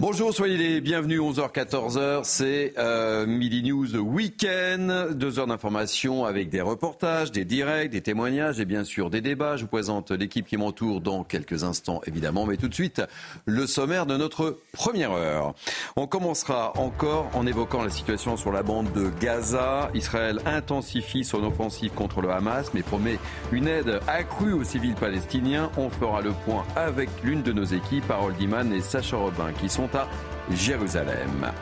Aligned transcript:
Bonjour, 0.00 0.32
soyez 0.32 0.56
les 0.56 0.80
bienvenus, 0.80 1.20
11h-14h, 1.20 2.24
c'est 2.24 2.72
euh, 2.78 3.26
Midi 3.26 3.62
News 3.62 3.96
Week-end, 3.96 5.08
deux 5.12 5.38
heures 5.38 5.46
d'information 5.46 6.24
avec 6.24 6.48
des 6.48 6.62
reportages, 6.62 7.30
des 7.32 7.44
directs, 7.44 7.90
des 7.90 8.00
témoignages 8.00 8.60
et 8.60 8.64
bien 8.64 8.82
sûr 8.82 9.10
des 9.10 9.20
débats. 9.20 9.58
Je 9.58 9.64
vous 9.64 9.68
présente 9.68 10.10
l'équipe 10.10 10.46
qui 10.46 10.56
m'entoure 10.56 11.02
dans 11.02 11.22
quelques 11.22 11.64
instants 11.64 12.00
évidemment, 12.06 12.46
mais 12.46 12.56
tout 12.56 12.68
de 12.68 12.72
suite 12.72 13.02
le 13.44 13.66
sommaire 13.66 14.06
de 14.06 14.16
notre 14.16 14.60
première 14.72 15.12
heure. 15.12 15.54
On 15.96 16.06
commencera 16.06 16.72
encore 16.78 17.28
en 17.34 17.46
évoquant 17.46 17.82
la 17.82 17.90
situation 17.90 18.38
sur 18.38 18.52
la 18.52 18.62
bande 18.62 18.90
de 18.94 19.10
Gaza. 19.20 19.90
Israël 19.92 20.38
intensifie 20.46 21.24
son 21.24 21.44
offensive 21.44 21.90
contre 21.90 22.22
le 22.22 22.30
Hamas, 22.30 22.70
mais 22.72 22.82
promet 22.82 23.18
une 23.52 23.68
aide 23.68 24.00
accrue 24.08 24.54
aux 24.54 24.64
civils 24.64 24.94
palestiniens. 24.94 25.70
On 25.76 25.90
fera 25.90 26.22
le 26.22 26.32
point 26.46 26.64
avec 26.74 27.10
l'une 27.22 27.42
de 27.42 27.52
nos 27.52 27.64
équipes, 27.64 28.10
Harold 28.10 28.38
Diman 28.38 28.72
et 28.72 28.80
Sacha 28.80 29.18
Robin, 29.18 29.52
qui 29.60 29.68
sont 29.68 29.89
à 29.94 30.06
Jérusalem. 30.52 31.52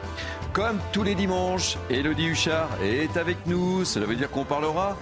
Comme 0.53 0.79
tous 0.93 1.03
les 1.03 1.15
dimanches, 1.15 1.77
Elodie 1.91 2.29
Huchard 2.29 2.71
est 2.83 3.17
avec 3.17 3.37
nous. 3.47 3.85
Cela 3.85 4.07
veut 4.07 4.17
dire 4.17 4.31
qu'on 4.31 4.45
parlera 4.45 4.97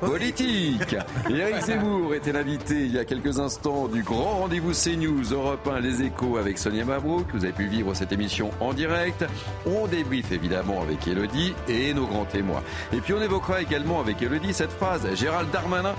politique. 0.00 0.96
Eric 1.30 1.60
Zemmour 1.64 2.14
était 2.14 2.32
l'invité 2.32 2.74
il 2.74 2.92
y 2.92 2.98
a 2.98 3.04
quelques 3.04 3.38
instants 3.38 3.86
du 3.86 4.02
grand 4.02 4.40
rendez-vous 4.40 4.72
CNews 4.72 5.22
Europe 5.32 5.68
1 5.68 5.78
Les 5.80 6.02
Échos 6.02 6.38
avec 6.38 6.58
Sonia 6.58 6.84
Mabrouk. 6.84 7.26
Vous 7.32 7.44
avez 7.44 7.52
pu 7.52 7.66
vivre 7.66 7.94
cette 7.94 8.10
émission 8.10 8.50
en 8.60 8.72
direct. 8.72 9.24
On 9.64 9.86
débriefe 9.86 10.32
évidemment 10.32 10.82
avec 10.82 11.06
Elodie 11.06 11.54
et 11.68 11.94
nos 11.94 12.06
grands 12.06 12.24
témoins. 12.24 12.62
Et 12.92 13.00
puis 13.00 13.14
on 13.14 13.22
évoquera 13.22 13.62
également 13.62 14.00
avec 14.00 14.20
Elodie 14.22 14.52
cette 14.52 14.72
phrase. 14.72 15.06
Gérald 15.14 15.50
Darmanin 15.52 15.94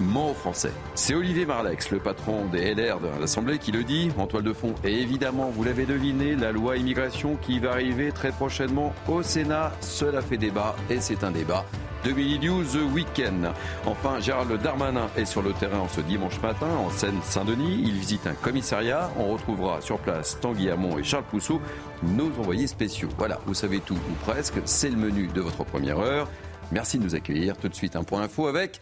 ment 0.00 0.34
français. 0.34 0.72
C'est 0.94 1.14
Olivier 1.14 1.46
Marlex, 1.46 1.90
le 1.90 1.98
patron 1.98 2.46
des 2.46 2.74
LR 2.74 3.00
de 3.00 3.20
l'Assemblée, 3.20 3.58
qui 3.58 3.72
le 3.72 3.84
dit 3.84 4.10
en 4.18 4.26
toile 4.26 4.44
de 4.44 4.52
fond. 4.52 4.74
Et 4.84 5.00
évidemment, 5.00 5.50
vous 5.50 5.64
l'avez 5.64 5.86
deviné, 5.86 6.36
la 6.36 6.52
loi 6.52 6.76
immigration 6.76 7.36
qui 7.40 7.58
va 7.58 7.72
arriver 7.72 8.12
très 8.12 8.32
prochainement 8.32 8.92
au 9.08 9.22
Sénat, 9.22 9.72
cela 9.80 10.22
fait 10.22 10.36
débat 10.36 10.76
et 10.90 11.00
c'est 11.00 11.24
un 11.24 11.30
débat 11.30 11.64
de 12.04 12.12
Mini 12.12 12.38
News 12.38 12.76
Weekend. 12.94 13.52
Enfin, 13.86 14.20
Gérald 14.20 14.60
Darmanin 14.62 15.08
est 15.16 15.24
sur 15.24 15.42
le 15.42 15.52
terrain 15.52 15.86
ce 15.88 16.00
dimanche 16.00 16.40
matin 16.40 16.68
en 16.68 16.90
Seine-Saint-Denis. 16.90 17.82
Il 17.84 17.94
visite 17.94 18.26
un 18.26 18.34
commissariat. 18.34 19.10
On 19.18 19.32
retrouvera 19.32 19.80
sur 19.80 19.98
place 19.98 20.38
Tanguy 20.40 20.70
Hamon 20.70 20.98
et 20.98 21.02
Charles 21.02 21.24
Pousseau, 21.24 21.60
nos 22.02 22.26
envoyés 22.38 22.66
spéciaux. 22.66 23.08
Voilà, 23.18 23.38
vous 23.46 23.54
savez 23.54 23.80
tout 23.80 23.94
ou 23.94 24.14
presque. 24.24 24.54
C'est 24.64 24.90
le 24.90 24.96
menu 24.96 25.26
de 25.28 25.40
votre 25.40 25.64
première 25.64 25.98
heure. 25.98 26.28
Merci 26.70 26.98
de 26.98 27.04
nous 27.04 27.14
accueillir. 27.14 27.56
Tout 27.56 27.68
de 27.68 27.74
suite, 27.74 27.96
un 27.96 28.04
point 28.04 28.22
info 28.22 28.46
avec 28.46 28.80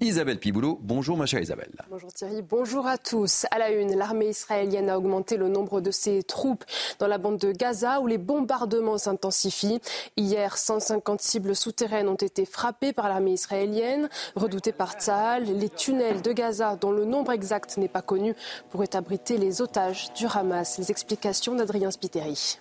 Isabelle 0.00 0.38
Piboulot. 0.38 0.78
Bonjour 0.82 1.16
ma 1.16 1.26
chère 1.26 1.40
Isabelle. 1.40 1.70
Bonjour 1.90 2.12
Thierry, 2.12 2.42
bonjour 2.42 2.86
à 2.86 2.98
tous. 2.98 3.46
À 3.50 3.58
la 3.58 3.70
une, 3.70 3.96
l'armée 3.96 4.30
israélienne 4.30 4.88
a 4.88 4.98
augmenté 4.98 5.36
le 5.36 5.48
nombre 5.48 5.80
de 5.80 5.90
ses 5.90 6.22
troupes 6.22 6.64
dans 6.98 7.06
la 7.06 7.18
bande 7.18 7.38
de 7.38 7.52
Gaza 7.52 8.00
où 8.00 8.06
les 8.06 8.18
bombardements 8.18 8.98
s'intensifient. 8.98 9.80
Hier, 10.16 10.56
150 10.56 11.20
cibles 11.20 11.54
souterraines 11.54 12.08
ont 12.08 12.14
été 12.14 12.44
frappées 12.44 12.92
par 12.92 13.08
l'armée 13.08 13.32
israélienne, 13.32 14.08
redoutées 14.34 14.72
par 14.72 14.94
Tzahal. 14.94 15.44
Les 15.44 15.68
tunnels 15.68 16.22
de 16.22 16.32
Gaza, 16.32 16.76
dont 16.76 16.90
le 16.90 17.04
nombre 17.04 17.32
exact 17.32 17.76
n'est 17.76 17.88
pas 17.88 18.02
connu, 18.02 18.34
pourraient 18.70 18.96
abriter 18.96 19.36
les 19.36 19.62
otages 19.62 20.12
du 20.14 20.26
Hamas. 20.26 20.78
Les 20.78 20.90
explications 20.90 21.54
d'Adrien 21.54 21.90
Spiteri. 21.90 22.58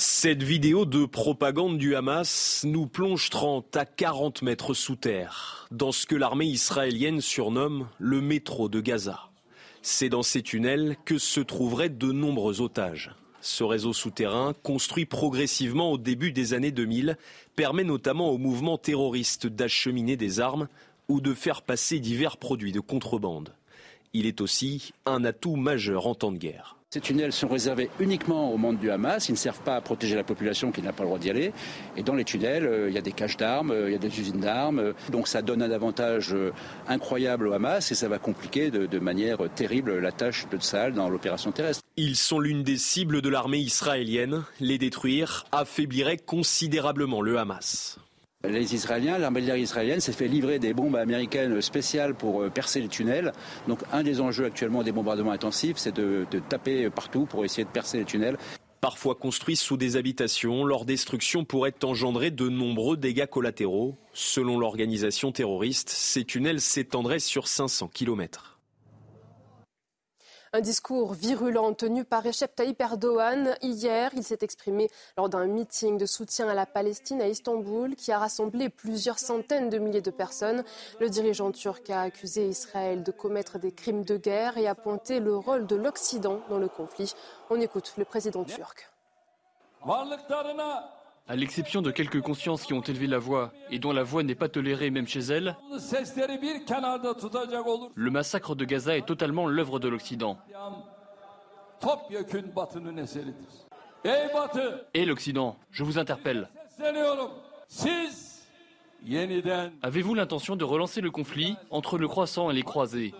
Cette 0.00 0.44
vidéo 0.44 0.84
de 0.84 1.06
propagande 1.06 1.76
du 1.76 1.96
Hamas 1.96 2.62
nous 2.64 2.86
plonge 2.86 3.30
30 3.30 3.76
à 3.76 3.84
40 3.84 4.42
mètres 4.42 4.72
sous 4.72 4.94
terre, 4.94 5.66
dans 5.72 5.90
ce 5.90 6.06
que 6.06 6.14
l'armée 6.14 6.46
israélienne 6.46 7.20
surnomme 7.20 7.88
le 7.98 8.20
métro 8.20 8.68
de 8.68 8.80
Gaza. 8.80 9.28
C'est 9.82 10.08
dans 10.08 10.22
ces 10.22 10.42
tunnels 10.42 10.96
que 11.04 11.18
se 11.18 11.40
trouveraient 11.40 11.88
de 11.88 12.12
nombreux 12.12 12.60
otages. 12.60 13.10
Ce 13.40 13.64
réseau 13.64 13.92
souterrain, 13.92 14.54
construit 14.62 15.04
progressivement 15.04 15.90
au 15.90 15.98
début 15.98 16.30
des 16.30 16.54
années 16.54 16.70
2000, 16.70 17.18
permet 17.56 17.82
notamment 17.82 18.30
aux 18.30 18.38
mouvements 18.38 18.78
terroristes 18.78 19.48
d'acheminer 19.48 20.16
des 20.16 20.38
armes 20.38 20.68
ou 21.08 21.20
de 21.20 21.34
faire 21.34 21.62
passer 21.62 21.98
divers 21.98 22.36
produits 22.36 22.70
de 22.70 22.78
contrebande. 22.78 23.52
Il 24.12 24.26
est 24.26 24.40
aussi 24.40 24.92
un 25.06 25.24
atout 25.24 25.56
majeur 25.56 26.06
en 26.06 26.14
temps 26.14 26.30
de 26.30 26.38
guerre. 26.38 26.77
Ces 26.90 27.02
tunnels 27.02 27.34
sont 27.34 27.48
réservés 27.48 27.90
uniquement 28.00 28.50
au 28.50 28.56
monde 28.56 28.78
du 28.78 28.90
Hamas. 28.90 29.28
Ils 29.28 29.32
ne 29.32 29.36
servent 29.36 29.60
pas 29.60 29.76
à 29.76 29.82
protéger 29.82 30.16
la 30.16 30.24
population 30.24 30.72
qui 30.72 30.80
n'a 30.80 30.94
pas 30.94 31.02
le 31.02 31.08
droit 31.08 31.18
d'y 31.18 31.28
aller. 31.28 31.52
Et 31.98 32.02
dans 32.02 32.14
les 32.14 32.24
tunnels, 32.24 32.64
euh, 32.64 32.88
il 32.88 32.94
y 32.94 32.96
a 32.96 33.02
des 33.02 33.12
caches 33.12 33.36
d'armes, 33.36 33.72
euh, 33.72 33.90
il 33.90 33.92
y 33.92 33.94
a 33.94 33.98
des 33.98 34.18
usines 34.18 34.40
d'armes. 34.40 34.94
Donc 35.12 35.28
ça 35.28 35.42
donne 35.42 35.60
un 35.60 35.70
avantage 35.70 36.32
euh, 36.32 36.50
incroyable 36.88 37.48
au 37.48 37.52
Hamas 37.52 37.92
et 37.92 37.94
ça 37.94 38.08
va 38.08 38.18
compliquer 38.18 38.70
de, 38.70 38.98
manière 39.00 39.36
terrible 39.54 39.98
la 39.98 40.12
tâche 40.12 40.46
de 40.50 40.56
Tsahal 40.56 40.94
dans 40.94 41.10
l'opération 41.10 41.52
terrestre. 41.52 41.82
Ils 41.98 42.16
sont 42.16 42.40
l'une 42.40 42.62
des 42.62 42.78
cibles 42.78 43.20
de 43.20 43.28
l'armée 43.28 43.58
israélienne. 43.58 44.44
Les 44.58 44.78
détruire 44.78 45.44
affaiblirait 45.52 46.16
considérablement 46.16 47.20
le 47.20 47.38
Hamas. 47.38 47.98
Les 48.46 48.72
Israéliens, 48.72 49.18
l'armée 49.18 49.42
israélienne 49.58 49.98
s'est 49.98 50.12
fait 50.12 50.28
livrer 50.28 50.60
des 50.60 50.72
bombes 50.72 50.94
américaines 50.94 51.60
spéciales 51.60 52.14
pour 52.14 52.42
euh, 52.42 52.50
percer 52.50 52.80
les 52.80 52.86
tunnels. 52.86 53.32
Donc 53.66 53.80
un 53.92 54.04
des 54.04 54.20
enjeux 54.20 54.44
actuellement 54.44 54.84
des 54.84 54.92
bombardements 54.92 55.32
intensifs, 55.32 55.76
c'est 55.76 55.96
de, 55.96 56.24
taper 56.48 56.88
partout 56.88 57.26
pour 57.26 57.44
essayer 57.44 57.64
de 57.64 57.68
percer 57.68 57.98
les 57.98 58.04
tunnels. 58.04 58.38
Parfois 58.80 59.16
construits 59.16 59.56
sous 59.56 59.76
des 59.76 59.96
habitations, 59.96 60.64
leur 60.64 60.84
destruction 60.84 61.44
pourrait 61.44 61.74
engendrer 61.82 62.30
de 62.30 62.48
nombreux 62.48 62.96
dégâts 62.96 63.26
collatéraux. 63.26 63.98
Selon 64.12 64.56
l'organisation 64.56 65.32
terroriste, 65.32 65.88
ces 65.88 66.24
tunnels 66.24 66.60
s'étendraient 66.60 67.18
sur 67.18 67.48
500 67.48 67.88
kilomètres. 67.88 68.57
Un 70.58 70.60
discours 70.60 71.12
virulent 71.12 71.72
tenu 71.72 72.02
par 72.02 72.24
Recep 72.24 72.52
Tayyip 72.56 72.80
Erdogan 72.80 73.54
hier. 73.62 74.10
Il 74.16 74.24
s'est 74.24 74.38
exprimé 74.40 74.90
lors 75.16 75.28
d'un 75.28 75.46
meeting 75.46 75.96
de 75.96 76.04
soutien 76.04 76.48
à 76.48 76.54
la 76.54 76.66
Palestine 76.66 77.22
à 77.22 77.28
Istanbul 77.28 77.94
qui 77.94 78.10
a 78.10 78.18
rassemblé 78.18 78.68
plusieurs 78.68 79.20
centaines 79.20 79.70
de 79.70 79.78
milliers 79.78 80.00
de 80.00 80.10
personnes. 80.10 80.64
Le 80.98 81.08
dirigeant 81.10 81.52
turc 81.52 81.88
a 81.90 82.00
accusé 82.00 82.48
Israël 82.48 83.04
de 83.04 83.12
commettre 83.12 83.60
des 83.60 83.70
crimes 83.70 84.02
de 84.02 84.16
guerre 84.16 84.58
et 84.58 84.66
a 84.66 84.74
pointé 84.74 85.20
le 85.20 85.36
rôle 85.36 85.64
de 85.64 85.76
l'Occident 85.76 86.40
dans 86.50 86.58
le 86.58 86.68
conflit. 86.68 87.14
On 87.50 87.60
écoute 87.60 87.92
le 87.96 88.04
président 88.04 88.42
turc. 88.42 88.90
À 91.30 91.36
l'exception 91.36 91.82
de 91.82 91.90
quelques 91.90 92.22
consciences 92.22 92.64
qui 92.64 92.72
ont 92.72 92.80
élevé 92.80 93.06
la 93.06 93.18
voix 93.18 93.52
et 93.70 93.78
dont 93.78 93.92
la 93.92 94.02
voix 94.02 94.22
n'est 94.22 94.34
pas 94.34 94.48
tolérée 94.48 94.88
même 94.88 95.06
chez 95.06 95.20
elles, 95.20 95.54
le 97.94 98.10
massacre 98.10 98.54
de 98.54 98.64
Gaza 98.64 98.96
est 98.96 99.06
totalement 99.06 99.46
l'œuvre 99.46 99.78
de 99.78 99.88
l'Occident. 99.88 100.38
Et 104.94 105.04
l'Occident, 105.04 105.56
je 105.70 105.84
vous 105.84 105.98
interpelle. 105.98 106.48
Avez-vous 109.82 110.14
l'intention 110.14 110.56
de 110.56 110.64
relancer 110.64 111.02
le 111.02 111.10
conflit 111.10 111.56
entre 111.70 111.98
le 111.98 112.08
croissant 112.08 112.50
et 112.50 112.54
les 112.54 112.62
croisés? 112.62 113.14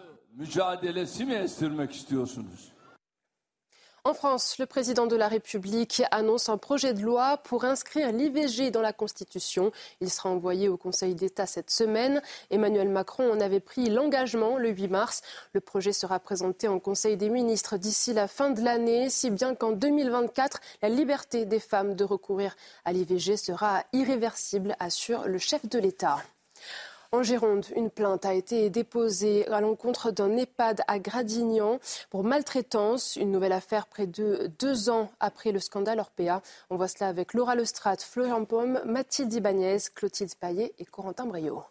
En 4.05 4.15
France, 4.15 4.59
le 4.59 4.67
président 4.67 5.06
de 5.06 5.17
la 5.17 5.29
République 5.29 6.03
annonce 6.11 6.49
un 6.49 6.56
projet 6.56 6.95
de 6.95 7.03
loi 7.03 7.37
pour 7.39 7.65
inscrire 7.65 8.12
l'IVG 8.12 8.71
dans 8.71 8.81
la 8.81 8.93
Constitution. 8.93 9.73
Il 10.00 10.11
sera 10.11 10.31
envoyé 10.31 10.69
au 10.69 10.77
Conseil 10.77 11.15
d'État 11.15 11.47
cette 11.47 11.71
semaine. 11.71 12.23
Emmanuel 12.50 12.89
Macron 12.89 13.31
en 13.31 13.41
avait 13.41 13.61
pris 13.61 13.91
l'engagement 13.91 14.56
le 14.56 14.71
8 14.71 14.89
mars. 14.89 15.23
Le 15.53 15.61
projet 15.61 15.93
sera 15.93 16.21
présenté 16.21 16.69
en 16.69 16.79
Conseil 16.79 17.17
des 17.17 17.29
ministres 17.29 17.77
d'ici 17.77 18.12
la 18.12 18.29
fin 18.29 18.50
de 18.50 18.62
l'année, 18.62 19.11
si 19.11 19.31
bien 19.31 19.55
qu'en 19.55 19.73
2024, 19.73 20.61
la 20.83 20.89
liberté 20.89 21.44
des 21.44 21.61
femmes 21.61 21.94
de 21.94 22.05
recourir 22.05 22.56
à 22.85 22.93
l'IVG 22.93 23.37
sera 23.37 23.85
irréversible, 23.93 24.77
assure 24.79 25.27
le 25.27 25.39
chef 25.39 25.67
de 25.69 25.79
l'État. 25.79 26.19
En 27.10 27.22
Gironde, 27.22 27.64
une 27.75 27.88
plainte 27.88 28.26
a 28.26 28.34
été 28.34 28.69
déposée 28.69 29.49
à 29.49 29.62
l'encontre 29.62 30.10
d'un 30.10 30.37
EHPAD 30.37 30.82
à 30.88 30.99
Gradignan 30.99 31.81
pour 32.10 32.22
maltraitance. 32.22 33.16
Une 33.16 33.32
nouvelle 33.32 33.52
affaire 33.52 33.87
près 33.87 34.06
de 34.06 34.50
deux 34.58 34.90
ans 34.90 35.10
après 35.19 35.50
le 35.50 35.58
scandale 35.58 36.00
Orpea. 36.00 36.43
On 36.69 36.76
voit 36.76 36.87
cela 36.87 37.08
avec 37.08 37.32
Laura 37.32 37.55
Lestrade, 37.55 38.02
Florian 38.02 38.44
Paume, 38.44 38.82
Mathilde 38.84 39.32
Ibanez, 39.32 39.78
Clotilde 39.94 40.34
Paillet 40.34 40.75
et 40.78 40.84
Corentin 40.84 41.25
Brio. 41.25 41.62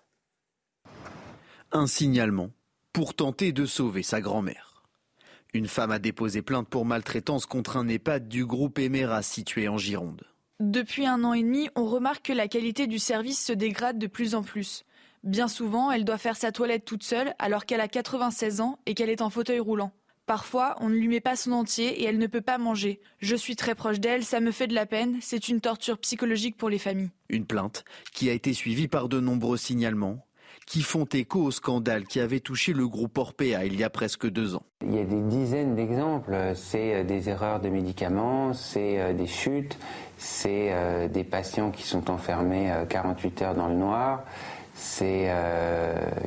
Un 1.71 1.85
signalement 1.85 2.49
pour 2.91 3.13
tenter 3.13 3.51
de 3.51 3.67
sauver 3.67 4.01
sa 4.01 4.21
grand-mère. 4.21 4.81
Une 5.53 5.67
femme 5.67 5.91
a 5.91 5.99
déposé 5.99 6.41
plainte 6.41 6.67
pour 6.67 6.83
maltraitance 6.83 7.45
contre 7.45 7.77
un 7.77 7.87
EHPAD 7.87 8.27
du 8.27 8.47
groupe 8.47 8.79
Emera 8.79 9.21
situé 9.21 9.67
en 9.67 9.77
Gironde. 9.77 10.23
Depuis 10.59 11.05
un 11.05 11.23
an 11.23 11.33
et 11.33 11.43
demi, 11.43 11.69
on 11.75 11.85
remarque 11.85 12.25
que 12.25 12.33
la 12.33 12.47
qualité 12.47 12.87
du 12.87 12.97
service 12.97 13.45
se 13.45 13.53
dégrade 13.53 13.99
de 13.99 14.07
plus 14.07 14.33
en 14.33 14.41
plus. 14.41 14.83
Bien 15.23 15.47
souvent, 15.47 15.91
elle 15.91 16.05
doit 16.05 16.17
faire 16.17 16.37
sa 16.37 16.51
toilette 16.51 16.85
toute 16.85 17.03
seule 17.03 17.33
alors 17.39 17.65
qu'elle 17.65 17.81
a 17.81 17.87
96 17.87 18.61
ans 18.61 18.79
et 18.85 18.93
qu'elle 18.93 19.09
est 19.09 19.21
en 19.21 19.29
fauteuil 19.29 19.59
roulant. 19.59 19.91
Parfois, 20.25 20.75
on 20.81 20.89
ne 20.89 20.95
lui 20.95 21.07
met 21.07 21.21
pas 21.21 21.37
son 21.37 21.53
entier 21.53 22.01
et 22.01 22.05
elle 22.05 22.17
ne 22.17 22.27
peut 22.27 22.41
pas 22.41 22.57
manger. 22.57 22.99
Je 23.19 23.35
suis 23.35 23.55
très 23.55 23.75
proche 23.75 24.01
d'elle, 24.01 24.25
ça 24.25 24.41
me 24.41 24.51
fait 24.51 24.67
de 24.67 24.73
la 24.73 24.85
peine, 24.85 25.17
c'est 25.21 25.47
une 25.47 25.61
torture 25.61 25.97
psychologique 25.99 26.57
pour 26.57 26.69
les 26.69 26.79
familles. 26.79 27.11
Une 27.29 27.45
plainte 27.45 27.85
qui 28.11 28.29
a 28.29 28.33
été 28.33 28.53
suivie 28.53 28.89
par 28.89 29.07
de 29.07 29.21
nombreux 29.21 29.57
signalements 29.57 30.27
qui 30.67 30.81
font 30.81 31.05
écho 31.05 31.39
au 31.39 31.51
scandale 31.51 32.03
qui 32.03 32.19
avait 32.19 32.41
touché 32.41 32.73
le 32.73 32.87
groupe 32.87 33.17
Orpea 33.17 33.65
il 33.65 33.79
y 33.79 33.85
a 33.85 33.89
presque 33.89 34.29
deux 34.29 34.53
ans. 34.53 34.63
Il 34.83 34.93
y 34.93 34.99
a 34.99 35.05
des 35.05 35.21
dizaines 35.21 35.75
d'exemples. 35.75 36.35
C'est 36.55 36.93
euh, 36.93 37.03
des 37.03 37.29
erreurs 37.29 37.61
de 37.61 37.69
médicaments, 37.69 38.53
c'est 38.53 38.99
euh, 38.99 39.13
des 39.13 39.27
chutes, 39.27 39.79
c'est 40.17 40.67
euh, 40.71 41.07
des 41.07 41.23
patients 41.23 41.71
qui 41.71 41.83
sont 41.83 42.11
enfermés 42.11 42.71
48 42.89 43.41
heures 43.41 43.55
dans 43.55 43.69
le 43.69 43.75
noir 43.75 44.25
c'est 44.77 45.29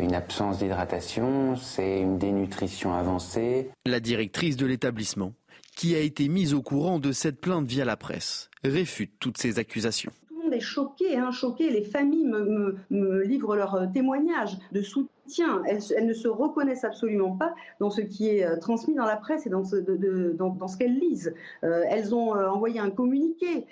une 0.01 0.15
absence 0.15 0.59
d'hydratation, 0.59 1.57
c'est 1.57 2.01
une 2.01 2.19
dénutrition 2.19 2.93
avancée. 2.93 3.71
La 3.87 4.01
directrice 4.01 4.57
de 4.57 4.67
l'établissement, 4.67 5.33
qui 5.77 5.95
a 5.95 6.01
été 6.01 6.29
mise 6.29 6.53
au 6.53 6.63
courant 6.63 6.99
de 6.99 7.13
cette 7.13 7.41
plainte 7.41 7.67
via 7.67 7.85
la 7.85 7.97
presse, 7.97 8.51
réfute 8.65 9.13
toutes 9.21 9.39
ces 9.39 9.59
accusations 9.59 10.13
est 10.53 10.61
choqué, 10.61 11.17
hein, 11.17 11.31
choqué. 11.31 11.71
Les 11.71 11.83
familles 11.83 12.27
me, 12.27 13.23
livrent 13.23 13.57
leurs 13.57 13.75
euh, 13.75 13.87
témoignages 13.93 14.57
de 14.73 14.83
soutien. 14.83 15.63
Elles, 15.67 16.07
ne 16.07 16.13
se 16.13 16.29
reconnaissent 16.29 16.85
absolument 16.85 17.37
pas 17.37 17.55
dans 17.79 17.91
ce 17.91 18.01
qui 18.01 18.29
est 18.29 18.45
euh, 18.45 18.59
transmis 18.59 18.95
dans 18.95 19.05
la 19.05 19.17
presse 19.17 19.47
et 19.47 19.51
dans 19.51 19.65
ce, 19.65 19.77
dans, 19.77 20.69
ce 20.69 20.77
qu'elles 20.77 20.99
lisent. 20.99 21.35
Euh, 21.65 21.85
elles 21.89 22.15
ont 22.15 22.33
envoyé 22.33 22.81
un 22.81 22.91
communiqué 22.91 23.67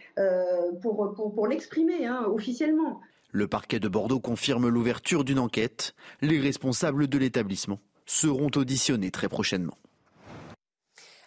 pour, 0.82 1.14
pour, 1.14 1.46
l'exprimer 1.46 2.06
hein, 2.06 2.24
officiellement. 2.26 3.00
Le 3.30 3.46
parquet 3.46 3.78
de 3.78 3.88
Bordeaux 3.88 4.20
confirme 4.20 4.68
l'ouverture 4.68 5.22
d'une 5.22 5.38
enquête. 5.38 5.94
Les 6.22 6.40
responsables 6.40 7.08
de 7.08 7.18
l'établissement 7.18 7.80
seront 8.06 8.50
auditionnés 8.56 9.10
très 9.10 9.28
prochainement. 9.28 9.76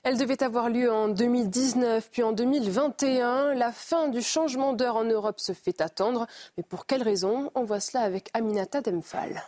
Elle 0.03 0.17
devait 0.17 0.41
avoir 0.41 0.69
lieu 0.69 0.91
en 0.91 1.09
2019, 1.09 2.09
puis 2.09 2.23
en 2.23 2.31
2021. 2.31 3.53
La 3.53 3.71
fin 3.71 4.07
du 4.07 4.23
changement 4.23 4.73
d'heure 4.73 4.95
en 4.95 5.03
Europe 5.03 5.39
se 5.39 5.53
fait 5.53 5.79
attendre. 5.79 6.25
Mais 6.57 6.63
pour 6.63 6.87
quelles 6.87 7.03
raisons 7.03 7.51
On 7.53 7.63
voit 7.63 7.79
cela 7.79 8.03
avec 8.03 8.29
Aminata 8.33 8.81
Demphal. 8.81 9.43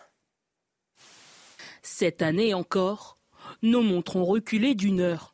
Cette 1.81 2.21
année 2.21 2.53
encore, 2.53 3.17
nos 3.63 3.81
montres 3.81 4.15
ont 4.15 4.25
reculé 4.25 4.75
d'une 4.75 4.99
heure. 4.99 5.32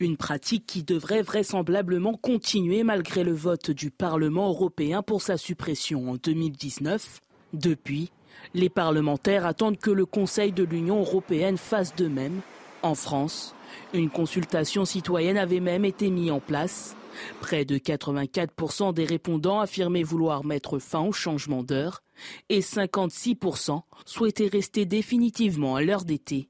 Une 0.00 0.16
pratique 0.16 0.66
qui 0.66 0.82
devrait 0.82 1.22
vraisemblablement 1.22 2.14
continuer 2.14 2.82
malgré 2.82 3.24
le 3.24 3.34
vote 3.34 3.70
du 3.70 3.90
Parlement 3.90 4.48
européen 4.48 5.02
pour 5.02 5.22
sa 5.22 5.36
suppression 5.36 6.10
en 6.10 6.14
2019. 6.16 7.20
Depuis, 7.52 8.10
les 8.54 8.68
parlementaires 8.68 9.46
attendent 9.46 9.78
que 9.78 9.90
le 9.90 10.06
Conseil 10.06 10.52
de 10.52 10.64
l'Union 10.64 11.00
européenne 11.00 11.56
fasse 11.56 11.94
de 11.96 12.08
même. 12.08 12.40
En 12.82 12.94
France, 12.94 13.54
une 13.92 14.10
consultation 14.10 14.84
citoyenne 14.84 15.36
avait 15.36 15.60
même 15.60 15.84
été 15.84 16.10
mise 16.10 16.30
en 16.30 16.40
place. 16.40 16.96
Près 17.40 17.64
de 17.64 17.78
84% 17.78 18.94
des 18.94 19.04
répondants 19.04 19.60
affirmaient 19.60 20.02
vouloir 20.02 20.44
mettre 20.44 20.78
fin 20.78 21.00
au 21.00 21.12
changement 21.12 21.62
d'heure 21.62 22.02
et 22.48 22.60
56% 22.60 23.80
souhaitaient 24.04 24.48
rester 24.48 24.84
définitivement 24.84 25.76
à 25.76 25.82
l'heure 25.82 26.04
d'été. 26.04 26.48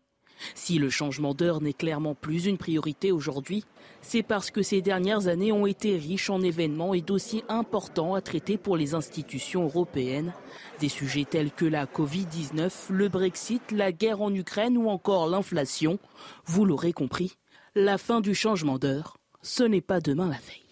Si 0.55 0.79
le 0.79 0.90
changement 0.90 1.35
d'heure 1.35 1.61
n'est 1.61 1.73
clairement 1.73 2.14
plus 2.14 2.46
une 2.46 2.58
priorité 2.58 3.12
aujourd'hui, 3.12 3.64
c'est 4.00 4.23
parce 4.23 4.50
que 4.50 4.62
ces 4.62 4.82
dernières 4.82 5.29
années 5.29 5.52
ont 5.52 5.67
été 5.67 5.96
riches 5.96 6.31
en 6.31 6.40
événements 6.40 6.94
et 6.94 7.00
dossiers 7.00 7.44
importants 7.49 8.14
à 8.14 8.20
traiter 8.20 8.56
pour 8.56 8.76
les 8.76 8.94
institutions 8.94 9.64
européennes. 9.64 10.32
Des 10.81 10.88
sujets 10.88 11.25
tels 11.25 11.50
que 11.50 11.64
la 11.64 11.87
Covid-19, 11.87 12.70
le 12.90 13.08
Brexit, 13.08 13.73
la 13.73 13.93
guerre 13.93 14.23
en 14.23 14.32
Ukraine 14.32 14.76
ou 14.76 14.88
encore 14.88 15.29
l'inflation. 15.29 15.99
Vous 16.46 16.64
l'aurez 16.64 16.93
compris, 16.93 17.37
la 17.75 17.99
fin 17.99 18.20
du 18.20 18.35
changement 18.35 18.79
d'heure, 18.79 19.19
ce 19.43 19.62
n'est 19.62 19.81
pas 19.81 20.00
demain 20.00 20.29
la 20.29 20.38
veille. 20.38 20.68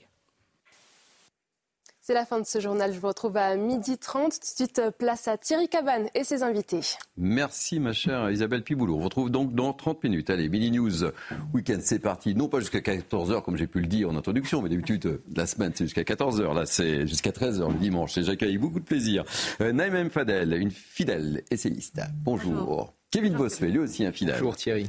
C'est 2.07 2.15
la 2.15 2.25
fin 2.25 2.39
de 2.39 2.47
ce 2.47 2.61
journal. 2.61 2.95
Je 2.95 3.01
vous 3.01 3.09
retrouve 3.09 3.37
à 3.37 3.57
12h30. 3.57 3.99
Tout 3.99 4.39
de 4.39 4.45
suite, 4.45 4.79
euh, 4.79 4.93
place 4.93 5.27
à 5.27 5.37
Thierry 5.37 5.69
Cabane 5.69 6.07
et 6.15 6.23
ses 6.23 6.45
invités. 6.45 6.79
Merci, 7.17 7.81
ma 7.81 7.93
chère 7.93 8.31
Isabelle 8.31 8.63
Piboulot. 8.63 8.95
On 8.95 8.99
vous 8.99 9.05
retrouve 9.07 9.29
donc 9.29 9.57
dans 9.57 9.73
30 9.73 10.05
minutes. 10.05 10.31
Allez, 10.31 10.49
Mini 10.49 10.71
News 10.71 11.07
Week-end, 11.53 11.79
c'est 11.81 11.99
parti. 11.99 12.37
Non 12.37 12.47
pas 12.47 12.61
jusqu'à 12.61 12.79
14h, 12.79 13.43
comme 13.43 13.57
j'ai 13.57 13.67
pu 13.67 13.81
le 13.81 13.89
dire 13.89 14.09
en 14.09 14.15
introduction, 14.15 14.63
mais 14.63 14.69
d'habitude, 14.69 15.05
euh, 15.07 15.23
la 15.35 15.49
semaine, 15.49 15.73
c'est 15.75 15.83
jusqu'à 15.83 16.05
14h. 16.05 16.55
Là, 16.55 16.65
c'est 16.65 17.09
jusqu'à 17.09 17.33
13h 17.33 17.73
le 17.73 17.79
dimanche. 17.81 18.17
Et 18.19 18.23
j'accueille 18.23 18.57
beaucoup 18.57 18.79
de 18.79 18.85
plaisir. 18.85 19.25
Euh, 19.61 19.73
Naïm 19.73 20.09
Fadel, 20.09 20.53
une 20.53 20.71
fidèle 20.71 21.43
essayiste. 21.51 22.01
Bonjour. 22.23 22.95
Kevin 23.11 23.35
Bossuet, 23.35 23.67
lui 23.67 23.81
aussi 23.81 24.07
un 24.07 24.13
fidèle. 24.13 24.37
Bonjour 24.37 24.55
Thierry. 24.55 24.89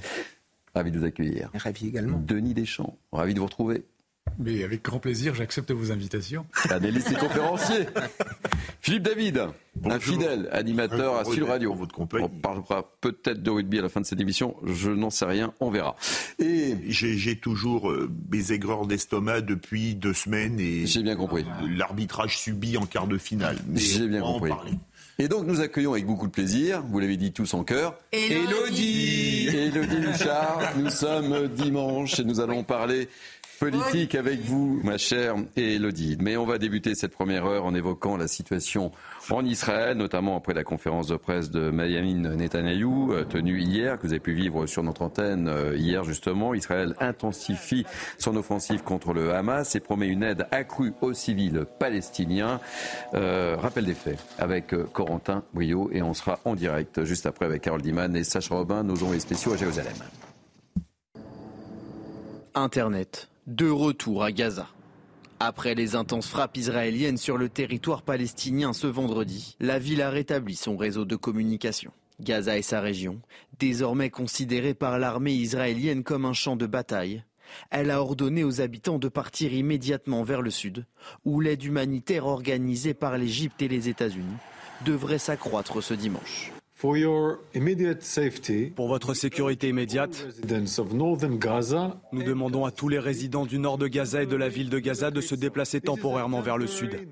Ravi 0.76 0.92
de 0.92 1.00
vous 1.00 1.06
accueillir. 1.06 1.50
Ravi 1.56 1.88
également. 1.88 2.22
Denis 2.24 2.54
Deschamps, 2.54 2.96
ravi 3.12 3.34
de 3.34 3.40
vous 3.40 3.48
retrouver. 3.48 3.86
Mais 4.40 4.64
avec 4.64 4.84
grand 4.84 5.00
plaisir, 5.00 5.34
j'accepte 5.34 5.72
vos 5.72 5.92
invitations. 5.92 6.46
Un 6.70 6.80
des 6.80 6.92
conférenciers. 7.20 7.88
Philippe 8.82 9.04
David, 9.04 9.42
un 9.84 10.00
fidèle 10.00 10.48
animateur 10.52 11.16
à 11.16 11.26
Sud 11.26 11.44
Radio. 11.44 11.76
On 11.98 12.30
parlera 12.30 12.92
peut-être 13.02 13.42
de 13.42 13.50
rugby 13.50 13.80
à 13.80 13.82
la 13.82 13.90
fin 13.90 14.02
de 14.02 14.06
cette 14.06 14.22
émission, 14.22 14.56
je 14.64 14.92
n'en 14.92 15.10
sais 15.10 15.26
rien, 15.26 15.54
on 15.60 15.70
verra. 15.70 15.96
Et 16.40 16.76
j'ai 16.88 17.38
toujours 17.38 17.90
euh, 17.90 18.10
mes 18.32 18.52
aigreurs 18.52 18.86
d'estomac 18.86 19.42
depuis 19.42 19.96
deux 19.96 20.14
semaines 20.14 20.60
et 20.60 20.86
j'ai 20.86 21.04
bien 21.04 21.16
compris. 21.16 21.46
L'arbitrage 21.76 22.38
subi 22.38 22.78
en 22.78 22.86
quart 22.86 23.08
de 23.08 23.18
finale. 23.18 23.58
J'ai 23.76 24.08
bien 24.08 24.22
compris. 24.22 24.52
Et 25.20 25.28
donc 25.28 25.48
nous 25.48 25.62
accueillons 25.62 25.94
avec 25.94 26.06
beaucoup 26.06 26.28
de 26.28 26.32
plaisir, 26.32 26.84
vous 26.84 27.00
l'avez 27.00 27.18
dit 27.18 27.32
tous 27.32 27.56
en 27.56 27.64
cœur, 27.64 27.96
Elodie 28.12 29.48
Elodie 29.48 29.98
Luchard, 29.98 30.60
nous 30.78 30.92
sommes 30.92 31.48
dimanche 31.48 32.20
et 32.20 32.24
nous 32.24 32.40
allons 32.40 32.64
parler 32.64 33.10
politique 33.60 34.16
avec 34.16 34.42
vous, 34.42 34.80
ma 34.84 34.98
chère 34.98 35.36
Elodie. 35.56 36.18
Mais 36.20 36.38
on 36.38 36.46
va 36.46 36.58
débuter 36.58 36.96
cette 36.96 37.14
première 37.14 37.46
heure 37.46 37.66
en 37.66 37.74
évoquant 37.74 38.18
la 38.18 38.28
situation 38.28 38.92
en 39.30 39.44
Israël, 39.46 39.98
notamment 39.98 40.38
après 40.38 40.54
la 40.54 40.64
conférence 40.64 41.08
de 41.08 41.16
presse 41.16 41.50
de 41.50 41.72
Benjamin 41.72 42.36
Netanyahou, 42.36 43.14
euh, 43.14 43.24
tenue 43.24 43.62
hier, 43.62 43.98
que 43.98 44.04
vous 44.04 44.14
avez 44.14 44.20
pu 44.20 44.34
vivre 44.34 44.66
sur 44.68 44.84
notre 44.84 45.02
antenne 45.02 45.48
euh, 45.48 45.76
hier 45.76 46.04
justement. 46.04 46.54
Israël 46.54 46.96
intensifie 47.00 47.86
son 48.18 48.36
offensive 48.36 48.84
contre 48.84 49.14
le 49.14 49.34
Hamas 49.34 49.76
et 49.76 49.80
promet 49.80 50.08
une 50.08 50.24
aide 50.24 50.48
accrue 50.52 50.94
aux 51.02 51.14
civils 51.14 51.66
palestiniens. 51.80 52.60
Euh, 53.14 53.56
rappel 53.60 53.86
des 53.86 53.96
faits 53.96 54.20
avec 54.38 54.76
Corentin 54.94 55.44
Brio 55.54 55.90
et 55.92 56.02
on 56.02 56.14
sera 56.14 56.40
en 56.46 56.56
direct 56.56 57.04
juste 57.04 57.26
après 57.26 57.46
avec 57.46 57.64
Carole 57.64 57.82
Diman 57.82 58.16
et 58.16 58.24
Sacha 58.24 58.56
Robin, 58.56 58.84
nos 58.84 59.02
envoyés 59.04 59.20
spéciaux 59.20 59.54
à 59.54 59.58
Jérusalem. 59.58 59.96
Internet 62.54 63.30
de 63.48 63.70
retour 63.70 64.24
à 64.24 64.34
Gaza. 64.34 64.68
Après 65.40 65.74
les 65.74 65.96
intenses 65.96 66.28
frappes 66.28 66.58
israéliennes 66.58 67.18
sur 67.18 67.38
le 67.38 67.48
territoire 67.48 68.02
palestinien 68.02 68.74
ce 68.74 68.88
vendredi, 68.88 69.56
la 69.62 69.80
ville 69.80 70.02
a 70.02 70.10
rétabli 70.10 70.56
son 70.56 70.76
réseau 70.76 71.06
de 71.06 71.16
communication. 71.16 71.92
Gaza 72.20 72.58
et 72.58 72.62
sa 72.62 72.82
région, 72.82 73.22
désormais 73.58 74.10
considérée 74.10 74.74
par 74.74 75.00
l'armée 75.00 75.34
israélienne 75.34 76.04
comme 76.04 76.26
un 76.26 76.34
champ 76.34 76.58
de 76.58 76.66
bataille, 76.66 77.24
elle 77.70 77.92
a 77.92 78.02
ordonné 78.02 78.44
aux 78.44 78.60
habitants 78.60 79.00
de 79.00 79.08
partir 79.08 79.54
immédiatement 79.54 80.24
vers 80.24 80.42
le 80.42 80.52
sud, 80.52 80.86
où 81.24 81.40
l'aide 81.40 81.64
humanitaire 81.64 82.26
organisée 82.26 82.94
par 82.94 83.18
l'Égypte 83.18 83.62
et 83.62 83.70
les 83.70 83.88
États-Unis 83.88 84.26
devrait 84.84 85.20
s'accroître 85.20 85.82
ce 85.82 85.94
dimanche. 85.94 86.52
Pour 88.76 88.88
votre 88.88 89.16
sécurité 89.16 89.70
immédiate, 89.70 90.28
nous 92.12 92.24
demandons 92.24 92.66
à 92.66 92.72
tous 92.72 92.88
les 92.88 93.00
résidents 93.00 93.48
du 93.48 93.58
nord 93.58 93.80
de 93.80 93.88
Gaza 93.88 94.22
et 94.22 94.28
de 94.28 94.36
la 94.36 94.48
ville 94.48 94.70
de 94.70 94.78
Gaza 94.78 95.10
de 95.10 95.22
se 95.22 95.34
déplacer 95.34 95.82
temporairement 95.82 96.42
vers 96.42 96.60
le 96.60 96.68
sud. 96.68 97.08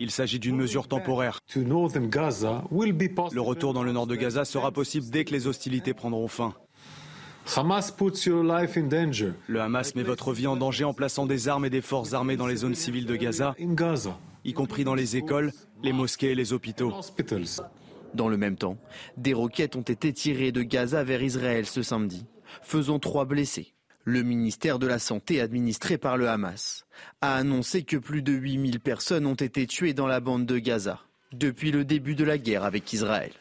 Il 0.00 0.10
s'agit 0.10 0.38
d'une 0.38 0.56
mesure 0.56 0.86
temporaire. 0.86 1.40
Le 1.56 3.40
retour 3.40 3.72
dans 3.72 3.82
le 3.82 3.92
nord 3.92 4.06
de 4.06 4.16
Gaza 4.16 4.44
sera 4.44 4.70
possible 4.70 5.06
dès 5.08 5.24
que 5.24 5.32
les 5.32 5.46
hostilités 5.46 5.94
prendront 5.94 6.28
fin. 6.28 6.52
Le 7.56 9.60
Hamas 9.60 9.94
met 9.94 10.02
votre 10.02 10.32
vie 10.34 10.46
en 10.46 10.56
danger 10.56 10.84
en 10.84 10.92
plaçant 10.92 11.24
des 11.24 11.48
armes 11.48 11.64
et 11.64 11.70
des 11.70 11.80
forces 11.80 12.12
armées 12.12 12.36
dans 12.36 12.46
les 12.46 12.56
zones 12.56 12.74
civiles 12.74 13.06
de 13.06 13.16
Gaza, 13.16 13.54
y 14.44 14.52
compris 14.52 14.84
dans 14.84 14.94
les 14.94 15.16
écoles, 15.16 15.52
les 15.82 15.94
mosquées 15.94 16.32
et 16.32 16.34
les 16.34 16.52
hôpitaux. 16.52 16.92
Dans 18.14 18.28
le 18.28 18.36
même 18.36 18.56
temps, 18.56 18.78
des 19.16 19.34
roquettes 19.34 19.76
ont 19.76 19.82
été 19.82 20.12
tirées 20.12 20.52
de 20.52 20.62
Gaza 20.62 21.02
vers 21.04 21.22
Israël 21.22 21.66
ce 21.66 21.82
samedi, 21.82 22.26
faisant 22.62 22.98
trois 22.98 23.24
blessés. 23.24 23.74
Le 24.04 24.22
ministère 24.22 24.78
de 24.78 24.86
la 24.86 24.98
Santé 24.98 25.40
administré 25.40 25.98
par 25.98 26.16
le 26.16 26.28
Hamas 26.28 26.86
a 27.20 27.34
annoncé 27.36 27.82
que 27.82 27.96
plus 27.96 28.22
de 28.22 28.32
8000 28.32 28.80
personnes 28.80 29.26
ont 29.26 29.34
été 29.34 29.66
tuées 29.66 29.94
dans 29.94 30.06
la 30.06 30.20
bande 30.20 30.46
de 30.46 30.58
Gaza 30.58 31.00
depuis 31.32 31.72
le 31.72 31.84
début 31.84 32.14
de 32.14 32.24
la 32.24 32.38
guerre 32.38 32.64
avec 32.64 32.92
Israël. 32.92 33.32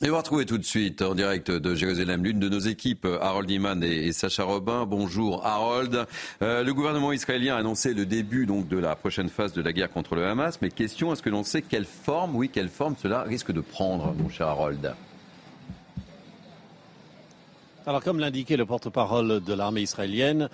Et 0.00 0.10
on 0.10 0.12
va 0.12 0.18
retrouver 0.18 0.46
tout 0.46 0.58
de 0.58 0.64
suite 0.64 1.02
en 1.02 1.16
direct 1.16 1.50
de 1.50 1.74
Jérusalem 1.74 2.22
l'une 2.22 2.38
de 2.38 2.48
nos 2.48 2.60
équipes, 2.60 3.04
Harold 3.20 3.50
Iman 3.50 3.82
et, 3.82 4.12
Sacha 4.12 4.44
Robin. 4.44 4.86
Bonjour 4.86 5.44
Harold. 5.44 6.06
Euh, 6.40 6.62
le 6.62 6.72
gouvernement 6.72 7.10
israélien 7.10 7.56
a 7.56 7.58
annoncé 7.58 7.94
le 7.94 8.06
début 8.06 8.46
de 8.46 8.78
la 8.78 8.94
prochaine 8.94 9.28
phase 9.28 9.52
de 9.54 9.60
la 9.60 9.72
guerre 9.72 9.90
contre 9.90 10.14
le 10.14 10.24
Hamas. 10.24 10.60
Mais 10.62 10.70
question, 10.70 11.12
est-ce 11.12 11.20
que 11.20 11.30
l'on 11.30 11.42
sait 11.42 11.62
quelle 11.62 11.84
forme, 11.84 12.36
oui, 12.36 12.48
quelle 12.48 12.68
forme 12.68 12.94
cela 12.96 13.22
risque 13.22 13.50
de 13.50 13.60
prendre, 13.60 14.14
mon 14.16 14.28
cher 14.28 14.46
Harold? 14.46 14.94
Alors 17.84 18.04
comme 18.04 18.20
l'indiquait 18.20 18.56
le 18.56 18.66
porte-parole 18.66 19.42
de 19.42 19.52
l'armée 19.52 19.80
israélienne, 19.80 20.48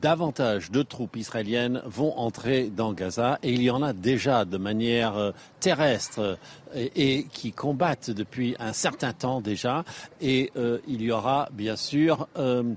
davantage 0.00 0.70
de 0.70 0.82
troupes 0.82 1.16
israéliennes 1.16 1.82
vont 1.84 2.16
entrer 2.16 2.70
dans 2.74 2.92
Gaza. 2.92 3.38
Et 3.42 3.52
il 3.52 3.62
y 3.62 3.70
en 3.70 3.82
a 3.82 3.92
déjà 3.92 4.44
de 4.44 4.56
manière 4.56 5.16
euh, 5.16 5.32
terrestre 5.60 6.38
et, 6.74 7.26
qui 7.32 7.52
combattent 7.52 8.10
depuis 8.10 8.54
un 8.58 8.72
certain 8.72 9.12
temps 9.12 9.40
déjà. 9.40 9.84
Et 10.20 10.52
euh, 10.56 10.78
il 10.86 11.02
y 11.02 11.10
aura 11.10 11.48
bien 11.52 11.76
sûr 11.76 12.28
euh, 12.36 12.74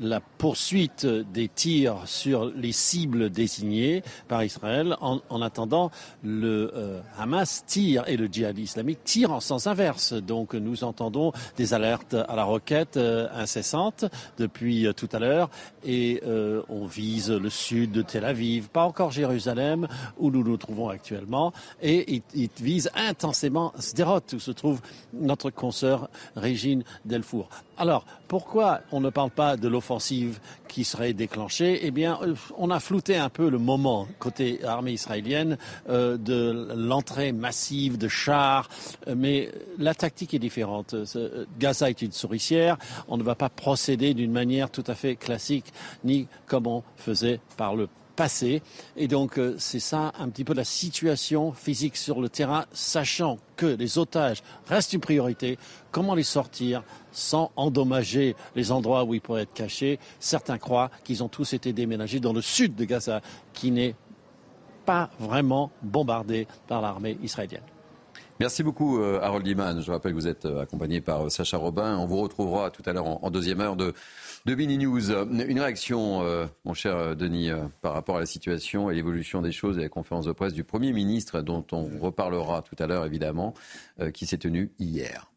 la 0.00 0.20
poursuite 0.20 1.06
des 1.06 1.48
tirs 1.48 2.02
sur 2.06 2.46
les 2.46 2.72
cibles 2.72 3.30
désignées 3.30 4.02
par 4.28 4.44
Israël. 4.44 4.96
En, 5.00 5.42
attendant, 5.42 5.90
le 6.22 6.70
euh, 6.74 7.00
Hamas 7.18 7.64
tire 7.66 8.04
et 8.06 8.16
le 8.16 8.26
djihad 8.26 8.58
islamique 8.58 9.02
tire 9.04 9.32
en 9.32 9.40
sens 9.40 9.66
inverse. 9.66 10.12
Donc 10.12 10.54
nous 10.54 10.84
entendons 10.84 11.32
des 11.56 11.74
alertes 11.74 12.14
à 12.14 12.36
la 12.36 12.44
roquette 12.44 12.96
euh, 12.96 13.28
incessantes 13.34 14.04
depuis 14.38 14.86
euh, 14.86 14.92
tout 14.92 15.08
à 15.12 15.18
l'heure 15.18 15.50
et 15.84 16.22
on 16.68 16.84
vise 16.84 17.30
le 17.30 17.50
sud 17.50 17.92
de 17.92 18.02
Tel 18.02 18.24
Aviv, 18.24 18.68
pas 18.68 18.84
encore 18.84 19.10
Jérusalem 19.10 19.86
où 20.18 20.30
nous 20.30 20.44
nous 20.44 20.56
trouvons 20.56 20.88
actuellement 20.88 21.52
et 21.80 22.14
il, 22.14 22.22
il 22.34 22.50
vise 22.60 22.90
intensément 22.94 23.72
Sderot 23.78 24.20
où 24.32 24.38
se 24.38 24.50
trouve 24.50 24.80
notre 25.12 25.50
consoeur 25.50 26.08
Régine 26.36 26.84
Delfour. 27.04 27.48
Alors, 27.80 28.04
pourquoi 28.26 28.80
on 28.90 29.00
ne 29.00 29.08
parle 29.08 29.30
pas 29.30 29.56
de 29.56 29.68
l'offensive 29.68 30.40
qui 30.66 30.82
serait 30.82 31.12
déclenchée? 31.12 31.78
Eh 31.86 31.92
bien, 31.92 32.18
euh, 32.22 32.34
on 32.56 32.70
a 32.70 32.80
flouté 32.80 33.16
un 33.16 33.28
peu 33.28 33.48
le 33.48 33.58
moment 33.58 34.08
côté 34.18 34.64
armée 34.64 34.90
israélienne 34.90 35.58
euh, 35.88 36.16
de 36.16 36.74
l'entrée 36.74 37.30
massive 37.30 37.96
de 37.96 38.08
chars, 38.08 38.68
euh, 39.06 39.14
mais 39.16 39.52
la 39.78 39.94
tactique 39.94 40.34
est 40.34 40.40
différente. 40.40 40.96
Gaza 41.60 41.88
est 41.88 42.02
une 42.02 42.10
souricière, 42.10 42.78
on 43.06 43.16
ne 43.16 43.22
va 43.22 43.36
pas 43.36 43.48
procéder 43.48 44.12
d'une 44.12 44.32
manière 44.32 44.70
tout 44.70 44.84
à 44.88 44.96
fait 44.96 45.14
classique, 45.14 45.72
ni 46.02 46.26
comme 46.46 46.66
on 46.66 46.82
faisait 46.96 47.38
par 47.56 47.76
le 47.76 47.88
Et 48.96 49.06
donc, 49.06 49.40
c'est 49.58 49.80
ça 49.80 50.12
un 50.18 50.28
petit 50.28 50.44
peu 50.44 50.54
la 50.54 50.64
situation 50.64 51.52
physique 51.52 51.96
sur 51.96 52.20
le 52.20 52.28
terrain, 52.28 52.64
sachant 52.72 53.38
que 53.56 53.66
les 53.66 53.98
otages 53.98 54.42
restent 54.66 54.92
une 54.92 55.00
priorité. 55.00 55.58
Comment 55.92 56.14
les 56.14 56.24
sortir 56.24 56.82
sans 57.12 57.52
endommager 57.54 58.34
les 58.56 58.72
endroits 58.72 59.04
où 59.04 59.14
ils 59.14 59.20
pourraient 59.20 59.42
être 59.42 59.54
cachés? 59.54 60.00
Certains 60.18 60.58
croient 60.58 60.90
qu'ils 61.04 61.22
ont 61.22 61.28
tous 61.28 61.52
été 61.52 61.72
déménagés 61.72 62.20
dans 62.20 62.32
le 62.32 62.42
sud 62.42 62.74
de 62.74 62.84
Gaza, 62.84 63.20
qui 63.52 63.70
n'est 63.70 63.94
pas 64.84 65.10
vraiment 65.20 65.70
bombardé 65.82 66.48
par 66.66 66.80
l'armée 66.80 67.18
israélienne. 67.22 67.62
Merci 68.40 68.62
beaucoup 68.62 69.02
euh, 69.02 69.18
Harold 69.20 69.44
Iman. 69.48 69.82
Je 69.82 69.90
rappelle 69.90 70.12
que 70.12 70.16
vous 70.16 70.28
êtes 70.28 70.46
euh, 70.46 70.62
accompagné 70.62 71.00
par 71.00 71.26
euh, 71.26 71.28
Sacha 71.28 71.56
Robin. 71.56 71.96
On 71.96 72.06
vous 72.06 72.20
retrouvera 72.20 72.70
tout 72.70 72.82
à 72.86 72.92
l'heure 72.92 73.24
en, 73.24 73.30
deuxième 73.32 73.60
heure 73.60 73.74
de, 73.74 73.94
de 74.46 74.54
Mini 74.54 74.78
News. 74.78 75.10
Une 75.10 75.60
réaction, 75.60 76.48
mon 76.64 76.72
cher 76.72 77.16
Denis, 77.16 77.50
par 77.82 77.94
rapport 77.94 78.16
à 78.16 78.20
la 78.20 78.26
situation 78.26 78.90
et 78.90 78.94
l'évolution 78.94 79.42
des 79.42 79.50
choses 79.50 79.76
et 79.78 79.82
la 79.82 79.88
conférence 79.88 80.24
de 80.24 80.32
presse 80.32 80.52
du 80.52 80.62
Premier 80.62 80.92
ministre, 80.92 81.40
dont 81.42 81.64
on 81.72 81.98
reparlera 82.00 82.62
tout 82.62 82.76
à 82.78 82.86
l'heure 82.86 83.04
évidemment, 83.04 83.54
qui 84.14 84.26
s'est 84.26 84.38
tenue 84.38 84.70
hier. 84.78 85.30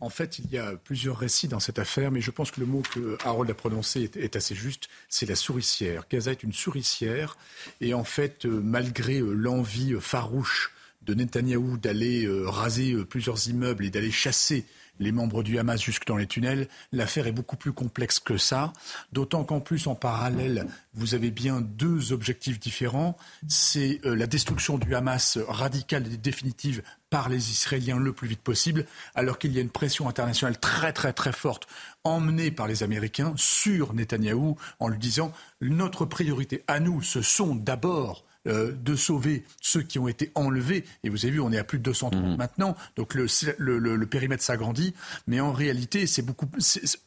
En 0.00 0.10
fait, 0.10 0.38
il 0.38 0.50
y 0.50 0.58
a 0.58 0.76
plusieurs 0.76 1.16
récits 1.16 1.48
dans 1.48 1.60
cette 1.60 1.78
affaire, 1.78 2.10
mais 2.10 2.20
je 2.20 2.30
pense 2.30 2.50
que 2.50 2.60
le 2.60 2.66
mot 2.66 2.82
que 2.82 3.16
Harold 3.24 3.50
a 3.50 3.54
prononcé 3.54 4.10
est, 4.16 4.36
assez 4.36 4.54
juste, 4.54 4.88
c'est 5.08 5.26
la 5.26 5.36
souricière. 5.36 6.04
Gaza 6.10 6.30
est 6.32 6.42
une 6.42 6.52
souricière, 6.52 7.36
et 7.80 7.94
en 7.94 8.04
fait, 8.04 8.44
malgré 8.44 9.20
l'envie 9.20 9.94
farouche 10.00 10.72
de 11.06 11.14
Netanyahou 11.14 11.76
d'aller 11.78 12.28
raser 12.44 12.96
plusieurs 13.04 13.48
immeubles 13.48 13.84
et 13.84 13.90
d'aller 13.90 14.10
chasser 14.10 14.64
les 15.02 15.12
membres 15.12 15.42
du 15.42 15.58
Hamas 15.58 15.82
jusque 15.82 16.06
dans 16.06 16.16
les 16.16 16.26
tunnels. 16.26 16.68
L'affaire 16.92 17.26
est 17.26 17.32
beaucoup 17.32 17.56
plus 17.56 17.72
complexe 17.72 18.20
que 18.20 18.36
ça, 18.36 18.72
d'autant 19.12 19.44
qu'en 19.44 19.60
plus, 19.60 19.86
en 19.86 19.94
parallèle, 19.94 20.66
vous 20.94 21.14
avez 21.14 21.30
bien 21.30 21.60
deux 21.60 22.12
objectifs 22.12 22.60
différents. 22.60 23.16
C'est 23.48 24.00
euh, 24.04 24.14
la 24.14 24.26
destruction 24.26 24.78
du 24.78 24.94
Hamas 24.94 25.38
radicale 25.48 26.06
et 26.12 26.16
définitive 26.16 26.82
par 27.10 27.28
les 27.28 27.50
Israéliens 27.50 27.98
le 27.98 28.12
plus 28.12 28.28
vite 28.28 28.40
possible, 28.40 28.86
alors 29.14 29.38
qu'il 29.38 29.52
y 29.52 29.58
a 29.58 29.62
une 29.62 29.70
pression 29.70 30.08
internationale 30.08 30.58
très 30.58 30.92
très 30.92 31.12
très 31.12 31.32
forte 31.32 31.66
emmenée 32.04 32.50
par 32.50 32.66
les 32.66 32.82
Américains 32.82 33.34
sur 33.36 33.92
Netanyahou 33.92 34.56
en 34.78 34.88
lui 34.88 34.98
disant 34.98 35.32
notre 35.60 36.06
priorité 36.06 36.64
à 36.68 36.80
nous, 36.80 37.02
ce 37.02 37.20
sont 37.20 37.54
d'abord 37.54 38.24
euh, 38.48 38.72
de 38.72 38.96
sauver 38.96 39.44
ceux 39.60 39.82
qui 39.82 39.98
ont 39.98 40.08
été 40.08 40.32
enlevés. 40.34 40.84
Et 41.04 41.10
vous 41.10 41.24
avez 41.24 41.34
vu, 41.34 41.40
on 41.40 41.52
est 41.52 41.58
à 41.58 41.64
plus 41.64 41.78
de 41.78 41.84
230 41.84 42.14
mmh. 42.14 42.36
maintenant, 42.36 42.76
donc 42.96 43.14
le, 43.14 43.26
le 43.58 44.06
périmètre 44.06 44.42
s'agrandit. 44.42 44.94
Mais 45.26 45.40
en 45.40 45.52
réalité, 45.52 46.06
c'est 46.06 46.22
beaucoup 46.22 46.48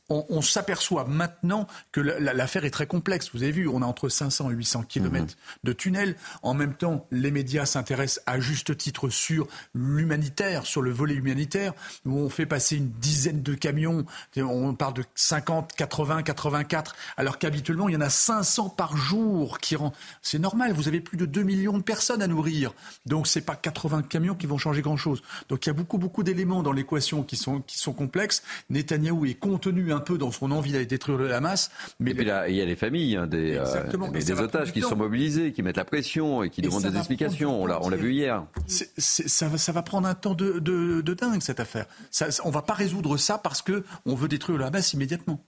on, 0.10 0.42
s'aperçoit 0.42 1.06
maintenant 1.06 1.68
que 1.92 2.00
l'affaire 2.00 2.66
est 2.66 2.72
très 2.72 2.86
complexe. 2.86 3.32
Vous 3.34 3.42
avez 3.42 3.52
vu, 3.52 3.68
on 3.68 3.82
a 3.82 3.86
entre 3.86 4.10
500 4.10 4.52
et 4.52 4.54
800 4.54 4.84
kilomètres 4.84 5.36
mhm. 5.36 5.60
de 5.64 5.74
tunnels. 5.74 6.16
En 6.44 6.54
même 6.54 6.76
temps, 6.76 7.08
les 7.12 7.32
médias 7.32 7.66
s'intéressent 7.66 8.24
à 8.28 8.40
juste 8.40 8.78
titre 8.78 9.10
sur 9.10 9.48
l'humanitaire, 9.74 10.66
sur 10.66 10.82
le 10.82 10.92
volet 10.92 11.16
humanitaire, 11.16 11.74
où 12.06 12.20
on 12.20 12.30
fait 12.30 12.46
passer 12.46 12.78
une 12.78 12.92
dizaine 12.92 13.42
de 13.42 13.56
camions. 13.56 14.06
On 14.38 14.76
parle 14.76 14.94
de 14.94 15.04
50, 15.16 15.74
80, 15.74 16.24
84, 16.24 16.96
alors 17.18 17.40
qu'habituellement, 17.40 17.90
il 17.90 17.96
y 17.96 17.98
en 17.98 18.02
a 18.02 18.10
500 18.10 18.70
par 18.70 18.96
jour 18.96 19.58
qui 19.58 19.76
rentrent. 19.76 19.98
C'est 20.22 20.40
normal, 20.40 20.74
vous 20.74 20.88
avez 20.88 21.02
plus 21.02 21.18
de 21.18 21.25
2 21.26 21.44
millions 21.44 21.78
de 21.78 21.84
personnes 21.84 22.22
à 22.22 22.28
nourrir. 22.28 22.74
Donc, 23.06 23.28
c'est 23.28 23.42
pas 23.42 23.56
80 23.56 24.04
camions 24.04 24.36
qui 24.36 24.48
vont 24.48 24.58
changer 24.58 24.82
grand-chose. 24.82 25.22
Donc, 25.50 25.66
il 25.66 25.70
y 25.70 25.72
a 25.72 25.74
beaucoup, 25.74 25.98
beaucoup 25.98 26.24
d'éléments 26.24 26.64
dans 26.64 26.72
l'équation 26.72 27.24
qui 27.24 27.36
sont, 27.36 27.62
qui 27.62 27.78
sont 27.78 27.94
complexes. 27.94 28.44
Netanyahou 28.70 29.26
est 29.26 29.36
contenu 29.36 29.92
un 29.92 30.00
peu 30.00 30.18
dans 30.18 30.32
son 30.32 30.52
envie 30.52 30.72
d'aller 30.72 30.86
détruire 30.86 31.18
le 31.18 31.34
Hamas. 31.34 31.72
Mais 32.00 32.12
il 32.12 32.28
y 32.28 32.62
a 32.62 32.66
les 32.66 32.76
familles 32.76 33.18
hein, 33.18 33.28
des, 33.28 33.58
euh, 33.58 34.10
des 34.12 34.32
otages 34.32 34.74
qui 34.74 34.82
sont 34.82 34.96
mobilisés, 34.96 35.52
qui 35.52 35.64
mettent 35.64 35.78
la 35.78 35.86
pression 35.86 36.44
et 36.44 36.50
qui 36.50 36.62
demandent 36.62 36.84
des 36.84 36.98
explications. 36.98 37.64
On 37.64 37.90
l'a 37.90 37.98
vu 37.98 38.14
hier. 38.14 38.46
ça, 38.68 39.48
va, 39.48 39.58
ça 39.58 39.72
va 39.72 39.82
prendre 39.82 40.08
un 40.08 40.16
temps 40.16 40.36
de, 40.36 40.60
de, 40.60 41.14
dingue 41.14 41.42
cette 41.42 41.60
affaire. 41.60 41.86
Ça, 42.12 42.28
on 42.44 42.50
va 42.50 42.62
pas 42.62 42.74
résoudre 42.74 43.18
ça 43.18 43.38
parce 43.38 43.62
que 43.62 43.84
on 44.06 44.16
veut 44.16 44.28
détruire 44.28 44.58
le 44.58 44.66
Hamas 44.66 44.94
immédiatement. 44.94 45.42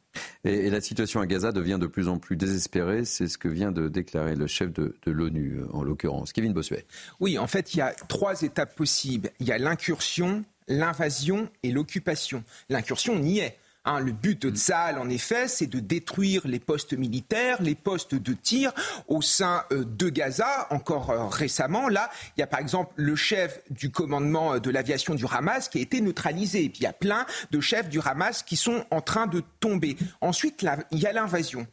Et, 0.44 0.70
la 0.70 0.82
situation 0.82 1.22
à 1.22 1.28
Gaza 1.28 1.52
devient 1.52 1.78
de 1.80 1.88
plus 1.88 2.08
en 2.08 2.18
plus 2.18 2.36
désespérée. 2.36 3.06
C'est 3.06 3.28
ce 3.28 3.38
que 3.38 3.48
vient 3.48 3.72
de 3.72 3.88
déclarer 3.88 4.36
le 4.36 4.48
chef 4.48 4.72
de, 4.74 4.96
l'ONU, 5.06 5.62
en 5.72 5.84
l'occurrence, 5.84 6.34
Kevin 6.34 6.54
Bossuet. 6.54 6.86
Oui, 7.20 7.38
en 7.38 7.48
fait, 7.48 7.74
il 7.74 7.78
y 7.78 7.82
a 7.82 7.94
trois 8.08 8.42
étapes 8.42 8.76
possibles. 8.76 9.32
Il 9.40 9.48
y 9.48 9.52
a 9.52 9.58
l'incursion, 9.58 10.44
l'invasion 10.68 11.50
et 11.64 11.72
l'occupation. 11.72 12.44
L'incursion, 12.70 13.14
on 13.16 13.24
est. 13.24 13.58
Hein, 13.88 14.01
le 14.01 14.12
but 14.12 14.41
de 14.41 14.53
Tzal, 14.53 15.00
en 15.00 15.08
effet, 15.08 15.48
c'est 15.48 15.67
de 15.67 15.79
détruire 15.79 16.41
les 16.46 16.60
postes 16.60 16.91
militaires, 16.91 17.62
les 17.62 17.74
postes 17.74 18.15
de 18.15 18.34
tir 18.34 18.74
au 19.08 19.22
sein 19.22 19.63
euh, 19.72 19.86
de 19.86 20.10
Gaza. 20.10 20.67
Encore 20.72 21.10
euh, 21.10 21.27
récemment, 21.27 21.88
là, 21.88 22.10
il 22.36 22.41
y 22.41 22.44
a 22.44 22.48
par 22.48 22.60
exemple 22.60 22.91
le 22.98 23.15
chef 23.15 23.62
du 23.70 23.89
commandement 23.89 24.56
euh, 24.56 24.60
de 24.60 24.70
l'aviation 24.72 25.15
du 25.15 25.24
Hamas 25.32 25.70
qui 25.70 25.77
a 25.77 25.82
été 25.82 26.01
neutralisé. 26.01 26.65
Et 26.65 26.70
puis 26.70 26.79
il 26.82 26.84
y 26.84 26.88
a 26.88 26.91
plein 26.91 27.25
de 27.51 27.62
chefs 27.62 27.88
du 27.88 28.01
Hamas 28.03 28.44
qui 28.44 28.58
sont 28.58 28.84
en 28.91 29.00
train 29.00 29.25
de 29.25 29.41
tomber. 29.62 29.96
Ensuite, 30.20 30.65
il 30.91 31.00
y 31.00 31.08
a 31.08 31.13
l'invasion 31.13 31.65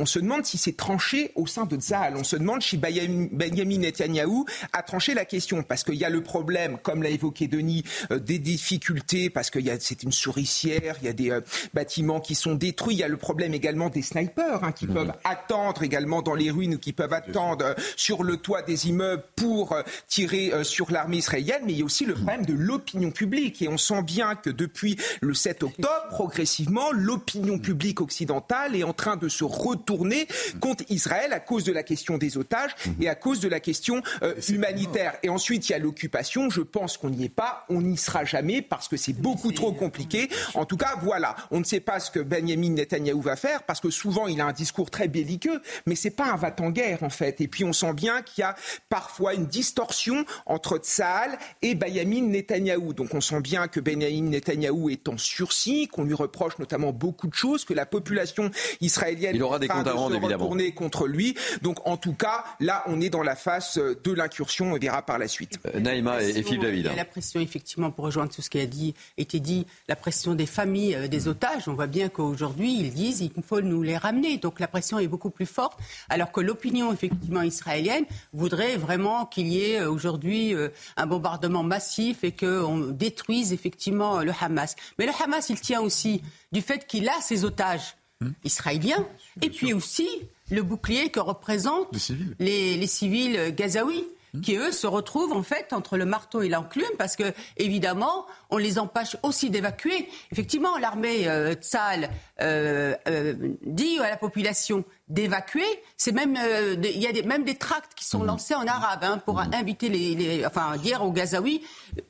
on 0.00 0.06
se 0.06 0.18
demande 0.18 0.46
si 0.46 0.56
c'est 0.56 0.76
tranché 0.76 1.30
au 1.34 1.46
sein 1.46 1.66
de 1.66 1.76
Tzahal. 1.76 2.16
On 2.16 2.24
se 2.24 2.36
demande 2.36 2.62
si 2.62 2.78
Benjamin 2.78 3.78
Netanyahou 3.78 4.46
a 4.72 4.82
tranché 4.82 5.12
la 5.12 5.26
question. 5.26 5.62
Parce 5.62 5.84
qu'il 5.84 5.96
y 5.96 6.06
a 6.06 6.08
le 6.08 6.22
problème, 6.22 6.78
comme 6.82 7.02
l'a 7.02 7.10
évoqué 7.10 7.48
Denis, 7.48 7.84
euh, 8.10 8.18
des 8.18 8.38
difficultés, 8.38 9.28
parce 9.28 9.50
que 9.50 9.58
c'est 9.78 10.02
une 10.02 10.12
souricière, 10.12 10.96
il 11.02 11.06
y 11.06 11.08
a 11.08 11.12
des 11.12 11.30
euh, 11.30 11.42
bâtiments 11.74 12.20
qui 12.20 12.34
sont 12.34 12.54
détruits. 12.54 12.94
Il 12.94 12.98
y 12.98 13.02
a 13.02 13.08
le 13.08 13.18
problème 13.18 13.52
également 13.52 13.90
des 13.90 14.00
snipers 14.00 14.64
hein, 14.64 14.72
qui 14.72 14.86
mhm. 14.86 14.94
peuvent 14.94 15.12
attendre 15.24 15.82
également 15.82 16.22
dans 16.22 16.34
les 16.34 16.50
ruines 16.50 16.76
ou 16.76 16.78
qui 16.78 16.94
peuvent 16.94 17.12
attendre 17.12 17.66
euh, 17.66 17.74
sur 17.94 18.22
le 18.22 18.38
toit 18.38 18.62
des 18.62 18.88
immeubles 18.88 19.24
pour 19.36 19.76
tirer 20.08 20.52
sur 20.62 20.90
l'armée 20.90 21.18
israélienne. 21.18 21.62
Mais 21.66 21.72
il 21.72 21.78
y 21.80 21.82
a 21.82 21.84
aussi 21.84 22.06
le 22.06 22.14
problème 22.14 22.46
de 22.46 22.54
l'opinion 22.54 23.10
publique. 23.10 23.60
Et 23.60 23.68
on 23.68 23.76
sent 23.76 24.02
bien 24.02 24.34
que 24.34 24.48
depuis 24.48 24.96
le 25.20 25.34
7 25.34 25.62
octobre, 25.62 26.06
progressivement, 26.08 26.90
l'opinion 26.92 27.58
publique 27.58 28.00
occidentale 28.00 28.76
est 28.76 28.82
en 28.82 28.94
train 28.94 29.16
de 29.16 29.28
se 29.28 29.44
retourner 29.44 29.89
tourner 29.90 30.28
contre 30.60 30.84
Israël 30.88 31.32
à 31.32 31.40
cause 31.40 31.64
de 31.64 31.72
la 31.72 31.82
question 31.82 32.16
des 32.16 32.38
otages 32.38 32.76
et 33.00 33.08
à 33.08 33.16
cause 33.16 33.40
de 33.40 33.48
la 33.48 33.58
question 33.58 34.02
euh, 34.22 34.34
humanitaire. 34.48 35.14
Et 35.24 35.28
ensuite, 35.28 35.68
il 35.68 35.72
y 35.72 35.74
a 35.74 35.80
l'occupation. 35.80 36.48
Je 36.48 36.60
pense 36.60 36.96
qu'on 36.96 37.10
n'y 37.10 37.24
est 37.24 37.28
pas, 37.28 37.64
on 37.68 37.82
n'y 37.82 37.96
sera 37.96 38.24
jamais 38.24 38.62
parce 38.62 38.86
que 38.86 38.96
c'est 38.96 39.12
beaucoup 39.12 39.50
trop 39.50 39.72
compliqué. 39.72 40.30
En 40.54 40.64
tout 40.64 40.76
cas, 40.76 40.94
voilà, 41.02 41.34
on 41.50 41.58
ne 41.58 41.64
sait 41.64 41.80
pas 41.80 41.98
ce 41.98 42.12
que 42.12 42.20
Benjamin 42.20 42.70
Netanyahou 42.70 43.20
va 43.20 43.34
faire 43.34 43.64
parce 43.64 43.80
que 43.80 43.90
souvent 43.90 44.28
il 44.28 44.40
a 44.40 44.46
un 44.46 44.52
discours 44.52 44.92
très 44.92 45.08
belliqueux, 45.08 45.60
mais 45.86 45.96
c'est 45.96 46.10
pas 46.10 46.30
un 46.30 46.36
va-t-en-guerre 46.36 47.02
en 47.02 47.10
fait. 47.10 47.40
Et 47.40 47.48
puis 47.48 47.64
on 47.64 47.72
sent 47.72 47.94
bien 47.94 48.22
qu'il 48.22 48.42
y 48.42 48.44
a 48.44 48.54
parfois 48.88 49.34
une 49.34 49.46
distorsion 49.46 50.24
entre 50.46 50.78
Tsahal 50.78 51.36
et 51.62 51.74
Benjamin 51.74 52.28
Netanyahou. 52.28 52.92
Donc 52.92 53.12
on 53.12 53.20
sent 53.20 53.40
bien 53.40 53.66
que 53.66 53.80
Benjamin 53.80 54.28
Netanyahou 54.28 54.88
est 54.88 55.08
en 55.08 55.18
sursis, 55.18 55.88
qu'on 55.88 56.04
lui 56.04 56.14
reproche 56.14 56.60
notamment 56.60 56.92
beaucoup 56.92 57.26
de 57.26 57.34
choses, 57.34 57.64
que 57.64 57.74
la 57.74 57.86
population 57.86 58.52
israélienne 58.80 59.34
il 59.34 59.42
aura 59.42 59.58
des 59.58 59.68
comptes 59.70 59.86
à 59.86 59.92
rendre, 59.92 60.16
évidemment. 60.16 60.50
contre 60.74 61.06
lui. 61.06 61.36
Donc 61.62 61.86
en 61.86 61.96
tout 61.96 62.14
cas, 62.14 62.44
là 62.60 62.84
on 62.86 63.00
est 63.00 63.10
dans 63.10 63.22
la 63.22 63.36
phase 63.36 63.74
de 63.78 64.12
l'incursion. 64.12 64.72
On 64.72 64.78
verra 64.78 65.02
par 65.02 65.18
la 65.18 65.28
suite. 65.28 65.58
Euh, 65.74 65.80
Naïma 65.80 66.22
et, 66.22 66.42
Philippe 66.42 66.62
David. 66.62 66.86
Il 66.86 66.86
y 66.86 66.88
a 66.88 66.96
la 66.96 67.04
pression 67.04 67.40
effectivement 67.40 67.90
pour 67.90 68.04
rejoindre 68.04 68.32
tout 68.32 68.42
ce 68.42 68.50
qui 68.50 68.60
a 68.60 68.66
dit, 68.66 68.94
été 69.18 69.40
dit, 69.40 69.66
la 69.88 69.96
pression 69.96 70.34
des 70.34 70.46
familles 70.46 70.94
euh, 70.94 71.08
des 71.08 71.28
otages. 71.28 71.68
On 71.68 71.74
voit 71.74 71.86
bien 71.86 72.08
qu'aujourd'hui 72.08 72.78
ils 72.78 72.92
disent 72.92 73.20
il 73.20 73.42
faut 73.42 73.60
nous 73.60 73.82
les 73.82 73.96
ramener. 73.96 74.38
Donc 74.38 74.60
la 74.60 74.68
pression 74.68 74.98
est 74.98 75.08
beaucoup 75.08 75.30
plus 75.30 75.46
forte, 75.46 75.78
alors 76.08 76.32
que 76.32 76.40
l'opinion 76.40 76.92
effectivement 76.92 77.42
israélienne 77.42 78.04
voudrait 78.32 78.76
vraiment 78.76 79.26
qu'il 79.26 79.48
y 79.48 79.62
ait 79.62 79.80
euh, 79.80 79.90
aujourd'hui 79.90 80.54
un 80.96 81.06
bombardement 81.06 81.62
massif 81.62 82.24
et 82.24 82.32
qu'on 82.32 82.78
détruise 82.78 83.52
effectivement 83.52 84.20
le 84.20 84.32
Hamas. 84.40 84.76
Mais 84.98 85.06
le 85.06 85.12
Hamas, 85.22 85.50
il 85.50 85.60
tient 85.60 85.80
aussi 85.80 86.22
du 86.52 86.60
fait 86.60 86.86
qu'il 86.86 87.08
a 87.08 87.20
ses 87.20 87.44
otages 87.44 87.96
hmm. 88.20 88.30
israéliens 88.44 89.06
et 89.42 89.50
puis 89.50 89.72
aussi 89.72 90.08
le 90.50 90.62
bouclier 90.62 91.10
que 91.10 91.20
représentent 91.20 92.10
les, 92.38 92.76
les 92.76 92.86
civils 92.86 93.54
gazaouis 93.54 94.04
qui 94.42 94.56
eux 94.56 94.72
se 94.72 94.86
retrouvent 94.86 95.32
en 95.32 95.42
fait 95.42 95.72
entre 95.72 95.96
le 95.96 96.04
marteau 96.04 96.42
et 96.42 96.48
l'enclume 96.48 96.90
parce 96.98 97.16
que 97.16 97.32
évidemment 97.56 98.26
on 98.50 98.58
les 98.58 98.78
empêche 98.78 99.16
aussi 99.22 99.50
d'évacuer. 99.50 100.08
Effectivement, 100.32 100.78
l'armée 100.78 101.28
euh, 101.28 101.54
Tsal 101.54 102.10
euh, 102.40 102.94
euh, 103.08 103.34
dit 103.64 103.98
à 104.00 104.08
la 104.08 104.16
population 104.16 104.84
d'évacuer. 105.10 105.66
C'est 105.96 106.12
même 106.12 106.38
euh, 106.40 106.76
il 106.82 107.00
y 107.00 107.06
a 107.06 107.12
des, 107.12 107.22
même 107.22 107.44
des 107.44 107.56
tracts 107.56 107.92
qui 107.94 108.04
sont 108.04 108.20
mmh. 108.20 108.26
lancés 108.26 108.54
en 108.54 108.66
arabe 108.66 109.00
hein, 109.02 109.18
pour 109.18 109.36
mmh. 109.36 109.50
inviter 109.52 109.88
les, 109.88 110.14
les, 110.14 110.46
enfin 110.46 110.76
dire 110.76 111.04
aux 111.04 111.10
Gazaouis 111.10 111.62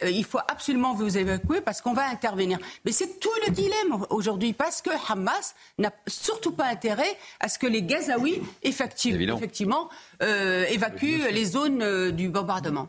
euh, 0.04 0.11
il 0.11 0.25
faut 0.25 0.38
absolument 0.49 0.95
vous 0.95 1.19
évacuer 1.19 1.62
parce 1.62 1.80
qu'on 1.80 1.95
va 1.95 2.09
intervenir. 2.09 2.59
Mais 2.85 2.92
c'est 2.92 3.19
tout 3.19 3.30
le 3.47 3.52
dilemme 3.52 4.04
aujourd'hui 4.11 4.52
parce 4.52 4.83
que 4.83 4.90
Hamas 5.11 5.54
n'a 5.78 5.92
surtout 6.07 6.52
pas 6.52 6.66
intérêt 6.66 7.16
à 7.40 7.49
ce 7.49 7.59
que 7.59 7.66
les 7.66 7.83
Gazaouis 7.83 8.40
effectivement, 8.62 9.37
effectivement 9.37 9.88
euh, 10.23 10.66
évacuent 10.66 11.30
les 11.33 11.45
zones 11.47 12.11
du 12.11 12.28
bombardement. 12.28 12.88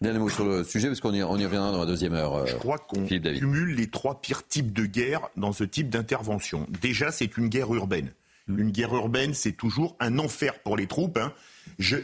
Dernier 0.00 0.18
mot 0.18 0.28
sur 0.28 0.44
le 0.44 0.64
sujet, 0.64 0.88
parce 0.88 1.00
qu'on 1.00 1.14
y, 1.14 1.22
on 1.22 1.36
y 1.36 1.44
reviendra 1.44 1.70
dans 1.70 1.78
la 1.78 1.86
deuxième 1.86 2.14
heure. 2.14 2.44
Je 2.44 2.56
crois 2.56 2.78
qu'on 2.78 3.06
cumule 3.06 3.76
les 3.76 3.86
trois 3.86 4.20
pires 4.20 4.44
types 4.44 4.72
de 4.72 4.84
guerre 4.84 5.28
dans 5.36 5.52
ce 5.52 5.62
type 5.62 5.90
d'intervention. 5.90 6.66
Déjà, 6.80 7.12
c'est 7.12 7.36
une 7.36 7.46
guerre 7.46 7.72
urbaine. 7.72 8.10
Mm. 8.46 8.58
Une 8.58 8.70
guerre 8.70 8.94
urbaine, 8.94 9.34
c'est 9.34 9.52
toujours 9.52 9.96
un 10.00 10.18
enfer 10.18 10.60
pour 10.62 10.76
les 10.76 10.86
troupes. 10.86 11.18
Hein. 11.18 11.32
Je, 11.78 11.96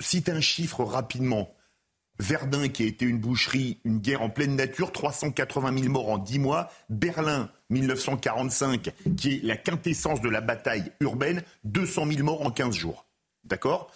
cite 0.00 0.28
un 0.28 0.40
chiffre 0.40 0.84
rapidement. 0.84 1.54
Verdun, 2.20 2.68
qui 2.68 2.84
a 2.84 2.86
été 2.86 3.04
une 3.06 3.18
boucherie, 3.18 3.80
une 3.84 3.98
guerre 3.98 4.22
en 4.22 4.30
pleine 4.30 4.54
nature, 4.54 4.92
380 4.92 5.76
000 5.76 5.92
morts 5.92 6.10
en 6.10 6.18
10 6.18 6.38
mois. 6.38 6.70
Berlin, 6.88 7.50
1945, 7.70 8.92
qui 9.16 9.34
est 9.34 9.42
la 9.42 9.56
quintessence 9.56 10.20
de 10.20 10.28
la 10.28 10.40
bataille 10.40 10.92
urbaine, 11.00 11.42
200 11.64 12.06
000 12.06 12.22
morts 12.22 12.46
en 12.46 12.50
15 12.52 12.76
jours. 12.76 13.06
D'accord? 13.42 13.90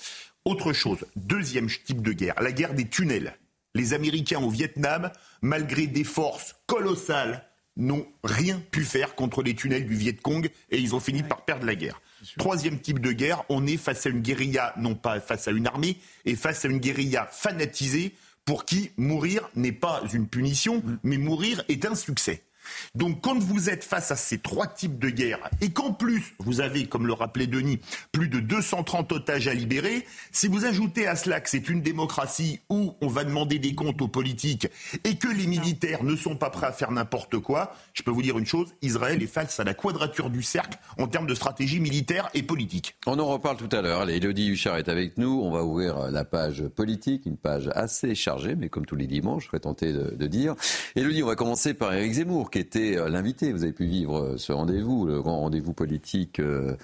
Autre 0.44 0.72
chose, 0.72 1.04
deuxième 1.14 1.68
type 1.68 2.02
de 2.02 2.12
guerre, 2.12 2.40
la 2.42 2.52
guerre 2.52 2.74
des 2.74 2.88
tunnels. 2.88 3.34
Les 3.74 3.94
Américains 3.94 4.40
au 4.40 4.50
Vietnam, 4.50 5.12
malgré 5.42 5.86
des 5.86 6.04
forces 6.04 6.56
colossales, 6.66 7.47
n'ont 7.78 8.06
rien 8.24 8.60
pu 8.70 8.84
faire 8.84 9.14
contre 9.14 9.42
les 9.42 9.54
tunnels 9.54 9.86
du 9.86 9.94
Viet 9.94 10.14
Cong 10.14 10.50
et 10.70 10.78
ils 10.78 10.94
ont 10.94 11.00
fini 11.00 11.22
par 11.22 11.44
perdre 11.44 11.64
la 11.64 11.74
guerre. 11.74 12.02
Troisième 12.36 12.80
type 12.80 12.98
de 12.98 13.12
guerre, 13.12 13.44
on 13.48 13.66
est 13.66 13.76
face 13.76 14.04
à 14.06 14.10
une 14.10 14.20
guérilla, 14.20 14.74
non 14.76 14.94
pas 14.94 15.20
face 15.20 15.48
à 15.48 15.52
une 15.52 15.66
armée, 15.66 15.96
et 16.24 16.34
face 16.34 16.64
à 16.64 16.68
une 16.68 16.78
guérilla 16.78 17.28
fanatisée 17.30 18.12
pour 18.44 18.64
qui 18.64 18.90
mourir 18.96 19.48
n'est 19.54 19.72
pas 19.72 20.02
une 20.12 20.26
punition, 20.26 20.78
mm. 20.78 20.98
mais 21.04 21.18
mourir 21.18 21.62
est 21.68 21.84
un 21.86 21.94
succès. 21.94 22.42
Donc 22.94 23.20
quand 23.22 23.38
vous 23.38 23.70
êtes 23.70 23.84
face 23.84 24.10
à 24.10 24.16
ces 24.16 24.38
trois 24.38 24.66
types 24.66 24.98
de 24.98 25.10
guerre 25.10 25.38
et 25.60 25.70
qu'en 25.70 25.92
plus 25.92 26.34
vous 26.38 26.60
avez, 26.60 26.86
comme 26.86 27.06
le 27.06 27.12
rappelait 27.12 27.46
Denis, 27.46 27.80
plus 28.12 28.28
de 28.28 28.40
230 28.40 29.12
otages 29.12 29.48
à 29.48 29.54
libérer, 29.54 30.06
si 30.32 30.48
vous 30.48 30.64
ajoutez 30.64 31.06
à 31.06 31.16
cela 31.16 31.40
que 31.40 31.50
c'est 31.50 31.68
une 31.68 31.82
démocratie 31.82 32.60
où 32.70 32.94
on 33.00 33.08
va 33.08 33.24
demander 33.24 33.58
des 33.58 33.74
comptes 33.74 34.02
aux 34.02 34.08
politiques 34.08 34.68
et 35.04 35.16
que 35.16 35.28
les 35.28 35.46
militaires 35.46 36.04
ne 36.04 36.16
sont 36.16 36.36
pas 36.36 36.50
prêts 36.50 36.66
à 36.66 36.72
faire 36.72 36.90
n'importe 36.90 37.38
quoi, 37.38 37.74
je 37.94 38.02
peux 38.02 38.10
vous 38.10 38.22
dire 38.22 38.38
une 38.38 38.46
chose, 38.46 38.74
Israël 38.82 39.22
est 39.22 39.26
face 39.26 39.60
à 39.60 39.64
la 39.64 39.74
quadrature 39.74 40.30
du 40.30 40.42
cercle 40.42 40.78
en 40.98 41.06
termes 41.06 41.26
de 41.26 41.34
stratégie 41.34 41.80
militaire 41.80 42.28
et 42.34 42.42
politique. 42.42 42.96
On 43.06 43.18
en 43.18 43.26
reparle 43.26 43.56
tout 43.56 43.68
à 43.72 43.82
l'heure. 43.82 44.00
Allez, 44.00 44.16
Elodie 44.16 44.48
Huchard 44.48 44.78
est 44.78 44.88
avec 44.88 45.18
nous. 45.18 45.40
On 45.42 45.50
va 45.50 45.64
ouvrir 45.64 46.10
la 46.10 46.24
page 46.24 46.64
politique, 46.68 47.26
une 47.26 47.36
page 47.36 47.70
assez 47.74 48.14
chargée, 48.14 48.54
mais 48.56 48.68
comme 48.68 48.86
tous 48.86 48.96
les 48.96 49.06
dimanches, 49.06 49.44
je 49.44 49.48
serais 49.48 49.60
tenté 49.60 49.92
de, 49.92 50.14
de 50.14 50.26
dire. 50.26 50.54
Elodie, 50.96 51.22
on 51.22 51.26
va 51.26 51.36
commencer 51.36 51.74
par 51.74 51.92
Éric 51.92 52.12
Zemmour, 52.14 52.50
était 52.58 52.96
euh, 52.96 53.08
l'invité. 53.08 53.52
Vous 53.52 53.62
avez 53.62 53.72
pu 53.72 53.86
vivre 53.86 54.18
euh, 54.18 54.36
ce 54.36 54.52
rendez-vous, 54.52 55.06
le 55.06 55.22
grand 55.22 55.40
rendez-vous 55.40 55.72
politique 55.72 56.40
euh, 56.40 56.76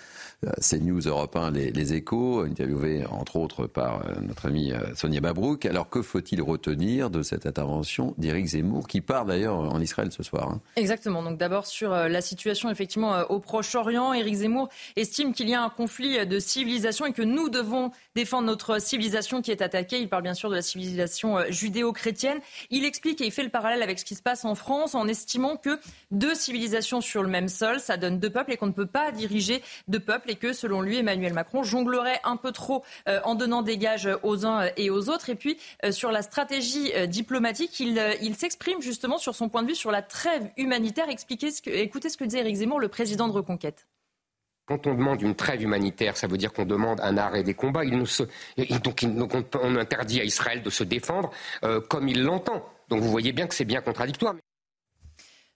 CNews 0.60 1.00
Europe 1.00 1.36
1, 1.36 1.50
les, 1.50 1.94
échos, 1.94 2.40
interviewé 2.40 3.04
entre 3.06 3.36
autres 3.36 3.66
par 3.66 4.02
notre 4.22 4.46
amie 4.46 4.72
Sonia 4.94 5.20
Babrouk. 5.20 5.66
Alors 5.66 5.88
que 5.88 6.02
faut-il 6.02 6.42
retenir 6.42 7.10
de 7.10 7.22
cette 7.22 7.46
intervention 7.46 8.14
d'Éric 8.18 8.46
Zemmour, 8.46 8.86
qui 8.86 9.00
part 9.00 9.24
d'ailleurs 9.24 9.56
en 9.56 9.80
Israël 9.80 10.10
ce 10.12 10.22
soir 10.22 10.50
hein? 10.50 10.60
Exactement. 10.76 11.22
Donc 11.22 11.38
d'abord 11.38 11.66
sur 11.66 11.90
la 11.90 12.20
situation 12.20 12.70
effectivement 12.70 13.20
au 13.28 13.38
Proche-Orient, 13.38 14.12
Éric 14.12 14.34
Zemmour 14.34 14.68
estime 14.96 15.32
qu'il 15.32 15.48
y 15.48 15.54
a 15.54 15.62
un 15.62 15.70
conflit 15.70 16.26
de 16.26 16.38
civilisation 16.38 17.06
et 17.06 17.12
que 17.12 17.22
nous 17.22 17.48
devons 17.48 17.90
défendre 18.14 18.46
notre 18.46 18.80
civilisation 18.80 19.42
qui 19.42 19.50
est 19.50 19.62
attaquée. 19.62 19.98
Il 20.00 20.08
parle 20.08 20.22
bien 20.22 20.34
sûr 20.34 20.50
de 20.50 20.54
la 20.54 20.62
civilisation 20.62 21.38
judéo-chrétienne. 21.48 22.38
Il 22.70 22.84
explique 22.84 23.20
et 23.20 23.26
il 23.26 23.32
fait 23.32 23.42
le 23.42 23.50
parallèle 23.50 23.82
avec 23.82 23.98
ce 23.98 24.04
qui 24.04 24.14
se 24.14 24.22
passe 24.22 24.44
en 24.44 24.54
France 24.54 24.94
en 24.94 25.08
estimant 25.08 25.56
que 25.56 25.78
deux 26.10 26.34
civilisations 26.34 27.00
sur 27.00 27.22
le 27.22 27.28
même 27.28 27.48
sol, 27.48 27.80
ça 27.80 27.96
donne 27.96 28.18
deux 28.18 28.30
peuples 28.30 28.52
et 28.52 28.56
qu'on 28.56 28.66
ne 28.66 28.72
peut 28.72 28.86
pas 28.86 29.12
diriger 29.12 29.62
deux 29.88 30.00
peuples 30.00 30.30
et 30.34 30.36
que, 30.36 30.52
selon 30.52 30.80
lui, 30.80 30.98
Emmanuel 30.98 31.32
Macron 31.32 31.62
jonglerait 31.62 32.18
un 32.24 32.36
peu 32.36 32.50
trop 32.50 32.84
euh, 33.08 33.20
en 33.22 33.36
donnant 33.36 33.62
des 33.62 33.78
gages 33.78 34.08
aux 34.24 34.44
uns 34.44 34.68
et 34.76 34.90
aux 34.90 35.08
autres. 35.08 35.30
Et 35.30 35.36
puis, 35.36 35.58
euh, 35.84 35.92
sur 35.92 36.10
la 36.10 36.22
stratégie 36.22 36.92
euh, 36.96 37.06
diplomatique, 37.06 37.78
il, 37.78 38.34
s'exprime 38.34 38.82
justement 38.82 39.16
sur 39.16 39.36
son 39.36 39.48
point 39.48 39.62
de 39.62 39.68
vue 39.68 39.76
sur 39.76 39.92
la 39.92 40.02
trêve 40.02 40.50
humanitaire. 40.56 41.08
Expliquez 41.08 41.50
écoutez 41.66 42.08
ce 42.08 42.16
que 42.16 42.24
disait 42.24 42.40
Éric 42.40 42.56
Zemmour, 42.56 42.80
le 42.80 42.88
président 42.88 43.28
de 43.28 43.32
Reconquête. 43.32 43.86
Quand 44.66 44.88
on 44.88 44.94
demande 44.94 45.22
une 45.22 45.36
trêve 45.36 45.62
humanitaire, 45.62 46.16
ça 46.16 46.26
veut 46.26 46.36
dire 46.36 46.52
qu'on 46.52 46.64
demande 46.64 47.00
un 47.00 47.16
arrêt 47.16 47.44
des 47.44 47.54
combats. 47.54 47.84
Il 47.84 48.02
donc, 48.80 49.36
on, 49.62 49.76
interdit 49.76 50.20
à 50.20 50.24
Israël 50.24 50.62
de 50.62 50.70
se 50.70 50.82
défendre 50.82 51.30
comme 51.88 52.08
il 52.08 52.22
l'entend. 52.22 52.64
Donc 52.88 53.02
vous 53.02 53.10
voyez 53.10 53.32
bien 53.32 53.46
que 53.46 53.54
c'est 53.54 53.66
bien 53.66 53.82
contradictoire. 53.82 54.34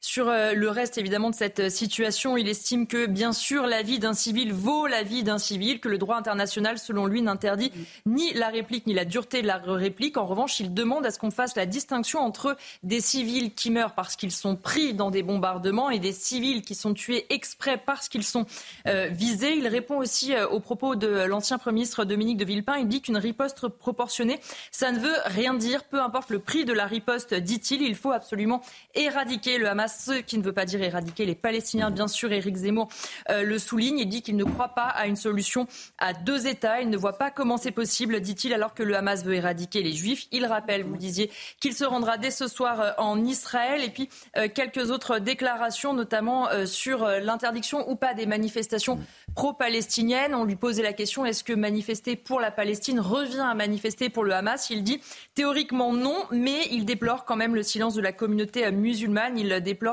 Sur 0.00 0.28
euh, 0.28 0.52
le 0.52 0.70
reste, 0.70 0.96
évidemment, 0.96 1.28
de 1.28 1.34
cette 1.34 1.58
euh, 1.58 1.70
situation, 1.70 2.36
il 2.36 2.48
estime 2.48 2.86
que, 2.86 3.06
bien 3.06 3.32
sûr, 3.32 3.66
la 3.66 3.82
vie 3.82 3.98
d'un 3.98 4.14
civil 4.14 4.52
vaut 4.52 4.86
la 4.86 5.02
vie 5.02 5.24
d'un 5.24 5.38
civil, 5.38 5.80
que 5.80 5.88
le 5.88 5.98
droit 5.98 6.16
international, 6.16 6.78
selon 6.78 7.06
lui, 7.06 7.20
n'interdit 7.20 7.72
ni 8.06 8.32
la 8.34 8.46
réplique 8.46 8.86
ni 8.86 8.94
la 8.94 9.04
dureté 9.04 9.42
de 9.42 9.48
la 9.48 9.56
réplique. 9.56 10.16
En 10.16 10.24
revanche, 10.24 10.60
il 10.60 10.72
demande 10.72 11.04
à 11.04 11.10
ce 11.10 11.18
qu'on 11.18 11.32
fasse 11.32 11.56
la 11.56 11.66
distinction 11.66 12.20
entre 12.20 12.56
des 12.84 13.00
civils 13.00 13.52
qui 13.52 13.72
meurent 13.72 13.96
parce 13.96 14.14
qu'ils 14.14 14.30
sont 14.30 14.54
pris 14.54 14.94
dans 14.94 15.10
des 15.10 15.24
bombardements 15.24 15.90
et 15.90 15.98
des 15.98 16.12
civils 16.12 16.62
qui 16.62 16.76
sont 16.76 16.94
tués 16.94 17.26
exprès 17.30 17.76
parce 17.76 18.08
qu'ils 18.08 18.24
sont 18.24 18.46
euh, 18.86 19.08
visés. 19.08 19.56
Il 19.56 19.66
répond 19.66 19.96
aussi 19.96 20.32
aux 20.52 20.60
propos 20.60 20.94
de 20.94 21.08
l'ancien 21.24 21.58
Premier 21.58 21.78
ministre 21.78 22.04
Dominique 22.04 22.36
de 22.36 22.44
Villepin. 22.44 22.76
Il 22.76 22.86
dit 22.86 23.02
qu'une 23.02 23.16
riposte 23.16 23.66
proportionnée, 23.66 24.38
ça 24.70 24.92
ne 24.92 25.00
veut 25.00 25.16
rien 25.24 25.54
dire. 25.54 25.82
Peu 25.84 26.00
importe 26.00 26.30
le 26.30 26.38
prix 26.38 26.64
de 26.64 26.72
la 26.72 26.86
riposte, 26.86 27.34
dit-il, 27.34 27.82
il 27.82 27.96
faut 27.96 28.12
absolument 28.12 28.62
éradiquer 28.94 29.58
le 29.58 29.68
Hamas 29.68 29.87
ce 29.88 30.20
qui 30.20 30.38
ne 30.38 30.42
veut 30.42 30.52
pas 30.52 30.64
dire 30.64 30.82
éradiquer 30.82 31.26
les 31.26 31.34
Palestiniens. 31.34 31.90
Bien 31.90 32.08
sûr, 32.08 32.32
Éric 32.32 32.56
Zemmour 32.56 32.88
euh, 33.30 33.42
le 33.42 33.58
souligne 33.58 33.98
et 33.98 34.04
dit 34.04 34.22
qu'il 34.22 34.36
ne 34.36 34.44
croit 34.44 34.68
pas 34.68 34.86
à 34.86 35.06
une 35.06 35.16
solution 35.16 35.66
à 35.98 36.12
deux 36.12 36.46
États. 36.46 36.80
Il 36.80 36.90
ne 36.90 36.96
voit 36.96 37.18
pas 37.18 37.30
comment 37.30 37.56
c'est 37.56 37.70
possible, 37.70 38.20
dit-il, 38.20 38.52
alors 38.52 38.74
que 38.74 38.82
le 38.82 38.96
Hamas 38.96 39.24
veut 39.24 39.34
éradiquer 39.34 39.82
les 39.82 39.92
Juifs. 39.92 40.26
Il 40.32 40.46
rappelle, 40.46 40.84
vous 40.84 40.96
disiez, 40.96 41.30
qu'il 41.60 41.74
se 41.74 41.84
rendra 41.84 42.18
dès 42.18 42.30
ce 42.30 42.46
soir 42.46 42.80
euh, 42.80 42.90
en 42.98 43.24
Israël. 43.24 43.82
Et 43.82 43.90
puis, 43.90 44.08
euh, 44.36 44.48
quelques 44.52 44.90
autres 44.90 45.18
déclarations, 45.18 45.94
notamment 45.94 46.48
sur 46.66 47.06
l'interdiction 47.06 47.88
ou 47.90 47.96
pas 47.96 48.14
des 48.14 48.26
manifestations 48.26 48.98
pro-palestiniennes. 49.34 50.34
On 50.34 50.44
lui 50.44 50.56
posait 50.56 50.82
la 50.82 50.92
question, 50.92 51.24
est-ce 51.24 51.44
que 51.44 51.52
manifester 51.52 52.16
pour 52.16 52.40
la 52.40 52.50
Palestine 52.50 53.00
revient 53.00 53.40
à 53.40 53.54
manifester 53.54 54.08
pour 54.08 54.24
le 54.24 54.32
Hamas? 54.32 54.70
Il 54.70 54.82
dit 54.82 55.00
théoriquement 55.34 55.92
non, 55.92 56.24
mais 56.30 56.66
il 56.70 56.84
déplore 56.84 57.24
quand 57.24 57.36
même 57.36 57.54
le 57.54 57.62
silence 57.62 57.94
de 57.94 58.00
la 58.00 58.12
communauté 58.12 58.70
musulmane. 58.70 59.38
Il 59.38 59.48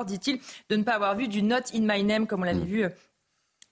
dit-il, 0.05 0.39
de 0.69 0.75
ne 0.75 0.83
pas 0.83 0.93
avoir 0.93 1.15
vu 1.15 1.27
du 1.27 1.41
Not 1.41 1.73
in 1.73 1.81
My 1.81 2.03
Name 2.03 2.27
comme 2.27 2.41
on 2.41 2.45
l'avait 2.45 2.59
mm. 2.59 2.65
vu 2.65 2.85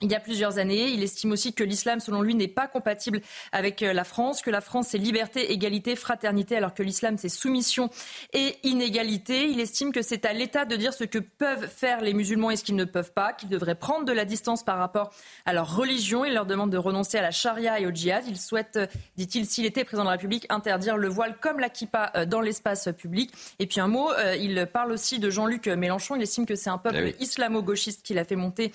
il 0.03 0.11
y 0.11 0.15
a 0.15 0.19
plusieurs 0.19 0.57
années. 0.57 0.89
Il 0.89 1.01
estime 1.01 1.31
aussi 1.31 1.53
que 1.53 1.63
l'islam, 1.63 1.99
selon 1.99 2.21
lui, 2.21 2.35
n'est 2.35 2.47
pas 2.47 2.67
compatible 2.67 3.21
avec 3.51 3.81
euh, 3.81 3.93
la 3.93 4.03
France, 4.03 4.41
que 4.41 4.51
la 4.51 4.61
France, 4.61 4.87
c'est 4.89 4.97
liberté, 4.97 5.51
égalité, 5.51 5.95
fraternité, 5.95 6.57
alors 6.57 6.73
que 6.73 6.83
l'islam, 6.83 7.17
c'est 7.17 7.29
soumission 7.29 7.89
et 8.33 8.57
inégalité. 8.63 9.47
Il 9.47 9.59
estime 9.59 9.91
que 9.91 10.01
c'est 10.01 10.25
à 10.25 10.33
l'État 10.33 10.65
de 10.65 10.75
dire 10.75 10.93
ce 10.93 11.05
que 11.05 11.19
peuvent 11.19 11.67
faire 11.67 12.01
les 12.01 12.13
musulmans 12.13 12.51
et 12.51 12.57
ce 12.57 12.63
qu'ils 12.63 12.75
ne 12.75 12.83
peuvent 12.83 13.13
pas, 13.13 13.33
qu'ils 13.33 13.49
devraient 13.49 13.75
prendre 13.75 14.05
de 14.05 14.11
la 14.11 14.25
distance 14.25 14.63
par 14.63 14.77
rapport 14.77 15.11
à 15.45 15.53
leur 15.53 15.73
religion. 15.75 16.25
Il 16.25 16.33
leur 16.33 16.45
demande 16.45 16.69
de 16.69 16.77
renoncer 16.77 17.17
à 17.17 17.21
la 17.21 17.31
charia 17.31 17.79
et 17.79 17.85
au 17.85 17.91
djihad. 17.91 18.25
Il 18.27 18.37
souhaite, 18.37 18.75
euh, 18.75 18.87
dit-il, 19.15 19.45
s'il 19.45 19.65
était 19.65 19.85
président 19.85 20.03
de 20.03 20.09
la 20.09 20.13
République, 20.13 20.45
interdire 20.49 20.97
le 20.97 21.07
voile 21.07 21.37
comme 21.39 21.59
la 21.59 21.69
kippa 21.69 22.11
euh, 22.15 22.25
dans 22.25 22.41
l'espace 22.41 22.89
public. 22.97 23.31
Et 23.59 23.67
puis 23.67 23.79
un 23.79 23.87
mot, 23.87 24.09
il 24.37 24.67
parle 24.71 24.91
aussi 24.91 25.19
de 25.19 25.29
Jean-Luc 25.29 25.67
Mélenchon. 25.67 26.15
Il 26.15 26.21
estime 26.21 26.45
que 26.45 26.55
c'est 26.55 26.69
un 26.69 26.77
peuple 26.77 27.13
eh 27.17 27.23
islamo-gauchiste 27.23 28.03
qu'il 28.03 28.17
a 28.17 28.25
fait 28.25 28.35
monter 28.35 28.71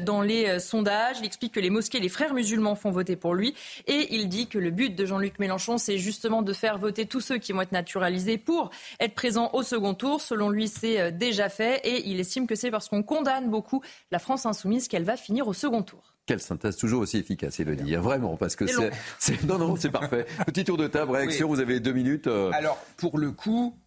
dans 0.00 0.22
les 0.22 0.45
euh, 0.48 0.58
sondage. 0.58 1.18
Il 1.20 1.26
explique 1.26 1.52
que 1.52 1.60
les 1.60 1.70
mosquées, 1.70 2.00
les 2.00 2.08
frères 2.08 2.34
musulmans 2.34 2.74
font 2.74 2.90
voter 2.90 3.16
pour 3.16 3.34
lui. 3.34 3.54
Et 3.86 4.14
il 4.14 4.28
dit 4.28 4.46
que 4.46 4.58
le 4.58 4.70
but 4.70 4.94
de 4.94 5.04
Jean-Luc 5.04 5.38
Mélenchon, 5.38 5.78
c'est 5.78 5.98
justement 5.98 6.42
de 6.42 6.52
faire 6.52 6.78
voter 6.78 7.06
tous 7.06 7.20
ceux 7.20 7.38
qui 7.38 7.52
vont 7.52 7.62
être 7.62 7.72
naturalisés 7.72 8.38
pour 8.38 8.70
être 9.00 9.14
présents 9.14 9.50
au 9.52 9.62
second 9.62 9.94
tour. 9.94 10.20
Selon 10.20 10.50
lui, 10.50 10.68
c'est 10.68 11.00
euh, 11.00 11.10
déjà 11.10 11.48
fait. 11.48 11.80
Et 11.84 12.08
il 12.08 12.20
estime 12.20 12.46
que 12.46 12.54
c'est 12.54 12.70
parce 12.70 12.88
qu'on 12.88 13.02
condamne 13.02 13.50
beaucoup 13.50 13.82
la 14.10 14.18
France 14.18 14.46
insoumise 14.46 14.88
qu'elle 14.88 15.04
va 15.04 15.16
finir 15.16 15.48
au 15.48 15.52
second 15.52 15.82
tour. 15.82 16.16
Quelle 16.26 16.40
synthèse 16.40 16.76
toujours 16.76 17.02
aussi 17.02 17.18
efficace, 17.18 17.60
il 17.60 17.66
le 17.66 17.76
dit, 17.76 17.94
vraiment, 17.94 18.36
parce 18.36 18.56
que 18.56 18.66
c'est... 18.66 19.44
Non, 19.44 19.58
non, 19.58 19.76
c'est 19.76 19.90
parfait. 19.90 20.26
Petit 20.46 20.64
tour 20.64 20.76
de 20.76 20.88
table, 20.88 21.12
réaction, 21.12 21.46
vous 21.46 21.60
avez 21.60 21.78
deux 21.78 21.92
minutes. 21.92 22.26
Euh. 22.26 22.50
Alors, 22.52 22.78
pour 22.96 23.16
le 23.18 23.30
coup, 23.30 23.78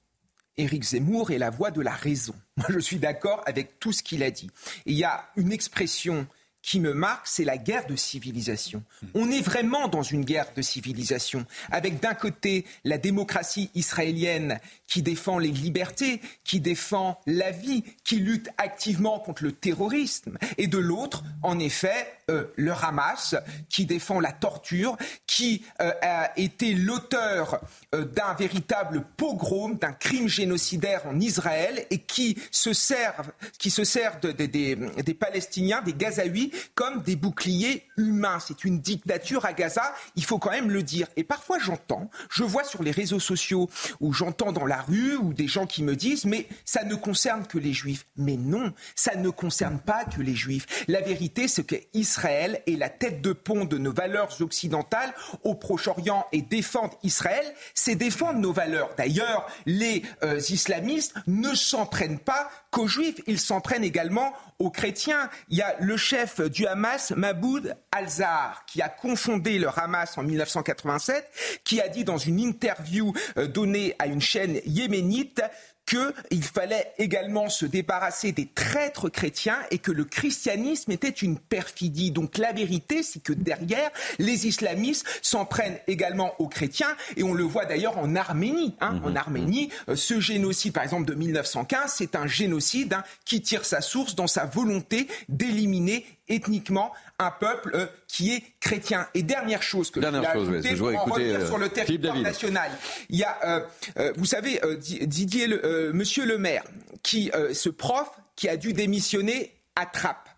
Éric 0.55 0.83
Zemmour 0.83 1.31
est 1.31 1.37
la 1.37 1.49
voix 1.49 1.69
de 1.69 1.81
la 1.81 1.91
raison. 1.91 2.33
Moi, 2.57 2.67
je 2.69 2.79
suis 2.79 2.97
d'accord 2.97 3.41
avec 3.45 3.79
tout 3.79 3.91
ce 3.91 4.03
qu'il 4.03 4.23
a 4.23 4.31
dit. 4.31 4.49
il 4.85 4.95
y 4.95 5.03
a 5.03 5.25
une 5.35 5.51
expression 5.51 6.27
qui 6.69 6.79
me 6.79 6.93
marque, 6.93 7.25
c'est 7.25 7.45
la 7.45 7.58
guerre 7.58 7.88
de 7.88 7.95
civilisation. 7.95 8.84
On 9.15 9.32
est 9.32 9.41
vraiment 9.41 9.88
dans 9.88 10.03
une 10.03 10.23
guerre 10.23 10.53
de 10.55 10.62
civilisation, 10.62 11.47
avec 11.71 11.99
d'un 11.99 12.13
côté 12.13 12.63
la 12.84 12.99
démocratie 12.99 13.71
israélienne 13.73 14.60
qui 14.86 15.01
défend 15.01 15.39
les 15.39 15.49
libertés, 15.49 16.21
qui 16.43 16.60
défend 16.60 17.19
la 17.25 17.49
vie, 17.49 17.84
qui 18.03 18.17
lutte 18.17 18.49
activement 18.60 19.19
contre 19.19 19.41
le 19.45 19.51
terrorisme, 19.51 20.38
et 20.60 20.67
de 20.67 20.77
l'autre, 20.77 21.23
en 21.41 21.58
effet, 21.58 22.19
euh, 22.29 22.45
le 22.55 22.71
Hamas, 22.71 23.36
qui 23.69 23.88
défend 23.88 24.19
la 24.19 24.32
torture, 24.32 24.95
qui 25.25 25.63
euh, 25.82 25.91
a 26.03 26.32
été 26.38 26.75
l'auteur 26.75 27.62
euh, 27.95 28.05
d'un 28.05 28.36
véritable 28.36 29.05
pogrom, 29.17 29.75
d'un 29.75 29.93
crime 29.93 30.27
génocidaire 30.27 31.08
en 31.08 31.19
Israël, 31.19 31.88
et 31.89 31.97
qui 31.97 32.38
se 32.51 32.73
sert, 32.73 33.23
qui 33.58 33.71
se 33.71 33.82
des 34.29 35.13
Palestiniens, 35.15 35.82
des 35.82 35.93
Gazaouis, 35.93 36.51
comme 36.75 37.01
des 37.03 37.15
boucliers 37.15 37.83
humains. 37.97 38.39
C'est 38.39 38.63
une 38.63 38.79
dictature 38.79 39.45
à 39.45 39.53
Gaza, 39.53 39.93
il 40.15 40.23
faut 40.23 40.39
quand 40.39 40.51
même 40.51 40.71
le 40.71 40.83
dire. 40.83 41.07
Et 41.15 41.23
parfois 41.23 41.59
j'entends, 41.59 42.09
je 42.29 42.43
vois 42.43 42.63
sur 42.63 42.83
les 42.83 42.91
réseaux 42.91 43.19
sociaux, 43.19 43.69
ou 43.99 44.13
j'entends 44.13 44.51
dans 44.51 44.65
la 44.65 44.81
rue, 44.81 45.15
ou 45.17 45.33
des 45.33 45.47
gens 45.47 45.65
qui 45.65 45.83
me 45.83 45.95
disent, 45.95 46.25
mais 46.25 46.47
ça 46.65 46.83
ne 46.83 46.95
concerne 46.95 47.45
que 47.45 47.57
les 47.57 47.73
juifs. 47.73 48.05
Mais 48.17 48.37
non, 48.37 48.73
ça 48.95 49.15
ne 49.15 49.29
concerne 49.29 49.79
pas 49.79 50.05
que 50.05 50.21
les 50.21 50.35
juifs. 50.35 50.85
La 50.87 51.01
vérité, 51.01 51.47
c'est 51.47 51.65
qu'Israël 51.65 52.61
est 52.67 52.77
la 52.77 52.89
tête 52.89 53.21
de 53.21 53.33
pont 53.33 53.65
de 53.65 53.77
nos 53.77 53.93
valeurs 53.93 54.41
occidentales 54.41 55.13
au 55.43 55.55
Proche-Orient 55.55 56.25
et 56.31 56.41
défendre 56.41 56.97
Israël, 57.03 57.45
c'est 57.73 57.95
défendre 57.95 58.39
nos 58.39 58.53
valeurs. 58.53 58.91
D'ailleurs, 58.97 59.47
les 59.65 60.03
euh, 60.23 60.39
islamistes 60.49 61.13
ne 61.27 61.53
s'en 61.53 61.85
prennent 61.85 62.19
pas 62.19 62.49
qu'aux 62.71 62.87
juifs, 62.87 63.21
ils 63.27 63.39
s'en 63.39 63.61
prennent 63.61 63.83
également 63.83 64.33
aux 64.59 64.69
chrétiens. 64.69 65.29
Il 65.49 65.57
y 65.57 65.61
a 65.61 65.75
le 65.79 65.97
chef 65.97 66.38
du 66.47 66.67
Hamas, 66.67 67.12
Maboud 67.15 67.75
al-Zahar, 67.91 68.65
qui 68.65 68.82
a 68.82 68.89
confondé 68.89 69.60
le 69.60 69.67
Hamas 69.67 70.17
en 70.17 70.23
1987, 70.23 71.25
qui 71.63 71.82
a 71.82 71.88
dit 71.88 72.04
dans 72.04 72.17
une 72.17 72.39
interview 72.39 73.13
euh, 73.38 73.47
donnée 73.47 73.95
à 73.99 74.08
une 74.08 74.21
chaîne 74.21 74.60
yéménite 74.65 75.41
qu'il 75.89 76.43
fallait 76.43 76.93
également 76.99 77.49
se 77.49 77.65
débarrasser 77.65 78.32
des 78.32 78.45
traîtres 78.45 79.10
chrétiens 79.10 79.58
et 79.71 79.80
que 79.80 79.91
le 79.91 80.06
christianisme 80.06 80.91
était 80.91 81.10
une 81.10 81.39
perfidie. 81.39 82.12
Donc 82.12 82.38
la 82.38 82.54
vérité, 82.54 83.02
c'est 83.02 83.23
que 83.23 83.34
derrière, 83.34 83.89
les 84.19 84.47
islamistes 84.47 85.06
s'en 85.23 85.45
prennent 85.45 85.80
également 85.88 86.34
aux 86.39 86.47
chrétiens 86.47 86.95
et 87.17 87.23
on 87.23 87.34
le 87.34 87.43
voit 87.43 87.65
d'ailleurs 87.65 87.97
en 87.97 88.15
Arménie. 88.15 88.75
Hein. 88.82 88.93
Mhm. 88.93 89.06
En 89.06 89.15
Arménie, 89.15 89.69
euh, 89.88 89.95
ce 89.95 90.19
génocide, 90.19 90.73
par 90.73 90.84
exemple, 90.84 91.06
de 91.06 91.15
1915, 91.15 91.93
c'est 91.97 92.15
un 92.15 92.28
génocide 92.28 92.93
hein, 92.93 93.04
qui 93.25 93.41
tire 93.41 93.65
sa 93.65 93.82
source 93.82 94.13
dans 94.13 94.28
sa 94.28 94.45
volonté 94.45 95.08
d'éliminer 95.28 96.06
ethniquement 96.29 96.93
un 97.17 97.31
peuple 97.31 97.71
euh, 97.73 97.87
qui 98.07 98.33
est 98.33 98.43
chrétien. 98.59 99.07
Et 99.13 99.23
dernière 99.23 99.63
chose 99.63 99.91
que 99.91 99.99
dernière 99.99 100.33
je 100.33 100.39
voulais 100.39 100.67
ajouter, 100.67 100.93
écouter, 100.93 101.35
euh, 101.35 101.45
sur 101.45 101.57
le 101.57 101.69
territoire 101.69 102.17
national, 102.17 102.71
il 103.09 103.17
y 103.17 103.23
a, 103.23 103.67
euh, 103.97 104.13
vous 104.15 104.25
savez, 104.25 104.61
Didier, 104.77 105.47
le, 105.47 105.91
Monsieur 105.93 106.25
le 106.25 106.37
Maire, 106.37 106.63
qui, 107.03 107.31
ce 107.53 107.69
prof 107.69 108.09
qui 108.35 108.47
a 108.47 108.57
dû 108.57 108.73
démissionner 108.73 109.53
à 109.75 109.85
Trappes, 109.85 110.29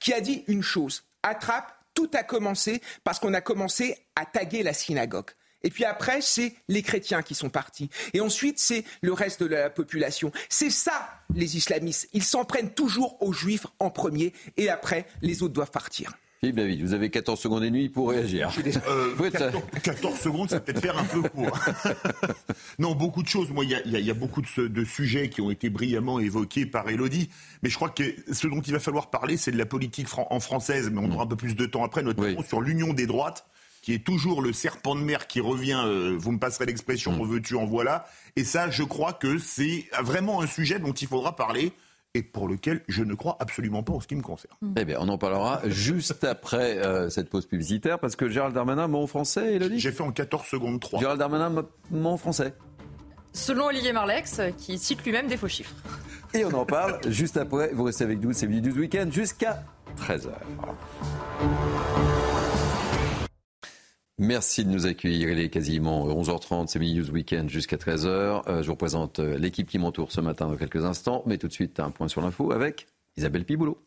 qui 0.00 0.12
a 0.12 0.20
dit 0.20 0.44
une 0.46 0.62
chose. 0.62 1.04
À 1.22 1.34
Trappes, 1.34 1.74
tout 1.94 2.10
a 2.14 2.22
commencé 2.22 2.80
parce 3.04 3.18
qu'on 3.18 3.34
a 3.34 3.40
commencé 3.40 3.96
à 4.16 4.24
taguer 4.24 4.62
la 4.62 4.72
synagogue. 4.72 5.30
Et 5.64 5.70
puis 5.70 5.84
après, 5.84 6.20
c'est 6.20 6.54
les 6.68 6.82
chrétiens 6.82 7.22
qui 7.22 7.34
sont 7.34 7.50
partis. 7.50 7.90
Et 8.14 8.20
ensuite, 8.20 8.58
c'est 8.58 8.84
le 9.00 9.12
reste 9.12 9.42
de 9.42 9.46
la 9.46 9.70
population. 9.70 10.32
C'est 10.48 10.70
ça, 10.70 11.08
les 11.34 11.56
islamistes. 11.56 12.08
Ils 12.12 12.24
s'en 12.24 12.44
prennent 12.44 12.72
toujours 12.72 13.16
aux 13.22 13.32
juifs 13.32 13.66
en 13.78 13.90
premier 13.90 14.32
et 14.56 14.68
après, 14.68 15.06
les 15.22 15.42
autres 15.42 15.54
doivent 15.54 15.70
partir. 15.70 16.12
Philippe 16.44 16.56
David, 16.56 16.82
vous 16.82 16.92
avez 16.92 17.08
14 17.08 17.38
secondes 17.38 17.62
et 17.62 17.70
demie 17.70 17.88
pour 17.88 18.10
réagir. 18.10 18.50
14, 18.52 18.82
euh, 18.88 20.16
secondes, 20.16 20.50
ça 20.50 20.58
peut-être 20.58 20.80
faire 20.80 20.98
un 20.98 21.04
peu 21.04 21.22
court. 21.22 21.56
non, 22.80 22.96
beaucoup 22.96 23.22
de 23.22 23.28
choses. 23.28 23.52
Moi, 23.52 23.64
il 23.64 23.70
y, 23.70 24.10
a, 24.10 24.14
beaucoup 24.14 24.42
de, 24.42 24.84
sujets 24.84 25.28
qui 25.28 25.40
ont 25.40 25.52
été 25.52 25.70
brillamment 25.70 26.18
évoqués 26.18 26.66
par 26.66 26.88
Elodie. 26.88 27.30
Mais 27.62 27.70
je 27.70 27.76
crois 27.76 27.90
que 27.90 28.02
ce 28.32 28.48
dont 28.48 28.60
il 28.60 28.72
va 28.72 28.80
falloir 28.80 29.08
parler, 29.08 29.36
c'est 29.36 29.52
de 29.52 29.56
la 29.56 29.66
politique 29.66 30.08
en 30.16 30.40
française. 30.40 30.90
Mais 30.90 30.98
on 31.00 31.12
aura 31.12 31.22
un 31.22 31.28
peu 31.28 31.36
plus 31.36 31.54
de 31.54 31.64
temps 31.64 31.84
après, 31.84 32.02
notamment 32.02 32.42
sur 32.42 32.60
l'union 32.60 32.92
des 32.92 33.06
droites 33.06 33.46
qui 33.82 33.92
est 33.92 34.04
toujours 34.04 34.40
le 34.40 34.52
serpent 34.52 34.94
de 34.94 35.00
mer 35.00 35.26
qui 35.26 35.40
revient, 35.40 35.82
euh, 35.84 36.16
vous 36.16 36.32
me 36.32 36.38
passerez 36.38 36.66
l'expression, 36.66 37.12
mmh. 37.12 37.28
veux-tu, 37.28 37.56
en 37.56 37.66
voilà. 37.66 38.06
Et 38.36 38.44
ça, 38.44 38.70
je 38.70 38.84
crois 38.84 39.12
que 39.12 39.38
c'est 39.38 39.86
vraiment 40.00 40.40
un 40.40 40.46
sujet 40.46 40.78
dont 40.78 40.92
il 40.92 41.08
faudra 41.08 41.36
parler 41.36 41.72
et 42.14 42.22
pour 42.22 42.46
lequel 42.46 42.82
je 42.88 43.02
ne 43.02 43.14
crois 43.14 43.36
absolument 43.40 43.82
pas 43.82 43.94
en 43.94 44.00
ce 44.00 44.06
qui 44.06 44.14
me 44.14 44.22
concerne. 44.22 44.54
Mmh. 44.62 44.74
Eh 44.76 44.84
bien, 44.84 44.98
on 45.00 45.08
en 45.08 45.18
parlera 45.18 45.60
juste 45.66 46.22
après 46.22 46.78
euh, 46.78 47.10
cette 47.10 47.28
pause 47.28 47.46
publicitaire, 47.46 47.98
parce 47.98 48.14
que 48.14 48.28
Gérald 48.28 48.54
Darmanin, 48.54 48.86
mot 48.86 49.06
français, 49.06 49.54
Elodie? 49.54 49.80
J'ai 49.80 49.92
fait 49.92 50.04
en 50.04 50.12
14 50.12 50.46
secondes 50.46 50.80
3. 50.80 51.00
Gérald 51.00 51.18
Darmanin, 51.18 51.64
mot 51.90 52.16
français 52.16 52.54
Selon 53.34 53.66
Olivier 53.66 53.92
Marlex, 53.92 54.40
qui 54.58 54.78
cite 54.78 55.02
lui-même 55.04 55.26
des 55.26 55.38
faux 55.38 55.48
chiffres. 55.48 55.74
Et 56.34 56.44
on 56.44 56.52
en 56.52 56.66
parle 56.66 57.00
juste 57.10 57.36
après. 57.36 57.72
Vous 57.72 57.84
restez 57.84 58.04
avec 58.04 58.20
nous, 58.20 58.32
c'est 58.32 58.46
Midi 58.46 58.68
12 58.68 58.78
Week-end 58.78 59.08
jusqu'à 59.10 59.64
13h. 59.98 60.28
Merci 64.22 64.64
de 64.64 64.70
nous 64.70 64.86
accueillir. 64.86 65.30
Il 65.30 65.40
est 65.40 65.48
quasiment 65.48 66.06
11h30, 66.06 66.68
c'est 66.68 66.78
Mini 66.78 67.00
News 67.00 67.10
Weekend 67.10 67.50
jusqu'à 67.50 67.76
13h. 67.76 68.48
Euh, 68.48 68.62
je 68.62 68.68
vous 68.68 68.76
présente 68.76 69.18
euh, 69.18 69.36
l'équipe 69.36 69.68
qui 69.68 69.80
m'entoure 69.80 70.12
ce 70.12 70.20
matin 70.20 70.46
dans 70.46 70.54
quelques 70.54 70.84
instants. 70.84 71.24
Mais 71.26 71.38
tout 71.38 71.48
de 71.48 71.52
suite, 71.52 71.80
un 71.80 71.90
point 71.90 72.06
sur 72.06 72.20
l'info 72.20 72.52
avec 72.52 72.86
Isabelle 73.16 73.44
Piboulot. 73.44 73.84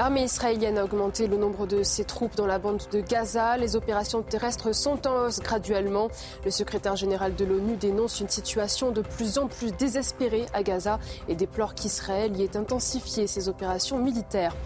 L'armée 0.00 0.24
israélienne 0.24 0.78
a 0.78 0.84
augmenté 0.84 1.26
le 1.26 1.36
nombre 1.36 1.66
de 1.66 1.82
ses 1.82 2.04
troupes 2.04 2.34
dans 2.34 2.46
la 2.46 2.58
bande 2.58 2.80
de 2.90 3.02
Gaza. 3.02 3.58
Les 3.58 3.76
opérations 3.76 4.22
terrestres 4.22 4.74
sont 4.74 5.06
en 5.06 5.26
hausse 5.26 5.40
graduellement. 5.40 6.08
Le 6.42 6.50
secrétaire 6.50 6.96
général 6.96 7.34
de 7.34 7.44
l'ONU 7.44 7.76
dénonce 7.76 8.18
une 8.20 8.30
situation 8.30 8.92
de 8.92 9.02
plus 9.02 9.36
en 9.36 9.46
plus 9.46 9.72
désespérée 9.72 10.46
à 10.54 10.62
Gaza 10.62 10.98
et 11.28 11.34
déplore 11.34 11.74
qu'Israël 11.74 12.34
y 12.34 12.44
ait 12.44 12.56
intensifié 12.56 13.26
ses 13.26 13.50
opérations 13.50 13.98
militaires. 13.98 14.56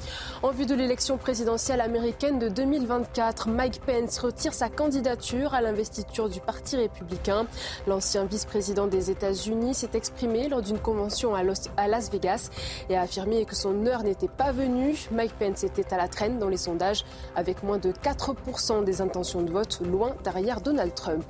En 0.44 0.52
vue 0.52 0.66
de 0.66 0.74
l'élection 0.76 1.18
présidentielle 1.18 1.80
américaine 1.80 2.38
de 2.38 2.48
2024, 2.48 3.48
Mike 3.48 3.80
Pence 3.84 4.20
retire 4.20 4.54
sa 4.54 4.68
candidature 4.68 5.52
à 5.52 5.60
l'investiture 5.60 6.28
du 6.28 6.38
Parti 6.38 6.76
républicain. 6.76 7.48
L'ancien 7.88 8.24
vice-président 8.24 8.86
des 8.86 9.10
États-Unis 9.10 9.74
s'est 9.74 9.90
exprimé 9.94 10.48
lors 10.48 10.62
d'une 10.62 10.78
convention 10.78 11.34
à 11.34 11.42
Las 11.88 12.10
Vegas 12.12 12.50
et 12.88 12.96
a 12.96 13.00
affirmé 13.00 13.44
que 13.46 13.56
son 13.56 13.84
heure 13.86 14.04
n'était 14.04 14.28
pas 14.28 14.52
venue. 14.52 15.08
Pence 15.32 15.64
était 15.64 15.92
à 15.94 15.96
la 15.96 16.08
traîne 16.08 16.38
dans 16.38 16.48
les 16.48 16.56
sondages 16.56 17.04
avec 17.37 17.62
moins 17.62 17.78
de 17.78 17.92
4% 17.92 18.84
des 18.84 19.00
intentions 19.00 19.42
de 19.42 19.50
vote, 19.50 19.80
loin 19.80 20.14
derrière 20.22 20.60
Donald 20.60 20.94
Trump. 20.94 21.24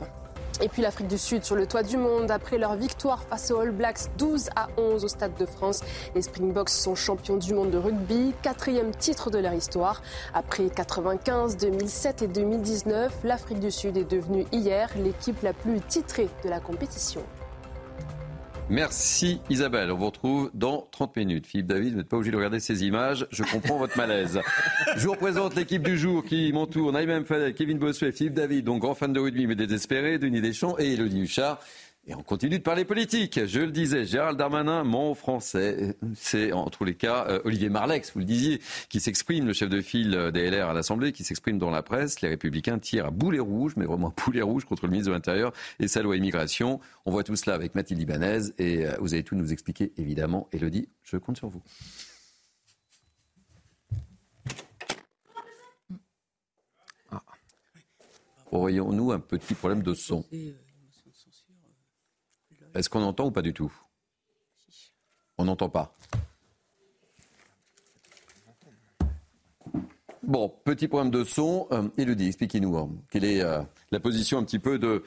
Et 0.61 0.68
puis 0.68 0.83
l'Afrique 0.83 1.09
du 1.09 1.18
Sud 1.18 1.44
sur 1.44 1.57
le 1.57 1.66
toit 1.66 1.83
du 1.83 1.96
monde. 1.96 2.30
Après 2.30 2.59
leur 2.59 2.76
victoire 2.76 3.24
face 3.24 3.50
aux 3.50 3.59
All 3.59 3.72
Blacks 3.72 4.16
12 4.18 4.50
à 4.54 4.68
11 4.78 5.04
au 5.04 5.09
Stade 5.09 5.35
de 5.37 5.46
France, 5.46 5.83
les 6.14 6.22
Springboks 6.22 6.70
sont 6.70 6.94
champions 6.94 7.37
du 7.37 7.54
monde 7.54 7.70
de 7.70 7.78
rugby, 7.78 8.33
quatrième 8.42 8.94
titre 8.94 9.30
de 9.30 9.38
leur 9.38 9.52
histoire. 9.52 10.00
Après 10.33 10.68
95, 10.68 11.57
2007 11.57 12.22
et 12.22 12.28
2019, 12.28 13.12
l'Afrique 13.24 13.61
du 13.61 13.70
Sud 13.70 13.96
est 13.96 14.11
devenue 14.11 14.46
hier 14.52 14.88
l'équipe 14.96 15.42
la 15.42 15.52
plus 15.52 15.80
titrée 15.80 16.28
de 16.44 16.48
la 16.48 16.61
compétition. 16.61 17.22
Merci 18.70 19.40
Isabelle. 19.50 19.92
On 19.92 19.96
vous 19.96 20.07
retrouve 20.07 20.50
dans 20.55 20.88
30 20.90 21.16
minutes. 21.16 21.46
Philippe 21.46 21.66
David, 21.66 21.92
vous 21.92 21.98
n'êtes 21.98 22.09
pas 22.09 22.16
obligé 22.16 22.33
de 22.33 22.37
regarder 22.37 22.61
ces 22.61 22.85
images. 22.85 23.27
Je 23.31 23.42
comprends 23.42 23.77
votre 23.77 23.96
malaise. 23.98 24.40
Je 24.96 25.07
vous 25.07 25.12
représente 25.12 25.55
l'équipe 25.55 25.83
du 25.83 25.98
jour 25.98 26.24
qui 26.24 26.50
m'entoure. 26.50 26.90
Naïm 26.90 27.24
Fadel, 27.27 27.53
Kevin 27.53 27.79
Bossuet, 27.79 28.12
Philippe 28.12 28.35
David, 28.35 28.64
donc 28.64 28.81
grand 28.81 28.94
fan 28.94 29.12
de 29.12 29.20
rugby 29.20 29.46
mais 29.46 29.55
désespéré, 29.55 30.18
Denis 30.18 30.40
Deschamps 30.40 30.77
et 30.79 30.94
Elodie 30.94 31.20
Huchard. 31.20 31.61
Et 32.06 32.14
on 32.14 32.22
continue 32.22 32.58
de 32.58 32.62
parler 32.62 32.84
politique. 32.84 33.46
Je 33.46 33.60
le 33.60 33.70
disais, 33.70 34.04
Gérald 34.04 34.38
Darmanin, 34.38 34.84
mon 34.84 35.14
français. 35.14 35.96
C'est 36.14 36.52
en 36.52 36.68
tous 36.68 36.84
les 36.84 36.94
cas 36.94 37.26
euh, 37.28 37.40
Olivier 37.44 37.70
Marlex, 37.70 38.12
vous 38.12 38.18
le 38.18 38.26
disiez, 38.26 38.60
qui 38.90 39.00
s'exprime, 39.00 39.46
le 39.46 39.54
chef 39.54 39.70
de 39.70 39.80
file 39.80 40.30
des 40.34 40.50
LR 40.50 40.68
à 40.68 40.74
l'Assemblée, 40.74 41.12
qui 41.12 41.24
s'exprime 41.24 41.58
dans 41.58 41.70
la 41.70 41.82
presse. 41.82 42.20
Les 42.20 42.28
Républicains 42.28 42.78
tirent 42.78 43.06
à 43.06 43.10
boulet 43.10 43.38
rouge, 43.38 43.72
mais 43.78 43.86
vraiment 43.86 44.08
à 44.08 44.24
boulet 44.26 44.42
rouge 44.42 44.66
contre 44.66 44.84
le 44.84 44.90
ministre 44.90 45.08
de 45.10 45.14
l'Intérieur 45.14 45.54
et 45.80 45.88
sa 45.88 46.02
loi 46.02 46.16
immigration. 46.16 46.78
On 47.06 47.10
voit 47.10 47.24
tout 47.24 47.36
cela 47.36 47.56
avec 47.56 47.74
Mathilde 47.74 48.02
Ibanez 48.02 48.50
et 48.58 48.84
euh, 48.86 48.96
vous 49.00 49.14
allez 49.14 49.24
tout 49.24 49.34
nous 49.34 49.50
expliquer, 49.50 49.92
évidemment. 49.96 50.46
Elodie, 50.52 50.90
je 51.04 51.16
compte 51.16 51.38
sur 51.38 51.48
vous. 51.48 51.62
Aurions-nous 58.52 59.10
un 59.10 59.20
petit 59.20 59.54
problème 59.54 59.82
de 59.82 59.94
son? 59.94 60.24
Est-ce 62.74 62.88
qu'on 62.90 63.02
entend 63.02 63.26
ou 63.26 63.30
pas 63.30 63.42
du 63.42 63.52
tout? 63.54 63.72
On 65.38 65.44
n'entend 65.44 65.68
pas. 65.68 65.92
Bon, 70.22 70.48
petit 70.64 70.88
problème 70.88 71.10
de 71.10 71.22
son. 71.24 71.66
Euh, 71.70 71.88
Elodie, 71.98 72.28
expliquez-nous 72.28 72.76
hein, 72.76 72.90
quelle 73.10 73.24
est 73.24 73.42
euh, 73.42 73.60
la 73.94 74.00
position 74.00 74.38
un 74.38 74.44
petit 74.44 74.59
peu 74.59 74.78
de 74.78 75.04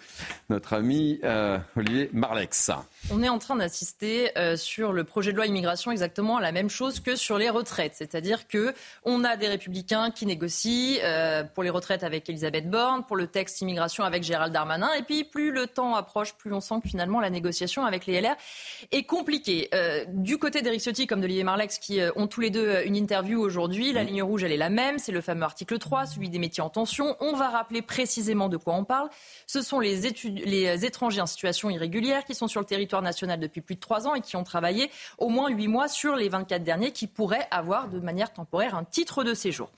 notre 0.49 0.73
ami 0.73 1.19
euh, 1.23 1.59
Olivier 1.75 2.09
Marlex. 2.13 2.71
On 3.11 3.21
est 3.21 3.27
en 3.27 3.37
train 3.37 3.57
d'assister 3.57 4.31
euh, 4.37 4.55
sur 4.55 4.93
le 4.93 5.03
projet 5.03 5.33
de 5.33 5.37
loi 5.37 5.45
immigration 5.45 5.91
exactement 5.91 6.37
à 6.37 6.41
la 6.41 6.53
même 6.53 6.69
chose 6.69 7.01
que 7.01 7.17
sur 7.17 7.37
les 7.37 7.49
retraites, 7.49 7.95
c'est-à-dire 7.95 8.47
que 8.47 8.73
on 9.03 9.25
a 9.25 9.35
des 9.35 9.49
républicains 9.49 10.09
qui 10.09 10.25
négocient 10.25 10.99
euh, 11.03 11.43
pour 11.43 11.63
les 11.63 11.69
retraites 11.69 12.03
avec 12.03 12.29
Elisabeth 12.29 12.69
Borne, 12.69 13.03
pour 13.05 13.17
le 13.17 13.27
texte 13.27 13.59
immigration 13.61 14.05
avec 14.05 14.23
Gérald 14.23 14.53
Darmanin, 14.53 14.89
et 14.97 15.03
puis 15.03 15.25
plus 15.25 15.51
le 15.51 15.67
temps 15.67 15.95
approche, 15.95 16.33
plus 16.35 16.53
on 16.53 16.61
sent 16.61 16.75
que 16.81 16.87
finalement 16.87 17.19
la 17.19 17.29
négociation 17.29 17.85
avec 17.85 18.05
les 18.05 18.21
LR 18.21 18.35
est 18.91 19.03
compliquée. 19.03 19.69
du 20.13 20.37
côté 20.37 20.61
d'Eric 20.61 20.81
Ciotti 20.81 21.07
comme 21.07 21.19
d'Olivier 21.19 21.43
Marlex 21.43 21.77
qui 21.77 21.99
ont 22.15 22.27
tous 22.27 22.39
les 22.39 22.49
deux 22.49 22.83
une 22.85 22.95
interview 22.95 23.41
aujourd'hui, 23.41 23.91
la 23.91 24.03
ligne 24.03 24.23
rouge 24.23 24.43
elle 24.43 24.53
est 24.53 24.57
la 24.57 24.69
même, 24.69 24.97
c'est 24.97 25.11
le 25.11 25.21
fameux 25.21 25.43
article 25.43 25.77
3, 25.77 26.05
celui 26.05 26.29
des 26.29 26.39
métiers 26.39 26.63
en 26.63 26.69
tension. 26.69 27.17
On 27.19 27.35
va 27.35 27.49
rappeler 27.49 27.81
précisément 27.81 28.47
de 28.47 28.55
quoi 28.55 28.76
on 28.77 28.85
parle. 28.85 29.09
Ce 29.45 29.61
sont 29.61 29.79
les, 29.79 30.13
les 30.23 30.85
étrangers 30.85 31.21
en 31.21 31.25
situation 31.25 31.69
irrégulière 31.69 32.25
qui 32.25 32.35
sont 32.35 32.47
sur 32.47 32.61
le 32.61 32.65
territoire 32.65 33.01
national 33.01 33.39
depuis 33.39 33.61
plus 33.61 33.75
de 33.75 33.79
trois 33.79 34.07
ans 34.07 34.15
et 34.15 34.21
qui 34.21 34.35
ont 34.35 34.43
travaillé 34.43 34.89
au 35.17 35.29
moins 35.29 35.49
huit 35.49 35.67
mois 35.67 35.87
sur 35.87 36.15
les 36.15 36.29
24 36.29 36.63
derniers 36.63 36.91
qui 36.91 37.07
pourraient 37.07 37.47
avoir 37.51 37.89
de 37.89 37.99
manière 37.99 38.31
temporaire 38.33 38.75
un 38.75 38.83
titre 38.83 39.23
de 39.23 39.33
séjour. 39.33 39.69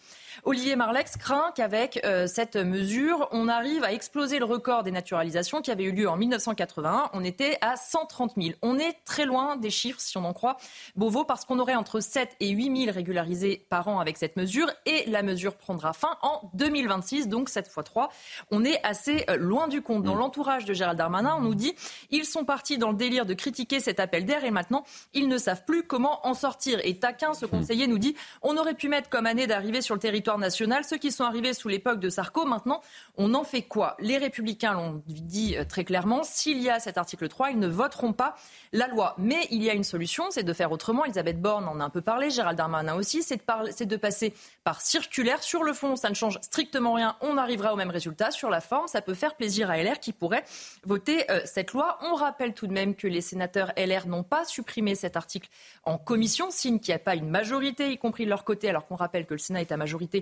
Olivier 0.50 0.76
Marlex 0.76 1.16
craint 1.16 1.52
qu'avec 1.54 2.02
euh, 2.04 2.26
cette 2.26 2.56
mesure, 2.56 3.30
on 3.32 3.48
arrive 3.48 3.84
à 3.84 3.94
exploser 3.94 4.40
le 4.40 4.46
record 4.46 4.82
des 4.82 4.90
naturalisations 4.90 5.62
qui 5.62 5.70
avait 5.70 5.84
eu 5.84 5.92
lieu 5.92 6.10
en 6.10 6.18
1981. 6.18 7.12
On 7.14 7.24
était 7.24 7.60
à 7.62 7.76
130 7.76 8.32
000. 8.36 8.56
On 8.64 8.80
est 8.80 8.98
très 9.06 9.28
loin 9.28 9.58
des 9.58 9.70
chiffres, 9.70 10.00
si 10.02 10.18
on 10.18 10.26
en 10.26 10.34
croit 10.34 10.58
Beauvau, 10.96 11.24
parce 11.24 11.46
qu'on 11.46 11.60
aurait 11.60 11.76
entre 11.76 12.00
7 12.00 12.36
et 12.40 12.50
8 12.50 12.86
000 12.86 12.92
régularisés 12.96 13.68
par 13.70 13.90
an 13.90 14.00
avec 14.00 14.18
cette 14.18 14.38
mesure. 14.38 14.72
Et 14.88 15.08
la 15.08 15.22
mesure 15.22 15.54
prendra 15.54 15.94
fin 15.94 16.18
en 16.24 16.50
2026, 16.56 17.28
donc 17.28 17.48
7 17.48 17.68
fois 17.68 17.84
3. 17.84 18.10
On 18.50 18.66
est 18.66 18.84
assez 18.84 19.26
euh, 19.30 19.38
loin 19.38 19.68
du 19.68 19.84
compte. 19.84 20.02
Dans 20.02 20.16
mm. 20.16 20.20
l'entourage 20.20 20.66
de 20.66 20.74
Gérald 20.74 20.98
Darmanin, 20.98 21.36
on 21.38 21.42
nous 21.42 21.54
dit 21.54 21.76
ils 22.10 22.26
sont 22.26 22.44
partis 22.44 22.80
dans 22.80 22.90
le 22.90 22.98
délire 22.98 23.28
de 23.28 23.36
critiquer 23.36 23.80
cet 23.80 24.00
appel 24.00 24.26
d'air 24.26 24.44
et 24.44 24.50
maintenant, 24.50 24.84
ils 25.14 25.28
ne 25.28 25.38
savent 25.38 25.64
plus 25.66 25.84
comment 25.84 26.26
en 26.26 26.34
sortir. 26.34 26.80
Et 26.84 26.98
Taquin, 26.98 27.36
ce 27.36 27.46
mm. 27.46 27.50
conseiller, 27.50 27.86
nous 27.86 28.00
dit 28.00 28.16
on 28.42 28.58
aurait 28.58 28.74
pu 28.74 28.90
mettre 28.90 29.10
comme 29.10 29.28
année 29.28 29.46
d'arriver 29.46 29.84
sur 29.84 29.94
le 29.94 30.02
territoire 30.02 30.39
national. 30.40 30.84
Ceux 30.84 30.98
qui 30.98 31.12
sont 31.12 31.24
arrivés 31.24 31.54
sous 31.54 31.68
l'époque 31.68 32.00
de 32.00 32.10
Sarko, 32.10 32.46
maintenant, 32.46 32.82
on 33.18 33.34
en 33.34 33.44
fait 33.44 33.62
quoi? 33.62 33.96
Les 34.00 34.18
Républicains 34.18 34.74
l'ont 34.74 35.04
dit 35.06 35.56
euh, 35.58 35.64
très 35.64 35.84
clairement. 35.84 36.24
S'il 36.24 36.62
y 36.62 36.70
a 36.70 36.80
cet 36.80 36.98
article 36.98 37.28
3, 37.28 37.52
ils 37.52 37.60
ne 37.60 37.68
voteront 37.68 38.14
pas 38.14 38.36
la 38.74 38.88
loi. 38.88 39.16
Mais 39.18 39.48
il 39.52 39.64
y 39.64 39.70
a 39.70 39.74
une 39.74 39.84
solution, 39.84 40.26
c'est 40.32 40.44
de 40.44 40.54
faire 40.54 40.72
autrement. 40.72 41.06
Elisabeth 41.06 41.42
Borne 41.42 41.68
en 41.68 41.80
a 41.80 41.84
un 41.84 41.90
peu 41.90 42.02
parlé, 42.02 42.30
Gérald 42.30 42.58
Darmanin 42.58 42.96
aussi, 42.96 43.24
c'est 43.24 43.38
de, 43.38 43.84
de 43.86 43.96
passer 43.98 44.34
par 44.64 44.82
circulaire. 44.82 45.44
Sur 45.44 45.64
le 45.64 45.74
fond, 45.74 45.96
ça 45.96 46.10
ne 46.10 46.16
change 46.16 46.40
strictement 46.42 46.94
rien. 46.94 47.16
On 47.22 47.38
arrivera 47.38 47.74
au 47.74 47.76
même 47.76 47.92
résultat. 47.92 48.32
Sur 48.32 48.50
la 48.50 48.62
forme, 48.62 48.88
ça 48.88 49.02
peut 49.02 49.14
faire 49.14 49.36
plaisir 49.36 49.70
à 49.70 49.78
LR 49.78 50.00
qui 50.00 50.14
pourrait 50.14 50.44
voter 50.86 51.30
euh, 51.30 51.42
cette 51.46 51.74
loi. 51.74 51.98
On 52.02 52.16
rappelle 52.16 52.54
tout 52.54 52.68
de 52.68 52.74
même 52.74 52.96
que 52.96 53.08
les 53.08 53.22
sénateurs 53.22 53.74
LR 53.78 54.08
n'ont 54.08 54.24
pas 54.24 54.46
supprimé 54.46 54.96
cet 54.96 55.18
article 55.18 55.50
en 55.84 55.98
commission, 55.98 56.52
signe 56.52 56.80
qu'il 56.80 56.92
n'y 56.92 56.96
a 56.96 57.00
pas 57.00 57.16
une 57.16 57.30
majorité, 57.30 57.92
y 57.92 57.98
compris 57.98 58.26
de 58.26 58.30
leur 58.30 58.44
côté, 58.44 58.70
alors 58.70 58.88
qu'on 58.88 58.96
rappelle 58.96 59.26
que 59.26 59.34
le 59.34 59.40
Sénat 59.40 59.62
est 59.62 59.72
à 59.72 59.78
majorité 59.78 60.19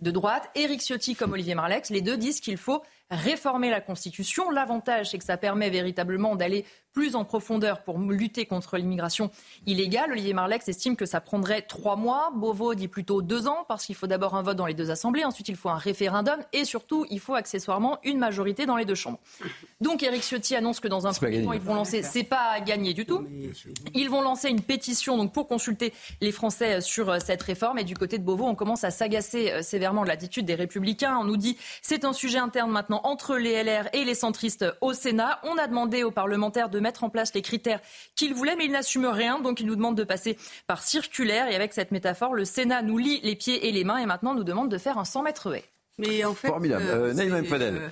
de 0.00 0.10
droite. 0.10 0.50
Éric 0.54 0.80
Ciotti 0.80 1.14
comme 1.14 1.32
Olivier 1.32 1.54
Marlex, 1.54 1.90
les 1.90 2.00
deux 2.00 2.16
disent 2.16 2.40
qu'il 2.40 2.56
faut 2.56 2.82
réformer 3.10 3.70
la 3.70 3.80
Constitution. 3.80 4.50
L'avantage, 4.50 5.10
c'est 5.10 5.18
que 5.18 5.24
ça 5.24 5.36
permet 5.36 5.70
véritablement 5.70 6.36
d'aller 6.36 6.64
plus 6.92 7.14
en 7.14 7.24
profondeur 7.24 7.82
pour 7.82 7.98
lutter 7.98 8.46
contre 8.46 8.76
l'immigration 8.76 9.30
illégale. 9.66 10.12
Olivier 10.12 10.34
Marlex 10.34 10.68
estime 10.68 10.96
que 10.96 11.06
ça 11.06 11.20
prendrait 11.20 11.62
trois 11.62 11.96
mois. 11.96 12.32
Beauvau 12.34 12.74
dit 12.74 12.88
plutôt 12.88 13.22
deux 13.22 13.46
ans 13.46 13.64
parce 13.68 13.86
qu'il 13.86 13.94
faut 13.94 14.06
d'abord 14.06 14.34
un 14.34 14.42
vote 14.42 14.56
dans 14.56 14.66
les 14.66 14.74
deux 14.74 14.90
assemblées, 14.90 15.24
ensuite 15.24 15.48
il 15.48 15.56
faut 15.56 15.68
un 15.68 15.76
référendum 15.76 16.38
et 16.52 16.64
surtout 16.64 17.06
il 17.10 17.20
faut 17.20 17.34
accessoirement 17.34 17.98
une 18.04 18.18
majorité 18.18 18.66
dans 18.66 18.76
les 18.76 18.84
deux 18.84 18.94
chambres. 18.94 19.20
Donc 19.80 20.02
Éric 20.02 20.22
Ciotti 20.22 20.56
annonce 20.56 20.80
que 20.80 20.88
dans 20.88 21.06
un 21.06 21.12
premier 21.12 21.44
temps 21.44 21.52
ils 21.52 21.60
vont 21.60 21.74
lancer, 21.74 22.02
c'est 22.02 22.24
pas 22.24 22.60
gagné 22.60 22.92
du 22.92 23.06
tout. 23.06 23.26
Ils 23.94 24.10
vont 24.10 24.22
lancer 24.22 24.48
une 24.48 24.60
pétition 24.60 25.16
donc 25.16 25.32
pour 25.32 25.46
consulter 25.46 25.92
les 26.20 26.32
Français 26.32 26.80
sur 26.80 27.10
euh, 27.10 27.18
cette 27.24 27.42
réforme 27.42 27.78
et 27.78 27.84
du 27.84 27.94
côté 27.94 28.18
de 28.18 28.24
Beauvau 28.24 28.46
on 28.46 28.54
commence 28.54 28.84
à 28.84 28.90
s'agacer 28.90 29.52
euh, 29.52 29.62
sévèrement 29.62 30.02
de 30.02 30.08
l'attitude 30.08 30.44
des 30.44 30.54
Républicains. 30.54 31.16
On 31.18 31.24
nous 31.24 31.36
dit 31.36 31.56
c'est 31.82 32.04
un 32.04 32.12
sujet 32.12 32.38
interne 32.38 32.70
maintenant 32.70 33.00
entre 33.04 33.36
les 33.36 33.62
LR 33.62 33.88
et 33.92 34.04
les 34.04 34.14
centristes 34.14 34.64
au 34.80 34.92
Sénat. 34.92 35.40
On 35.44 35.56
a 35.56 35.66
demandé 35.66 36.02
aux 36.02 36.10
parlementaires 36.10 36.68
de 36.68 36.79
mettre 36.80 37.04
en 37.04 37.10
place 37.10 37.34
les 37.34 37.42
critères 37.42 37.80
qu'il 38.16 38.34
voulait, 38.34 38.56
mais 38.56 38.64
il 38.66 38.72
n'assume 38.72 39.06
rien. 39.06 39.40
Donc 39.40 39.60
il 39.60 39.66
nous 39.66 39.76
demande 39.76 39.96
de 39.96 40.04
passer 40.04 40.36
par 40.66 40.82
circulaire. 40.82 41.48
Et 41.48 41.54
avec 41.54 41.72
cette 41.72 41.90
métaphore, 41.90 42.34
le 42.34 42.44
Sénat 42.44 42.82
nous 42.82 42.98
lie 42.98 43.20
les 43.22 43.36
pieds 43.36 43.68
et 43.68 43.72
les 43.72 43.84
mains 43.84 43.98
et 43.98 44.06
maintenant 44.06 44.34
nous 44.34 44.44
demande 44.44 44.70
de 44.70 44.78
faire 44.78 44.98
un 44.98 45.04
100 45.04 45.22
mètres 45.22 45.54
haie. 45.54 45.64
Mais 45.98 46.24
en 46.24 46.34
fait, 46.34 46.48
Formidable. 46.48 46.84
Euh, 46.88 47.14
euh 47.14 47.88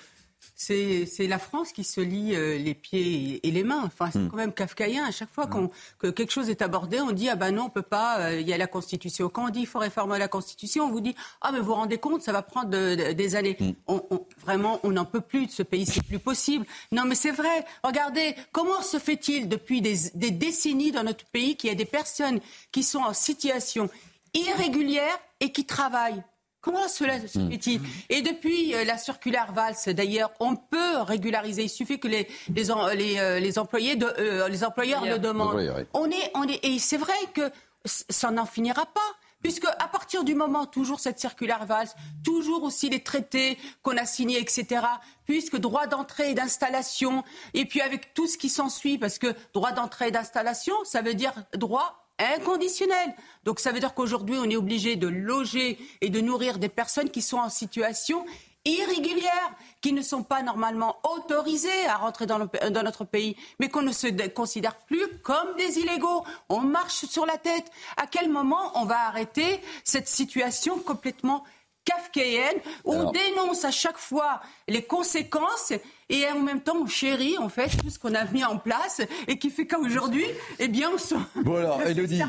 c'est 0.60 1.26
la 1.28 1.38
France 1.38 1.72
qui 1.72 1.84
se 1.84 2.00
lie 2.00 2.34
euh, 2.34 2.58
les 2.58 2.74
pieds 2.74 3.46
et, 3.46 3.50
les 3.50 3.62
mains. 3.62 3.84
Enfin, 3.84 4.10
c'est 4.12 4.18
hmm. 4.18 4.28
quand 4.28 4.36
même 4.36 4.52
kafkaïen. 4.52 5.04
À 5.04 5.12
chaque 5.12 5.30
fois 5.30 5.46
hmm. 5.46 5.68
que 5.98 6.08
quelque 6.08 6.32
chose 6.32 6.50
est 6.50 6.62
abordé, 6.62 7.00
on 7.00 7.12
dit 7.12 7.28
ah 7.28 7.36
ben 7.36 7.52
non, 7.52 7.66
on 7.66 7.70
peut 7.70 7.80
pas. 7.80 8.18
Euh, 8.18 8.40
il 8.40 8.48
y 8.48 8.52
a 8.52 8.58
la 8.58 8.66
Constitution. 8.66 9.28
Quand 9.28 9.46
on 9.46 9.48
dit 9.50 9.60
il 9.60 9.66
faut 9.66 9.78
réformer 9.78 10.18
la 10.18 10.26
Constitution, 10.26 10.86
on 10.86 10.90
vous 10.90 11.00
dit 11.00 11.14
ah 11.40 11.52
mais 11.52 11.60
vous 11.60 11.66
vous 11.66 11.74
rendez 11.74 11.98
compte, 11.98 12.22
ça 12.22 12.32
va 12.32 12.42
prendre 12.42 12.70
des 12.70 13.36
années. 13.36 13.56
Hmm. 13.60 13.72
On, 13.86 14.02
vraiment, 14.40 14.80
on 14.82 14.90
n'en 14.90 15.04
peut 15.04 15.20
plus 15.20 15.46
de 15.46 15.52
ce 15.52 15.62
pays. 15.62 15.86
C'est 15.86 16.02
plus 16.02 16.18
possible. 16.18 16.66
Non, 16.90 17.04
mais 17.04 17.14
c'est 17.14 17.30
vrai. 17.30 17.64
Regardez 17.84 18.34
comment 18.50 18.82
se 18.82 18.98
fait-il 18.98 19.48
depuis 19.48 19.80
des, 19.80 19.96
des 20.14 20.32
décennies 20.32 20.90
dans 20.90 21.04
notre 21.04 21.24
pays 21.26 21.56
qu'il 21.56 21.70
y 21.70 21.72
a 21.72 21.76
des 21.76 21.84
personnes 21.84 22.40
qui 22.72 22.82
sont 22.82 23.00
en 23.00 23.14
situation 23.14 23.88
irrégulière 24.34 25.18
et 25.38 25.52
qui 25.52 25.64
travaillent? 25.64 26.22
Comment 26.60 26.88
cela 26.88 27.26
se 27.26 27.38
hmm. 27.38 27.50
fait-il 27.50 27.80
Et 28.08 28.22
depuis 28.22 28.74
euh, 28.74 28.84
la 28.84 28.98
circulaire 28.98 29.52
Valls, 29.52 29.76
d'ailleurs, 29.94 30.32
on 30.40 30.56
peut 30.56 30.98
régulariser. 30.98 31.64
Il 31.64 31.68
suffit 31.68 32.00
que 32.00 32.08
les, 32.08 32.28
les, 32.48 33.40
les, 33.40 33.58
employés 33.58 33.96
de, 33.96 34.06
euh, 34.18 34.48
les 34.48 34.64
employeurs 34.64 35.04
le 35.04 35.18
demandent. 35.18 35.86
On 35.94 36.10
est, 36.10 36.30
on 36.34 36.44
est, 36.44 36.64
et 36.64 36.78
c'est 36.78 36.96
vrai 36.96 37.14
que 37.34 37.50
ça 37.84 38.30
n'en 38.30 38.46
finira 38.46 38.86
pas. 38.86 39.00
Puisque 39.40 39.66
à 39.66 39.86
partir 39.86 40.24
du 40.24 40.34
moment, 40.34 40.66
toujours 40.66 40.98
cette 40.98 41.20
circulaire 41.20 41.64
Valls, 41.64 41.88
toujours 42.24 42.64
aussi 42.64 42.90
les 42.90 43.04
traités 43.04 43.56
qu'on 43.82 43.96
a 43.96 44.04
signés, 44.04 44.40
etc., 44.40 44.84
puisque 45.26 45.56
droit 45.56 45.86
d'entrée 45.86 46.30
et 46.30 46.34
d'installation, 46.34 47.22
et 47.54 47.64
puis 47.64 47.80
avec 47.80 48.14
tout 48.14 48.26
ce 48.26 48.36
qui 48.36 48.48
s'ensuit, 48.48 48.98
parce 48.98 49.18
que 49.18 49.32
droit 49.54 49.70
d'entrée 49.70 50.08
et 50.08 50.10
d'installation, 50.10 50.74
ça 50.84 51.02
veut 51.02 51.14
dire 51.14 51.34
droit 51.54 52.07
inconditionnel. 52.18 53.14
Donc 53.44 53.60
ça 53.60 53.72
veut 53.72 53.80
dire 53.80 53.94
qu'aujourd'hui, 53.94 54.36
on 54.38 54.48
est 54.50 54.56
obligé 54.56 54.96
de 54.96 55.08
loger 55.08 55.78
et 56.00 56.10
de 56.10 56.20
nourrir 56.20 56.58
des 56.58 56.68
personnes 56.68 57.10
qui 57.10 57.22
sont 57.22 57.38
en 57.38 57.50
situation 57.50 58.24
irrégulière, 58.64 59.52
qui 59.80 59.92
ne 59.92 60.02
sont 60.02 60.22
pas 60.22 60.42
normalement 60.42 60.96
autorisées 61.14 61.86
à 61.86 61.96
rentrer 61.96 62.26
dans, 62.26 62.38
dans 62.38 62.82
notre 62.82 63.04
pays, 63.04 63.36
mais 63.58 63.68
qu'on 63.68 63.82
ne 63.82 63.92
se 63.92 64.28
considère 64.28 64.76
plus 64.76 65.06
comme 65.22 65.56
des 65.56 65.78
illégaux. 65.78 66.24
On 66.48 66.60
marche 66.60 67.06
sur 67.06 67.24
la 67.24 67.38
tête. 67.38 67.70
À 67.96 68.06
quel 68.06 68.28
moment 68.28 68.72
on 68.74 68.84
va 68.84 69.06
arrêter 69.06 69.60
cette 69.84 70.08
situation 70.08 70.78
complètement 70.78 71.44
kafkaïenne, 71.88 72.58
où 72.84 72.92
on 72.92 73.10
dénonce 73.10 73.64
à 73.64 73.70
chaque 73.70 73.98
fois 73.98 74.40
les 74.68 74.82
conséquences 74.82 75.72
et 76.10 76.26
en 76.28 76.40
même 76.40 76.60
temps 76.60 76.76
on 76.82 76.86
chérit 76.86 77.38
en 77.38 77.48
fait 77.48 77.68
tout 77.76 77.90
ce 77.90 77.98
qu'on 77.98 78.14
a 78.14 78.24
mis 78.26 78.44
en 78.44 78.58
place 78.58 79.00
et 79.26 79.38
qui 79.38 79.50
fait 79.50 79.66
qu'aujourd'hui, 79.66 80.24
eh 80.58 80.68
bien, 80.68 80.90
on 80.94 80.98
se... 80.98 81.14
Bon 81.42 81.56
alors, 81.56 81.82
Elodie, 81.86 82.22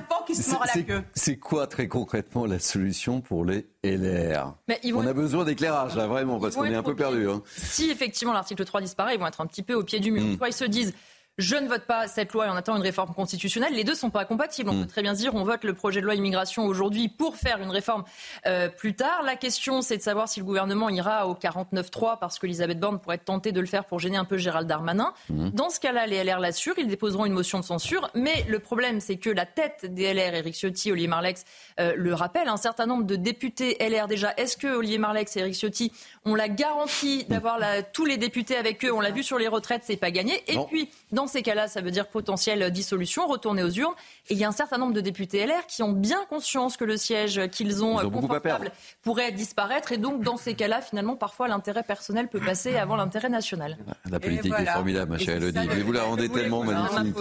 c'est 1.14 1.38
quoi 1.38 1.68
très 1.68 1.88
concrètement 1.88 2.46
la 2.46 2.60
solution 2.60 3.22
pour 3.22 3.46
les 3.46 3.68
LR 3.84 4.56
On 4.94 5.08
a 5.08 5.14
besoin 5.14 5.44
d'éclairage 5.44 5.96
là, 5.96 6.08
vraiment, 6.08 6.40
parce 6.40 6.56
qu'on 6.56 6.66
est 6.66 6.76
un 6.76 6.84
peu 6.84 6.96
perdu. 6.96 7.30
Hein. 7.30 7.42
Si 7.58 7.90
effectivement 7.90 8.34
l'article 8.34 8.64
3 8.66 8.82
disparaît, 8.82 9.16
ils 9.16 9.20
vont 9.20 9.28
être 9.28 9.42
un 9.42 9.48
petit 9.48 9.64
peu 9.64 9.74
au 9.74 9.84
pied 9.84 10.00
du 10.00 10.12
mur. 10.12 10.24
Mm. 10.24 10.38
Soit 10.38 10.50
ils 10.50 10.54
se 10.54 10.66
disent 10.66 10.94
je 11.40 11.56
ne 11.56 11.68
vote 11.70 11.86
pas 11.86 12.08
cette 12.08 12.34
loi 12.34 12.48
et 12.48 12.50
on 12.50 12.56
attend 12.56 12.76
une 12.76 12.84
réforme 12.84 13.14
constitutionnelle. 13.14 13.74
Les 13.74 13.86
deux 13.86 13.96
sont 13.96 14.10
pas 14.10 14.26
compatibles. 14.26 14.70
On 14.70 14.74
mm. 14.74 14.82
peut 14.82 14.88
très 14.88 15.02
bien 15.02 15.14
dire 15.14 15.34
on 15.36 15.44
vote 15.46 15.64
le 15.64 15.74
projet 15.74 16.02
de 16.02 16.06
loi 16.06 16.14
immigration 16.14 16.66
aujourd'hui 16.66 17.08
pour 17.08 17.38
faire 17.38 17.62
une 17.62 17.70
réforme 17.70 18.04
euh, 18.46 18.68
plus 18.68 18.94
tard. 18.94 19.24
La 19.24 19.38
question, 19.38 19.82
c'est 19.82 19.96
de 19.96 20.02
savoir 20.02 20.28
si 20.28 20.42
le 20.42 20.46
gouvernement 20.46 20.90
ira 20.90 21.28
au 21.28 21.36
49-3 21.36 22.20
parce 22.20 22.40
qu'Elisabeth 22.40 22.78
Borne 22.78 23.00
pourrait 23.00 23.16
être 23.16 23.26
tentée 23.26 23.54
de 23.54 23.62
le 23.62 23.68
faire 23.68 23.86
pour 23.86 24.00
gêner 24.00 24.18
un 24.18 24.26
peu 24.26 24.38
Gérald 24.38 24.68
Darmanin. 24.68 25.14
Mm. 25.30 25.52
Dans 25.52 25.70
ce 25.70 25.80
cas-là, 25.80 26.08
les 26.08 26.22
LR 26.26 26.40
l'assurent, 26.40 26.78
ils 26.78 26.88
déposeront 26.88 27.26
une 27.26 27.34
motion 27.34 27.60
de 27.60 27.66
censure. 27.66 28.10
Mais 28.16 28.46
le 28.50 28.60
problème, 28.60 29.00
c'est 29.00 29.16
que 29.16 29.30
la 29.30 29.46
tête 29.46 29.86
des 29.94 30.14
LR, 30.14 30.36
Éric 30.36 30.56
Ciotti, 30.56 30.92
Olivier 30.92 31.08
Marlex, 31.08 31.46
euh, 31.80 31.94
le 31.96 32.14
rappelle. 32.14 32.50
Un 32.50 32.58
certain 32.58 32.86
nombre 32.86 33.06
de 33.06 33.16
députés 33.16 33.78
LR 33.80 34.08
déjà. 34.08 34.34
Est-ce 34.36 34.58
que 34.58 34.68
Olivier 34.68 34.98
Marlex 34.98 35.38
et 35.38 35.40
Éric 35.40 35.56
Ciotti 35.56 35.94
ont 36.26 36.36
la 36.36 36.50
garantie 36.50 37.24
d'avoir 37.30 37.60
tous 37.94 38.04
les 38.04 38.18
députés 38.18 38.58
avec 38.58 38.84
eux? 38.84 38.92
On 38.92 39.00
l'a 39.00 39.12
vu 39.12 39.24
sur 39.24 39.38
les 39.40 39.48
retraites, 39.48 39.84
c'est 39.86 39.96
pas 39.96 40.12
gagné. 40.12 40.44
Et 40.52 40.58
puis, 40.68 40.90
dans 41.14 41.29
ces 41.30 41.42
cas-là, 41.42 41.68
ça 41.68 41.82
veut 41.82 41.92
dire 41.92 42.08
potentielle 42.08 42.70
dissolution, 42.72 43.28
retourner 43.28 43.64
aux 43.64 43.70
urnes. 43.70 43.94
Et 44.30 44.34
il 44.34 44.40
y 44.40 44.44
a 44.44 44.48
un 44.48 44.54
certain 44.54 44.78
nombre 44.78 44.94
de 44.94 45.02
députés 45.02 45.46
LR 45.46 45.66
qui 45.68 45.84
ont 45.84 45.92
bien 45.92 46.26
conscience 46.30 46.76
que 46.76 46.84
le 46.84 46.98
siège 46.98 47.48
qu'ils 47.52 47.84
ont, 47.84 47.98
confortable 48.10 48.72
pourrait 49.02 49.32
disparaître. 49.32 49.92
Et 49.92 49.98
donc, 49.98 50.24
dans 50.24 50.38
ces 50.38 50.54
cas-là, 50.56 50.82
finalement, 50.82 51.16
parfois, 51.16 51.48
l'intérêt 51.48 51.84
personnel 51.84 52.28
peut 52.28 52.40
passer 52.40 52.76
avant 52.76 52.96
l'intérêt 52.96 53.30
national. 53.30 53.78
La 54.10 54.20
politique 54.20 54.54
est 54.58 54.66
formidable, 54.66 55.12
ma 55.12 55.18
chère 55.18 55.38
Elodie. 55.38 55.68
Mais 55.68 55.82
vous 55.82 55.92
la 55.92 56.04
rendez 56.04 56.30
tellement 56.30 56.64
magnifique. 56.64 57.16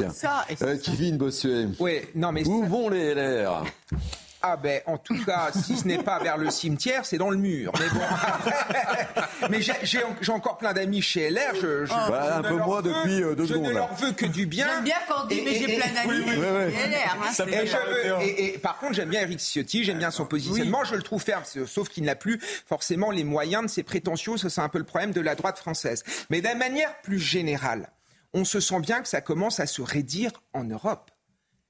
Euh, 0.62 0.76
Kevin 0.82 1.16
Bossuet. 1.16 1.68
Oui, 1.78 2.00
non, 2.14 2.32
mais 2.32 2.46
Où 2.46 2.64
vont 2.64 2.88
les 2.88 3.14
LR 3.14 3.64
ah 4.40 4.57
ben, 4.57 4.81
en 4.87 4.98
tout 4.98 5.24
cas, 5.24 5.51
si 5.53 5.77
ce 5.77 5.87
n'est 5.87 6.03
pas 6.03 6.20
vers 6.20 6.37
le 6.37 6.51
cimetière, 6.51 7.05
c'est 7.05 7.18
dans 7.18 7.31
le 7.31 7.37
mur. 7.37 7.72
Mais 7.79 7.88
bon, 7.88 9.48
mais 9.51 9.61
j'ai 9.62 10.31
encore 10.31 10.59
plein 10.59 10.72
d'amis 10.72 11.03
chez 11.03 11.29
LR. 11.29 11.55
Je, 11.55 11.87
je, 11.87 11.90
bah, 11.90 12.37
un 12.37 12.42
peu 12.42 12.55
moins 12.55 12.81
depuis 12.81 13.22
euh, 13.22 13.35
deux 13.35 13.46
je 13.46 13.55
secondes. 13.55 13.66
Je 13.66 13.70
ne 13.70 13.74
leur 13.74 13.94
veux 13.94 14.12
que 14.12 14.27
du 14.27 14.46
bien. 14.46 14.66
J'aime 14.68 14.85
bien 14.85 14.96
quand 15.09 15.24
on 15.24 15.27
dit, 15.27 15.42
mais 15.44 15.55
j'ai 15.55 15.77
plein 15.77 15.92
d'amis 15.92 16.24
LR. 16.24 17.16
Hein, 17.20 18.18
et, 18.20 18.59
par 18.59 18.79
contre, 18.79 18.94
j'aime 18.94 19.09
bien 19.09 19.22
Eric 19.22 19.40
Ciotti, 19.40 19.83
j'aime 19.83 19.98
bien 19.98 20.12
son 20.12 20.24
positionnement. 20.24 20.85
Je 20.85 20.94
le 20.94 21.03
trouve 21.03 21.22
ferme, 21.22 21.42
sauf 21.66 21.88
qu'il 21.88 22.05
n'a 22.05 22.14
plus 22.14 22.40
forcément 22.66 23.11
les 23.11 23.24
moyens 23.24 23.64
de 23.64 23.68
ses 23.68 23.83
prétentions. 23.83 24.37
C'est 24.37 24.61
un 24.61 24.68
peu 24.68 24.79
le 24.79 24.85
problème 24.85 25.12
de 25.12 25.20
la 25.20 25.35
droite 25.35 25.59
française. 25.59 26.05
Mais 26.31 26.40
d'une 26.40 26.59
manière 26.59 26.94
plus 27.03 27.18
générale, 27.18 27.90
on 28.35 28.44
se 28.44 28.61
sent 28.61 28.81
bien 28.81 29.01
que 29.01 29.09
ça 29.09 29.20
commence 29.20 29.59
à 29.59 29.66
se 29.66 29.83
raidir 29.83 30.31
en 30.53 30.64
Europe. 30.64 31.11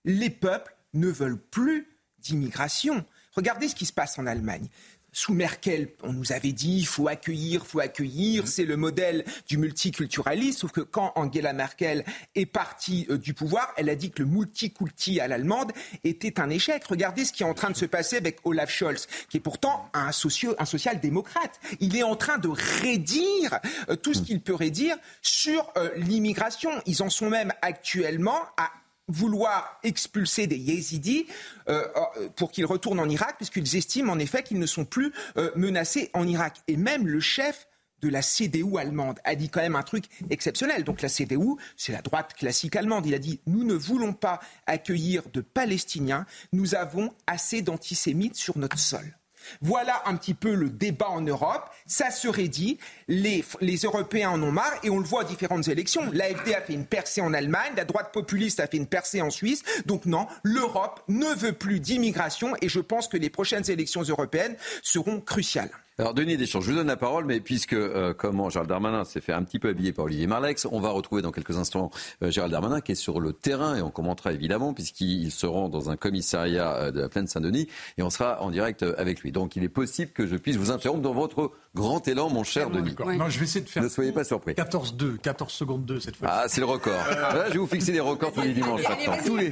Les 0.05 0.31
peuples 0.31 0.75
ne 0.95 1.09
veulent 1.09 1.41
plus 1.41 1.89
d'immigration. 2.29 3.05
Regardez 3.33 3.69
ce 3.69 3.75
qui 3.75 3.87
se 3.87 3.93
passe 3.93 4.19
en 4.19 4.27
Allemagne. 4.27 4.69
Sous 5.11 5.33
Merkel, 5.33 5.89
on 6.03 6.13
nous 6.13 6.33
avait 6.33 6.53
dit 6.53 6.77
il 6.77 6.87
faut 6.87 7.09
accueillir, 7.09 7.67
faut 7.67 7.81
accueillir, 7.81 8.47
c'est 8.47 8.67
le 8.67 8.77
modèle 8.77 9.25
du 9.49 9.57
multiculturalisme. 9.57 10.59
Sauf 10.61 10.73
que 10.73 10.83
quand 10.83 11.13
Angela 11.17 11.55
Merkel 11.55 12.05
est 12.35 12.47
partie 12.47 13.07
euh, 13.09 13.17
du 13.17 13.33
pouvoir, 13.33 13.73
elle 13.79 13.89
a 13.89 13.95
dit 13.95 14.11
que 14.11 14.23
le 14.23 14.29
multiculti 14.29 15.19
à 15.19 15.27
l'allemande 15.27 15.73
était 16.05 16.39
un 16.39 16.51
échec. 16.51 16.85
Regardez 16.85 17.25
ce 17.25 17.33
qui 17.33 17.43
est 17.43 17.47
en 17.47 17.55
train 17.55 17.71
de 17.71 17.77
se 17.77 17.87
passer 17.87 18.19
avec 18.19 18.39
Olaf 18.45 18.71
Scholz, 18.71 19.09
qui 19.31 19.39
est 19.39 19.41
pourtant 19.41 19.89
un, 19.95 20.11
un 20.11 20.65
social-démocrate. 20.65 21.59
Il 21.81 21.97
est 21.97 22.03
en 22.03 22.15
train 22.15 22.37
de 22.37 22.49
rédire 22.49 23.61
euh, 23.89 23.97
tout 23.97 24.13
ce 24.13 24.21
qu'il 24.21 24.43
peut 24.43 24.55
rédire 24.55 24.97
sur 25.23 25.73
euh, 25.79 25.89
l'immigration. 25.97 26.71
Ils 26.85 27.03
en 27.03 27.09
sont 27.09 27.31
même 27.31 27.53
actuellement 27.63 28.43
à 28.59 28.71
vouloir 29.09 29.79
expulser 29.83 30.47
des 30.47 30.57
yézidis 30.57 31.27
euh, 31.69 31.87
euh, 31.97 32.29
pour 32.37 32.51
qu'ils 32.51 32.67
retournent 32.67 33.01
en 33.01 33.09
Irak, 33.09 33.37
puisqu'ils 33.37 33.77
estiment 33.77 34.13
en 34.13 34.19
effet 34.19 34.43
qu'ils 34.43 34.59
ne 34.59 34.67
sont 34.67 34.85
plus 34.85 35.13
euh, 35.37 35.51
menacés 35.57 36.11
en 36.15 36.27
Irak. 36.27 36.57
Et 36.69 36.77
même 36.77 37.07
le 37.07 37.21
chef 37.21 37.67
de 38.01 38.09
la 38.09 38.23
CDU 38.23 38.79
allemande 38.79 39.19
a 39.25 39.35
dit 39.35 39.49
quand 39.49 39.61
même 39.61 39.77
un 39.77 39.83
truc 39.83 40.05
exceptionnel. 40.31 40.85
Donc 40.85 41.03
la 41.03 41.09
CDU, 41.09 41.57
c'est 41.77 41.93
la 41.93 42.03
droite 42.03 42.35
classique 42.35 42.77
allemande. 42.77 43.07
Il 43.07 43.15
a 43.15 43.19
dit 43.19 43.41
nous 43.47 43.65
ne 43.65 43.75
voulons 43.75 44.13
pas 44.13 44.41
accueillir 44.67 45.23
de 45.33 45.41
Palestiniens, 45.41 46.27
nous 46.53 46.75
avons 46.75 47.13
assez 47.27 47.63
d'antisémites 47.63 48.37
sur 48.37 48.57
notre 48.57 48.79
sol. 48.79 49.19
Voilà 49.61 50.03
un 50.07 50.17
petit 50.17 50.35
peu 50.35 50.55
le 50.55 50.71
débat 50.71 51.09
en 51.09 51.21
Europe. 51.21 51.71
Ça 51.87 52.11
serait 52.11 52.49
dit. 52.49 52.79
Les, 53.07 53.45
Européens 53.85 54.31
en 54.31 54.43
ont 54.43 54.53
marre 54.53 54.75
et 54.83 54.91
on 54.91 54.99
le 54.99 55.05
voit 55.05 55.23
à 55.23 55.25
différentes 55.25 55.69
élections. 55.69 56.11
L'AFD 56.13 56.55
a 56.55 56.61
fait 56.61 56.73
une 56.73 56.87
percée 56.87 57.21
en 57.21 57.33
Allemagne, 57.33 57.73
la 57.77 57.85
droite 57.85 58.13
populiste 58.13 58.61
a 58.61 58.67
fait 58.67 58.77
une 58.77 58.87
percée 58.87 59.23
en 59.23 59.31
Suisse. 59.31 59.63
Donc 59.87 60.07
non, 60.07 60.27
l'Europe 60.43 61.03
ne 61.09 61.35
veut 61.35 61.53
plus 61.53 61.81
d'immigration 61.81 62.55
et 62.61 62.69
je 62.69 62.81
pense 62.81 63.09
que 63.09 63.17
les 63.17 63.31
prochaines 63.31 63.71
élections 63.71 64.03
européennes 64.03 64.57
seront 64.83 65.21
cruciales. 65.21 65.71
Alors 66.01 66.15
Denis 66.15 66.37
Deschamps, 66.37 66.61
je 66.61 66.71
vous 66.71 66.77
donne 66.77 66.87
la 66.87 66.97
parole, 66.97 67.25
mais 67.25 67.41
puisque 67.41 67.73
euh, 67.73 68.15
comment 68.17 68.51
Gérald 68.51 68.69
Darmanin 68.69 69.05
s'est 69.05 69.21
fait 69.21 69.33
un 69.33 69.43
petit 69.43 69.59
peu 69.59 69.71
habiller 69.71 69.93
par 69.93 70.05
Olivier 70.05 70.29
Marlex, 70.29 70.65
on 70.71 70.79
va 70.79 70.91
retrouver 70.91 71.23
dans 71.23 71.33
quelques 71.33 71.59
instants 71.59 71.91
euh, 72.23 72.31
Gérald 72.31 72.53
Darmanin 72.53 72.81
qui 72.81 72.93
est 72.93 72.95
sur 72.95 73.19
le 73.19 73.33
terrain 73.33 73.75
et 73.75 73.83
on 73.83 73.91
commentera 73.91 74.33
évidemment 74.33 74.75
puisqu'il 74.75 75.33
se 75.33 75.45
rend 75.45 75.69
dans 75.69 75.91
un 75.91 75.97
commissariat 75.97 76.73
euh, 76.75 76.91
de 76.93 77.01
la 77.01 77.09
plaine 77.09 77.27
Saint-Denis 77.27 77.67
et 77.97 78.05
on 78.05 78.11
sera 78.11 78.41
en 78.43 78.53
direct 78.53 78.85
avec 78.97 79.23
lui. 79.23 79.33
Donc 79.33 79.57
il 79.57 79.65
est 79.65 79.69
possible 79.69 80.13
que 80.13 80.25
je 80.25 80.37
puisse 80.37 80.55
vous 80.55 80.71
interrompre 80.71 81.03
dans 81.03 81.15
votre 81.15 81.51
grand 81.75 82.07
élan, 82.07 82.31
mon 82.31 82.45
cher 82.45 82.71
Denis. 82.71 82.95
Non, 83.01 83.29
je 83.29 83.41
vais 83.41 83.47
essayer 83.47 83.65
de 83.65 83.69
faire. 83.69 83.83
Ne 83.83 83.89
soyez 83.89 84.13
pas 84.13 84.23
surpris. 84.23 84.53
14-2, 84.53 85.19
14 85.19 85.53
secondes 85.53 85.85
2 85.85 85.99
cette 85.99 86.15
fois. 86.15 86.29
Ah, 86.31 86.45
c'est 86.47 86.61
le 86.61 86.67
record. 86.67 86.95
Là, 86.95 87.47
je 87.49 87.55
vais 87.55 87.59
vous 87.59 87.67
fixer 87.67 87.91
des 87.91 87.99
records 87.99 88.33
tous 88.33 88.43
les 88.43 88.53
dimanches. 88.53 88.83
Tous 89.27 89.37
les... 89.37 89.51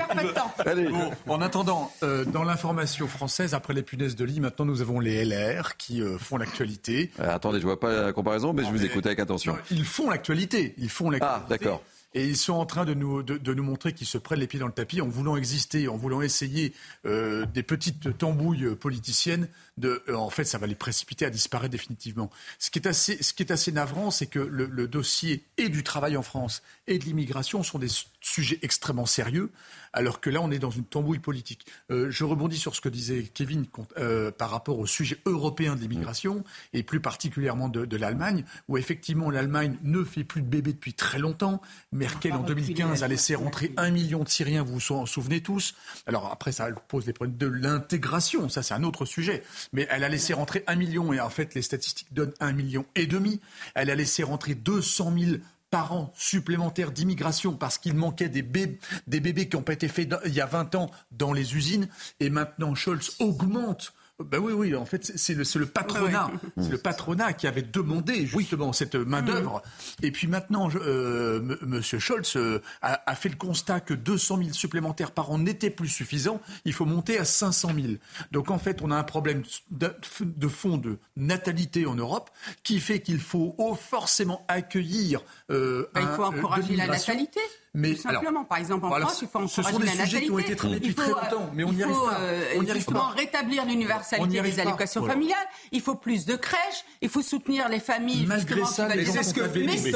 Allez. 0.64 0.88
Bon, 1.26 1.34
en 1.34 1.40
attendant, 1.40 1.90
dans 2.02 2.44
l'information 2.44 3.08
française, 3.08 3.52
après 3.52 3.74
les 3.74 3.82
punaises 3.82 4.14
de 4.14 4.24
lit, 4.24 4.38
maintenant 4.38 4.64
nous 4.64 4.80
avons 4.80 5.00
les 5.00 5.24
LR 5.24 5.76
qui 5.76 6.00
font 6.20 6.35
l'actualité. 6.36 7.10
Euh, 7.20 7.34
attendez, 7.34 7.60
je 7.60 7.64
vois 7.64 7.80
pas 7.80 8.02
la 8.02 8.12
comparaison, 8.12 8.52
mais 8.52 8.64
je 8.64 8.70
vous 8.70 8.84
écoute 8.84 9.06
avec 9.06 9.18
attention. 9.18 9.56
ils 9.70 9.84
font 9.84 10.10
l'actualité. 10.10 10.74
Ils 10.78 10.90
font 10.90 11.10
l'actualité. 11.10 11.44
Ah, 11.44 11.48
d'accord. 11.48 11.82
Et 12.14 12.24
ils 12.24 12.36
sont 12.36 12.54
en 12.54 12.64
train 12.64 12.86
de 12.86 12.94
nous, 12.94 13.22
de, 13.22 13.54
nous 13.54 13.62
montrer 13.62 13.92
qu'ils 13.92 14.06
se 14.06 14.16
prennent 14.16 14.40
les 14.40 14.46
pieds 14.46 14.58
dans 14.58 14.66
le 14.66 14.72
tapis 14.72 15.02
en 15.02 15.06
voulant 15.06 15.36
exister, 15.36 15.86
en 15.86 15.96
voulant 15.96 16.22
essayer 16.22 16.72
euh, 17.04 17.44
des 17.52 17.62
petites 17.62 18.16
tambouilles 18.16 18.74
politiciennes. 18.74 19.48
De, 19.76 20.02
euh, 20.08 20.14
en 20.14 20.30
fait, 20.30 20.44
ça 20.44 20.58
va 20.58 20.66
les 20.66 20.74
précipiter 20.74 21.26
à 21.26 21.30
disparaître 21.30 21.70
définitivement. 21.70 22.30
Ce 22.58 22.70
qui 22.70 22.78
est 22.78 22.86
assez, 22.86 23.22
ce 23.22 23.34
qui 23.34 23.42
est 23.42 23.52
assez 23.52 23.72
navrant, 23.72 24.10
c'est 24.10 24.26
que 24.26 24.38
le, 24.38 24.66
le, 24.66 24.88
dossier 24.88 25.44
et 25.58 25.68
du 25.68 25.82
travail 25.82 26.16
en 26.16 26.22
France 26.22 26.62
et 26.86 26.98
de 26.98 27.04
l'immigration 27.04 27.62
sont 27.62 27.78
des 27.78 27.90
sujets 28.20 28.58
extrêmement 28.62 29.06
sérieux, 29.06 29.50
alors 29.92 30.20
que 30.20 30.30
là, 30.30 30.40
on 30.42 30.50
est 30.50 30.58
dans 30.58 30.70
une 30.70 30.84
tambouille 30.84 31.18
politique. 31.18 31.66
Euh, 31.90 32.10
je 32.10 32.24
rebondis 32.24 32.58
sur 32.58 32.74
ce 32.74 32.80
que 32.80 32.88
disait 32.88 33.24
Kevin 33.32 33.66
euh, 33.98 34.30
par 34.30 34.50
rapport 34.50 34.78
au 34.78 34.86
sujet 34.86 35.18
européen 35.26 35.76
de 35.76 35.80
l'immigration, 35.80 36.44
et 36.72 36.82
plus 36.82 37.00
particulièrement 37.00 37.68
de, 37.68 37.84
de 37.84 37.96
l'Allemagne, 37.96 38.44
où 38.68 38.76
effectivement 38.76 39.30
l'Allemagne 39.30 39.78
ne 39.82 40.04
fait 40.04 40.24
plus 40.24 40.42
de 40.42 40.48
bébés 40.48 40.72
depuis 40.72 40.94
très 40.94 41.18
longtemps, 41.18 41.60
Merkel, 41.92 42.32
en 42.32 42.42
2015, 42.42 43.02
a 43.02 43.08
laissé 43.08 43.34
rentrer 43.34 43.72
un 43.76 43.90
million 43.90 44.22
de 44.22 44.28
Syriens, 44.28 44.62
vous 44.62 44.78
vous 44.78 44.92
en 44.92 45.06
souvenez 45.06 45.40
tous. 45.40 45.74
Alors 46.06 46.30
après, 46.30 46.52
ça 46.52 46.68
pose 46.88 47.04
des 47.04 47.12
problèmes 47.12 47.36
de 47.36 47.46
l'intégration, 47.46 48.48
ça 48.48 48.62
c'est 48.62 48.74
un 48.74 48.82
autre 48.82 49.04
sujet. 49.04 49.42
Mais 49.72 49.86
elle 49.90 50.04
a 50.04 50.08
laissé 50.08 50.32
rentrer 50.32 50.64
un 50.66 50.76
million, 50.76 51.12
et 51.12 51.20
en 51.20 51.30
fait, 51.30 51.54
les 51.54 51.62
statistiques 51.62 52.12
donnent 52.12 52.34
un 52.40 52.52
million 52.52 52.86
et 52.94 53.06
demi. 53.06 53.40
Elle 53.74 53.90
a 53.90 53.94
laissé 53.94 54.22
rentrer 54.22 54.54
200 54.54 55.12
000 55.18 55.36
par 55.70 55.92
an 55.92 56.12
supplémentaires 56.16 56.92
d'immigration 56.92 57.54
parce 57.54 57.78
qu'il 57.78 57.94
manquait 57.94 58.28
des 58.28 58.42
bébés, 58.42 58.78
des 59.06 59.20
bébés 59.20 59.48
qui 59.48 59.56
n'ont 59.56 59.62
pas 59.62 59.72
été 59.72 59.88
faits 59.88 60.14
il 60.24 60.32
y 60.32 60.40
a 60.40 60.46
20 60.46 60.74
ans 60.76 60.90
dans 61.10 61.32
les 61.32 61.56
usines. 61.56 61.88
Et 62.20 62.30
maintenant, 62.30 62.74
Scholz 62.74 63.16
augmente 63.18 63.92
ben 64.24 64.38
oui, 64.38 64.54
oui, 64.54 64.74
en 64.74 64.86
fait, 64.86 65.12
c'est 65.16 65.34
le, 65.34 65.44
le, 65.58 65.66
patronat. 65.66 66.30
C'est 66.56 66.70
le 66.70 66.78
patronat 66.78 67.34
qui 67.34 67.46
avait 67.46 67.60
demandé 67.60 68.26
justement 68.26 68.72
cette 68.72 68.94
main-d'œuvre. 68.94 69.62
Et 70.02 70.10
puis 70.10 70.26
maintenant, 70.26 70.70
euh, 70.74 71.58
M. 71.60 71.82
Scholz 71.82 72.36
euh, 72.36 72.62
a, 72.80 73.14
fait 73.14 73.28
le 73.28 73.36
constat 73.36 73.80
que 73.80 73.92
200 73.92 74.38
000 74.38 74.52
supplémentaires 74.54 75.10
par 75.10 75.30
an 75.30 75.38
n'étaient 75.38 75.68
plus 75.68 75.88
suffisants. 75.88 76.40
Il 76.64 76.72
faut 76.72 76.86
monter 76.86 77.18
à 77.18 77.26
500 77.26 77.72
000. 77.74 77.86
Donc 78.32 78.50
en 78.50 78.58
fait, 78.58 78.80
on 78.80 78.90
a 78.90 78.96
un 78.96 79.04
problème 79.04 79.42
de, 79.70 79.94
de 80.20 80.48
fond 80.48 80.78
de 80.78 80.98
natalité 81.16 81.84
en 81.84 81.94
Europe 81.94 82.30
qui 82.62 82.80
fait 82.80 83.00
qu'il 83.00 83.20
faut 83.20 83.54
forcément 83.78 84.46
accueillir. 84.48 85.20
Euh, 85.50 85.90
ben, 85.94 86.00
il 86.00 86.08
faut 86.16 86.24
encourager 86.24 86.74
la 86.74 86.86
natalité. 86.86 87.40
Mais 87.76 87.92
Tout 87.92 88.02
simplement, 88.02 88.42
par 88.42 88.56
exemple, 88.56 88.86
en 88.86 88.90
France, 88.90 89.20
il 89.20 89.28
faut 89.28 89.38
encourager 89.38 89.62
ce 89.62 89.70
sont 89.70 89.78
des 89.78 89.88
sujets 89.88 90.22
qui 90.22 90.30
ont 90.30 90.38
été 90.38 90.56
traités 90.56 90.80
depuis 90.80 90.94
très 90.94 91.10
longtemps, 91.10 91.50
mais 91.52 91.62
on 91.62 91.72
n'y 91.74 91.82
arrive 91.82 91.94
pas. 91.94 92.20
on 92.56 92.62
y 92.62 92.70
justement 92.72 93.08
rétablir 93.08 93.66
l'universalité 93.66 94.40
des 94.40 94.60
allocations 94.60 95.04
familiales. 95.04 95.46
Il 95.72 95.82
faut 95.82 95.94
plus 95.94 96.24
de 96.24 96.36
crèches. 96.36 96.84
Il 97.02 97.10
faut 97.10 97.20
soutenir 97.20 97.68
les 97.68 97.80
familles. 97.80 98.24
Malgré 98.26 98.64
ça, 98.64 98.88
mais 98.88 99.04
c'est 99.04 99.22
ce 99.22 99.34
que 99.34 99.42
mais 99.58 99.76
si, 99.76 99.92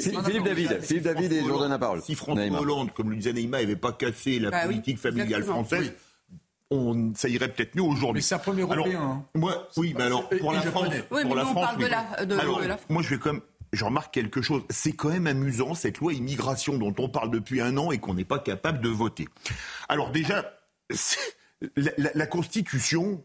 c'est 0.00 0.12
possible. 0.12 0.24
Philippe 0.24 0.44
David, 0.44 0.80
Philippe 0.82 1.04
David 1.04 1.32
et 1.32 1.42
donne 1.42 1.70
la 1.70 1.78
parole. 1.78 2.00
Si 2.00 2.14
François 2.14 2.60
Hollande, 2.60 2.92
comme 2.92 3.10
le 3.10 3.16
disait 3.16 3.32
Neymar, 3.32 3.60
n'avait 3.60 3.74
pas 3.74 3.92
cassé 3.92 4.38
la 4.38 4.50
bah 4.50 4.66
politique 4.66 4.98
familiale 4.98 5.42
française. 5.42 5.92
On, 6.70 7.12
ça 7.14 7.28
irait 7.28 7.48
peut-être 7.48 7.74
mieux 7.74 7.82
aujourd'hui. 7.82 8.18
Mais 8.18 8.22
c'est 8.22 8.34
un 8.34 8.38
premier 8.38 8.62
européen. 8.62 9.00
Hein. 9.00 9.24
Moi, 9.34 9.68
oui, 9.78 9.94
mais 9.96 10.04
alors 10.04 10.28
pour 10.28 10.52
la 10.52 10.60
France, 10.60 10.88
pour 11.10 11.34
la 11.34 11.44
France, 11.46 11.70
moi 12.88 13.02
je 13.02 13.08
vais 13.08 13.18
comme 13.18 13.40
je 13.72 13.84
remarque 13.84 14.12
quelque 14.14 14.42
chose. 14.42 14.62
C'est 14.70 14.92
quand 14.92 15.10
même 15.10 15.26
amusant, 15.26 15.74
cette 15.74 15.98
loi 15.98 16.12
immigration 16.12 16.78
dont 16.78 16.94
on 16.98 17.08
parle 17.08 17.30
depuis 17.30 17.60
un 17.60 17.76
an 17.76 17.92
et 17.92 17.98
qu'on 17.98 18.14
n'est 18.14 18.24
pas 18.24 18.38
capable 18.38 18.80
de 18.80 18.88
voter. 18.88 19.28
Alors 19.88 20.10
déjà, 20.10 20.58
la, 21.76 22.26
Constitution, 22.26 23.22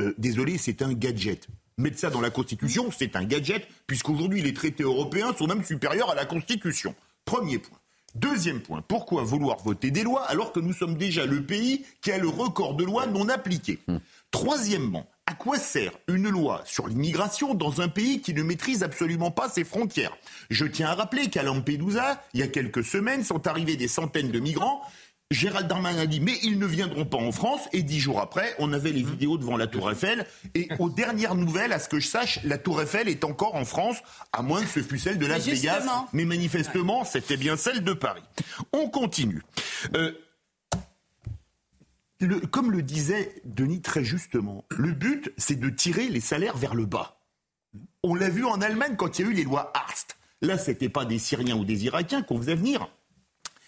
euh, 0.00 0.14
désolé, 0.18 0.58
c'est 0.58 0.82
un 0.82 0.92
gadget. 0.92 1.48
Mettre 1.76 1.98
ça 1.98 2.10
dans 2.10 2.20
la 2.20 2.30
Constitution, 2.30 2.90
c'est 2.96 3.16
un 3.16 3.24
gadget, 3.24 3.66
puisqu'aujourd'hui 3.86 4.42
les 4.42 4.54
traités 4.54 4.84
européens 4.84 5.34
sont 5.36 5.46
même 5.46 5.64
supérieurs 5.64 6.10
à 6.10 6.14
la 6.14 6.24
Constitution. 6.24 6.94
Premier 7.24 7.58
point. 7.58 7.78
Deuxième 8.14 8.60
point, 8.60 8.80
pourquoi 8.80 9.24
vouloir 9.24 9.58
voter 9.58 9.90
des 9.90 10.04
lois 10.04 10.22
alors 10.26 10.52
que 10.52 10.60
nous 10.60 10.72
sommes 10.72 10.96
déjà 10.96 11.26
le 11.26 11.44
pays 11.44 11.84
qui 12.00 12.12
a 12.12 12.18
le 12.18 12.28
record 12.28 12.74
de 12.74 12.84
lois 12.84 13.08
non 13.08 13.28
appliquées? 13.28 13.80
Hmm. 13.88 13.96
Troisièmement, 14.30 15.10
à 15.26 15.34
quoi 15.34 15.58
sert 15.58 15.92
une 16.06 16.28
loi 16.28 16.62
sur 16.66 16.86
l'immigration 16.86 17.54
dans 17.54 17.80
un 17.80 17.88
pays 17.88 18.20
qui 18.20 18.34
ne 18.34 18.42
maîtrise 18.42 18.82
absolument 18.82 19.30
pas 19.30 19.48
ses 19.48 19.64
frontières? 19.64 20.16
Je 20.50 20.66
tiens 20.66 20.88
à 20.88 20.94
rappeler 20.94 21.30
qu'à 21.30 21.42
Lampedusa, 21.42 22.22
il 22.34 22.40
y 22.40 22.42
a 22.42 22.48
quelques 22.48 22.84
semaines, 22.84 23.24
sont 23.24 23.46
arrivés 23.46 23.76
des 23.76 23.88
centaines 23.88 24.30
de 24.30 24.40
migrants. 24.40 24.82
Gérald 25.30 25.66
Darmanin 25.66 26.00
a 26.00 26.06
dit 26.06 26.20
mais 26.20 26.38
ils 26.42 26.58
ne 26.58 26.66
viendront 26.66 27.06
pas 27.06 27.16
en 27.16 27.32
France. 27.32 27.62
Et 27.72 27.82
dix 27.82 27.98
jours 27.98 28.20
après 28.20 28.54
on 28.58 28.72
avait 28.72 28.92
les 28.92 29.02
mmh. 29.02 29.10
vidéos 29.10 29.38
devant 29.38 29.56
la 29.56 29.66
Tour 29.66 29.90
Eiffel. 29.90 30.26
Et 30.54 30.68
aux 30.78 30.90
dernières 30.90 31.34
nouvelles 31.34 31.72
à 31.72 31.78
ce 31.78 31.88
que 31.88 31.98
je 31.98 32.06
sache 32.06 32.40
la 32.44 32.58
Tour 32.58 32.82
Eiffel 32.82 33.08
est 33.08 33.24
encore 33.24 33.54
en 33.54 33.64
France 33.64 33.96
à 34.32 34.42
moins 34.42 34.62
que 34.62 34.68
ce 34.68 34.80
fût 34.80 34.98
celle 34.98 35.18
de 35.18 35.26
Las 35.26 35.46
Vegas. 35.46 35.86
mais 36.12 36.26
manifestement 36.26 37.04
c'était 37.04 37.38
bien 37.38 37.56
celle 37.56 37.82
de 37.82 37.94
Paris. 37.94 38.22
On 38.72 38.88
continue. 38.88 39.42
Euh, 39.94 40.12
comme 42.50 42.70
le 42.70 42.82
disait 42.82 43.34
Denis 43.44 43.80
très 43.80 44.04
justement, 44.04 44.64
le 44.70 44.92
but 44.92 45.32
c'est 45.36 45.58
de 45.58 45.68
tirer 45.68 46.08
les 46.08 46.20
salaires 46.20 46.56
vers 46.56 46.74
le 46.74 46.86
bas. 46.86 47.20
On 48.02 48.14
l'a 48.14 48.28
vu 48.28 48.44
en 48.44 48.60
Allemagne 48.60 48.96
quand 48.96 49.18
il 49.18 49.24
y 49.24 49.28
a 49.28 49.30
eu 49.30 49.34
les 49.34 49.44
lois 49.44 49.72
Arst. 49.74 50.16
Là, 50.42 50.58
c'était 50.58 50.88
pas 50.88 51.04
des 51.04 51.18
Syriens 51.18 51.56
ou 51.56 51.64
des 51.64 51.86
Irakiens 51.86 52.22
qu'on 52.22 52.38
faisait 52.38 52.54
venir. 52.54 52.88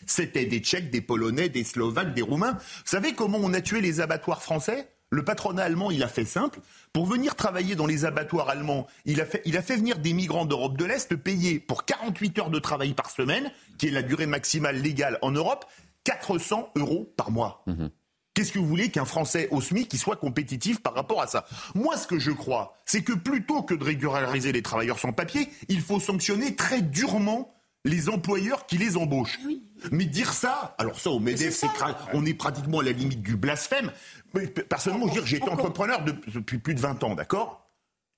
C'était 0.07 0.45
des 0.45 0.61
Tchèques, 0.61 0.91
des 0.91 1.01
Polonais, 1.01 1.49
des 1.49 1.65
Slovaques, 1.65 2.15
des 2.15 2.23
Roumains. 2.23 2.53
Vous 2.53 2.83
savez 2.85 3.15
comment 3.15 3.39
on 3.41 3.55
a 3.55 3.61
tué 3.61 3.81
les 3.81 4.01
abattoirs 4.01 4.43
français? 4.43 4.89
Le 5.11 5.25
patronat 5.25 5.63
allemand, 5.63 5.91
il 5.91 6.03
a 6.03 6.09
fait 6.09 6.25
simple. 6.25 6.61
Pour 6.93 7.07
venir 7.07 7.37
travailler 7.37 7.77
dans 7.77 7.87
les 7.87 8.05
abattoirs 8.05 8.49
allemands, 8.49 8.87
il 9.05 9.21
a 9.21 9.27
fait, 9.27 9.41
il 9.45 9.57
a 9.57 9.63
fait 9.63 9.77
venir 9.77 9.99
des 9.99 10.13
migrants 10.13 10.47
d'Europe 10.47 10.77
de 10.77 10.85
l'Est 10.85 11.15
payés 11.17 11.61
pour 11.61 11.85
48 11.85 12.39
heures 12.41 12.51
de 12.51 12.59
travail 12.59 12.93
par 12.93 13.11
semaine, 13.11 13.51
qui 13.79 13.87
est 13.87 13.91
la 13.91 14.03
durée 14.03 14.27
maximale 14.27 14.77
légale 14.77 15.19
en 15.23 15.31
Europe, 15.31 15.65
400 16.05 16.73
euros 16.77 17.13
par 17.17 17.31
mois. 17.31 17.63
Mhm. 17.67 17.91
Qu'est-ce 18.37 18.53
que 18.53 18.59
vous 18.59 18.67
voulez 18.67 18.91
qu'un 18.91 19.07
Français 19.07 19.49
au 19.51 19.63
SMIC 19.63 19.89
qui 19.89 19.97
soit 19.97 20.17
compétitif 20.17 20.81
par 20.83 20.93
rapport 20.93 21.23
à 21.23 21.27
ça? 21.27 21.47
Moi, 21.75 21.97
ce 21.97 22.07
que 22.07 22.19
je 22.19 22.31
crois, 22.31 22.77
c'est 22.85 23.01
que 23.01 23.15
plutôt 23.15 23.63
que 23.63 23.73
de 23.73 23.83
régulariser 23.83 24.53
les 24.53 24.61
travailleurs 24.61 24.99
sans 24.99 25.11
papier, 25.11 25.49
il 25.71 25.81
faut 25.81 26.01
sanctionner 26.01 26.55
très 26.55 26.83
durement 26.83 27.55
les 27.87 28.11
employeurs 28.11 28.67
qui 28.67 28.77
les 28.77 28.99
embauchent. 28.99 29.39
Mais 29.91 30.05
dire 30.05 30.35
ça, 30.35 30.75
alors 30.77 31.01
ça 31.01 31.09
au 31.09 31.19
MEDEF, 31.19 31.65
on 32.13 32.27
est 32.27 32.35
pratiquement 32.35 32.81
à 32.81 32.83
la 32.83 32.93
limite 32.93 33.23
du 33.23 33.37
blasphème. 33.37 33.91
Mais 34.35 34.47
personnellement, 34.49 35.11
je 35.15 35.25
j'ai 35.25 35.39
été 35.39 35.49
entrepreneur 35.49 36.05
depuis 36.05 36.59
plus 36.59 36.75
de 36.75 36.81
20 36.81 37.05
ans, 37.05 37.15
d'accord? 37.15 37.71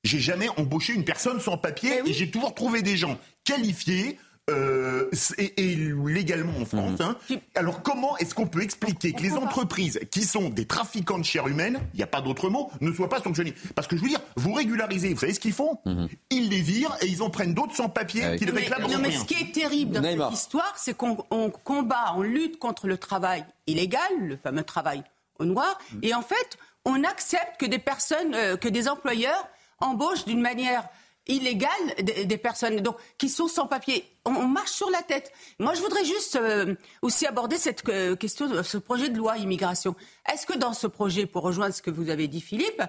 J'ai 0.02 0.18
jamais 0.18 0.48
embauché 0.56 0.94
une 0.94 1.04
personne 1.04 1.38
sans 1.38 1.58
papier 1.58 2.02
et 2.04 2.12
j'ai 2.12 2.28
toujours 2.28 2.56
trouvé 2.56 2.82
des 2.82 2.96
gens 2.96 3.18
qualifiés, 3.44 4.18
euh, 4.48 5.10
et, 5.36 5.76
légalement 6.06 6.58
en 6.60 6.64
France. 6.64 7.00
Mhm. 7.00 7.06
Hein. 7.30 7.36
Alors 7.54 7.82
comment 7.82 8.16
est-ce 8.18 8.34
qu'on 8.34 8.46
peut 8.46 8.62
expliquer 8.62 9.12
que 9.12 9.22
les 9.22 9.34
entreprises 9.34 10.00
qui 10.10 10.22
sont 10.22 10.48
des 10.48 10.66
trafiquants 10.66 11.18
de 11.18 11.24
chair 11.24 11.46
humaine, 11.48 11.80
il 11.94 11.98
n'y 11.98 12.02
a 12.02 12.06
pas 12.06 12.20
d'autre 12.20 12.48
mot, 12.48 12.70
ne 12.80 12.92
soient 12.92 13.08
pas 13.08 13.20
sanctionnées? 13.20 13.54
Parce 13.74 13.86
que 13.86 13.96
je 13.96 14.02
veux 14.02 14.08
dire, 14.08 14.20
vous 14.36 14.52
régularisez, 14.52 15.12
vous 15.12 15.20
savez 15.20 15.34
ce 15.34 15.40
qu'ils 15.40 15.52
font? 15.52 15.78
Mhm. 15.84 16.08
Ils 16.30 16.48
les 16.48 16.60
virent 16.60 16.96
et 17.02 17.06
ils 17.06 17.22
en 17.22 17.30
prennent 17.30 17.54
d'autres 17.54 17.74
sans 17.74 17.88
papier 17.88 18.24
ah 18.24 18.36
qui 18.36 18.46
ne 18.46 18.52
réclament. 18.52 18.90
Non 18.90 18.98
mais 18.98 19.12
ce 19.12 19.24
qui 19.24 19.34
est 19.34 19.52
terrible 19.52 20.00
dans 20.00 20.02
cette 20.02 20.38
histoire, 20.38 20.74
c'est 20.76 20.96
qu'on 20.96 21.16
combat, 21.64 22.14
on 22.16 22.22
lutte 22.22 22.58
contre 22.58 22.86
le 22.86 22.96
travail 22.98 23.44
illégal, 23.66 24.00
le 24.20 24.36
fameux 24.36 24.62
travail 24.62 25.02
au 25.38 25.44
noir, 25.44 25.78
mhm. 25.92 26.00
et 26.02 26.14
en 26.14 26.22
fait, 26.22 26.58
on 26.84 27.04
accepte 27.04 27.60
que 27.60 27.66
des 27.66 27.78
personnes, 27.78 28.34
euh, 28.34 28.56
que 28.56 28.68
des 28.68 28.88
employeurs 28.88 29.46
embauchent 29.80 30.24
d'une 30.24 30.40
manière 30.40 30.88
illégale 31.28 31.70
des, 32.02 32.38
personnes 32.38 32.80
donc, 32.80 32.96
qui 33.18 33.28
sont 33.28 33.48
sans 33.48 33.66
papier. 33.66 34.04
On, 34.24 34.48
marche 34.48 34.70
sur 34.70 34.90
la 34.90 35.02
tête. 35.02 35.32
Moi, 35.58 35.74
je 35.74 35.80
voudrais 35.80 36.04
juste 36.04 36.36
euh, 36.36 36.74
aussi 37.02 37.26
aborder 37.26 37.56
cette 37.56 37.86
euh, 37.88 38.16
question 38.16 38.62
ce 38.62 38.78
projet 38.78 39.08
de 39.08 39.16
loi 39.16 39.36
immigration. 39.36 39.94
Est-ce 40.32 40.46
que 40.46 40.56
dans 40.56 40.72
ce 40.72 40.86
projet, 40.86 41.26
pour 41.26 41.42
rejoindre 41.42 41.74
ce 41.74 41.82
que 41.82 41.90
vous 41.90 42.10
avez 42.10 42.28
dit, 42.28 42.40
Philippe, 42.40 42.82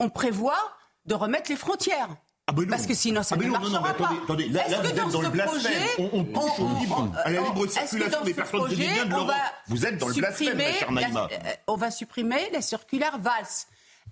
on 0.00 0.10
prévoit 0.10 0.58
de 1.06 1.14
remettre 1.14 1.50
les 1.50 1.56
frontières? 1.56 2.16
Ah 2.46 2.52
ben 2.52 2.66
Parce 2.68 2.86
que 2.86 2.92
sinon, 2.92 3.22
ça 3.22 3.36
ah 3.36 3.38
ben 3.38 3.48
ne 3.48 3.54
non, 3.54 3.60
non, 3.60 3.70
non, 3.70 3.84
attendez, 3.84 4.20
attendez, 4.22 4.48
là, 4.50 4.68
là 4.68 4.78
vous 4.82 4.86
êtes 4.86 5.12
dans 5.12 5.22
le 5.22 5.30
blasphème. 5.30 5.82
on, 5.98 6.10
on 6.12 6.24
touche 6.24 6.60
au 6.60 6.78
libre, 6.78 7.10
à 7.24 7.30
la 7.30 7.40
libre 7.40 7.66
circulation 7.66 8.22
des 8.22 8.34
personnes 8.34 8.60
projet, 8.60 9.04
de 9.04 9.10
l'Europe. 9.10 9.34
Vous 9.68 9.86
êtes 9.86 9.96
dans 9.96 10.08
le 10.08 10.14
blasphème, 10.14 10.56
ma 10.58 10.72
chère 10.72 10.92
Naïma. 10.92 11.28
Euh, 11.32 11.50
on 11.68 11.76
va 11.76 11.90
supprimer 11.90 12.50
les 12.52 12.60
circulaires 12.60 13.18
VALS. 13.18 13.66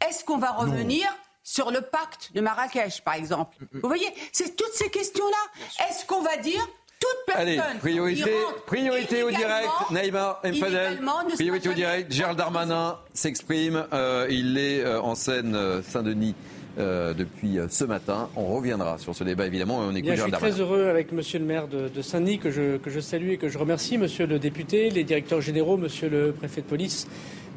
Est-ce 0.08 0.24
qu'on 0.24 0.38
va 0.38 0.52
revenir 0.52 1.06
sur 1.42 1.70
le 1.70 1.80
pacte 1.80 2.30
de 2.34 2.40
Marrakech, 2.40 3.02
par 3.04 3.14
exemple. 3.14 3.56
Vous 3.72 3.88
voyez, 3.88 4.08
c'est 4.32 4.56
toutes 4.56 4.72
ces 4.74 4.90
questions-là. 4.90 5.86
Est-ce 5.88 6.06
qu'on 6.06 6.22
va 6.22 6.36
dire 6.36 6.66
toute 7.00 7.26
personne 7.26 7.60
Allez, 7.60 7.78
priorité, 7.80 8.30
priorité 8.66 9.22
au 9.24 9.30
direct, 9.30 9.68
Naïma 9.90 10.40
Mfadel. 10.44 11.00
Priorité 11.34 11.68
au 11.68 11.72
direct, 11.72 12.12
Gérald 12.12 12.38
Darmanin 12.38 12.98
s'exprime. 13.12 13.86
Euh, 13.92 14.26
il 14.30 14.56
est 14.56 14.84
euh, 14.84 15.00
en 15.00 15.14
scène 15.14 15.54
euh, 15.56 15.82
Saint-Denis. 15.82 16.34
depuis 16.78 17.58
ce 17.68 17.84
matin. 17.84 18.30
On 18.34 18.46
reviendra 18.46 18.96
sur 18.96 19.14
ce 19.14 19.24
débat 19.24 19.46
évidemment 19.46 19.80
on 19.80 19.94
écoute 19.94 20.14
Je 20.14 20.22
suis 20.22 20.32
très 20.32 20.58
heureux 20.58 20.86
avec 20.86 21.12
Monsieur 21.12 21.38
le 21.38 21.44
maire 21.44 21.68
de, 21.68 22.00
Saint-Denis 22.00 22.38
que 22.38 22.50
je, 22.50 22.78
que 22.78 22.88
je 22.88 22.98
salue 22.98 23.32
et 23.32 23.36
que 23.36 23.50
je 23.50 23.58
remercie, 23.58 23.98
Monsieur 23.98 24.26
le 24.26 24.38
député, 24.38 24.88
les 24.88 25.04
directeurs 25.04 25.42
généraux, 25.42 25.76
Monsieur 25.76 26.08
le 26.08 26.32
préfet 26.32 26.62
de 26.62 26.66
police 26.66 27.08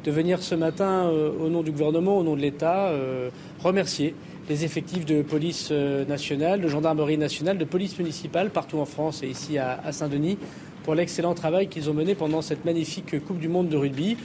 de 0.06 0.12
venir 0.12 0.40
ce 0.40 0.54
matin, 0.54 1.10
euh, 1.10 1.32
au 1.40 1.48
nom 1.48 1.62
du 1.62 1.72
gouvernement, 1.72 2.16
au 2.16 2.22
nom 2.22 2.36
de 2.36 2.40
l'État, 2.40 2.90
euh, 2.90 3.28
remercier 3.58 4.14
les 4.48 4.64
effectifs 4.64 5.04
de 5.04 5.22
police 5.22 5.70
euh, 5.72 6.04
nationale, 6.04 6.60
de 6.60 6.68
gendarmerie 6.68 7.18
nationale, 7.18 7.58
de 7.58 7.64
police 7.64 7.98
municipale 7.98 8.50
partout 8.50 8.78
en 8.78 8.84
France 8.84 9.24
et 9.24 9.26
ici 9.26 9.58
à, 9.58 9.80
Saint-Denis 9.90 10.38
pour 10.84 10.94
l'excellent 10.94 11.34
travail 11.34 11.66
qu'ils 11.66 11.90
ont 11.90 11.94
mené 11.94 12.14
pendant 12.14 12.40
cette 12.40 12.64
magnifique 12.64 13.24
Coupe 13.24 13.40
du 13.40 13.48
Monde 13.48 13.68
de 13.68 13.76
rugby 13.76 14.16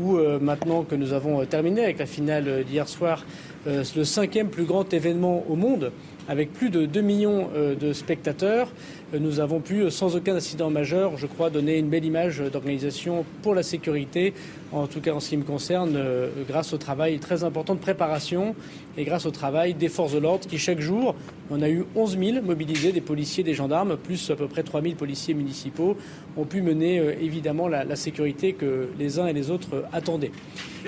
où 0.00 0.16
maintenant 0.40 0.84
que 0.84 0.94
nous 0.94 1.12
avons 1.12 1.44
terminé 1.44 1.82
avec 1.82 1.98
la 1.98 2.06
finale 2.06 2.62
d'hier 2.62 2.86
soir, 2.86 3.26
le 3.66 4.04
cinquième 4.04 4.48
plus 4.48 4.62
grand 4.62 4.94
événement 4.94 5.44
au 5.48 5.56
monde, 5.56 5.90
avec 6.28 6.52
plus 6.52 6.70
de 6.70 6.86
2 6.86 7.00
millions 7.00 7.48
de 7.80 7.92
spectateurs, 7.92 8.68
nous 9.18 9.40
avons 9.40 9.60
pu, 9.60 9.90
sans 9.90 10.16
aucun 10.16 10.36
incident 10.36 10.68
majeur, 10.68 11.16
je 11.16 11.26
crois, 11.26 11.48
donner 11.48 11.78
une 11.78 11.88
belle 11.88 12.04
image 12.04 12.42
d'organisation 12.52 13.24
pour 13.42 13.54
la 13.54 13.62
sécurité, 13.62 14.34
en 14.70 14.86
tout 14.86 15.00
cas 15.00 15.12
en 15.12 15.20
ce 15.20 15.30
qui 15.30 15.36
me 15.38 15.44
concerne, 15.44 15.94
euh, 15.96 16.28
grâce 16.46 16.74
au 16.74 16.76
travail 16.76 17.18
très 17.18 17.42
important 17.42 17.74
de 17.74 17.80
préparation 17.80 18.54
et 18.98 19.04
grâce 19.04 19.24
au 19.24 19.30
travail 19.30 19.72
des 19.72 19.88
forces 19.88 20.12
de 20.12 20.18
l'ordre 20.18 20.46
qui, 20.46 20.58
chaque 20.58 20.80
jour, 20.80 21.14
on 21.50 21.62
a 21.62 21.70
eu 21.70 21.84
11 21.96 22.18
000 22.18 22.42
mobilisés, 22.44 22.92
des 22.92 23.00
policiers, 23.00 23.42
des 23.42 23.54
gendarmes, 23.54 23.96
plus 23.96 24.30
à 24.30 24.36
peu 24.36 24.46
près 24.46 24.62
3 24.62 24.82
000 24.82 24.94
policiers 24.94 25.32
municipaux, 25.32 25.96
ont 26.36 26.44
pu 26.44 26.60
mener 26.60 26.98
euh, 26.98 27.14
évidemment 27.18 27.66
la, 27.66 27.96
sécurité 27.96 28.52
que 28.52 28.88
les 28.98 29.18
uns 29.18 29.26
et 29.26 29.32
les 29.32 29.50
autres 29.50 29.84
attendaient. 29.92 30.32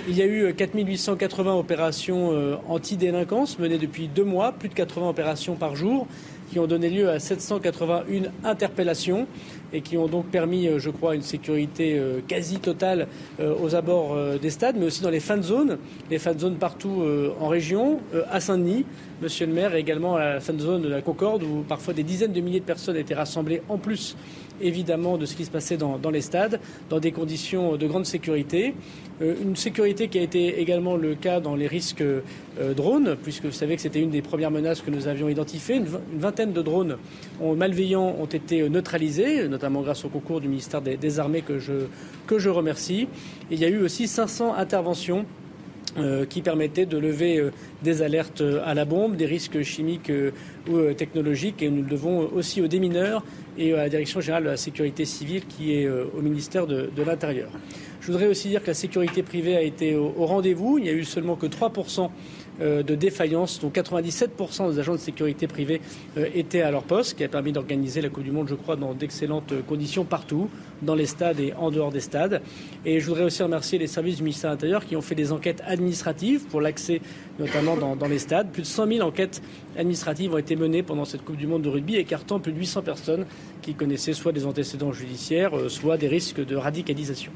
Il 0.08 0.16
y 0.16 0.22
a 0.22 0.26
eu 0.26 0.54
4 0.54 0.76
880 0.76 1.54
opérations 1.54 2.32
euh, 2.32 2.56
anti-délinquance 2.68 3.58
menées 3.58 3.78
depuis 3.78 4.08
deux 4.08 4.24
mois, 4.24 4.52
plus 4.52 4.68
de 4.68 4.74
80 4.74 5.08
opérations 5.08 5.54
par 5.54 5.74
jour 5.74 6.06
qui 6.50 6.58
ont 6.58 6.66
donné 6.66 6.90
lieu 6.90 7.08
à 7.08 7.18
781 7.18 8.30
interpellations 8.44 9.26
et 9.72 9.82
qui 9.82 9.96
ont 9.96 10.08
donc 10.08 10.26
permis, 10.26 10.66
euh, 10.66 10.78
je 10.78 10.90
crois, 10.90 11.14
une 11.14 11.22
sécurité 11.22 11.96
euh, 11.96 12.20
quasi 12.26 12.58
totale 12.58 13.06
euh, 13.38 13.54
aux 13.62 13.74
abords 13.74 14.16
des 14.40 14.50
stades, 14.50 14.76
mais 14.76 14.86
aussi 14.86 15.02
dans 15.02 15.10
les 15.10 15.20
fins 15.20 15.36
de 15.36 15.42
zone, 15.42 15.78
les 16.10 16.18
fins 16.18 16.34
de 16.34 16.40
zone 16.40 16.56
partout 16.56 17.04
en 17.40 17.48
région, 17.48 18.00
à 18.30 18.40
Saint-Denis, 18.40 18.84
Monsieur 19.22 19.46
le 19.46 19.52
maire, 19.52 19.74
et 19.74 19.80
également 19.80 20.16
à 20.16 20.34
la 20.34 20.38
de 20.40 20.58
zone 20.58 20.82
de 20.82 20.88
la 20.88 21.02
Concorde, 21.02 21.42
où 21.42 21.62
parfois 21.68 21.94
des 21.94 22.02
dizaines 22.02 22.32
de 22.32 22.40
milliers 22.40 22.60
de 22.60 22.64
personnes 22.64 22.96
étaient 22.96 23.14
rassemblées 23.14 23.62
en 23.68 23.78
plus 23.78 24.16
évidemment 24.60 25.18
de 25.18 25.26
ce 25.26 25.34
qui 25.34 25.44
se 25.44 25.50
passait 25.50 25.76
dans, 25.76 26.10
les 26.10 26.20
stades, 26.20 26.60
dans 26.88 27.00
des 27.00 27.12
conditions 27.12 27.76
de 27.76 27.86
grande 27.86 28.06
sécurité. 28.06 28.74
Euh, 29.22 29.34
une 29.42 29.56
sécurité 29.56 30.08
qui 30.08 30.18
a 30.18 30.22
été 30.22 30.60
également 30.60 30.96
le 30.96 31.14
cas 31.14 31.40
dans 31.40 31.54
les 31.54 31.66
risques 31.66 32.02
euh, 32.02 32.22
drones, 32.74 33.16
puisque 33.22 33.44
vous 33.44 33.52
savez 33.52 33.76
que 33.76 33.82
c'était 33.82 34.00
une 34.00 34.10
des 34.10 34.22
premières 34.22 34.50
menaces 34.50 34.80
que 34.80 34.90
nous 34.90 35.08
avions 35.08 35.28
identifiées. 35.28 35.76
Une, 35.76 35.86
vingtaine 36.18 36.52
de 36.52 36.62
drones 36.62 36.96
malveillants 37.40 38.16
ont 38.18 38.26
été 38.26 38.68
neutralisés, 38.68 39.48
notamment 39.48 39.82
grâce 39.82 40.04
au 40.04 40.08
concours 40.08 40.40
du 40.40 40.48
ministère 40.48 40.80
des, 40.82 41.20
Armées 41.20 41.42
que 41.42 41.58
je, 41.58 42.48
remercie. 42.48 43.08
il 43.50 43.58
y 43.58 43.64
a 43.64 43.68
eu 43.68 43.82
aussi 43.82 44.06
500 44.06 44.54
interventions 44.54 45.26
euh, 45.98 46.24
qui 46.24 46.40
permettaient 46.40 46.86
de 46.86 46.98
lever 46.98 47.42
des 47.82 48.02
alertes 48.02 48.42
à 48.64 48.74
la 48.74 48.84
bombe, 48.84 49.16
des 49.16 49.26
risques 49.26 49.62
chimiques 49.62 50.12
ou 50.68 50.92
technologiques. 50.92 51.62
Et 51.62 51.70
nous 51.70 51.82
le 51.82 51.88
devons 51.88 52.30
aussi 52.32 52.62
aux 52.62 52.68
démineurs 52.68 53.24
et 53.58 53.74
à 53.74 53.78
la 53.78 53.88
Direction 53.88 54.20
générale 54.20 54.44
de 54.44 54.48
la 54.50 54.56
sécurité 54.56 55.04
civile 55.04 55.46
qui 55.46 55.74
est 55.74 55.88
au 55.88 56.20
ministère 56.20 56.66
de, 56.66 56.90
l'Intérieur. 57.04 57.50
Je 58.00 58.06
voudrais 58.06 58.26
aussi 58.26 58.48
dire 58.48 58.62
que 58.62 58.68
la 58.68 58.74
sécurité 58.74 59.22
privée 59.22 59.56
a 59.56 59.62
été 59.62 59.94
au, 59.94 60.26
rendez-vous. 60.26 60.78
Il 60.78 60.84
n'y 60.84 60.90
a 60.90 60.94
eu 60.94 61.04
seulement 61.04 61.36
que 61.36 61.46
3% 61.46 62.04
euh, 62.04 62.08
de 62.60 62.94
défaillance, 62.94 63.60
dont 63.60 63.70
97% 63.70 64.72
des 64.72 64.78
agents 64.78 64.92
de 64.92 64.98
sécurité 64.98 65.46
privée 65.46 65.80
euh, 66.16 66.26
étaient 66.34 66.62
à 66.62 66.70
leur 66.70 66.82
poste, 66.82 67.16
qui 67.16 67.24
a 67.24 67.28
permis 67.28 67.52
d'organiser 67.52 68.00
la 68.00 68.08
Coupe 68.08 68.24
du 68.24 68.32
Monde, 68.32 68.48
je 68.48 68.54
crois, 68.54 68.76
dans 68.76 68.94
d'excellentes 68.94 69.54
conditions 69.66 70.04
partout, 70.04 70.50
dans 70.82 70.94
les 70.94 71.06
stades 71.06 71.40
et 71.40 71.52
en 71.54 71.70
dehors 71.70 71.90
des 71.90 72.00
stades. 72.00 72.42
Et 72.84 73.00
je 73.00 73.06
voudrais 73.06 73.24
aussi 73.24 73.42
remercier 73.42 73.78
les 73.78 73.86
services 73.86 74.16
du 74.16 74.22
ministère 74.22 74.50
de 74.50 74.54
l'Intérieur 74.54 74.84
qui 74.84 74.96
ont 74.96 75.02
fait 75.02 75.14
des 75.14 75.32
enquêtes 75.32 75.62
administratives 75.66 76.44
pour 76.46 76.60
l'accès 76.60 77.00
notamment 77.38 77.76
dans, 77.76 77.96
dans, 77.96 78.08
les 78.08 78.18
stades. 78.18 78.50
Plus 78.50 78.62
de 78.62 78.66
100 78.66 78.86
000 78.86 79.08
enquêtes 79.08 79.42
administratives 79.76 80.34
ont 80.34 80.38
été 80.38 80.56
menées 80.56 80.82
pendant 80.82 81.04
cette 81.04 81.24
Coupe 81.24 81.36
du 81.36 81.46
Monde 81.46 81.62
de 81.62 81.68
rugby, 81.68 81.96
écartant 81.96 82.38
plus 82.38 82.52
de 82.52 82.58
800 82.58 82.82
personnes 82.82 83.26
qui 83.62 83.74
connaissaient 83.74 84.12
soit 84.12 84.32
des 84.32 84.46
antécédents 84.46 84.92
judiciaires, 84.92 85.56
euh, 85.56 85.68
soit 85.68 85.96
des 85.96 86.08
risques 86.08 86.44
de 86.44 86.56
radicalisation. 86.56 87.32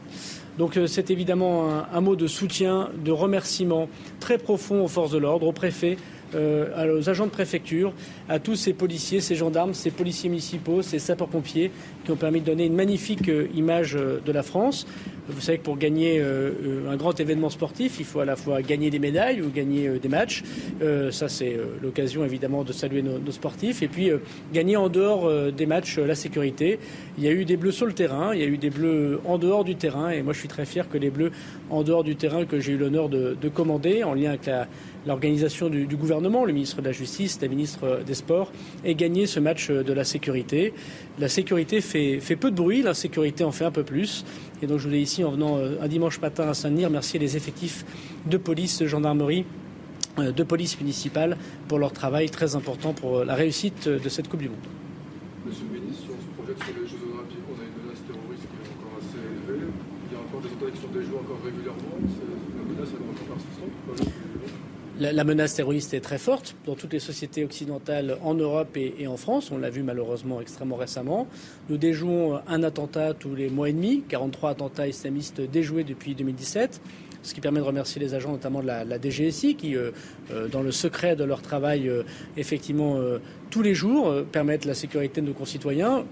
Donc 0.59 0.77
euh, 0.77 0.87
c'est 0.87 1.11
évidemment 1.11 1.69
un, 1.93 2.01
mot 2.01 2.17
de 2.17 2.27
soutien, 2.27 2.91
de 3.05 3.11
remerciement 3.11 3.89
très 4.21 4.39
profond 4.39 4.85
aux 4.85 4.89
forces 4.89 5.11
de 5.11 5.19
l'ordre, 5.19 5.47
aux 5.47 5.53
préfets, 5.53 5.97
euh, 6.35 6.99
aux 6.99 7.09
agents 7.09 7.27
de 7.27 7.31
préfecture, 7.31 7.93
à 8.29 8.39
tous 8.39 8.57
ces 8.57 8.73
policiers, 8.73 9.21
ces 9.21 9.35
gendarmes, 9.35 9.75
ces 9.75 9.91
policiers 9.91 10.29
municipaux, 10.29 10.83
ces 10.83 10.99
sapeurs-pompiers 10.99 11.71
qui 12.05 12.11
ont 12.11 12.17
permis 12.17 12.41
de 12.41 12.47
donner 12.47 12.67
une 12.67 12.75
magnifique 12.75 13.31
image 13.55 13.95
de 13.95 14.33
la 14.33 14.43
France. 14.43 14.87
Vous 15.27 15.41
savez 15.41 15.57
que 15.57 15.63
pour 15.63 15.79
gagner 15.79 16.19
euh, 16.21 16.91
un 16.91 16.97
grand 16.97 17.19
événement 17.19 17.49
sportif, 17.49 17.97
il 17.99 18.05
faut 18.05 18.21
à 18.21 18.27
la 18.27 18.37
fois 18.37 18.61
gagner 18.61 18.91
des 18.91 18.99
médailles 18.99 19.41
ou 19.41 19.49
gagner 19.49 19.89
euh, 19.89 19.99
des 19.99 20.09
matchs. 20.11 20.43
Euh, 20.83 21.11
ça, 21.11 21.31
c'est 21.31 21.57
l'occasion 21.83 22.27
évidemment 22.27 22.63
de 22.63 22.75
saluer 22.75 23.01
nos, 23.01 23.19
sportifs. 23.33 23.83
Et 23.83 23.89
puis 23.89 24.11
gagner 24.53 24.77
en 24.77 24.89
dehors 24.89 25.31
des 25.51 25.67
matchs 25.67 25.99
la 25.99 26.15
sécurité. 26.15 26.79
Il 27.17 27.25
y 27.25 27.29
a 27.29 27.33
eu 27.33 27.45
des 27.45 27.57
bleus 27.57 27.73
sur 27.73 27.87
le 27.87 27.93
terrain, 27.93 28.35
il 28.35 28.41
y 28.41 28.45
a 28.45 28.47
eu 28.47 28.59
des 28.59 28.71
bleus 28.71 29.21
en 29.25 29.39
dehors 29.39 29.65
du 29.65 29.77
terrain. 29.77 30.11
Et 30.11 30.23
moi, 30.23 30.35
je 30.35 30.39
suis 30.39 30.49
très 30.49 30.67
fier 30.67 30.89
que 30.89 30.99
les 30.99 31.11
bleus 31.11 31.33
en 31.71 31.83
dehors 31.83 32.05
du 32.05 32.17
terrain 32.17 32.45
que 32.45 32.61
j'ai 32.61 32.73
eu 32.73 32.77
l'honneur 32.77 33.09
de, 33.09 33.49
commander, 33.49 34.05
en 34.05 34.15
lien 34.15 34.31
avec 34.31 34.51
l'organisation 35.07 35.69
du, 35.69 35.97
gouvernement, 35.97 36.45
le 36.45 36.53
ministre 36.53 36.81
de 36.81 36.87
la 36.87 36.93
Justice, 36.93 37.39
la 37.41 37.49
ministre 37.49 38.01
des 38.07 38.15
Sports, 38.15 38.53
aient 38.85 38.95
gagné 38.95 39.27
ce 39.27 39.41
match 39.41 39.71
de 39.71 39.93
la 39.93 40.05
sécurité. 40.05 40.75
La 41.19 41.29
sécurité 41.29 41.81
fait, 41.81 42.21
fait 42.21 42.37
peu 42.37 42.51
de 42.51 42.57
bruit, 42.57 42.83
l'insécurité 42.83 43.45
en 43.45 43.53
fait 43.53 43.65
un 43.65 43.71
peu 43.71 43.85
plus. 43.85 44.25
Et 44.63 44.67
donc 44.67 44.79
je 44.79 44.85
voulais 44.85 45.01
ici, 45.01 45.25
en 45.25 45.31
venant 45.31 45.59
euh, 45.59 45.77
un 45.83 45.89
dimanche 45.89 46.21
matin 46.21 46.49
à 46.49 46.55
Saint-Denis, 46.55 46.87
remercier 46.87 47.19
les 47.19 47.37
effectifs 47.37 47.85
de 48.27 48.37
police, 48.37 48.79
de 48.79 48.87
gendarmerie, 48.87 49.45
euh, 50.19 50.33
de 50.33 50.43
police 50.43 50.79
municipale 50.81 51.37
pour 51.69 51.79
leur 51.79 51.93
travail 51.93 52.31
très 52.31 52.57
important 52.57 52.93
pour 52.93 53.19
euh, 53.19 53.25
la 53.25 53.35
réussite 53.35 53.89
de 53.89 54.09
cette 54.09 54.29
Coupe 54.29 54.41
du 54.41 54.49
Monde. 54.49 54.59
Monsieur 55.45 55.65
le 55.73 55.81
ministre, 55.81 56.05
sur 56.07 56.15
ce 56.15 56.31
projet 56.39 56.55
sur 56.57 56.81
les 56.81 56.89
Jeux 56.89 57.03
Olympiques, 57.13 57.45
on 57.51 57.59
a 57.61 57.65
une 57.67 57.77
menace 57.83 58.01
terroriste 58.07 58.47
qui 58.49 58.57
est 58.57 58.71
encore 58.73 58.95
assez 58.97 59.21
élevée. 59.21 59.67
Il 59.69 60.13
y 60.13 60.17
a 60.17 60.21
encore 60.23 60.41
des 60.41 60.53
interdictions 60.55 60.91
des 60.95 61.05
Jeux 61.05 61.19
encore 61.19 61.41
régulièrement. 61.45 61.99
La 62.01 62.65
menace 62.65 62.91
est 62.95 63.05
encore 63.05 63.37
persistante 63.37 64.25
la, 64.99 65.25
menace 65.25 65.55
terroriste 65.55 65.95
est 65.95 66.01
très 66.01 66.19
forte 66.19 66.55
dans 66.67 66.75
toutes 66.75 66.93
les 66.93 67.01
sociétés 67.01 67.45
occidentales 67.45 68.17
en 68.23 68.35
Europe 68.35 68.77
et, 68.77 69.07
en 69.07 69.17
France. 69.17 69.51
On 69.51 69.59
l'a 69.59 69.71
vu 69.71 69.83
malheureusement 69.83 70.41
extrêmement 70.41 70.77
récemment. 70.77 71.27
Nous 71.69 71.79
déjouons 71.79 72.41
un 72.47 72.63
attentat 72.63 73.15
tous 73.15 73.35
les 73.35 73.49
mois 73.49 73.69
et 73.69 73.73
demi, 73.73 74.03
43 74.09 74.51
attentats 74.51 74.87
islamistes 74.87 75.41
déjoués 75.41 75.85
depuis 75.85 76.15
2017 76.15 76.81
ce 77.25 77.33
qui 77.33 77.41
permet 77.41 77.61
de 77.61 77.65
remercier 77.65 78.01
les 78.01 78.15
agents, 78.15 78.33
notamment 78.33 78.61
de 78.61 78.67
la, 78.67 78.99
DGSI, 79.01 79.57
qui, 79.57 79.77
euh, 79.77 79.91
euh, 80.31 80.47
dans 80.47 80.63
le 80.63 80.71
secret 80.71 81.17
de 81.17 81.25
leur 81.25 81.41
travail, 81.41 81.89
euh, 81.89 82.03
effectivement, 82.37 83.01
tous 83.51 83.63
les 83.63 83.75
jours, 83.75 84.13
permettent 84.31 84.67
la 84.67 84.75
sécurité 84.75 85.21
de 85.21 85.27
nos 85.27 85.33
concitoyens 85.33 86.05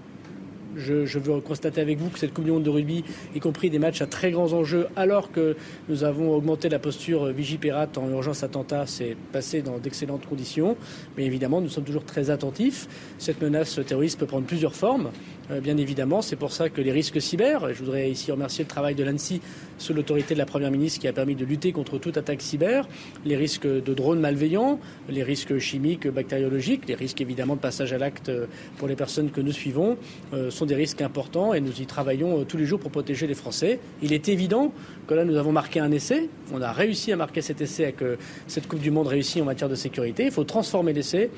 je, 0.75 1.19
veux 1.19 1.41
constater 1.41 1.81
avec 1.81 1.97
vous 1.97 2.09
que 2.09 2.19
cette 2.19 2.33
Coupe 2.33 2.45
de 2.45 2.69
rugby, 2.69 3.03
y 3.35 3.39
compris 3.39 3.69
des 3.69 3.79
matchs 3.79 4.01
à 4.01 4.05
très 4.05 4.31
grands 4.31 4.53
enjeux, 4.53 4.87
alors 4.95 5.31
que 5.31 5.55
nous 5.89 6.03
avons 6.03 6.33
augmenté 6.35 6.69
la 6.69 6.79
posture 6.79 7.25
Vigipirate 7.27 7.97
en 7.97 8.09
urgence 8.09 8.43
attentat, 8.43 8.85
c'est 8.87 9.15
passé 9.31 9.61
dans 9.61 9.77
d'excellentes 9.77 10.25
conditions. 10.27 10.75
Mais 11.17 11.25
évidemment, 11.25 11.61
nous 11.61 11.69
sommes 11.69 11.83
toujours 11.83 12.05
très 12.05 12.29
attentifs. 12.29 12.87
Cette 13.17 13.41
menace 13.41 13.79
terroriste 13.85 14.19
peut 14.19 14.25
prendre 14.25 14.45
plusieurs 14.45 14.75
formes. 14.75 15.11
Euh, 15.51 15.59
bien 15.59 15.77
évidemment. 15.77 16.21
C'est 16.21 16.35
pour 16.37 16.51
ça 16.51 16.69
que 16.69 16.79
les 16.79 16.91
risques 16.91 17.21
cyber, 17.21 17.67
et 17.67 17.73
je 17.73 17.79
voudrais 17.79 18.09
ici 18.09 18.31
remercier 18.31 18.63
le 18.63 18.69
travail 18.69 18.95
de 18.95 19.03
l'ANSI 19.03 19.41
sous 19.77 19.93
l'autorité 19.93 20.33
de 20.33 20.39
la 20.39 20.45
Première 20.45 20.71
ministre 20.71 21.01
qui 21.01 21.07
a 21.07 21.13
permis 21.13 21.35
de 21.35 21.43
lutter 21.43 21.73
contre 21.73 21.97
toute 21.97 22.17
attaque 22.17 22.41
cyber, 22.41 22.87
les 23.25 23.35
risques 23.35 23.67
de 23.67 23.93
drones 23.93 24.19
malveillants, 24.19 24.79
les 25.09 25.23
risques 25.23 25.57
chimiques, 25.57 26.07
bactériologiques, 26.07 26.87
les 26.87 26.95
risques 26.95 27.19
évidemment 27.19 27.55
de 27.55 27.59
passage 27.59 27.91
à 27.91 27.97
l'acte 27.97 28.31
pour 28.77 28.87
les 28.87 28.95
personnes 28.95 29.31
que 29.31 29.41
nous 29.41 29.51
suivons, 29.51 29.97
euh, 30.33 30.49
sont 30.49 30.65
des 30.65 30.75
risques 30.75 31.01
importants 31.01 31.53
et 31.53 31.59
nous 31.59 31.81
y 31.81 31.85
travaillons 31.85 32.39
euh, 32.39 32.43
tous 32.45 32.57
les 32.57 32.65
jours 32.65 32.79
pour 32.79 32.91
protéger 32.91 33.27
les 33.27 33.35
Français. 33.35 33.79
Il 34.01 34.13
est 34.13 34.29
évident 34.29 34.71
que 35.07 35.13
là, 35.13 35.25
nous 35.25 35.37
avons 35.37 35.51
marqué 35.51 35.79
un 35.79 35.91
essai. 35.91 36.29
On 36.53 36.61
a 36.61 36.71
réussi 36.71 37.11
à 37.11 37.15
marquer 37.15 37.41
cet 37.41 37.61
essai 37.61 37.83
avec 37.83 38.03
cette 38.47 38.67
Coupe 38.67 38.79
du 38.79 38.91
Monde 38.91 39.07
réussie 39.07 39.41
en 39.41 39.45
matière 39.45 39.69
de 39.69 39.75
sécurité. 39.75 40.25
Il 40.25 40.31
faut 40.31 40.43
transformer 40.43 40.93
l'essai. 40.93 41.29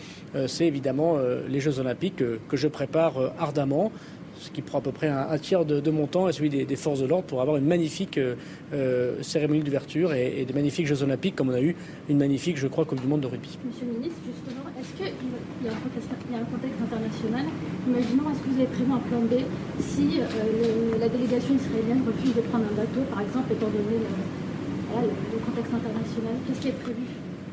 C'est 0.47 0.65
évidemment 0.65 1.17
les 1.47 1.59
Jeux 1.59 1.79
Olympiques 1.79 2.17
que 2.47 2.57
je 2.57 2.67
prépare 2.67 3.33
ardemment 3.39 3.91
ce 4.39 4.49
qui 4.51 4.61
prend 4.61 4.79
à 4.79 4.81
peu 4.81 4.91
près 4.91 5.07
un, 5.07 5.37
tiers 5.37 5.65
de, 5.65 5.91
mon 5.91 6.07
temps, 6.07 6.27
et 6.27 6.33
celui 6.33 6.49
des, 6.49 6.75
forces 6.75 6.99
de 6.99 7.05
l'ordre 7.05 7.25
pour 7.25 7.41
avoir 7.41 7.57
une 7.57 7.65
magnifique 7.65 8.17
euh, 8.17 8.35
euh, 8.73 9.21
cérémonie 9.21 9.61
d'ouverture 9.61 10.13
et, 10.13 10.41
et, 10.41 10.45
des 10.45 10.53
magnifiques 10.53 10.87
Jeux 10.87 11.03
Olympiques, 11.03 11.35
comme 11.35 11.49
on 11.49 11.53
a 11.53 11.61
eu 11.61 11.75
une 12.09 12.17
magnifique, 12.17 12.57
je 12.57 12.67
crois, 12.67 12.85
Coupe 12.85 13.01
du 13.01 13.07
Monde 13.07 13.21
de 13.21 13.27
rugby. 13.27 13.57
Monsieur 13.65 13.85
le 13.85 13.99
ministre, 13.99 14.19
justement, 14.25 14.65
est-ce 14.79 14.91
qu'il 14.97 15.05
y, 15.05 15.69
a 15.69 15.71
un 15.71 16.45
contexte 16.45 16.81
international. 16.81 17.45
Imaginons, 17.87 18.29
est-ce 18.29 18.39
que 18.39 18.49
vous 18.49 18.59
avez 18.59 18.67
prévu 18.67 18.91
un 18.91 18.97
plan 18.97 19.21
B 19.21 19.43
si 19.79 20.19
euh, 20.19 20.99
la 20.99 21.09
délégation 21.09 21.55
israélienne 21.55 22.03
refuse 22.05 22.35
de 22.35 22.41
prendre 22.41 22.65
un 22.65 22.75
bateau, 22.75 23.01
par 23.09 23.21
exemple, 23.21 23.53
étant 23.53 23.67
donné 23.67 24.03
le 24.03 25.39
contexte 25.45 25.73
international? 25.73 26.33
Qu'est-ce 26.47 26.61
qui 26.61 26.67
est 26.67 26.83
prévu? 26.83 27.05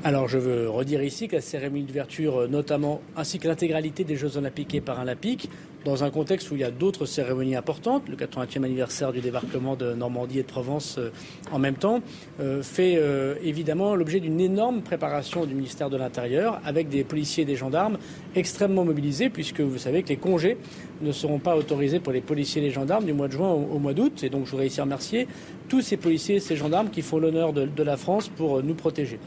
Alors 0.05 0.27
je 0.27 0.37
veux 0.37 0.69
redire 0.69 1.01
ici 1.05 1.29
que 1.29 1.37
la 1.37 1.41
cérémonie 1.41 1.85
d'ouverture, 1.85 2.49
notamment, 2.49 3.01
ainsi 3.17 3.39
que 3.39 3.47
l'intégralité 3.47 4.03
des 4.03 4.17
Jeux 4.17 4.37
olympiques 4.37 4.75
et 4.75 4.81
paralympiques, 4.81 5.49
dans 5.85 6.05
un 6.05 6.11
contexte 6.11 6.51
où 6.51 6.55
il 6.55 6.61
y 6.61 6.65
a 6.65 6.71
d'autres 6.71 7.07
cérémonies 7.07 7.57
importantes, 7.57 8.09
le 8.09 8.17
80e 8.17 8.65
anniversaire 8.65 9.13
du 9.13 9.21
débarquement 9.21 9.77
de 9.77 9.93
Normandie 9.95 10.39
et 10.39 10.43
de 10.43 10.49
Provence 10.49 10.97
euh, 10.99 11.11
en 11.51 11.59
même 11.59 11.75
temps, 11.75 12.01
euh, 12.41 12.63
fait 12.63 12.95
euh, 12.97 13.35
évidemment 13.43 13.95
l'objet 13.95 14.21
d'une 14.21 14.41
énorme 14.41 14.83
préparation 14.83 15.45
du 15.45 15.55
ministère 15.55 15.91
de 15.91 15.97
l'Intérieur, 15.97 16.61
avec 16.65 16.89
des 16.89 17.05
policiers 17.05 17.43
et 17.43 17.47
des 17.47 17.57
gendarmes 17.57 17.99
extrêmement 18.35 18.85
mobilisés, 18.85 19.29
puisque 19.31 19.61
vous 19.61 19.79
savez 19.79 20.03
que 20.03 20.09
les 20.09 20.17
congés 20.17 20.57
ne 21.01 21.13
seront 21.13 21.39
pas 21.39 21.57
autorisés 21.57 22.01
pour 22.01 22.13
les 22.13 22.21
policiers 22.21 22.63
et 22.63 22.67
les 22.67 22.71
gendarmes 22.71 23.05
du 23.05 23.13
mois 23.13 23.29
de 23.29 23.33
juin 23.33 23.51
au, 23.51 23.79
mois 23.79 23.95
d'août. 23.95 24.23
Et 24.23 24.29
donc 24.29 24.47
je 24.47 24.53
voudrais 24.53 24.69
ici 24.69 24.81
remercier 24.81 25.27
tous 25.69 25.81
ces 25.81 25.97
policiers 25.97 26.37
et 26.37 26.41
ces 26.41 26.57
gendarmes 26.57 26.91
qui 26.91 27.03
font 27.03 27.19
l'honneur 27.19 27.53
de, 27.53 27.83
la 27.83 27.97
France 27.97 28.29
pour 28.29 28.63
nous 28.63 28.75
protéger. 28.75 29.19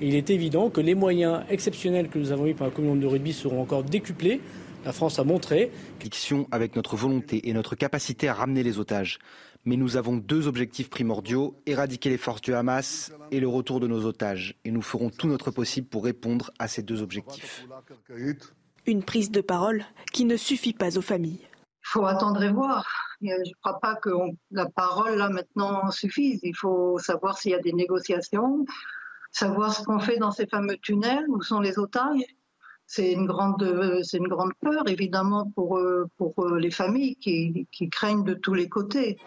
Il 0.00 0.14
est 0.14 0.30
évident 0.30 0.70
que 0.70 0.80
les 0.80 0.94
moyens 0.94 1.40
exceptionnels 1.50 2.08
que 2.08 2.18
nous 2.18 2.30
avons 2.30 2.46
eu 2.46 2.54
pour 2.54 2.66
la 2.66 2.72
Commission 2.72 2.96
de 2.96 3.06
rugby 3.06 3.32
seront 3.32 3.60
encore 3.60 3.82
décuplés. 3.82 4.40
La 4.84 4.92
France 4.92 5.18
a 5.18 5.24
montré. 5.24 5.72
Avec 6.50 6.76
notre 6.76 6.96
volonté 6.96 7.48
et 7.48 7.52
notre 7.54 7.74
capacité 7.74 8.28
à 8.28 8.34
ramener 8.34 8.62
les 8.62 8.78
otages. 8.78 9.18
Mais 9.64 9.76
nous 9.76 9.96
avons 9.96 10.16
deux 10.16 10.46
objectifs 10.46 10.90
primordiaux, 10.90 11.56
éradiquer 11.64 12.10
les 12.10 12.18
forces 12.18 12.42
du 12.42 12.52
Hamas 12.52 13.12
et 13.30 13.40
le 13.40 13.48
retour 13.48 13.80
de 13.80 13.86
nos 13.86 14.04
otages. 14.04 14.54
Et 14.64 14.70
nous 14.70 14.82
ferons 14.82 15.08
tout 15.08 15.26
notre 15.26 15.50
possible 15.50 15.88
pour 15.88 16.04
répondre 16.04 16.50
à 16.58 16.68
ces 16.68 16.82
deux 16.82 17.00
objectifs. 17.00 17.66
Une 18.86 19.02
prise 19.02 19.30
de 19.30 19.40
parole 19.40 19.86
qui 20.12 20.26
ne 20.26 20.36
suffit 20.36 20.74
pas 20.74 20.98
aux 20.98 21.02
familles. 21.02 21.40
Il 21.40 21.88
faut 21.88 22.04
attendre 22.04 22.42
et 22.42 22.52
voir. 22.52 22.86
Je 23.22 23.28
ne 23.28 23.54
crois 23.62 23.80
pas 23.80 23.94
que 23.96 24.10
la 24.50 24.66
parole 24.66 25.16
là 25.16 25.30
maintenant 25.30 25.90
suffise. 25.90 26.40
Il 26.42 26.54
faut 26.54 26.98
savoir 26.98 27.38
s'il 27.38 27.52
y 27.52 27.54
a 27.54 27.60
des 27.60 27.72
négociations, 27.72 28.66
savoir 29.32 29.74
ce 29.74 29.82
qu'on 29.82 29.98
fait 29.98 30.18
dans 30.18 30.30
ces 30.30 30.46
fameux 30.46 30.76
tunnels, 30.76 31.24
où 31.28 31.42
sont 31.42 31.60
les 31.60 31.78
otages. 31.78 32.22
C'est 32.86 33.12
une 33.12 33.26
grande, 33.26 34.02
c'est 34.02 34.18
une 34.18 34.28
grande 34.28 34.52
peur 34.60 34.86
évidemment 34.88 35.50
pour, 35.54 35.80
pour 36.16 36.48
les 36.48 36.70
familles 36.70 37.16
qui, 37.16 37.66
qui 37.72 37.88
craignent 37.88 38.24
de 38.24 38.34
tous 38.34 38.54
les 38.54 38.68
côtés. 38.68 39.18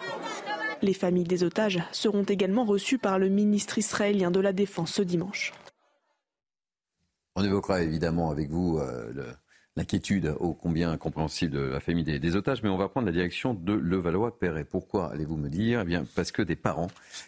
Les 0.82 0.94
familles 0.94 1.24
des 1.24 1.44
otages 1.44 1.82
seront 1.92 2.24
également 2.24 2.64
reçues 2.64 3.00
par 3.00 3.18
le 3.18 3.30
ministre 3.30 3.78
israélien 3.78 4.30
de 4.30 4.40
la 4.40 4.54
Défense 4.54 4.94
ce 4.94 5.02
dimanche. 5.02 5.54
On 7.36 7.44
évoquera 7.44 7.82
évidemment 7.82 8.32
avec 8.32 8.50
vous 8.50 8.80
euh, 8.80 9.12
le, 9.14 9.26
l'inquiétude 9.78 10.34
ô 10.40 10.54
combien 10.54 10.98
compréhensible 10.98 11.54
de 11.54 11.60
la 11.60 11.80
famille 11.80 12.04
des, 12.04 12.36
otages, 12.36 12.64
mais 12.64 12.70
on 12.70 12.78
va 12.78 12.90
prendre 12.90 13.06
la 13.06 13.14
direction 13.14 13.54
de 13.54 13.74
Levallois-Perret. 13.74 14.64
Pourquoi 14.64 15.12
allez-vous 15.14 15.38
me 15.38 15.50
dire? 15.50 15.82
Eh 15.82 15.86
bien, 15.86 16.04
parce 16.16 16.32
que 16.32 16.42
des 16.42 16.56
parents, 16.56 16.88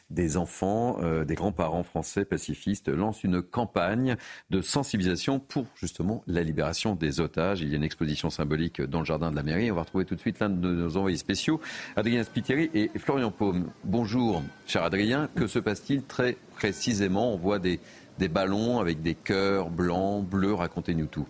des 0.10 0.36
enfants, 0.36 0.98
euh, 1.02 1.24
des 1.24 1.36
grands-parents 1.36 1.84
français 1.84 2.26
pacifistes 2.26 2.90
lancent 2.90 3.24
une 3.24 3.44
campagne 3.44 4.18
de 4.50 4.62
sensibilisation 4.62 5.40
pour 5.40 5.68
justement 5.76 6.24
la 6.26 6.42
libération 6.42 6.96
des 6.96 7.20
otages. 7.20 7.62
Il 7.62 7.70
y 7.70 7.74
a 7.74 7.78
une 7.78 7.84
exposition 7.84 8.32
symbolique 8.32 8.82
dans 8.82 9.00
le 9.00 9.06
jardin 9.06 9.30
de 9.30 9.36
la 9.36 9.44
mairie. 9.44 9.72
On 9.72 9.76
va 9.76 9.84
retrouver 9.84 10.06
tout 10.06 10.16
de 10.16 10.20
suite 10.20 10.40
l'un 10.40 10.50
de 10.50 10.74
nos 10.74 10.98
envoyés 10.98 11.18
spéciaux, 11.18 11.62
Adrien 11.96 12.24
Spiteri 12.24 12.72
et 12.74 12.90
Florian 12.98 13.30
Paume. 13.30 13.70
Bonjour, 13.84 14.42
cher 14.66 14.84
Adrien. 14.84 15.30
Que 15.36 15.46
se 15.46 15.60
passe-t-il 15.60 16.02
très 16.02 16.36
précisément? 16.56 17.32
On 17.32 17.38
voit 17.38 17.60
des, 17.60 17.80
des 18.18 18.28
ballons 18.28 18.80
avec 18.80 19.04
des 19.04 19.14
cœurs 19.14 19.70
blancs, 19.70 20.26
bleus. 20.26 20.56
Racontez-nous 20.56 21.06
tout. 21.06 21.28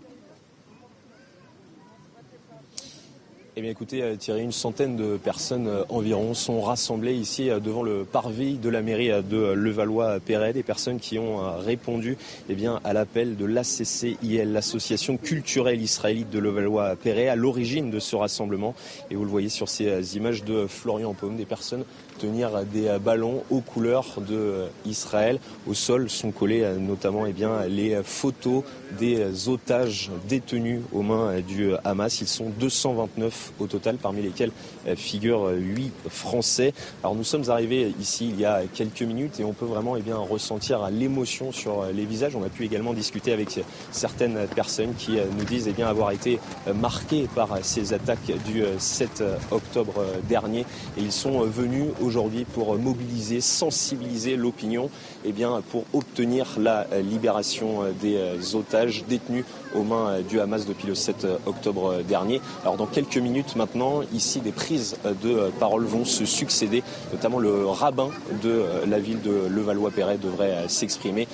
Eh 3.59 3.61
bien 3.61 3.71
écoutez 3.71 4.01
euh, 4.01 4.15
Thierry, 4.15 4.41
une 4.41 4.53
centaine 4.53 4.95
de 4.95 5.17
personnes 5.17 5.67
euh, 5.67 5.83
environ 5.89 6.33
sont 6.33 6.61
rassemblées 6.61 7.13
ici 7.13 7.49
euh, 7.49 7.59
devant 7.59 7.83
le 7.83 8.05
parvis 8.05 8.53
de 8.53 8.69
la 8.69 8.81
mairie 8.81 9.09
de 9.21 9.51
Levallois-Perret, 9.51 10.53
des 10.53 10.63
personnes 10.63 10.97
qui 10.97 11.19
ont 11.19 11.41
répondu 11.59 12.15
eh 12.47 12.55
bien, 12.55 12.79
à 12.85 12.93
l'appel 12.93 13.35
de 13.35 13.43
l'ACCIL, 13.43 14.53
l'association 14.53 15.17
culturelle 15.17 15.81
israélite 15.81 16.29
de 16.29 16.39
Levallois-Perret, 16.39 17.27
à 17.27 17.35
l'origine 17.35 17.91
de 17.91 17.99
ce 17.99 18.15
rassemblement. 18.15 18.75
Et 19.11 19.15
vous 19.15 19.25
le 19.25 19.29
voyez 19.29 19.49
sur 19.49 19.67
ces 19.67 20.15
images 20.15 20.45
de 20.45 20.65
Florian 20.65 21.13
Paume, 21.13 21.35
des 21.35 21.43
personnes 21.43 21.83
tenir 22.19 22.63
des 22.65 22.97
ballons 23.03 23.43
aux 23.49 23.61
couleurs 23.61 24.21
de 24.27 24.65
Israël. 24.85 25.39
Au 25.67 25.73
sol 25.73 26.09
sont 26.09 26.31
collés 26.31 26.65
notamment 26.79 27.25
eh 27.25 27.33
bien, 27.33 27.65
les 27.67 28.01
photos 28.03 28.63
des 28.99 29.47
otages 29.47 30.11
détenus 30.27 30.81
aux 30.91 31.01
mains 31.01 31.39
du 31.41 31.71
Hamas. 31.83 32.21
Ils 32.21 32.27
sont 32.27 32.49
229 32.59 33.53
au 33.59 33.67
total, 33.67 33.97
parmi 33.97 34.21
lesquels 34.21 34.51
figurent 34.95 35.49
8 35.51 35.93
Français. 36.09 36.73
Alors 37.03 37.15
nous 37.15 37.23
sommes 37.23 37.49
arrivés 37.49 37.93
ici 37.99 38.29
il 38.29 38.39
y 38.39 38.45
a 38.45 38.61
quelques 38.73 39.01
minutes 39.01 39.39
et 39.39 39.43
on 39.43 39.53
peut 39.53 39.65
vraiment 39.65 39.95
eh 39.95 40.01
bien, 40.01 40.17
ressentir 40.17 40.89
l'émotion 40.89 41.51
sur 41.51 41.85
les 41.93 42.05
visages. 42.05 42.35
On 42.35 42.43
a 42.43 42.49
pu 42.49 42.65
également 42.65 42.93
discuter 42.93 43.31
avec 43.31 43.59
certaines 43.91 44.47
personnes 44.55 44.93
qui 44.97 45.17
nous 45.37 45.45
disent 45.45 45.67
eh 45.67 45.73
bien, 45.73 45.87
avoir 45.87 46.11
été 46.11 46.39
marquées 46.75 47.27
par 47.33 47.57
ces 47.61 47.93
attaques 47.93 48.31
du 48.45 48.63
7 48.77 49.23
octobre 49.51 50.05
dernier 50.27 50.65
et 50.97 51.01
ils 51.01 51.11
sont 51.11 51.41
venus 51.41 51.87
aujourd'hui 52.09 52.43
pour 52.43 52.75
mobiliser, 52.79 53.39
sensibiliser 53.39 54.35
l'opinion 54.35 54.89
eh 55.23 55.31
bien, 55.31 55.61
pour 55.69 55.85
obtenir 55.93 56.47
la 56.59 56.87
libération 57.03 57.83
des 58.01 58.55
otages 58.55 59.05
détenus 59.07 59.45
aux 59.75 59.83
mains 59.83 60.21
du 60.27 60.39
Hamas 60.39 60.65
depuis 60.65 60.87
le 60.87 60.95
7 60.95 61.27
octobre 61.45 62.01
dernier. 62.01 62.41
Alors 62.63 62.77
dans 62.77 62.87
quelques 62.87 63.17
minutes 63.17 63.55
maintenant, 63.55 64.01
ici 64.11 64.41
des 64.41 64.51
prises 64.51 64.97
de 65.23 65.51
parole 65.59 65.85
vont 65.85 66.03
se 66.03 66.25
succéder, 66.25 66.81
notamment 67.13 67.37
le 67.37 67.67
rabbin 67.67 68.09
de 68.41 68.63
la 68.87 68.99
ville 68.99 69.21
de 69.21 69.47
Levallois-Perret 69.47 70.17
devrait 70.17 70.67
s'exprimer, 70.67 71.27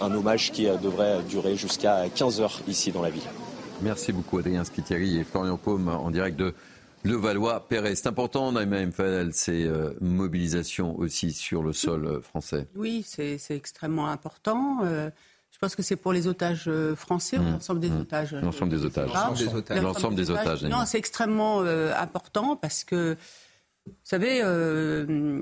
un 0.00 0.14
hommage 0.14 0.50
qui 0.50 0.66
devrait 0.82 1.18
durer 1.28 1.56
jusqu'à 1.56 2.04
15 2.14 2.40
heures 2.40 2.60
ici 2.66 2.90
dans 2.90 3.02
la 3.02 3.10
ville. 3.10 3.28
Merci 3.82 4.12
beaucoup 4.12 4.38
Adrien 4.38 4.64
Spiteri 4.64 5.18
et 5.18 5.24
Florian 5.24 5.56
Paume 5.56 5.88
en 5.88 6.10
direct 6.10 6.38
de 6.38 6.54
le 7.02 7.16
Valois-Perret. 7.16 7.94
C'est 7.94 8.06
important, 8.06 8.52
Naïma 8.52 8.84
Mfadel, 8.86 9.32
ces 9.32 9.64
euh, 9.64 9.94
mobilisations 10.00 10.98
aussi 10.98 11.32
sur 11.32 11.62
le 11.62 11.72
sol 11.72 12.06
euh, 12.06 12.20
français. 12.20 12.66
Oui, 12.76 13.04
c'est 13.06 13.38
extrêmement 13.50 14.08
important. 14.08 14.80
Euh, 14.84 15.10
je 15.50 15.58
pense 15.58 15.74
que 15.74 15.82
c'est 15.82 15.96
pour 15.96 16.12
les 16.12 16.26
otages 16.26 16.70
français 16.94 17.38
ou 17.38 17.42
mmh. 17.42 17.50
l'ensemble 17.50 17.80
des 17.80 17.90
mmh. 17.90 18.00
otages 18.00 18.34
L'ensemble 18.34 18.70
des 18.70 18.84
otages. 18.84 19.10
L'ensemble 19.82 20.14
des 20.14 20.30
otages. 20.30 20.64
Non, 20.64 20.84
c'est 20.86 20.98
extrêmement 20.98 21.60
important 21.60 22.56
parce 22.56 22.84
que, 22.84 23.16
vous 23.86 23.92
savez, 24.04 24.42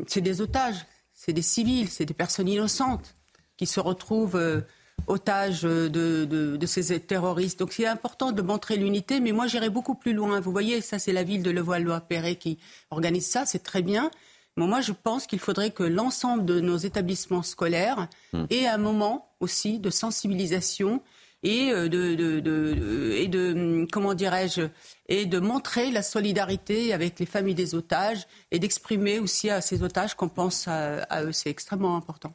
c'est 0.06 0.20
des 0.20 0.40
otages, 0.40 0.86
c'est 1.12 1.32
des 1.32 1.42
civils, 1.42 1.88
c'est 1.88 2.06
des 2.06 2.14
personnes 2.14 2.48
innocentes 2.48 3.14
qui 3.56 3.66
se 3.66 3.78
retrouvent 3.78 4.62
otages 5.06 5.62
de, 5.62 5.88
de, 6.24 6.66
ces 6.66 7.00
terroristes. 7.00 7.58
Donc 7.58 7.72
c'est 7.72 7.86
important 7.86 8.32
de 8.32 8.42
montrer 8.42 8.76
l'unité, 8.76 9.20
mais 9.20 9.32
moi 9.32 9.46
j'irai 9.46 9.70
beaucoup 9.70 9.94
plus 9.94 10.12
loin. 10.12 10.40
Vous 10.40 10.52
voyez, 10.52 10.80
ça 10.80 10.98
c'est 10.98 11.12
la 11.12 11.22
ville 11.22 11.42
de 11.42 11.50
Levallois-Perret 11.50 12.36
qui 12.36 12.58
organise 12.90 13.26
ça, 13.26 13.46
c'est 13.46 13.62
très 13.62 13.82
bien. 13.82 14.10
Mais 14.56 14.66
moi 14.66 14.80
je 14.80 14.92
pense 14.92 15.26
qu'il 15.26 15.38
faudrait 15.38 15.70
que 15.70 15.82
l'ensemble 15.82 16.44
de 16.44 16.60
nos 16.60 16.76
établissements 16.76 17.42
scolaires 17.42 18.08
hmm. 18.32 18.44
ait 18.50 18.66
un 18.66 18.78
moment 18.78 19.30
aussi 19.40 19.78
de 19.78 19.90
sensibilisation 19.90 21.02
et 21.42 21.70
euh, 21.70 21.88
de, 21.88 23.12
et 23.14 23.28
de 23.28 23.86
comment 23.92 24.14
dirais-je 24.14 24.62
et 25.08 25.26
de 25.26 25.38
montrer 25.38 25.90
la 25.90 26.02
solidarité 26.02 26.92
avec 26.92 27.18
les 27.20 27.26
familles 27.26 27.54
des 27.54 27.74
otages 27.74 28.26
et 28.50 28.58
d'exprimer 28.58 29.20
aussi 29.20 29.48
à 29.48 29.60
ces 29.60 29.82
otages 29.82 30.14
qu'on 30.14 30.28
pense 30.28 30.66
à 30.68 31.22
eux. 31.22 31.32
C'est 31.32 31.50
extrêmement 31.50 31.96
important. 31.96 32.34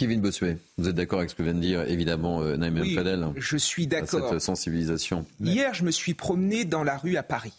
Kevin 0.00 0.22
Bossuet, 0.22 0.56
vous 0.78 0.88
êtes 0.88 0.94
d'accord 0.94 1.18
avec 1.18 1.28
ce 1.28 1.34
que 1.34 1.42
vient 1.42 1.52
de 1.52 1.60
dire 1.60 1.86
évidemment 1.86 2.40
euh, 2.40 2.56
Naïm 2.56 2.78
oui, 2.80 2.94
Fadel 2.94 3.34
Je 3.36 3.58
suis 3.58 3.86
d'accord. 3.86 4.30
Cette 4.30 4.40
sensibilisation. 4.40 5.26
Hier, 5.40 5.74
je 5.74 5.84
me 5.84 5.90
suis 5.90 6.14
promené 6.14 6.64
dans 6.64 6.82
la 6.82 6.96
rue 6.96 7.18
à 7.18 7.22
Paris. 7.22 7.52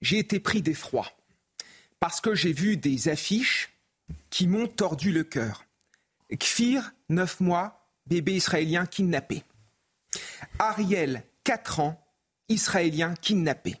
J'ai 0.00 0.18
été 0.18 0.38
pris 0.38 0.62
d'effroi 0.62 1.10
parce 1.98 2.20
que 2.20 2.36
j'ai 2.36 2.52
vu 2.52 2.76
des 2.76 3.08
affiches 3.08 3.70
qui 4.30 4.46
m'ont 4.46 4.68
tordu 4.68 5.10
le 5.10 5.24
cœur. 5.24 5.64
Kfir, 6.38 6.92
9 7.08 7.40
mois, 7.40 7.90
bébé 8.06 8.34
israélien 8.36 8.86
kidnappé. 8.86 9.42
Ariel, 10.60 11.24
4 11.42 11.80
ans, 11.80 12.00
israélien 12.48 13.14
kidnappé. 13.20 13.74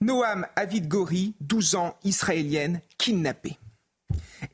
Noam 0.00 0.46
Avid 0.54 0.86
Gori, 0.86 1.34
12 1.40 1.74
ans, 1.74 1.98
israélienne 2.04 2.82
kidnappée. 2.98 3.58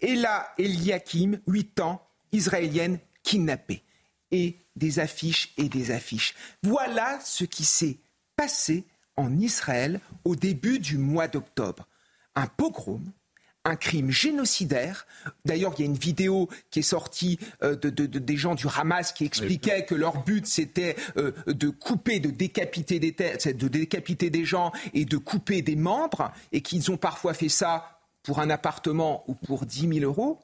Ella 0.01 0.49
Eliakim, 0.59 1.41
8 1.47 1.81
ans, 1.81 2.03
israélienne, 2.33 2.99
kidnappée. 3.23 3.83
Et 4.33 4.59
des 4.77 4.99
affiches 4.99 5.53
et 5.57 5.69
des 5.69 5.91
affiches. 5.91 6.35
Voilà 6.63 7.19
ce 7.25 7.45
qui 7.45 7.65
s'est 7.65 7.99
passé 8.37 8.85
en 9.17 9.39
Israël 9.39 10.01
au 10.25 10.37
début 10.37 10.79
du 10.79 10.99
mois 10.99 11.29
d'octobre. 11.29 11.87
Un 12.35 12.47
pogrom, 12.47 13.13
un 13.67 13.77
crime 13.77 14.11
génocidaire. 14.11 15.07
D'ailleurs, 15.45 15.75
il 15.77 15.81
y 15.81 15.83
a 15.83 15.87
une 15.87 15.99
vidéo 15.99 16.49
qui 16.71 16.81
est 16.81 16.83
sortie 16.83 17.39
euh, 17.63 17.75
de, 17.75 17.91
des 18.07 18.37
gens 18.37 18.55
du 18.55 18.67
Hamas 18.75 19.13
qui 19.13 19.25
expliquaient 19.25 19.85
que 19.85 19.95
leur 19.95 20.23
but 20.23 20.47
c'était 20.47 20.97
euh, 21.17 21.33
de 21.47 21.69
couper, 21.69 22.21
de 22.21 22.31
décapiter 22.31 23.01
des 23.01 23.13
têtes, 23.13 23.49
de 23.57 23.69
décapiter 23.69 24.31
des 24.31 24.45
gens 24.45 24.71
et 24.95 25.05
de 25.05 25.17
couper 25.17 25.63
des 25.63 25.77
membres, 25.77 26.33
et 26.53 26.61
qu'ils 26.61 26.91
ont 26.91 26.97
parfois 26.97 27.35
fait 27.35 27.49
ça 27.49 27.96
pour 28.27 28.41
un 28.41 28.51
appartement 28.51 29.25
ou 29.29 29.35
pour 29.35 29.65
10 29.65 30.01
000 30.01 30.01
euros, 30.01 30.41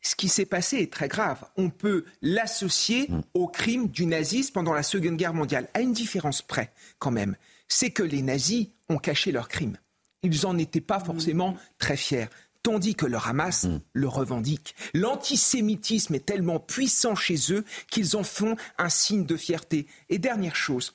ce 0.00 0.16
qui 0.16 0.28
s'est 0.28 0.46
passé 0.46 0.78
est 0.78 0.92
très 0.92 1.08
grave. 1.08 1.44
On 1.56 1.68
peut 1.68 2.06
l'associer 2.22 3.06
mm. 3.08 3.20
au 3.34 3.46
crime 3.48 3.88
du 3.88 4.06
nazisme 4.06 4.54
pendant 4.54 4.72
la 4.72 4.82
Seconde 4.82 5.16
Guerre 5.16 5.34
mondiale, 5.34 5.68
à 5.74 5.80
une 5.80 5.92
différence 5.92 6.40
près 6.40 6.72
quand 6.98 7.10
même. 7.10 7.36
C'est 7.68 7.90
que 7.90 8.02
les 8.02 8.22
nazis 8.22 8.68
ont 8.88 8.96
caché 8.96 9.30
leur 9.30 9.48
crime. 9.48 9.76
Ils 10.22 10.40
n'en 10.42 10.56
étaient 10.56 10.80
pas 10.80 11.00
forcément 11.00 11.54
très 11.78 11.98
fiers. 11.98 12.28
Tandis 12.62 12.94
que 12.94 13.06
le 13.06 13.18
Hamas 13.18 13.64
mm. 13.64 13.80
le 13.92 14.08
revendique. 14.08 14.74
L'antisémitisme 14.94 16.14
est 16.14 16.24
tellement 16.24 16.60
puissant 16.60 17.14
chez 17.14 17.52
eux 17.52 17.64
qu'ils 17.90 18.16
en 18.16 18.22
font 18.22 18.56
un 18.78 18.88
signe 18.88 19.26
de 19.26 19.36
fierté. 19.36 19.86
Et 20.08 20.18
dernière 20.18 20.56
chose, 20.56 20.94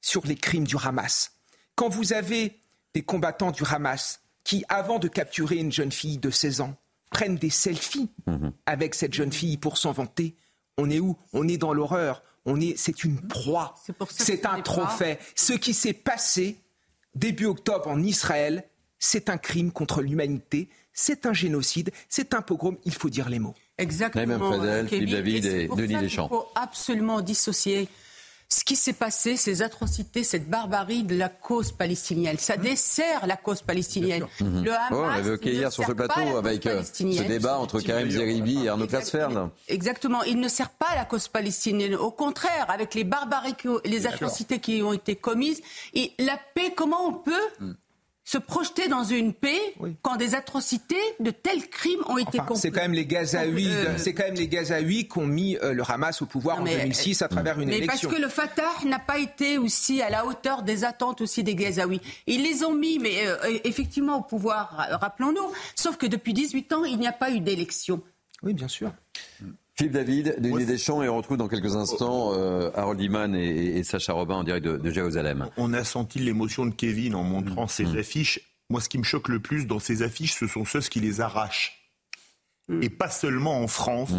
sur 0.00 0.26
les 0.26 0.36
crimes 0.36 0.66
du 0.66 0.76
Hamas. 0.82 1.32
Quand 1.74 1.90
vous 1.90 2.14
avez 2.14 2.58
des 2.94 3.02
combattants 3.02 3.50
du 3.50 3.62
Hamas 3.68 4.20
qui, 4.46 4.64
avant 4.68 5.00
de 5.00 5.08
capturer 5.08 5.56
une 5.56 5.72
jeune 5.72 5.90
fille 5.90 6.18
de 6.18 6.30
16 6.30 6.60
ans, 6.60 6.76
prennent 7.10 7.34
des 7.34 7.50
selfies 7.50 8.08
mhm. 8.28 8.52
avec 8.64 8.94
cette 8.94 9.12
jeune 9.12 9.32
fille 9.32 9.56
pour 9.56 9.76
s'en 9.76 9.90
vanter. 9.90 10.36
On 10.78 10.88
est 10.88 11.00
où? 11.00 11.16
On 11.32 11.48
est 11.48 11.56
dans 11.56 11.74
l'horreur. 11.74 12.22
On 12.44 12.60
est, 12.60 12.78
c'est 12.78 13.02
une 13.02 13.20
proie. 13.20 13.74
C'est 14.08 14.46
un 14.46 14.60
trophée. 14.60 15.18
Ce 15.34 15.52
qui 15.52 15.74
s'est 15.74 15.92
passé 15.92 16.58
début 17.16 17.46
octobre 17.46 17.88
en 17.88 18.00
Israël, 18.00 18.62
c'est 19.00 19.30
un 19.30 19.36
crime 19.36 19.72
contre 19.72 20.00
l'humanité. 20.00 20.68
C'est 20.92 21.26
un 21.26 21.32
génocide. 21.32 21.90
C'est 22.08 22.32
un 22.32 22.40
pogrom. 22.40 22.76
Il 22.84 22.94
faut 22.94 23.10
dire 23.10 23.28
les 23.28 23.40
mots. 23.40 23.54
Exactement. 23.78 24.58
David 24.58 25.44
et, 25.44 25.66
Denis 25.66 25.96
Deschamps. 25.96 26.28
Il 26.30 26.36
faut 26.36 26.48
absolument 26.54 27.20
dissocier 27.20 27.88
ce 28.48 28.64
qui 28.64 28.76
s'est 28.76 28.92
passé, 28.92 29.36
ces 29.36 29.62
atrocités, 29.62 30.22
cette 30.22 30.48
barbarie 30.48 31.02
de 31.02 31.16
la 31.16 31.28
cause 31.28 31.72
palestinienne. 31.72 32.38
Ça 32.38 32.56
dessert 32.56 33.26
la 33.26 33.36
cause 33.36 33.62
palestinienne. 33.62 34.26
Mhm. 34.40 34.64
Le 34.64 34.72
Hamas, 34.72 35.26
oh, 35.26 35.36
on 35.42 35.46
hier 35.46 35.72
sur 35.72 35.84
ce 35.84 35.92
plateau 35.92 36.36
avec 36.36 36.66
euh, 36.66 36.82
ce 36.82 37.22
débat 37.22 37.58
entre 37.58 37.80
Karim 37.80 38.10
Zeribi 38.10 38.64
et 38.64 38.68
Arnaud 38.68 38.86
Klasfern. 38.86 39.50
Exactement. 39.68 40.22
Il 40.24 40.38
ne 40.38 40.48
sert 40.48 40.70
pas 40.70 40.94
la 40.94 41.04
cause 41.04 41.28
palestinienne. 41.28 41.94
Au 41.96 42.10
contraire, 42.10 42.66
avec 42.68 42.94
les 42.94 43.04
barbaries, 43.04 43.56
les 43.84 44.06
atrocités 44.06 44.60
qui 44.60 44.82
ont 44.82 44.92
été 44.92 45.16
commises, 45.16 45.60
et 45.94 46.12
la 46.18 46.38
paix, 46.54 46.72
comment 46.74 47.06
on 47.08 47.12
peut 47.12 47.32
mm 47.60 47.72
se 48.26 48.38
projeter 48.38 48.88
dans 48.88 49.04
une 49.04 49.32
paix 49.32 49.60
quand 50.02 50.16
des 50.16 50.34
atrocités 50.34 50.96
de 51.20 51.30
tels 51.30 51.68
crimes 51.68 52.02
ont 52.08 52.18
été 52.18 52.38
commis. 52.38 52.58
C'est 52.58 52.72
quand 52.72 52.82
même 52.82 52.92
les 52.92 53.06
Gazaouis, 53.06 53.68
euh, 53.70 53.96
c'est 53.98 54.14
quand 54.14 54.24
même 54.24 54.34
les 54.34 54.48
Gazaouis 54.48 55.06
qui 55.08 55.18
ont 55.18 55.26
mis 55.26 55.56
euh, 55.58 55.72
le 55.72 55.84
Hamas 55.88 56.20
au 56.22 56.26
pouvoir 56.26 56.60
en 56.60 56.64
2006 56.64 57.22
à 57.22 57.28
travers 57.28 57.60
une 57.60 57.68
mais 57.68 57.78
élection. 57.78 58.08
Parce 58.08 58.18
que 58.18 58.20
le 58.20 58.28
Fatah 58.28 58.84
n'a 58.84 58.98
pas 58.98 59.18
été 59.18 59.58
aussi 59.58 60.02
à 60.02 60.10
la 60.10 60.26
hauteur 60.26 60.64
des 60.64 60.82
attentes 60.82 61.20
aussi 61.20 61.44
des 61.44 61.54
Gazaouis. 61.54 62.00
Ils 62.26 62.42
les 62.42 62.64
ont 62.64 62.74
mis, 62.74 62.98
mais 62.98 63.26
euh, 63.28 63.36
effectivement 63.62 64.18
au 64.18 64.22
pouvoir, 64.22 64.88
rappelons-nous. 65.00 65.52
Sauf 65.76 65.96
que 65.96 66.06
depuis 66.06 66.34
18 66.34 66.72
ans, 66.72 66.84
il 66.84 66.98
n'y 66.98 67.06
a 67.06 67.12
pas 67.12 67.30
eu 67.30 67.38
d'élection. 67.38 68.02
Oui, 68.42 68.54
bien 68.54 68.68
sûr. 68.68 68.90
Philippe 69.78 69.92
David, 69.92 70.36
Denis 70.38 70.64
Deschamps, 70.64 71.02
et 71.02 71.08
on 71.08 71.18
retrouve 71.18 71.36
dans 71.36 71.48
quelques 71.48 71.76
instants 71.76 72.32
euh, 72.32 72.70
Harold 72.74 72.98
Iman 72.98 73.34
et, 73.34 73.82
Sacha 73.84 74.14
Robin 74.14 74.36
en 74.36 74.42
direct 74.42 74.64
de, 74.64 74.90
Jérusalem. 74.90 75.50
On 75.58 75.74
a 75.74 75.84
senti 75.84 76.18
l'émotion 76.18 76.64
de 76.64 76.74
Kevin 76.74 77.14
en 77.14 77.22
montrant 77.22 77.64
mm. 77.64 77.68
ces 77.68 77.84
mm. 77.84 77.98
affiches. 77.98 78.40
Moi, 78.70 78.80
ce 78.80 78.88
qui 78.88 78.96
me 78.96 79.04
choque 79.04 79.28
le 79.28 79.38
plus 79.38 79.66
dans 79.66 79.78
ces 79.78 80.02
affiches, 80.02 80.34
ce 80.34 80.46
sont 80.46 80.64
ceux 80.64 80.80
qui 80.80 81.00
les 81.00 81.20
arrachent. 81.20 81.90
Mm. 82.68 82.82
Et 82.84 82.88
pas 82.88 83.10
seulement 83.10 83.60
en 83.60 83.66
France. 83.66 84.12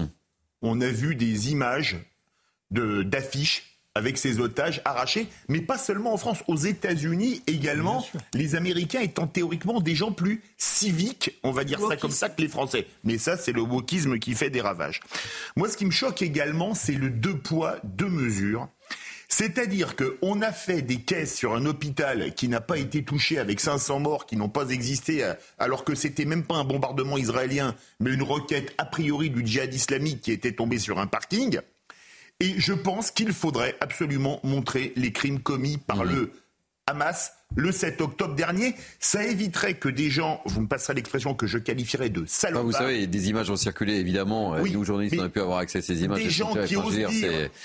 On 0.61 0.79
a 0.79 0.87
vu 0.87 1.15
des 1.15 1.51
images 1.51 1.97
d'affiches 2.69 3.76
avec 3.97 4.17
ces 4.17 4.39
otages 4.39 4.81
arrachés, 4.85 5.27
mais 5.49 5.61
pas 5.61 5.77
seulement 5.77 6.13
en 6.13 6.17
France, 6.17 6.43
aux 6.47 6.55
États-Unis 6.55 7.41
également, 7.47 8.05
les 8.33 8.55
Américains 8.55 9.01
étant 9.01 9.27
théoriquement 9.27 9.81
des 9.81 9.95
gens 9.95 10.11
plus 10.11 10.41
civiques, 10.57 11.37
on 11.43 11.51
va 11.51 11.63
dire 11.63 11.79
ça 11.79 11.97
comme 11.97 12.11
ça, 12.11 12.29
que 12.29 12.41
les 12.41 12.47
Français. 12.47 12.87
Mais 13.03 13.17
ça, 13.17 13.37
c'est 13.37 13.51
le 13.51 13.61
wokisme 13.61 14.19
qui 14.19 14.33
fait 14.33 14.49
des 14.49 14.61
ravages. 14.61 15.01
Moi, 15.55 15.69
ce 15.69 15.77
qui 15.77 15.85
me 15.85 15.91
choque 15.91 16.21
également, 16.21 16.73
c'est 16.73 16.93
le 16.93 17.09
deux 17.09 17.37
poids, 17.37 17.77
deux 17.83 18.09
mesures. 18.09 18.69
C'est-à-dire 19.29 19.95
qu'on 19.95 20.41
a 20.41 20.51
fait 20.51 20.81
des 20.81 21.01
caisses 21.01 21.35
sur 21.35 21.53
un 21.53 21.65
hôpital 21.65 22.33
qui 22.33 22.47
n'a 22.47 22.61
pas 22.61 22.77
été 22.77 23.03
touché 23.03 23.37
avec 23.39 23.59
500 23.59 23.99
morts 23.99 24.25
qui 24.25 24.37
n'ont 24.37 24.49
pas 24.49 24.69
existé, 24.69 25.23
euh, 25.23 25.33
alors 25.59 25.83
que 25.83 25.95
c'était 25.95 26.25
même 26.25 26.43
pas 26.43 26.55
un 26.55 26.63
bombardement 26.63 27.17
israélien, 27.17 27.75
mais 27.99 28.13
une 28.13 28.23
roquette 28.23 28.73
a 28.77 28.85
priori 28.85 29.29
du 29.29 29.45
djihad 29.45 29.73
islamique 29.73 30.21
qui 30.21 30.31
était 30.31 30.53
tombée 30.53 30.79
sur 30.79 30.97
un 30.97 31.07
parking. 31.07 31.59
Et 32.39 32.59
je 32.59 32.73
pense 32.73 33.11
qu'il 33.11 33.33
faudrait 33.33 33.75
absolument 33.81 34.39
montrer 34.43 34.93
les 34.95 35.11
crimes 35.11 35.41
commis 35.41 35.77
par 35.77 35.97
mmh. 35.97 36.09
le 36.09 36.31
Hamas 36.85 37.36
le 37.55 37.71
7 37.71 38.01
octobre 38.01 38.35
dernier. 38.35 38.75
Ça 38.99 39.23
éviterait 39.23 39.75
que 39.75 39.89
des 39.89 40.09
gens, 40.09 40.41
vous 40.45 40.61
me 40.61 40.67
passerez 40.67 40.93
l'expression 40.93 41.33
que 41.33 41.47
je 41.47 41.57
qualifierais 41.57 42.09
de 42.09 42.25
salopards. 42.25 42.63
vous 42.63 42.71
savez, 42.71 43.07
des 43.07 43.29
images 43.29 43.49
ont 43.49 43.55
circulé 43.55 43.95
évidemment. 43.95 44.55
Oui, 44.61 44.71
Nous, 44.71 44.83
journalistes, 44.83 45.15
on 45.19 45.23
a 45.23 45.29
pu 45.29 45.39
avoir 45.39 45.59
accès 45.59 45.79
à 45.79 45.81
ces 45.81 46.03
images. 46.03 46.23
Des 46.23 46.29
gens 46.29 46.53
qui 46.65 46.75
osent, 46.75 46.95
dire, 46.95 47.09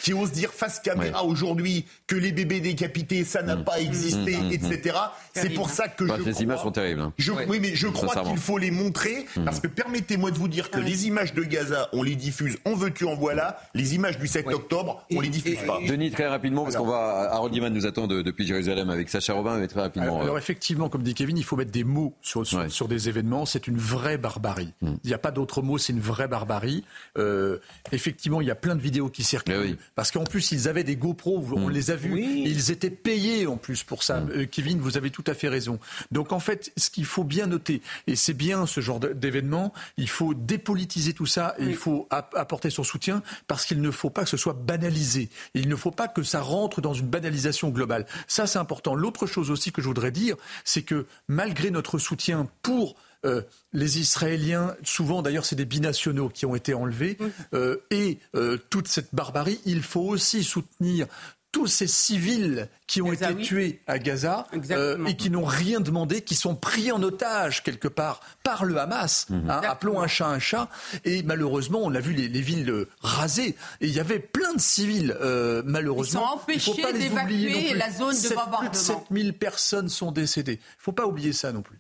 qui 0.03 0.13
osent, 0.13 0.33
dire, 0.33 0.53
face 0.53 0.81
caméra 0.81 1.25
aujourd'hui 1.25 1.85
que 2.07 2.17
les 2.17 2.33
bébés 2.33 2.61
décapités, 2.61 3.25
ça 3.25 3.43
n'a 3.43 3.57
mmh. 3.57 3.65
pas 3.65 3.81
existé, 3.81 4.37
mmh, 4.37 4.49
mmh, 4.49 4.53
etc. 4.53 4.97
C'est 5.35 5.51
pour 5.51 5.71
ça 5.71 5.89
que 5.89 6.05
bah, 6.05 6.17
je. 6.19 6.31
Ces 6.31 6.43
images 6.43 6.61
sont 6.61 6.73
terribles. 6.73 7.01
Hein. 7.01 7.13
Oui, 7.49 7.59
mais 7.61 7.75
je 7.75 7.89
crois 7.89 8.23
qu'il 8.23 8.39
faut 8.39 8.59
les 8.59 8.71
montrer 8.71 9.27
parce 9.45 9.61
que 9.61 9.67
permettez-moi 9.67 10.31
de 10.31 10.39
vous 10.39 10.49
dire 10.49 10.71
que 10.71 10.81
les 10.81 11.07
images 11.07 11.35
de 11.35 11.43
Gaza, 11.43 11.89
on 11.93 12.03
les 12.03 12.17
diffuse, 12.17 12.59
on 12.65 12.75
veut-tu, 12.75 13.05
en 13.05 13.15
voilà. 13.15 13.59
Les 13.75 13.95
images 13.95 14.19
du 14.19 14.27
7 14.27 14.47
octobre, 14.49 15.05
on 15.13 15.21
les 15.21 15.29
diffuse 15.29 15.59
pas. 15.67 15.79
Denis, 15.87 16.11
très 16.11 16.29
rapidement, 16.29 16.65
parce 16.65 16.77
qu'on 16.77 16.87
va. 16.87 17.29
Harold 17.33 17.55
Iman 17.55 17.73
nous 17.73 17.87
attend 17.87 18.07
depuis 18.07 18.47
Jérusalem 18.47 18.91
avec 18.91 19.09
Sacha 19.09 19.33
Robin, 19.33 19.61
très 19.73 19.81
rapidement. 19.81 20.21
Alors, 20.21 20.39
effectivement, 20.39 20.89
comme 20.89 21.03
dit 21.03 21.15
Kevin, 21.15 21.37
il 21.37 21.45
faut 21.45 21.57
mettre 21.57 21.71
des 21.71 21.85
mots 21.85 22.15
sur, 22.23 22.47
sur, 22.47 22.89
des 22.89 23.09
événements. 23.09 23.47
C'est 23.47 23.67
une 23.67 23.79
vraie 23.79 24.19
barbarie. 24.19 24.73
Mm. 24.81 24.95
Il 25.05 25.09
n'y 25.09 25.15
a 25.15 25.19
pas 25.19 25.31
d'autre 25.31 25.63
mot, 25.63 25.79
c'est 25.79 25.93
une 25.93 26.01
vraie 26.01 26.29
barbarie. 26.29 26.85
Euh, 27.19 27.59
effectivement, 27.91 28.41
il 28.41 28.47
y 28.47 28.51
a 28.51 28.55
plein 28.55 28.77
de 28.77 28.81
vidéos 28.81 29.09
qui 29.09 29.25
circulent. 29.25 29.77
Eh 29.77 29.77
parce 29.95 30.11
qu'en 30.11 30.25
plus, 30.25 30.53
ils 30.53 30.69
avaient 30.69 30.85
des 30.85 30.97
GoPro, 30.97 31.45
on 31.53 31.69
mm. 31.69 31.71
les 31.71 31.91
a 31.91 31.97
vus. 31.97 32.21
ils 32.21 32.71
étaient 32.71 32.91
payés 32.91 33.47
en 33.47 33.57
plus 33.57 33.83
pour 33.83 34.03
ça. 34.03 34.21
Mm. 34.21 34.31
Euh, 34.31 34.47
Kevin, 34.47 34.79
vous 34.79 34.97
avez 34.97 35.11
tout 35.11 35.25
à 35.27 35.35
fait 35.35 35.49
raison. 35.49 35.79
Donc 36.11 36.33
en 36.33 36.41
fait, 36.41 36.73
ce 36.77 36.91
qu'il 36.91 37.05
faut 37.05 37.25
bien 37.25 37.47
noter, 37.47 37.83
et 38.07 38.17
c'est 38.17 38.35
bien 38.35 38.67
ce 38.67 38.81
genre 38.81 39.01
d'événement, 39.01 39.73
il 39.97 40.09
faut 40.09 40.35
dépolitiser 40.35 41.13
tout 41.13 41.27
ça 41.27 41.55
et 41.59 41.65
il 41.65 41.77
faut 41.77 42.09
apporter 42.11 42.71
son 42.71 42.85
soutien 42.85 43.23
parce 43.47 43.65
qu'il 43.65 43.81
ne 43.81 43.91
faut 43.91 44.11
pas 44.11 44.25
que 44.25 44.31
ce 44.31 44.37
soit 44.37 44.53
banalisé. 44.53 45.29
Il 45.55 45.69
ne 45.69 45.77
faut 45.77 45.91
pas 45.91 46.09
que 46.09 46.23
ça 46.23 46.41
rentre 46.41 46.81
dans 46.81 46.95
une 46.95 47.07
banalisation 47.07 47.71
globale. 47.71 48.07
Ça, 48.27 48.47
c'est 48.47 48.59
important. 48.59 48.95
L'autre 48.95 49.27
chose 49.27 49.51
aussi 49.51 49.62
que 49.71 49.83
je 49.83 49.87
voudrais 49.87 50.11
dire, 50.11 50.37
c'est 50.65 50.83
que 50.83 51.07
malgré 51.29 51.71
notre 51.71 51.99
soutien 51.99 52.49
pour 52.63 52.97
euh, 53.25 53.43
les 53.73 54.01
Israéliens, 54.01 54.75
souvent 54.83 55.23
d'ailleurs 55.23 55.45
c'est 55.45 55.55
des 55.55 55.65
binationaux 55.65 56.29
qui 56.29 56.45
ont 56.45 56.57
été 56.57 56.75
enlevés, 56.75 57.19
euh, 57.55 57.77
et 57.91 58.19
euh, 58.35 58.59
toute 58.71 58.89
cette 58.89 59.15
barbarie, 59.15 59.61
il 59.65 59.83
faut 59.83 60.01
aussi 60.01 60.43
soutenir 60.43 61.07
tous 61.53 61.67
ces 61.67 61.87
civils 61.87 62.69
qui 62.87 63.03
ont 63.03 63.13
été 63.13 63.37
tués 63.37 63.83
à 63.87 63.99
Gaza 63.99 64.47
euh, 64.71 65.05
et 65.07 65.17
qui 65.17 65.31
n'ont 65.31 65.45
rien 65.45 65.81
demandé, 65.81 66.23
qui 66.23 66.35
sont 66.35 66.57
pris 66.57 66.91
en 66.91 67.03
otage 67.03 67.63
quelque 67.63 67.89
part 67.89 68.21
par 68.43 68.65
le 68.65 68.79
Hamas. 68.79 69.27
Mhm. 69.29 69.51
Hein, 69.51 69.61
appelons 69.69 70.01
un 70.01 70.07
chat 70.07 70.27
un 70.27 70.39
chat. 70.39 70.69
Et 71.05 71.23
malheureusement, 71.23 71.81
on 71.83 71.95
a 71.95 72.01
vu 72.01 72.15
les, 72.15 72.41
villes 72.41 72.71
euh, 72.71 72.89
rasées. 73.03 73.55
Et 73.81 73.87
il 73.87 73.93
y 73.93 74.01
avait 74.01 74.19
plein 74.19 74.55
de 74.55 74.61
civils, 74.61 75.17
euh, 75.21 75.63
malheureusement. 75.65 76.41
Ils 76.49 76.61
sont 76.61 76.73
empêchés 76.73 76.93
d'évacuer 76.93 77.75
la 77.75 77.91
zone 77.91 78.15
de 78.15 78.29
bombardement. 78.29 78.59
Plus 78.61 78.71
de 78.71 78.75
7000 78.75 79.33
personnes 79.35 79.89
sont 79.89 80.11
décédées. 80.11 80.55
Il 80.55 80.79
ne 80.79 80.83
faut 80.83 80.93
pas 80.93 81.07
oublier 81.07 81.33
ça 81.33 81.53
non 81.53 81.63
plus. 81.63 81.77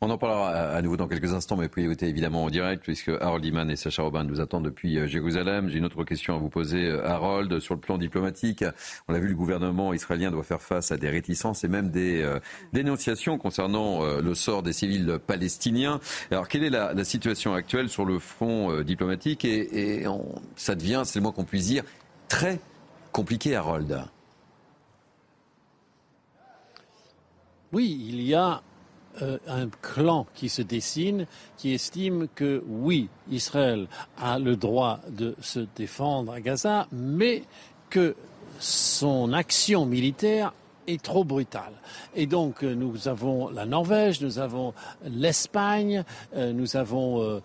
On 0.00 0.10
en 0.10 0.18
parlera 0.18 0.50
à 0.50 0.82
nouveau 0.82 0.96
dans 0.96 1.08
quelques 1.08 1.32
instants, 1.32 1.56
mais 1.56 1.68
priorité 1.68 2.06
évidemment 2.06 2.44
en 2.44 2.50
direct, 2.50 2.82
puisque 2.82 3.08
Harold 3.08 3.44
Iman 3.44 3.70
et 3.70 3.76
Sacha 3.76 4.02
Robin 4.02 4.24
nous 4.24 4.40
attendent 4.40 4.64
depuis 4.64 4.98
euh, 4.98 5.06
Jérusalem. 5.06 5.68
J'ai 5.68 5.78
une 5.78 5.84
autre 5.84 6.04
question 6.04 6.34
à 6.34 6.38
vous 6.38 6.48
poser, 6.48 6.86
euh, 6.86 7.06
Harold, 7.06 7.60
sur 7.60 7.74
le 7.74 7.80
plan 7.80 7.98
diplomatique. 7.98 8.64
On 9.08 9.12
l'a 9.12 9.18
vu, 9.18 9.28
le 9.28 9.34
gouvernement 9.34 9.92
israélien 9.92 10.30
doit 10.30 10.42
faire 10.42 10.60
face 10.60 10.92
à 10.92 10.96
des 10.96 11.08
réticences 11.08 11.64
et 11.64 11.68
même 11.68 11.90
des 11.90 12.22
euh, 12.22 12.38
dénonciations 12.72 13.38
concernant 13.38 14.04
le 14.20 14.34
sort 14.34 14.62
des 14.62 14.72
civils 14.72 15.18
palestiniens. 15.26 16.00
Alors, 16.30 16.48
quelle 16.48 16.64
est 16.64 16.70
la, 16.70 17.04
situation 17.04 17.54
actuelle 17.54 17.88
sur 17.88 18.04
le 18.04 18.18
front 18.18 18.80
diplomatique? 18.82 19.44
Et, 19.44 20.04
ça 20.56 20.74
devient, 20.74 21.02
c'est 21.04 21.18
le 21.18 21.22
moins 21.22 21.32
qu'on 21.32 21.44
puisse 21.44 21.66
dire, 21.66 21.84
très 22.28 22.58
compliqué, 23.12 23.54
Harold. 23.54 24.04
Oui, 27.72 28.06
il 28.08 28.22
y 28.22 28.34
a 28.34 28.62
euh, 29.22 29.38
un 29.48 29.68
clan 29.80 30.26
qui 30.34 30.50
se 30.50 30.60
dessine, 30.60 31.26
qui 31.56 31.72
estime 31.72 32.28
que 32.34 32.62
oui, 32.68 33.08
Israël 33.30 33.86
a 34.18 34.38
le 34.38 34.56
droit 34.56 35.00
de 35.08 35.34
se 35.40 35.60
défendre 35.74 36.32
à 36.32 36.40
Gaza, 36.40 36.86
mais 36.92 37.44
que 37.88 38.14
son 38.58 39.32
action 39.32 39.86
militaire 39.86 40.52
est 40.86 41.02
trop 41.02 41.24
brutale. 41.24 41.72
Et 42.14 42.26
donc 42.26 42.62
euh, 42.62 42.74
nous 42.74 43.08
avons 43.08 43.48
la 43.48 43.64
Norvège, 43.64 44.20
nous 44.20 44.38
avons 44.38 44.74
l'Espagne, 45.06 46.04
euh, 46.34 46.52
nous 46.52 46.76
avons 46.76 47.40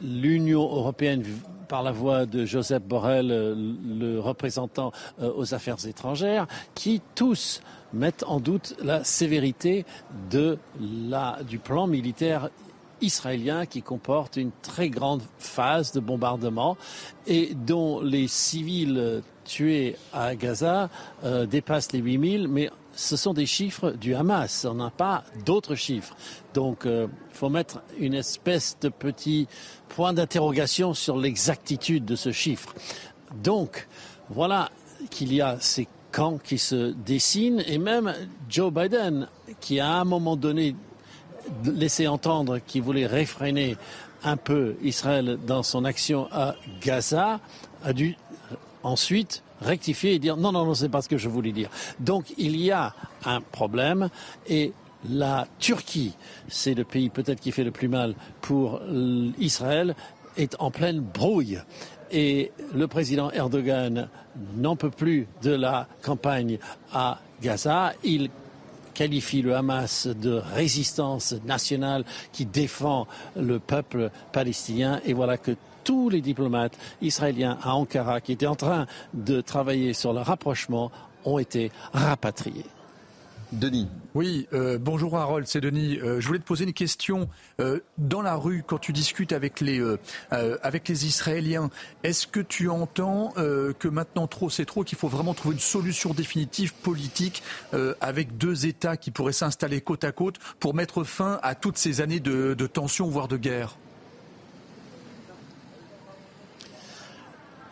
l'Union 0.00 0.62
européenne 0.62 1.24
par 1.68 1.82
la 1.82 1.90
voix 1.90 2.24
de 2.24 2.44
Joseph 2.44 2.84
Borrell, 2.84 3.28
le 3.28 4.20
représentant 4.20 4.92
aux 5.20 5.54
affaires 5.54 5.84
étrangères, 5.86 6.46
qui 6.74 7.00
tous 7.16 7.62
mettent 7.94 8.24
en 8.26 8.40
doute 8.40 8.74
la 8.82 9.04
sévérité 9.04 9.84
du 10.30 11.58
plan 11.58 11.86
militaire 11.86 12.50
israélien 13.00 13.66
qui 13.66 13.82
comporte 13.82 14.36
une 14.36 14.50
très 14.62 14.88
grande 14.88 15.22
phase 15.38 15.92
de 15.92 16.00
bombardement 16.00 16.76
et 17.26 17.54
dont 17.54 18.00
les 18.00 18.28
civils 18.28 19.22
tués 19.44 19.96
à 20.12 20.34
Gaza 20.34 20.88
euh, 21.24 21.46
dépassent 21.46 21.92
les 21.92 21.98
8000, 21.98 22.48
mais 22.48 22.70
ce 22.92 23.16
sont 23.16 23.34
des 23.34 23.46
chiffres 23.46 23.90
du 23.90 24.14
Hamas, 24.14 24.64
on 24.64 24.74
n'a 24.74 24.90
pas 24.90 25.24
d'autres 25.44 25.74
chiffres. 25.74 26.16
Donc 26.54 26.82
il 26.84 26.90
euh, 26.90 27.06
faut 27.32 27.50
mettre 27.50 27.82
une 27.98 28.14
espèce 28.14 28.76
de 28.80 28.88
petit 28.88 29.48
point 29.88 30.12
d'interrogation 30.12 30.94
sur 30.94 31.16
l'exactitude 31.16 32.04
de 32.04 32.16
ce 32.16 32.32
chiffre. 32.32 32.74
Donc 33.42 33.88
voilà 34.30 34.70
qu'il 35.10 35.34
y 35.34 35.40
a 35.40 35.58
ces 35.60 35.88
camp 36.14 36.38
qui 36.38 36.58
se 36.58 36.92
dessine 36.92 37.62
et 37.66 37.78
même 37.78 38.14
Joe 38.48 38.72
Biden 38.72 39.26
qui 39.60 39.80
à 39.80 39.94
un 39.94 40.04
moment 40.04 40.36
donné 40.36 40.76
laissé 41.64 42.06
entendre 42.06 42.60
qu'il 42.64 42.82
voulait 42.82 43.06
réfréner 43.06 43.76
un 44.22 44.36
peu 44.36 44.76
Israël 44.82 45.38
dans 45.44 45.64
son 45.64 45.84
action 45.84 46.28
à 46.30 46.54
Gaza 46.80 47.40
a 47.82 47.92
dû 47.92 48.16
ensuite 48.84 49.42
rectifier 49.60 50.14
et 50.14 50.18
dire 50.20 50.36
non, 50.36 50.52
non, 50.52 50.64
non, 50.64 50.74
c'est 50.74 50.88
pas 50.88 51.02
ce 51.02 51.08
que 51.08 51.18
je 51.18 51.28
voulais 51.28 51.52
dire. 51.52 51.68
Donc 51.98 52.32
il 52.38 52.56
y 52.56 52.70
a 52.70 52.94
un 53.24 53.40
problème 53.40 54.08
et 54.48 54.72
la 55.10 55.48
Turquie, 55.58 56.14
c'est 56.48 56.74
le 56.74 56.84
pays 56.84 57.10
peut-être 57.10 57.40
qui 57.40 57.50
fait 57.50 57.64
le 57.64 57.72
plus 57.72 57.88
mal 57.88 58.14
pour 58.40 58.80
Israël, 59.38 59.96
est 60.36 60.56
en 60.60 60.70
pleine 60.70 61.00
brouille 61.00 61.60
et 62.14 62.52
le 62.72 62.86
président 62.86 63.30
Erdogan 63.32 64.08
n'en 64.56 64.76
peut 64.76 64.90
plus 64.90 65.26
de 65.42 65.50
la 65.50 65.88
campagne 66.02 66.58
à 66.92 67.18
Gaza. 67.42 67.92
Il 68.04 68.30
qualifie 68.94 69.42
le 69.42 69.56
Hamas 69.56 70.06
de 70.06 70.30
résistance 70.54 71.34
nationale 71.44 72.04
qui 72.32 72.46
défend 72.46 73.08
le 73.36 73.58
peuple 73.58 74.10
palestinien 74.32 75.00
et 75.04 75.12
voilà 75.12 75.36
que 75.36 75.56
tous 75.82 76.08
les 76.08 76.20
diplomates 76.20 76.78
israéliens 77.02 77.58
à 77.62 77.74
Ankara 77.74 78.20
qui 78.20 78.32
étaient 78.32 78.46
en 78.46 78.54
train 78.54 78.86
de 79.12 79.40
travailler 79.40 79.92
sur 79.92 80.12
le 80.12 80.20
rapprochement 80.20 80.92
ont 81.24 81.38
été 81.38 81.72
rapatriés. 81.92 82.64
Denis. 83.54 83.88
Oui, 84.14 84.46
euh, 84.52 84.78
bonjour 84.78 85.16
Harold, 85.16 85.46
c'est 85.46 85.60
Denis. 85.60 85.98
Euh, 85.98 86.20
je 86.20 86.26
voulais 86.26 86.38
te 86.38 86.44
poser 86.44 86.64
une 86.64 86.72
question. 86.72 87.28
Euh, 87.60 87.80
dans 87.98 88.22
la 88.22 88.34
rue, 88.34 88.64
quand 88.66 88.78
tu 88.78 88.92
discutes 88.92 89.32
avec 89.32 89.60
les, 89.60 89.82
avec 90.30 90.88
les 90.88 91.06
Israéliens, 91.06 91.70
est-ce 92.02 92.26
que 92.26 92.40
tu 92.40 92.68
entends 92.68 93.32
que 93.36 93.88
maintenant 93.88 94.26
trop 94.26 94.50
c'est 94.50 94.64
trop, 94.64 94.84
qu'il 94.84 94.98
faut 94.98 95.08
vraiment 95.08 95.34
trouver 95.34 95.54
une 95.54 95.60
solution 95.60 96.12
définitive 96.12 96.74
politique 96.74 97.42
avec 98.00 98.36
deux 98.36 98.66
États 98.66 98.96
qui 98.96 99.10
pourraient 99.10 99.32
s'installer 99.32 99.80
côte 99.80 100.04
à 100.04 100.12
côte 100.12 100.36
pour 100.60 100.74
mettre 100.74 101.04
fin 101.04 101.38
à 101.42 101.54
toutes 101.54 101.78
ces 101.78 102.00
années 102.00 102.20
de, 102.20 102.54
de 102.54 102.66
tension, 102.66 103.08
voire 103.08 103.28
de 103.28 103.36
guerre 103.36 103.76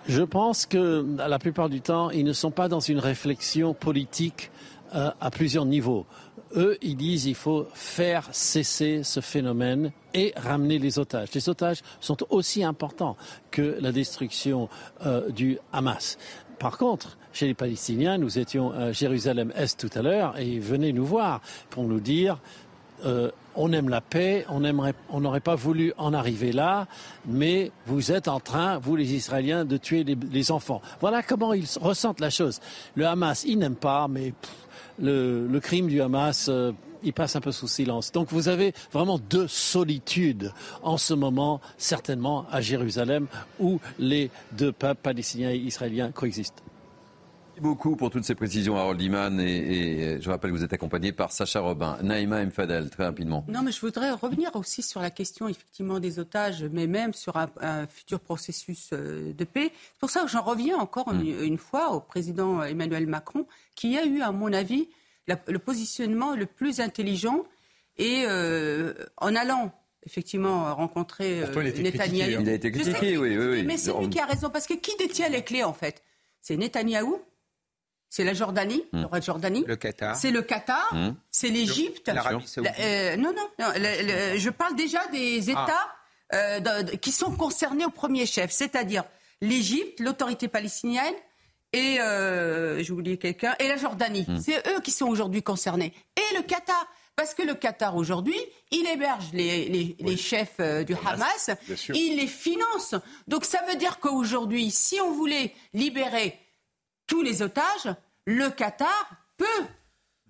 Je 0.09 0.23
pense 0.23 0.67
que 0.67 1.07
la 1.17 1.39
plupart 1.39 1.69
du 1.69 1.81
temps, 1.81 2.11
ils 2.11 2.25
ne 2.25 2.33
sont 2.33 2.51
pas 2.51 2.69
dans 2.69 2.81
une 2.81 2.99
réflexion 2.99 3.73
politique 3.73 4.51
euh, 4.95 5.11
à 5.21 5.31
plusieurs 5.31 5.65
niveaux. 5.65 6.07
Eux, 6.55 6.77
ils 6.83 6.97
disent 6.97 7.25
qu'il 7.25 7.35
faut 7.35 7.67
faire 7.73 8.29
cesser 8.33 9.03
ce 9.03 9.21
phénomène 9.21 9.93
et 10.13 10.35
ramener 10.37 10.79
les 10.79 10.99
otages. 10.99 11.33
Les 11.35 11.49
otages 11.49 11.81
sont 12.01 12.19
aussi 12.29 12.63
importants 12.63 13.17
que 13.51 13.79
la 13.81 13.91
destruction 13.91 14.69
euh, 15.07 15.31
du 15.31 15.59
Hamas 15.73 16.19
par 16.63 16.79
contre, 16.79 17.19
chez 17.33 17.49
les 17.49 17.55
Palestiniens, 17.55 18.19
nous 18.19 18.39
étions 18.39 18.71
à 18.71 18.93
Jérusalem-Est 18.93 19.81
tout 19.81 19.99
à 19.99 20.01
l'heure 20.01 20.39
et 20.39 20.47
ils 20.47 20.61
venaient 20.61 20.93
nous 20.93 21.05
voir 21.05 21.41
pour 21.71 21.83
nous 21.83 21.99
dire 21.99 22.39
euh, 23.05 23.33
on 23.57 23.73
aime 23.73 23.89
la 23.89 24.01
paix, 24.01 24.47
on 24.49 25.21
n'aurait 25.21 25.41
pas 25.41 25.57
voulu 25.57 25.93
en 25.99 26.15
arriver 26.15 26.53
là, 26.53 26.87
mais 27.27 27.73
vous 27.87 28.13
êtes 28.13 28.29
en 28.29 28.39
train, 28.39 28.79
vous 28.79 28.95
les 28.95 29.13
Israéliens, 29.13 29.65
de 29.65 29.77
tuer 29.77 30.05
les, 30.05 30.53
enfants. 30.53 30.81
Voilà 31.01 31.25
comment 31.25 31.53
ils 31.53 31.67
ressentent 31.81 32.21
la 32.21 32.31
chose. 32.31 32.61
Le 32.95 33.07
Hamas, 33.09 33.45
ils 33.45 33.59
n'aiment 33.59 33.75
pas, 33.75 34.07
mais 34.09 34.33
le, 35.01 35.59
crime 35.61 35.89
du 35.89 36.01
Hamas. 36.01 36.49
Euh, 36.49 36.73
il 37.05 37.13
passe 37.13 37.35
un 37.35 37.41
peu 37.41 37.51
sous 37.51 37.67
silence. 37.67 38.13
Donc 38.13 38.29
vous 38.31 38.49
avez 38.49 38.73
vraiment 38.93 39.19
deux 39.19 39.49
solitudes 39.49 40.53
en 40.83 40.97
ce 40.97 41.15
moment, 41.15 41.61
certainement 41.77 42.47
à 42.51 42.61
Jérusalem, 42.61 43.27
où 43.59 43.81
les 43.99 44.31
deux 44.53 44.71
peuples 44.71 45.01
palestiniens 45.03 45.51
et 45.51 45.57
israéliens 45.57 46.13
coexistent 46.13 46.63
beaucoup 47.63 47.97
pour 47.97 48.11
toutes 48.11 48.25
ces 48.25 48.35
précisions, 48.35 48.77
Harold 48.77 49.01
Iman. 49.01 49.41
Et, 49.41 50.21
je 50.21 50.29
rappelle 50.29 50.51
que 50.51 50.57
vous 50.57 50.65
êtes 50.65 50.73
accompagné 50.73 51.13
par 51.13 51.33
Sacha 51.33 51.61
Robin. 51.61 51.97
Naïma 52.03 52.45
Mfadel, 52.45 52.91
très 52.91 53.05
rapidement. 53.05 53.45
Non, 53.49 53.63
mais 53.63 53.73
je 53.73 53.81
voudrais 53.81 54.11
revenir 54.11 54.55
aussi 54.55 54.83
sur 54.83 55.01
la 55.01 55.11
question 55.11 55.49
effectivement 55.49 56.01
des 56.01 56.19
otages, 56.19 56.65
mais 56.65 56.87
même 56.87 57.15
sur 57.15 57.37
un, 57.37 57.87
futur 57.87 58.21
processus 58.21 58.91
euh, 58.93 59.33
de 59.33 59.45
paix. 59.45 59.71
C'est 59.73 60.01
pour 60.01 60.11
ça 60.11 60.23
que 60.23 60.29
j'en 60.29 60.43
reviens 60.43 60.77
encore 60.77 61.11
une, 61.13 61.55
hmm. 61.55 61.57
fois 61.57 61.93
au 61.93 62.01
président 62.01 62.63
Emmanuel 62.63 63.07
Macron, 63.07 63.47
qui 63.75 63.97
a 63.97 64.05
eu, 64.05 64.21
à 64.21 64.33
mon 64.33 64.53
avis, 64.53 64.89
le 65.27 65.59
positionnement 65.59 66.35
le 66.35 66.47
plus 66.47 66.81
intelligent 66.81 67.45
et 67.97 68.25
euh, 68.27 68.93
en 69.19 69.35
allant 69.37 69.73
effectivement 70.05 70.75
rencontrer 70.75 71.43
euh, 71.43 71.73
Netanyahou. 71.81 72.43
Il 72.43 72.49
a 72.49 72.55
été 72.55 72.73
critiqué, 72.73 73.17
oui, 73.17 73.37
oui, 73.37 73.47
oui. 73.47 73.63
Mais 73.63 73.77
c'est 73.77 73.97
lui 73.97 74.09
qui 74.09 74.19
a 74.19 74.27
raison, 74.27 74.51
parce 74.51 74.67
que 74.67 74.75
qui 74.75 74.97
détient 74.97 75.29
les 75.29 75.43
clés 75.43 75.63
en 75.63 75.73
fait? 75.73 76.03
C'est 76.41 76.57
Netanyahou 76.57 77.21
c'est 78.13 78.25
la 78.25 78.35
Jordanie, 78.35 78.85
hmm. 78.93 79.01
le 79.01 79.07
roi 79.07 79.21
de 79.21 79.25
Jordanie. 79.25 79.65
Le 79.67 79.75
Qatar. 79.75 80.15
C'est 80.17 80.31
le 80.31 80.43
Qatar. 80.43 80.87
Hmm. 80.93 81.15
C'est 81.31 81.49
l'Égypte. 81.49 82.09
L'Arabie 82.09 82.47
Saoudite. 82.47 82.75
Euh, 82.79 83.17
non, 83.17 83.33
non, 83.33 83.49
non 83.59 83.73
je 83.75 84.51
parle 84.51 84.77
déjà 84.77 85.01
des 85.07 85.49
ah. 85.49 85.53
États 85.53 85.89
euh, 86.35 86.83
qui 86.99 87.11
sont 87.11 87.35
concernés 87.35 87.87
au 87.87 87.91
premier 87.91 88.27
chef, 88.27 88.51
c'est-à-dire 88.51 89.05
l'Égypte, 89.41 89.99
l'autorité 89.99 90.49
palestinienne 90.49 91.15
et, 91.73 92.01
euh, 92.01 92.83
j'ai 92.83 92.93
oublié 92.93 93.17
quelqu'un, 93.17 93.55
et 93.59 93.67
la 93.67 93.79
Jordanie. 93.79 94.27
Hmm. 94.29 94.39
C'est 94.39 94.59
eux 94.69 94.81
qui 94.83 94.91
sont 94.91 95.07
aujourd'hui 95.07 95.43
concernés. 95.43 95.95
Et 96.15 96.37
le 96.37 96.43
Qatar. 96.43 96.87
Parce 97.17 97.33
que 97.35 97.43
le 97.43 97.55
Qatar 97.55 97.97
aujourd'hui, 97.97 98.39
il 98.71 98.87
héberge 98.89 99.31
les, 99.33 99.95
les, 99.99 100.17
chefs 100.17 100.57
euh, 100.61 100.83
du 100.83 100.95
Hamas, 101.07 101.51
il 101.95 102.17
les 102.17 102.27
finance. 102.27 102.95
Donc 103.29 103.45
ça 103.45 103.61
veut 103.69 103.77
dire 103.77 104.01
qu'aujourd'hui, 104.01 104.71
si 104.71 104.99
on 105.01 105.13
voulait 105.13 105.55
libérer 105.75 106.39
tous 107.13 107.21
les 107.21 107.43
otages, 107.43 107.95
le 108.25 108.49
Qatar 108.49 109.11
peut, 109.37 109.67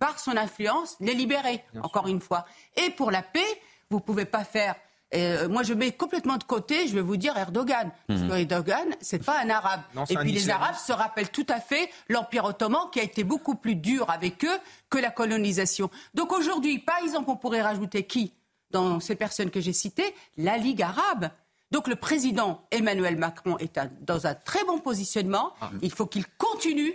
par 0.01 0.18
son 0.18 0.37
influence, 0.37 0.97
les 0.99 1.14
libérer, 1.14 1.64
encore 1.80 2.09
une 2.09 2.20
fois. 2.20 2.45
Et 2.76 2.91
pour 2.91 3.12
la 3.12 3.22
paix, 3.22 3.62
vous 3.89 3.99
ne 3.99 4.03
pouvez 4.03 4.24
pas 4.24 4.43
faire 4.45 4.74
euh, 5.14 5.47
moi, 5.47 5.62
je 5.62 5.74
mets 5.74 5.93
complètement 5.93 6.39
de 6.39 6.45
côté, 6.45 6.89
je 6.89 6.95
vais 6.95 7.03
vous 7.03 7.18
dire 7.18 7.37
Erdogan. 7.37 7.91
Parce 8.09 8.20
mhm. 8.20 8.30
que 8.30 8.35
Erdogan, 8.35 8.89
c'est 9.03 9.22
pas 9.22 9.43
un 9.43 9.51
arabe. 9.51 9.83
et 10.09 10.16
puis 10.16 10.33
les 10.33 10.49
Arabes 10.49 10.74
se 10.74 10.91
rappellent 10.91 11.30
tout 11.30 11.45
à 11.51 11.61
fait 11.61 11.91
l'Empire 12.09 12.47
ottoman 12.47 12.89
qui 12.91 12.99
a 12.99 13.03
été 13.03 13.22
beaucoup 13.22 13.55
plus 13.55 13.76
dur 13.76 14.09
avec 14.09 14.43
eux 14.47 14.59
que 14.89 14.97
la 14.97 15.11
colonisation. 15.11 15.91
Donc 16.14 16.33
aujourd'hui, 16.33 16.78
par 16.78 16.97
exemple, 17.05 17.28
on 17.28 17.37
pourrait 17.37 17.61
rajouter 17.61 18.07
qui 18.07 18.33
dans 18.70 19.01
ces 19.01 19.14
personnes 19.14 19.51
que 19.51 19.61
j'ai 19.61 19.74
citées? 19.74 20.14
La 20.39 20.57
Ligue 20.57 20.83
arabe. 20.83 21.28
Donc 21.73 21.89
le 21.89 21.97
président 21.97 22.62
Emmanuel 22.70 23.16
Macron 23.16 23.57
est 23.59 23.81
dans 24.03 24.27
un 24.27 24.35
très 24.35 24.62
bon 24.64 24.79
positionnement. 24.79 25.55
Ah. 25.61 25.70
Il 25.81 25.91
faut 25.91 26.07
qu'il 26.07 26.27
continue 26.37 26.93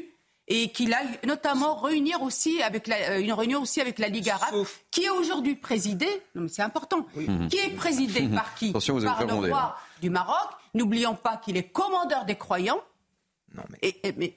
et 0.47 0.69
qu'il 0.69 0.93
aille 0.93 1.19
notamment 1.25 1.75
réunir 1.75 2.21
aussi 2.21 2.61
avec 2.61 2.87
la, 2.87 2.95
euh, 3.09 3.19
une 3.19 3.33
réunion 3.33 3.61
aussi 3.61 3.81
avec 3.81 3.99
la 3.99 4.07
Ligue 4.07 4.29
arabe, 4.29 4.65
qui 4.91 5.03
est 5.03 5.09
aujourd'hui 5.09 5.55
présidée, 5.55 6.21
non 6.35 6.43
mais 6.43 6.47
c'est 6.47 6.61
important, 6.61 7.05
qui 7.49 7.57
est 7.57 7.75
présidée 7.75 8.29
par 8.29 8.55
qui? 8.55 8.71
Par 8.71 9.25
le 9.25 9.33
roi 9.33 9.75
du 10.01 10.09
Maroc. 10.09 10.47
N'oublions 10.73 11.15
pas 11.15 11.37
qu'il 11.37 11.57
est 11.57 11.69
commandeur 11.69 12.23
des 12.25 12.35
croyants. 12.35 12.79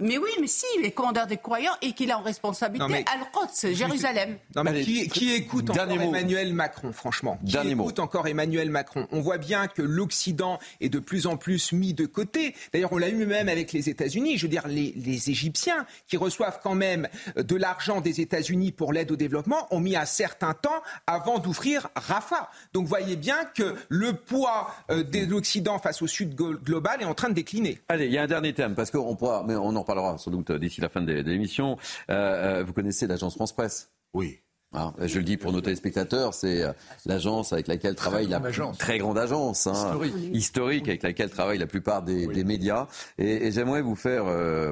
Mais, 0.00 0.18
oui, 0.18 0.30
mais 0.40 0.46
si, 0.46 0.66
il 0.78 0.84
est 0.84 0.90
commandeur 0.90 1.26
des 1.26 1.36
croyants 1.36 1.72
et 1.82 1.92
qu'il 1.92 2.10
a 2.10 2.18
en 2.18 2.22
responsabilité 2.22 3.04
Al-Quds, 3.12 3.74
Jérusalem. 3.74 4.38
Non, 4.56 4.64
mais 4.64 4.82
qui, 4.82 5.32
écoute 5.34 5.70
encore 5.70 5.90
Emmanuel 5.90 6.52
Macron, 6.54 6.92
franchement? 6.92 7.38
Qui 7.46 7.56
écoute 7.70 7.98
encore 7.98 8.26
Emmanuel 8.26 8.70
Macron? 8.70 9.06
On 9.12 9.20
voit 9.20 9.38
bien 9.38 9.66
que 9.68 9.82
l'Occident 9.82 10.58
est 10.80 10.88
de 10.88 10.98
plus 10.98 11.26
en 11.26 11.36
plus 11.36 11.72
mis 11.72 11.94
de 11.94 12.06
côté. 12.06 12.54
D'ailleurs, 12.72 12.92
on 12.92 12.98
l'a 12.98 13.08
eu 13.08 13.26
même 13.26 13.48
avec 13.48 13.72
les 13.72 13.88
États-Unis. 13.88 14.38
Je 14.38 14.42
veux 14.42 14.50
dire, 14.50 14.66
les, 14.66 14.92
les, 14.96 15.30
Égyptiens, 15.30 15.86
qui 16.08 16.16
reçoivent 16.16 16.60
quand 16.62 16.74
même 16.74 17.08
de 17.36 17.56
l'argent 17.56 18.00
des 18.00 18.20
États-Unis 18.20 18.72
pour 18.72 18.92
l'aide 18.92 19.10
au 19.10 19.16
développement, 19.16 19.66
ont 19.70 19.80
mis 19.80 19.96
un 19.96 20.06
certain 20.06 20.54
temps 20.54 20.82
avant 21.06 21.38
d'ouvrir 21.38 21.88
Rafah. 21.94 22.50
Donc, 22.72 22.86
voyez 22.86 23.16
bien 23.16 23.44
que 23.54 23.74
le 23.88 24.14
poids 24.14 24.74
euh, 24.90 25.02
de 25.02 25.26
l'Occident 25.26 25.78
face 25.78 26.02
au 26.02 26.06
Sud 26.06 26.34
global 26.34 27.02
est 27.02 27.04
en 27.04 27.14
train 27.14 27.28
de 27.28 27.34
décliner. 27.34 27.80
Allez, 27.88 28.06
il 28.06 28.12
y 28.12 28.18
a 28.18 28.22
un 28.22 28.26
dernier 28.26 28.52
thème, 28.52 28.74
parce 28.74 28.90
que 28.90 28.98
on 29.10 29.16
pourra, 29.16 29.44
mais 29.46 29.56
on 29.56 29.74
en 29.76 29.84
parlera 29.84 30.16
sans 30.18 30.30
doute 30.30 30.52
d'ici 30.52 30.80
la 30.80 30.88
fin 30.88 31.02
de, 31.02 31.12
l'émission. 31.12 31.76
Euh, 32.10 32.60
euh, 32.60 32.64
vous 32.64 32.72
connaissez 32.72 33.06
l'agence 33.06 33.34
France 33.34 33.52
Presse? 33.52 33.90
Oui. 34.14 34.38
Ah, 34.72 34.94
je 35.00 35.18
le 35.18 35.24
dis 35.24 35.36
pour 35.36 35.52
nos 35.52 35.60
téléspectateurs, 35.60 36.32
c'est 36.32 36.62
euh, 36.62 36.72
l'agence 37.04 37.52
avec 37.52 37.66
laquelle 37.66 37.96
travaille 37.96 38.28
la 38.28 38.40
très 38.78 38.98
grande 38.98 39.18
agence, 39.18 39.66
hein, 39.66 39.98
historique. 40.32 40.86
avec 40.86 41.02
laquelle 41.02 41.28
travaillent 41.28 41.58
la 41.58 41.66
plupart 41.66 42.02
des, 42.02 42.44
médias. 42.44 42.86
Et, 43.18 43.50
j'aimerais 43.50 43.82
vous 43.82 43.96
faire 43.96 44.26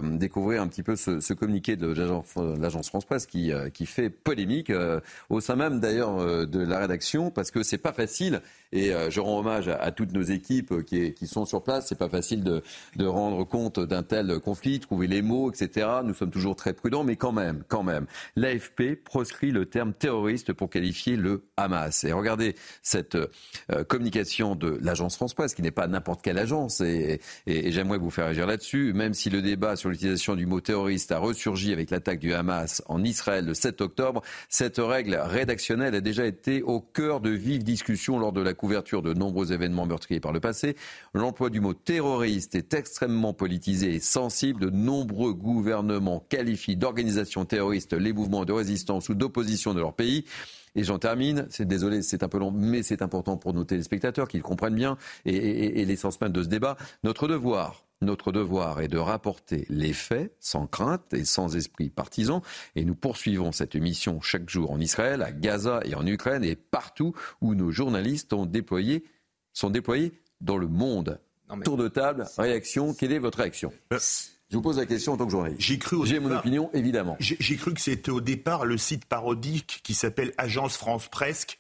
découvrir 0.05 0.63
un 0.63 0.69
petit 0.69 0.85
peu 0.85 0.95
ce, 0.95 1.33
communiqué 1.33 1.75
de 1.75 1.89
l'agence 1.89 2.89
France 2.89 3.07
Presse 3.07 3.27
qui, 3.27 3.51
qui 3.75 3.87
fait 3.87 4.09
polémique 4.09 4.71
au 5.31 5.41
sein 5.41 5.57
même 5.57 5.81
d'ailleurs 5.81 6.47
de 6.47 6.61
la 6.61 6.79
rédaction 6.79 7.33
parce 7.33 7.51
que 7.51 7.65
c'est 7.65 7.79
pas 7.79 7.93
facile 7.93 8.41
et 8.73 8.93
euh, 8.93 9.11
je 9.11 9.21
rends 9.21 9.39
hommage 9.39 9.69
à, 9.69 9.91
toutes 9.91 10.13
nos 10.13 10.23
équipes 10.23 10.85
qui, 10.85 11.15
qui, 11.15 11.27
sont 11.27 11.45
sur 11.45 11.63
place. 11.63 11.87
C'est 11.89 11.99
pas 11.99 12.09
facile 12.09 12.45
de, 12.45 12.63
rendre 13.05 13.45
compte 13.45 13.81
d'un 13.81 14.03
tel 14.03 14.39
conflit, 14.41 14.81
trouver 14.81 15.07
les 15.07 15.23
mots, 15.23 15.51
etc. 15.51 15.87
Nous 16.05 16.15
sommes 16.15 16.31
toujours 16.31 16.57
très 16.57 16.73
prudents, 16.73 17.05
mais 17.05 17.17
quand 17.17 17.33
même, 17.33 17.63
quand 17.69 17.83
même, 17.83 18.07
l'AFP 18.37 18.95
proscrit 19.03 19.51
le 19.51 19.67
terme 19.67 19.93
terroriste 19.93 20.53
pour 20.53 20.71
qualifier 20.71 21.17
le 21.17 21.45
Hamas. 21.57 22.05
Et 22.05 22.13
regardez 22.13 22.55
cette 22.83 23.17
euh, 23.17 23.85
communication 23.85 24.55
de 24.55 24.79
l'agence 24.83 25.17
France 25.17 25.35
Presse, 25.35 25.55
qui 25.55 25.63
n'est 25.63 25.71
pas 25.71 25.87
n'importe 25.87 26.23
quelle 26.23 26.39
agence, 26.39 26.81
et, 26.81 27.21
et, 27.47 27.69
et 27.69 27.73
j'aimerais 27.73 27.99
vous 27.99 28.11
faire 28.11 28.27
agir 28.27 28.47
là-dessus, 28.47 28.93
même 28.93 29.15
si 29.15 29.31
le 29.31 29.43
débat 29.43 29.77
sur 29.77 29.89
l'utilisation 29.89 30.37
du 30.37 30.47
mot 30.47 30.61
terroriste 30.61 31.13
a 31.13 31.19
ressurgi 31.19 31.73
avec 31.73 31.91
l'attaque 31.91 32.19
du 32.19 32.35
Hamas 32.35 32.83
en 32.87 33.03
Israël 33.03 33.47
le 33.47 33.55
7 33.55 33.81
octobre, 33.81 34.23
cette 34.49 34.79
règle 34.79 35.17
rédactionnelle 35.17 35.95
a 35.95 36.01
déjà 36.01 36.27
été 36.27 36.63
au 36.63 36.81
cœur 36.81 37.21
de 37.21 37.31
vives 37.31 37.65
discussions 37.65 38.19
lors 38.19 38.33
de 38.33 38.41
la 38.41 38.55
couverture 38.59 39.01
de 39.01 39.15
nombreux 39.15 39.53
événements 39.53 39.87
meurtriers 39.87 40.21
par 40.21 40.33
le 40.33 40.41
passé. 40.41 40.77
L'emploi 41.15 41.49
du 41.49 41.61
mot 41.61 41.73
terroriste 41.73 42.55
est 42.55 42.75
extrêmement 42.75 43.33
politisé 43.33 43.95
et 43.95 44.01
sensible. 44.01 44.61
De 44.61 44.71
nombreux 44.71 45.33
gouvernements 45.33 46.25
qualifient 46.29 46.77
d'organisations 46.77 47.47
terroristes 47.47 47.95
les 47.95 48.13
mouvements 48.13 48.45
de 48.45 48.53
résistance 48.53 49.09
ou 49.09 49.15
d'opposition 49.15 49.73
de 49.73 49.81
leur 49.81 49.95
pays. 49.95 50.25
Et 50.75 50.85
j'en 50.85 50.99
termine, 50.99 51.47
c'est 51.49 51.67
désolé, 51.67 52.03
c'est 52.03 52.23
un 52.23 52.29
peu 52.29 52.39
long, 52.39 52.51
mais 52.51 52.83
c'est 52.83 53.01
important 53.01 53.37
pour 53.37 53.55
nos 53.55 53.65
téléspectateurs 53.65 54.29
qu'ils 54.29 54.43
comprennent 54.43 54.75
bien 54.75 54.99
et, 55.25 55.81
et 55.81 55.85
l'essence 55.87 56.21
même 56.21 56.33
de 56.33 56.43
ce 56.43 56.49
débat. 56.49 56.77
Notre 57.03 57.27
devoir, 57.27 57.88
notre 58.01 58.33
devoir 58.33 58.81
est 58.81 58.89
de 58.89 58.99
rapporter 58.99 59.67
les 59.69 59.93
faits 59.93 60.35
sans 60.39 60.67
crainte 60.67 61.13
et 61.13 61.25
sans 61.25 61.57
esprit 61.57 61.91
partisan. 61.91 62.43
Et 62.77 62.85
nous 62.85 62.95
poursuivons 62.95 63.53
cette 63.53 63.75
mission 63.75 64.21
chaque 64.21 64.49
jour 64.49 64.71
en 64.71 64.81
Israël, 64.81 65.23
à 65.23 65.33
Gaza 65.33 65.81
et 65.85 65.95
en 65.95 66.07
Ukraine 66.07 66.45
et 66.45 66.57
partout 66.57 67.15
où 67.41 67.55
nos 67.55 67.71
journalistes 67.71 68.33
ont 68.33 68.47
déployé, 68.47 69.05
sont 69.53 69.71
déployés 69.71 70.13
dans 70.41 70.59
le 70.59 70.69
monde. 70.69 71.21
Tour 71.65 71.77
de 71.77 71.89
table, 71.89 72.27
réaction. 72.37 72.95
Quelle 72.95 73.13
est 73.13 73.19
votre 73.19 73.39
réaction? 73.39 73.73
Euh, 73.93 73.99
je 74.51 74.57
vous 74.57 74.63
pose 74.63 74.79
la 74.79 74.87
question 74.87 75.15
en 75.15 75.17
tant 75.17 75.25
que 75.25 75.33
journaliste. 75.33 75.61
J'ai 75.61 75.79
cru. 75.79 76.07
J'ai 76.07 76.21
mon 76.21 76.35
opinion, 76.35 76.71
évidemment. 76.75 77.17
J'ai 77.21 77.57
cru 77.57 77.75
que 77.75 77.81
c'était 77.81 78.11
au 78.11 78.21
départ 78.21 78.65
le 78.65 78.79
site 78.79 79.07
parodique 79.07 79.81
qui 79.83 79.95
s'appelle 79.95 80.33
Agence 80.39 80.77
France 80.77 81.09
Presque 81.09 81.59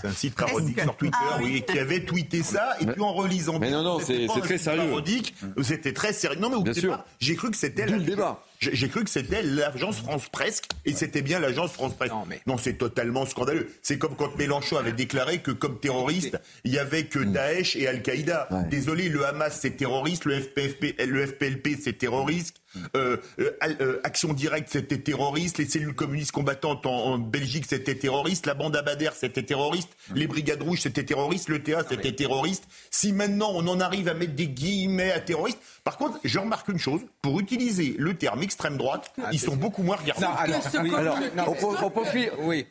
c'est 0.00 0.08
un 0.08 0.12
site 0.12 0.34
parodique 0.34 0.80
sur 0.80 0.96
Twitter, 0.96 1.16
ah 1.20 1.38
oui. 1.40 1.64
qui 1.66 1.78
avait 1.78 2.04
tweeté 2.04 2.42
ça, 2.42 2.76
et 2.80 2.86
puis 2.86 3.00
en 3.00 3.12
relisant 3.12 3.58
mais 3.58 3.70
non, 3.70 3.82
non, 3.82 4.00
c'est 4.00 4.26
très 4.26 4.58
sérieux. 4.58 4.88
Parodique, 4.88 5.34
c'était 5.62 5.92
très 5.92 6.12
sérieux. 6.12 6.38
Non, 6.40 6.50
mais 6.50 6.62
bien 6.62 6.72
sûr. 6.72 7.04
J'ai 7.20 7.36
cru 7.36 7.50
que 7.50 7.56
c'était 7.56 7.86
le 7.86 8.00
débat. 8.00 8.42
J'ai 8.58 8.88
cru 8.88 9.04
que 9.04 9.10
c'était 9.10 9.42
l'agence 9.42 9.98
France 9.98 10.28
Presque, 10.30 10.68
et 10.84 10.92
c'était 10.92 11.22
bien 11.22 11.38
l'agence 11.38 11.72
France 11.72 11.94
Presque. 11.94 12.12
Non, 12.12 12.24
mais... 12.26 12.40
non 12.46 12.56
c'est 12.56 12.74
totalement 12.74 13.26
scandaleux. 13.26 13.70
C'est 13.82 13.98
comme 13.98 14.16
quand 14.16 14.36
Mélenchon 14.36 14.76
avait 14.76 14.92
déclaré 14.92 15.38
que 15.38 15.50
comme 15.50 15.78
terroriste, 15.78 16.38
il 16.64 16.72
y 16.72 16.78
avait 16.78 17.04
que 17.04 17.18
mm. 17.18 17.32
Daesh 17.32 17.76
et 17.76 17.86
Al-Qaïda. 17.86 18.48
Désolé, 18.70 19.08
le 19.08 19.26
Hamas 19.26 19.58
c'est 19.60 19.76
terroriste, 19.76 20.24
le 20.24 20.40
FPFP, 20.40 21.00
le 21.06 21.26
FPLP 21.26 21.76
c'est 21.80 21.98
terroriste. 21.98 22.63
Euh, 22.96 23.16
euh, 23.38 23.50
euh, 23.80 24.00
Action 24.04 24.32
Directe, 24.32 24.68
c'était 24.70 24.98
terroriste. 24.98 25.58
Les 25.58 25.66
cellules 25.66 25.94
communistes 25.94 26.32
combattantes 26.32 26.86
en, 26.86 27.18
Belgique, 27.18 27.66
c'était 27.68 27.94
terroriste. 27.94 28.46
La 28.46 28.54
bande 28.54 28.76
Abadère, 28.76 29.14
c'était 29.14 29.42
terroriste. 29.42 29.90
Les 30.14 30.26
Brigades 30.26 30.62
Rouges, 30.62 30.80
c'était 30.82 31.04
terroriste. 31.04 31.48
Le 31.48 31.62
TA, 31.62 31.84
c'était 31.88 32.12
terroriste. 32.12 32.64
Si 32.90 33.12
maintenant 33.12 33.50
on 33.52 33.66
en 33.68 33.80
arrive 33.80 34.08
à 34.08 34.14
mettre 34.14 34.34
des 34.34 34.48
guillemets 34.48 35.12
à 35.12 35.20
terroriste, 35.20 35.58
par 35.84 35.96
contre, 35.96 36.18
je 36.24 36.38
remarque 36.38 36.68
une 36.68 36.78
chose. 36.78 37.00
Pour 37.22 37.40
utiliser 37.40 37.94
le 37.98 38.16
terme 38.16 38.42
extrême 38.42 38.76
droite, 38.76 39.12
ah, 39.22 39.28
ils 39.32 39.40
sont 39.40 39.56
beaucoup 39.56 39.82
moins 39.82 39.96
regardés. 39.96 40.26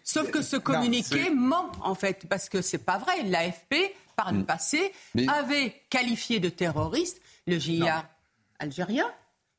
Sauf 0.04 0.32
que 0.32 0.42
ce 0.42 0.58
communiqué 0.58 1.30
ment, 1.30 1.72
en 1.82 1.96
fait, 1.96 2.26
parce 2.28 2.50
que 2.50 2.62
c'est 2.62 2.84
pas 2.84 2.98
vrai. 2.98 3.24
L'AFP, 3.26 3.76
par 4.16 4.32
le 4.32 4.40
mm. 4.40 4.46
passé, 4.46 4.92
avait 5.28 5.74
qualifié 5.90 6.40
de 6.40 6.50
terroriste 6.50 7.22
le 7.48 7.60
GIA 7.60 8.06
algérien, 8.60 9.12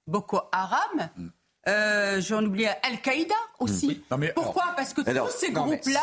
Boko 0.07 0.43
Haram. 0.53 1.11
Mm. 1.17 1.29
Euh, 1.67 2.21
J'en 2.21 2.45
oublié 2.45 2.69
Al-Qaïda 2.83 3.35
aussi. 3.59 4.03
Mm. 4.11 4.27
Pourquoi? 4.35 4.75
Parce 4.77 4.93
que 4.93 5.01
tous 5.01 5.37
ces 5.39 5.51
groupes-là 5.51 6.03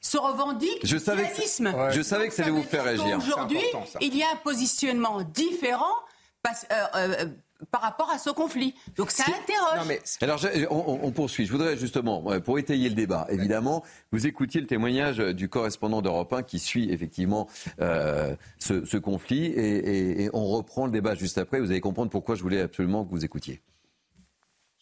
se 0.00 0.18
revendiquent 0.18 0.86
je 0.86 0.96
savais 0.96 1.28
que, 1.28 1.92
Je 1.92 2.02
savais 2.02 2.28
que 2.28 2.34
ça 2.34 2.42
allait 2.42 2.52
vous 2.52 2.62
faire 2.62 2.84
réagir. 2.84 3.16
Aujourd'hui, 3.16 3.62
il 4.00 4.16
y 4.16 4.22
a 4.22 4.30
un 4.32 4.36
positionnement 4.36 5.22
différent 5.22 5.94
parce, 6.42 6.66
euh, 6.70 6.86
euh, 6.94 7.26
par 7.70 7.80
rapport 7.80 8.10
à 8.10 8.18
ce 8.18 8.30
conflit. 8.30 8.74
Donc 8.96 9.10
ça 9.10 9.24
interroge. 9.24 10.00
Alors 10.20 10.40
on, 10.70 11.10
poursuit. 11.10 11.46
Je 11.46 11.52
voudrais 11.52 11.76
justement, 11.76 12.22
pour 12.40 12.58
étayer 12.58 12.88
le 12.88 12.94
débat, 12.94 13.26
évidemment, 13.30 13.84
vous 14.12 14.26
écoutiez 14.26 14.60
le 14.60 14.66
témoignage 14.66 15.18
du 15.18 15.48
correspondant 15.48 16.02
d'Europe 16.02 16.32
1 16.32 16.42
qui 16.42 16.58
suit 16.58 16.90
effectivement 16.90 17.48
euh, 17.80 18.34
ce, 18.58 18.96
conflit 18.96 19.46
et, 19.46 20.30
on 20.32 20.46
reprend 20.46 20.86
le 20.86 20.92
débat 20.92 21.14
juste 21.14 21.38
après. 21.38 21.60
Vous 21.60 21.70
allez 21.70 21.80
comprendre 21.80 22.10
pourquoi 22.10 22.34
je 22.34 22.42
voulais 22.42 22.60
absolument 22.60 23.04
que 23.04 23.10
vous 23.10 23.24
écoutiez. 23.24 23.60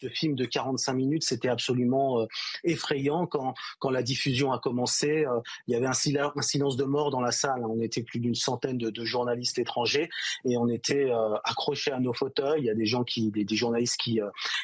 Ce 0.03 0.09
film 0.09 0.35
de 0.35 0.45
45 0.45 0.93
minutes, 0.93 1.25
c'était 1.25 1.49
absolument 1.49 2.21
euh, 2.21 2.27
effrayant 2.65 3.27
quand, 3.27 3.55
quand 3.79 3.91
la 3.91 4.03
diffusion 4.03 4.53
a 4.53 4.59
commencé. 4.59 5.25
Euh, 5.25 5.41
il 5.67 5.73
y 5.73 5.77
avait 5.77 5.87
un, 5.87 5.93
silence 5.93 6.77
de 6.77 6.85
mort 6.85 7.11
dans 7.11 7.21
la 7.21 7.33
salle. 7.33 7.65
On 7.65 7.81
était 7.81 8.03
plus 8.03 8.21
d'une 8.21 8.35
centaine 8.35 8.79
de, 8.79 9.05
journalistes 9.05 9.59
étrangers 9.59 10.09
et 10.45 10.57
on 10.57 10.69
était 10.69 11.11
euh, 11.11 11.37
accrochés 11.45 11.93
à 11.93 12.01
nos 12.01 12.13
fauteuils. 12.13 12.61
Il 12.61 12.67
y 12.67 12.71
a 12.71 12.75
des 12.75 12.87
gens 12.87 13.05
qui, 13.05 13.31
des, 13.31 13.57
journalistes 13.57 13.99
qui, 13.99 14.21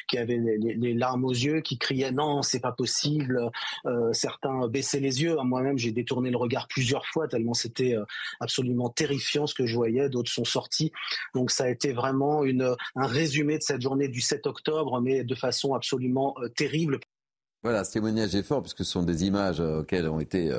qui 0.07 0.17
avaient 0.17 0.37
les, 0.37 0.93
larmes 0.93 1.25
aux 1.25 1.31
yeux, 1.31 1.61
qui 1.61 1.77
criaient 1.77 2.11
non, 2.11 2.41
c'est 2.41 2.59
pas 2.59 2.71
possible. 2.71 3.49
certains 4.11 4.67
baissaient 4.67 4.99
les 4.99 5.21
yeux. 5.23 5.35
Moi-même, 5.43 5.77
j'ai 5.77 5.91
détourné 5.91 6.29
le 6.29 6.37
regard 6.37 6.67
plusieurs 6.67 7.05
fois 7.05 7.27
tellement 7.27 7.53
c'était 7.53 7.95
absolument 8.39 8.89
terrifiant 8.89 9.47
ce 9.47 9.53
que 9.53 9.65
je 9.65 9.75
voyais. 9.75 10.09
D'autres 10.09 10.31
sont 10.31 10.45
sortis. 10.45 10.91
Donc 11.33 11.51
ça 11.51 11.65
a 11.65 11.69
été 11.69 11.93
vraiment 11.93 12.43
une, 12.43 12.75
un 12.95 13.07
résumé 13.07 13.57
de 13.57 13.63
cette 13.63 13.81
journée 13.81 14.07
du 14.07 14.21
7 14.21 14.47
octobre, 14.47 15.01
mais 15.01 15.22
de 15.23 15.35
façon 15.35 15.73
absolument 15.73 16.35
euh, 16.41 16.49
terrible. 16.49 16.99
Voilà, 17.63 17.85
ce 17.85 17.93
témoignage 17.93 18.35
est 18.35 18.43
fort 18.43 18.61
puisque 18.61 18.79
ce 18.79 18.91
sont 18.91 19.03
des 19.03 19.23
images 19.23 19.61
euh, 19.61 19.79
auxquelles 19.79 20.09
ont 20.09 20.19
été 20.19 20.51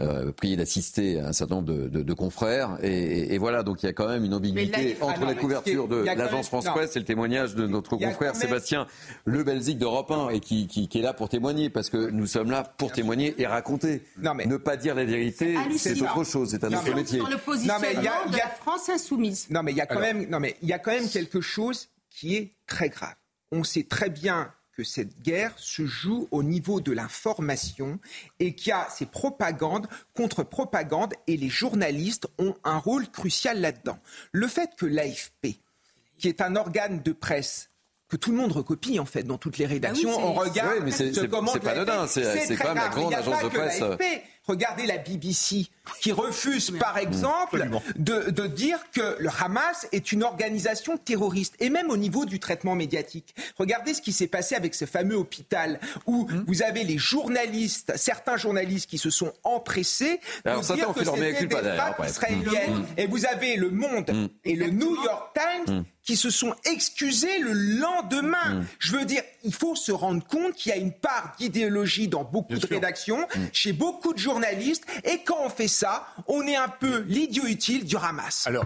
euh, 0.00 0.32
priés 0.32 0.56
d'assister 0.56 1.20
un 1.20 1.32
certain 1.32 1.56
nombre 1.56 1.72
de, 1.72 1.88
de, 1.88 2.02
de 2.02 2.12
confrères. 2.14 2.78
Et, 2.82 3.32
et, 3.32 3.38
voilà, 3.38 3.62
donc 3.62 3.84
il 3.84 3.86
y 3.86 3.88
a 3.88 3.92
quand 3.92 4.08
même 4.08 4.24
une 4.24 4.34
ambiguïté 4.34 4.96
entre 5.00 5.24
la 5.24 5.34
couverture 5.34 5.86
de 5.86 5.98
l'agence 5.98 6.48
France 6.48 6.64
Presse 6.64 6.96
et 6.96 6.98
le 6.98 7.04
témoignage 7.04 7.54
de 7.54 7.68
notre 7.68 7.96
confrère 7.96 8.34
Sébastien 8.34 8.88
Le 9.24 9.44
Belzic 9.44 9.78
d'Europe 9.78 10.10
1 10.10 10.30
et 10.30 10.40
qui, 10.40 10.66
qui, 10.66 10.88
qui, 10.88 10.98
est 10.98 11.02
là 11.02 11.12
pour 11.12 11.28
témoigner 11.28 11.70
parce 11.70 11.90
que 11.90 12.10
nous 12.10 12.26
sommes 12.26 12.50
là 12.50 12.64
pour 12.64 12.90
témoigner 12.90 13.40
et 13.40 13.46
raconter. 13.46 14.02
Non, 14.20 14.34
mais... 14.34 14.46
Ne 14.46 14.56
pas 14.56 14.76
dire 14.76 14.96
la 14.96 15.04
vérité, 15.04 15.56
c'est 15.76 16.00
autre 16.02 16.24
chose, 16.24 16.50
c'est 16.50 16.64
un 16.64 16.72
autre 16.72 16.92
métier. 16.92 17.20
Sur 17.20 17.28
le 17.28 17.38
positionnement 17.38 17.78
non, 17.78 17.86
mais 17.94 18.04
y 18.04 18.08
a, 18.08 18.28
de 18.28 18.36
la 18.36 18.48
France 18.48 18.88
insoumise. 18.88 19.48
Non, 19.50 19.62
mais 19.62 19.70
il 19.70 19.76
y 19.76 19.80
a 19.80 19.86
quand 19.86 20.00
même, 20.00 20.28
non, 20.28 20.40
mais 20.40 20.56
il 20.62 20.68
y 20.68 20.72
a 20.72 20.80
quand 20.80 20.90
même 20.90 21.08
quelque 21.08 21.40
chose 21.40 21.88
qui 22.10 22.34
est 22.34 22.56
très 22.66 22.88
grave 22.88 23.14
on 23.52 23.64
sait 23.64 23.84
très 23.84 24.10
bien 24.10 24.52
que 24.78 24.84
cette 24.84 25.22
guerre 25.22 25.52
se 25.56 25.86
joue 25.86 26.28
au 26.30 26.44
niveau 26.44 26.80
de 26.80 26.92
l'information 26.92 27.98
et 28.38 28.54
qu'il 28.54 28.68
y 28.68 28.72
a 28.72 28.86
ces 28.88 29.06
propagandes 29.06 29.88
contre 30.14 30.44
propagande 30.44 31.14
et 31.26 31.36
les 31.36 31.48
journalistes 31.48 32.28
ont 32.38 32.54
un 32.62 32.78
rôle 32.78 33.08
crucial 33.08 33.60
là-dedans. 33.60 33.98
Le 34.30 34.46
fait 34.46 34.70
que 34.76 34.86
l'AFP, 34.86 35.58
qui 36.16 36.28
est 36.28 36.40
un 36.40 36.54
organe 36.54 37.02
de 37.02 37.10
presse 37.10 37.70
que 38.08 38.16
tout 38.16 38.30
le 38.30 38.36
monde 38.36 38.52
recopie 38.52 39.00
en 39.00 39.04
fait 39.04 39.24
dans 39.24 39.36
toutes 39.36 39.58
les 39.58 39.66
rédactions, 39.66 40.10
ah 40.12 40.22
on 40.22 40.32
regarde 40.32 40.76
oui, 40.76 40.82
mais 40.84 40.90
c'est 40.92 41.28
pas 41.28 41.74
dedans, 41.74 42.06
c'est 42.06 42.56
quand 42.56 42.68
même 42.68 42.76
la 42.76 42.88
grande 42.88 43.14
agence 43.14 43.42
de 43.42 43.48
presse. 43.48 43.82
Regardez 44.48 44.86
la 44.86 44.96
BBC 44.96 45.68
qui 46.00 46.10
refuse, 46.10 46.72
par 46.78 46.96
exemple, 46.98 47.68
de, 47.96 48.46
dire 48.46 48.78
que 48.92 49.16
le 49.18 49.28
Hamas 49.40 49.86
est 49.92 50.10
une 50.12 50.22
organisation 50.22 50.96
terroriste, 50.96 51.54
et 51.60 51.70
même 51.70 51.90
au 51.90 51.96
niveau 51.96 52.24
du 52.24 52.40
traitement 52.40 52.74
médiatique. 52.74 53.34
Regardez 53.58 53.94
ce 53.94 54.00
qui 54.00 54.12
s'est 54.12 54.26
passé 54.26 54.54
avec 54.54 54.74
ce 54.74 54.86
fameux 54.86 55.16
hôpital 55.16 55.78
où 56.06 56.26
hum. 56.30 56.44
vous 56.46 56.62
avez 56.62 56.84
les 56.84 56.98
journalistes, 56.98 57.92
certains 57.96 58.36
journalistes 58.36 58.88
qui 58.88 58.98
se 58.98 59.10
sont 59.10 59.32
empressés 59.44 60.20
de 60.44 60.74
dire 60.74 60.92
que 60.94 61.04
c'était 61.04 61.46
des 61.46 61.54
frappes 61.54 62.02
israéliennes. 62.06 62.74
Hum. 62.74 62.86
Et 62.96 63.06
vous 63.06 63.26
avez 63.26 63.56
Le 63.56 63.70
Monde 63.70 64.30
et 64.44 64.56
le 64.56 64.70
New 64.70 64.94
York 65.04 65.36
Times 65.66 65.84
qui 66.08 66.16
se 66.16 66.30
sont 66.30 66.54
excusés 66.64 67.38
le 67.38 67.52
lendemain. 67.52 68.64
Je 68.78 68.96
veux 68.96 69.04
dire, 69.04 69.20
il 69.44 69.52
faut 69.52 69.76
se 69.76 69.92
rendre 69.92 70.26
compte 70.26 70.54
qu'il 70.54 70.70
y 70.70 70.72
a 70.72 70.78
une 70.78 70.94
part 70.94 71.34
d'idéologie 71.38 72.08
dans 72.08 72.24
beaucoup 72.24 72.56
de 72.56 72.66
rédactions, 72.66 73.28
chez 73.52 73.74
beaucoup 73.74 74.14
de 74.14 74.18
journalistes 74.18 74.38
journaliste. 74.38 74.86
Et 75.04 75.22
quand 75.22 75.36
on 75.44 75.50
fait 75.50 75.68
ça, 75.68 76.06
on 76.26 76.46
est 76.46 76.56
un 76.56 76.68
peu 76.68 77.00
l'idiot 77.08 77.44
utile 77.44 77.84
du 77.84 77.96
ramasse. 77.96 78.46
Alors, 78.46 78.64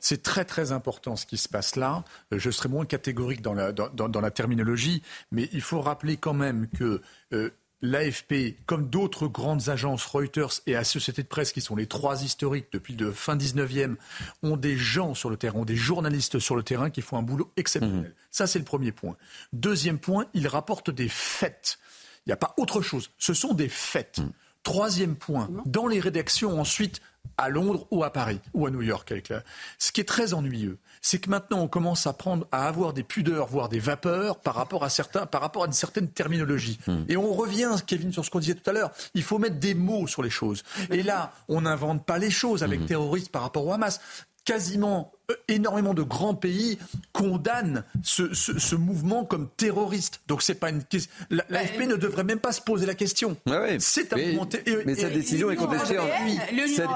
c'est 0.00 0.22
très 0.24 0.44
très 0.44 0.72
important 0.72 1.14
ce 1.14 1.26
qui 1.26 1.36
se 1.36 1.48
passe 1.48 1.76
là. 1.76 2.02
Euh, 2.32 2.40
je 2.40 2.50
serai 2.50 2.68
moins 2.68 2.86
catégorique 2.86 3.40
dans 3.40 3.54
la, 3.54 3.70
dans, 3.70 4.20
la 4.20 4.30
terminologie, 4.32 5.02
mais 5.30 5.48
il 5.52 5.62
faut 5.62 5.80
rappeler 5.80 6.16
quand 6.16 6.34
même 6.34 6.66
que 6.76 7.02
euh, 7.32 7.50
l'AFP, 7.82 8.56
comme 8.66 8.88
d'autres 8.88 9.26
grandes 9.26 9.68
agences, 9.68 10.04
Reuters 10.06 10.60
et 10.66 10.72
la 10.72 10.84
Société 10.84 11.22
de 11.22 11.28
Presse, 11.28 11.52
qui 11.52 11.60
sont 11.60 11.76
les 11.76 11.86
trois 11.86 12.22
historiques 12.22 12.68
depuis 12.72 12.94
le 12.94 13.12
fin 13.12 13.36
19e, 13.36 13.96
ont 14.42 14.56
des 14.56 14.76
gens 14.76 15.14
sur 15.14 15.30
le 15.30 15.36
terrain, 15.36 15.60
ont 15.60 15.64
des 15.64 15.76
journalistes 15.76 16.38
sur 16.38 16.56
le 16.56 16.62
terrain 16.62 16.90
qui 16.90 17.02
font 17.02 17.16
un 17.16 17.22
boulot 17.22 17.50
exceptionnel. 17.56 18.10
Mmh. 18.10 18.14
Ça, 18.30 18.46
c'est 18.46 18.58
le 18.58 18.64
premier 18.64 18.92
point. 18.92 19.16
Deuxième 19.52 19.98
point, 19.98 20.26
ils 20.34 20.48
rapportent 20.48 20.90
des 20.90 21.08
faits. 21.08 21.78
Il 22.26 22.28
n'y 22.28 22.32
a 22.32 22.36
pas 22.36 22.54
autre 22.58 22.82
chose. 22.82 23.10
Ce 23.18 23.34
sont 23.34 23.54
des 23.54 23.68
faits. 23.68 24.18
Hmm. 24.18 24.30
Troisième 24.62 25.16
point, 25.16 25.48
dans 25.64 25.86
les 25.86 26.00
rédactions 26.00 26.60
ensuite, 26.60 27.00
à 27.36 27.48
Londres 27.48 27.86
ou 27.90 28.04
à 28.04 28.10
Paris 28.10 28.40
ou 28.52 28.66
à 28.66 28.70
New 28.70 28.82
York. 28.82 29.10
Avec 29.10 29.32
Ce 29.78 29.92
qui 29.92 30.00
est 30.00 30.04
très 30.04 30.34
ennuyeux, 30.34 30.78
c'est 31.00 31.18
que 31.18 31.30
maintenant 31.30 31.60
on 31.60 31.68
commence 31.68 32.06
à 32.06 32.12
prendre, 32.12 32.46
à 32.52 32.68
avoir 32.68 32.92
des 32.92 33.02
pudeurs, 33.02 33.46
voire 33.46 33.68
des 33.68 33.78
vapeurs 33.78 34.40
par 34.40 34.54
rapport 34.54 34.84
à 34.84 34.90
certains, 34.90 35.26
par 35.26 35.40
rapport 35.40 35.62
à 35.62 35.66
une 35.66 35.72
certaine 35.72 36.08
terminologie. 36.08 36.78
Hmm. 36.86 37.04
Et 37.08 37.16
on 37.16 37.32
revient, 37.32 37.74
Kevin, 37.86 38.12
sur 38.12 38.24
ce 38.24 38.30
qu'on 38.30 38.40
disait 38.40 38.54
tout 38.54 38.68
à 38.68 38.72
l'heure. 38.72 38.90
Il 39.14 39.22
faut 39.22 39.38
mettre 39.38 39.56
des 39.56 39.74
mots 39.74 40.06
sur 40.06 40.22
les 40.22 40.30
choses. 40.30 40.62
Et 40.90 41.02
là, 41.02 41.32
on 41.48 41.62
n'invente 41.62 42.04
pas 42.04 42.18
les 42.18 42.30
choses 42.30 42.62
avec 42.62 42.80
hmm. 42.80 42.86
terroristes 42.86 43.32
par 43.32 43.42
rapport 43.42 43.66
au 43.66 43.72
Hamas 43.72 44.00
quasiment 44.44 45.12
énormément 45.48 45.94
de 45.94 46.02
grands 46.02 46.34
pays 46.34 46.78
condamnent 47.12 47.84
ce, 48.02 48.74
mouvement 48.74 49.24
comme 49.24 49.48
terroriste. 49.56 50.20
Donc 50.28 50.42
c'est 50.42 50.54
pas 50.54 50.70
une 50.70 50.82
l'AFP 51.30 51.78
ben, 51.78 51.88
ne 51.88 51.96
devrait 51.96 52.24
même 52.24 52.40
pas 52.40 52.52
se 52.52 52.60
poser 52.60 52.86
la 52.86 52.94
question. 52.94 53.36
C'est 53.78 54.12
un 54.12 54.16
mais, 54.16 54.32
mouvement 54.32 54.48
mais 54.86 54.94
cette 54.94 55.12
décision 55.12 55.50
est 55.50 55.56
contestée 55.56 55.98
en 55.98 56.06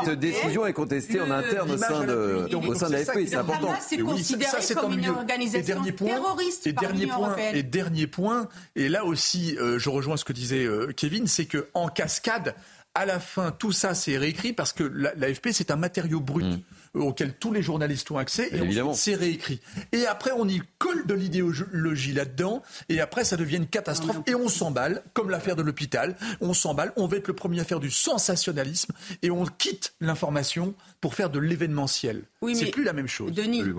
cette 0.04 0.18
décision 0.18 0.66
est 0.66 0.72
contestée 0.72 1.20
en 1.20 1.30
interne 1.30 1.70
au 1.70 1.78
sein 1.78 2.04
de 2.04 2.48
au 2.54 2.74
sein 2.74 2.88
de 2.88 2.92
l'AFP, 2.92 3.26
c'est 3.26 3.36
important. 3.36 3.74
C'est 3.80 3.98
considéré 3.98 4.50
comme 4.74 4.98
une 4.98 5.08
organisation 5.08 5.82
terroriste 5.92 6.66
et 6.66 6.72
dernier 6.72 7.06
point 7.06 7.36
et 7.36 7.62
dernier 7.62 8.06
point 8.06 8.48
et 8.76 8.88
là 8.88 9.04
aussi 9.04 9.56
euh, 9.58 9.78
je 9.78 9.88
rejoins 9.88 10.16
ce 10.16 10.24
que 10.24 10.32
disait 10.32 10.64
euh, 10.64 10.92
Kevin, 10.96 11.26
c'est 11.26 11.46
que 11.46 11.68
en 11.74 11.88
cascade 11.88 12.54
à 12.94 13.06
la 13.06 13.18
fin, 13.18 13.50
tout 13.50 13.72
ça, 13.72 13.94
c'est 13.94 14.16
réécrit 14.16 14.52
parce 14.52 14.72
que 14.72 14.84
l'AFP, 14.84 15.48
c'est 15.52 15.70
un 15.70 15.76
matériau 15.76 16.20
brut. 16.20 16.44
Mm 16.44 16.60
auquel 16.94 17.34
tous 17.34 17.52
les 17.52 17.62
journalistes 17.62 18.10
ont 18.10 18.18
accès, 18.18 18.48
et 18.52 18.94
c'est 18.94 19.14
réécrit. 19.14 19.60
Et 19.92 20.06
après, 20.06 20.30
on 20.32 20.46
y 20.48 20.60
colle 20.78 21.06
de 21.06 21.14
l'idéologie 21.14 22.12
là-dedans, 22.12 22.62
et 22.88 23.00
après, 23.00 23.24
ça 23.24 23.36
devient 23.36 23.56
une 23.56 23.66
catastrophe, 23.66 24.18
et 24.26 24.34
on 24.34 24.48
s'emballe, 24.48 25.02
comme 25.12 25.30
l'affaire 25.30 25.56
de 25.56 25.62
l'hôpital, 25.62 26.16
on 26.40 26.54
s'emballe, 26.54 26.92
on 26.96 27.06
va 27.06 27.16
être 27.16 27.28
le 27.28 27.34
premier 27.34 27.60
à 27.60 27.64
faire 27.64 27.80
du 27.80 27.90
sensationnalisme, 27.90 28.92
et 29.22 29.30
on 29.30 29.44
quitte 29.44 29.94
l'information 30.00 30.74
pour 31.00 31.14
faire 31.14 31.30
de 31.30 31.38
l'événementiel. 31.38 32.24
Oui, 32.42 32.56
c'est 32.56 32.70
plus 32.70 32.84
la 32.84 32.92
même 32.92 33.08
chose. 33.08 33.32
Denis, 33.32 33.62
je, 33.62 33.70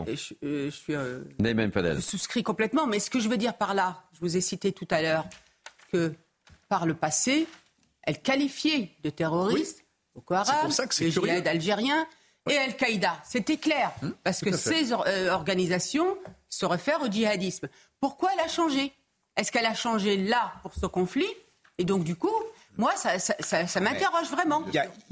euh, 0.43 0.65
je, 0.65 0.75
suis, 0.75 0.95
euh, 0.95 1.21
je 1.39 1.99
souscris 2.01 2.43
complètement, 2.43 2.87
mais 2.87 2.99
ce 2.99 3.09
que 3.09 3.19
je 3.19 3.29
veux 3.29 3.37
dire 3.37 3.55
par 3.55 3.73
là, 3.73 4.03
je 4.13 4.19
vous 4.19 4.37
ai 4.37 4.41
cité 4.41 4.71
tout 4.71 4.87
à 4.89 5.01
l'heure 5.01 5.25
que 5.91 6.13
par 6.67 6.85
le 6.85 6.93
passé, 6.93 7.47
elle 8.03 8.21
qualifiait 8.21 8.91
de 9.03 9.09
terroriste 9.09 9.85
Boko 10.15 10.33
Haram, 10.33 10.69
le 10.69 11.09
djihad 11.09 11.47
algérien, 11.47 12.07
et 12.49 12.57
Al-Qaïda. 12.57 13.17
C'était 13.23 13.57
clair, 13.57 13.91
hum, 14.01 14.13
parce 14.23 14.41
que 14.41 14.55
ces 14.55 14.93
euh, 14.93 15.31
organisations 15.31 16.17
se 16.49 16.65
réfèrent 16.65 17.01
au 17.01 17.07
djihadisme. 17.07 17.67
Pourquoi 17.99 18.29
elle 18.33 18.41
a 18.41 18.47
changé? 18.47 18.93
Est-ce 19.35 19.51
qu'elle 19.51 19.65
a 19.65 19.73
changé 19.73 20.17
là 20.17 20.53
pour 20.61 20.73
ce 20.73 20.85
conflit? 20.85 21.27
Et 21.77 21.83
donc, 21.83 22.03
du 22.03 22.15
coup, 22.15 22.31
moi, 22.77 22.93
ça, 22.95 23.11
m'interroge 23.81 24.29
vraiment. 24.31 24.63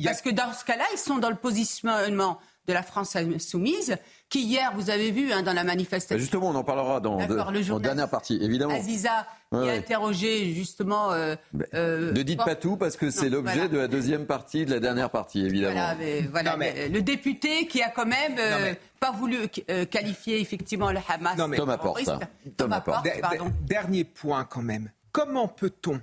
Parce 0.04 0.22
que 0.22 0.30
dans 0.30 0.54
ce 0.54 0.64
cas-là, 0.64 0.86
ils 0.94 0.98
sont 0.98 1.18
dans 1.18 1.30
le 1.30 1.36
positionnement 1.36 2.40
de 2.66 2.74
la 2.74 2.84
France 2.84 3.18
insoumise, 3.18 3.98
qui 4.30 4.44
hier, 4.44 4.72
vous 4.76 4.90
avez 4.90 5.12
vu 5.12 5.34
hein, 5.34 5.44
dans 5.44 5.52
la 5.52 5.66
manifestation. 5.66 6.16
Bah, 6.16 6.22
justement, 6.22 6.50
on 6.50 6.56
en 6.56 6.64
parlera 6.64 7.02
dans, 7.02 7.18
la 7.18 7.80
dernière 7.80 8.10
partie, 8.10 8.40
évidemment. 8.42 8.74
Aziza, 8.74 9.28
qui 9.62 9.70
a 9.70 9.74
interrogé 9.74 10.54
justement. 10.54 11.12
Euh, 11.12 11.36
euh, 11.74 12.12
ne 12.12 12.22
dites 12.22 12.44
pas 12.44 12.56
tout 12.56 12.78
parce 12.78 12.98
que 12.98 13.10
c'est 13.10 13.30
l'objet 13.30 13.70
de 13.70 13.78
la 13.78 13.88
deuxième 13.88 14.26
partie, 14.26 14.66
de 14.66 14.72
la 14.72 14.80
dernière 14.80 15.10
partie, 15.10 15.46
évidemment. 15.46 15.96
Voilà, 16.32 16.58
le 16.58 17.02
député 17.02 17.68
qui 17.68 17.82
a 17.82 17.90
quand 17.90 18.06
même 18.06 18.36
euh, 18.40 18.74
pas 19.00 19.12
voulu 19.12 19.48
qualifier 19.90 20.40
effectivement 20.40 20.92
le 20.92 21.00
Hamas. 21.08 21.38
Non, 21.38 21.50
Thomas 21.50 21.78
Porte. 21.78 22.10
Thomas 22.58 22.82
Porte. 22.82 23.08
Dernier 23.62 24.04
point 24.04 24.46
quand 24.46 24.64
même. 24.64 24.90
Comment 25.12 25.48
peut-on, 25.48 26.02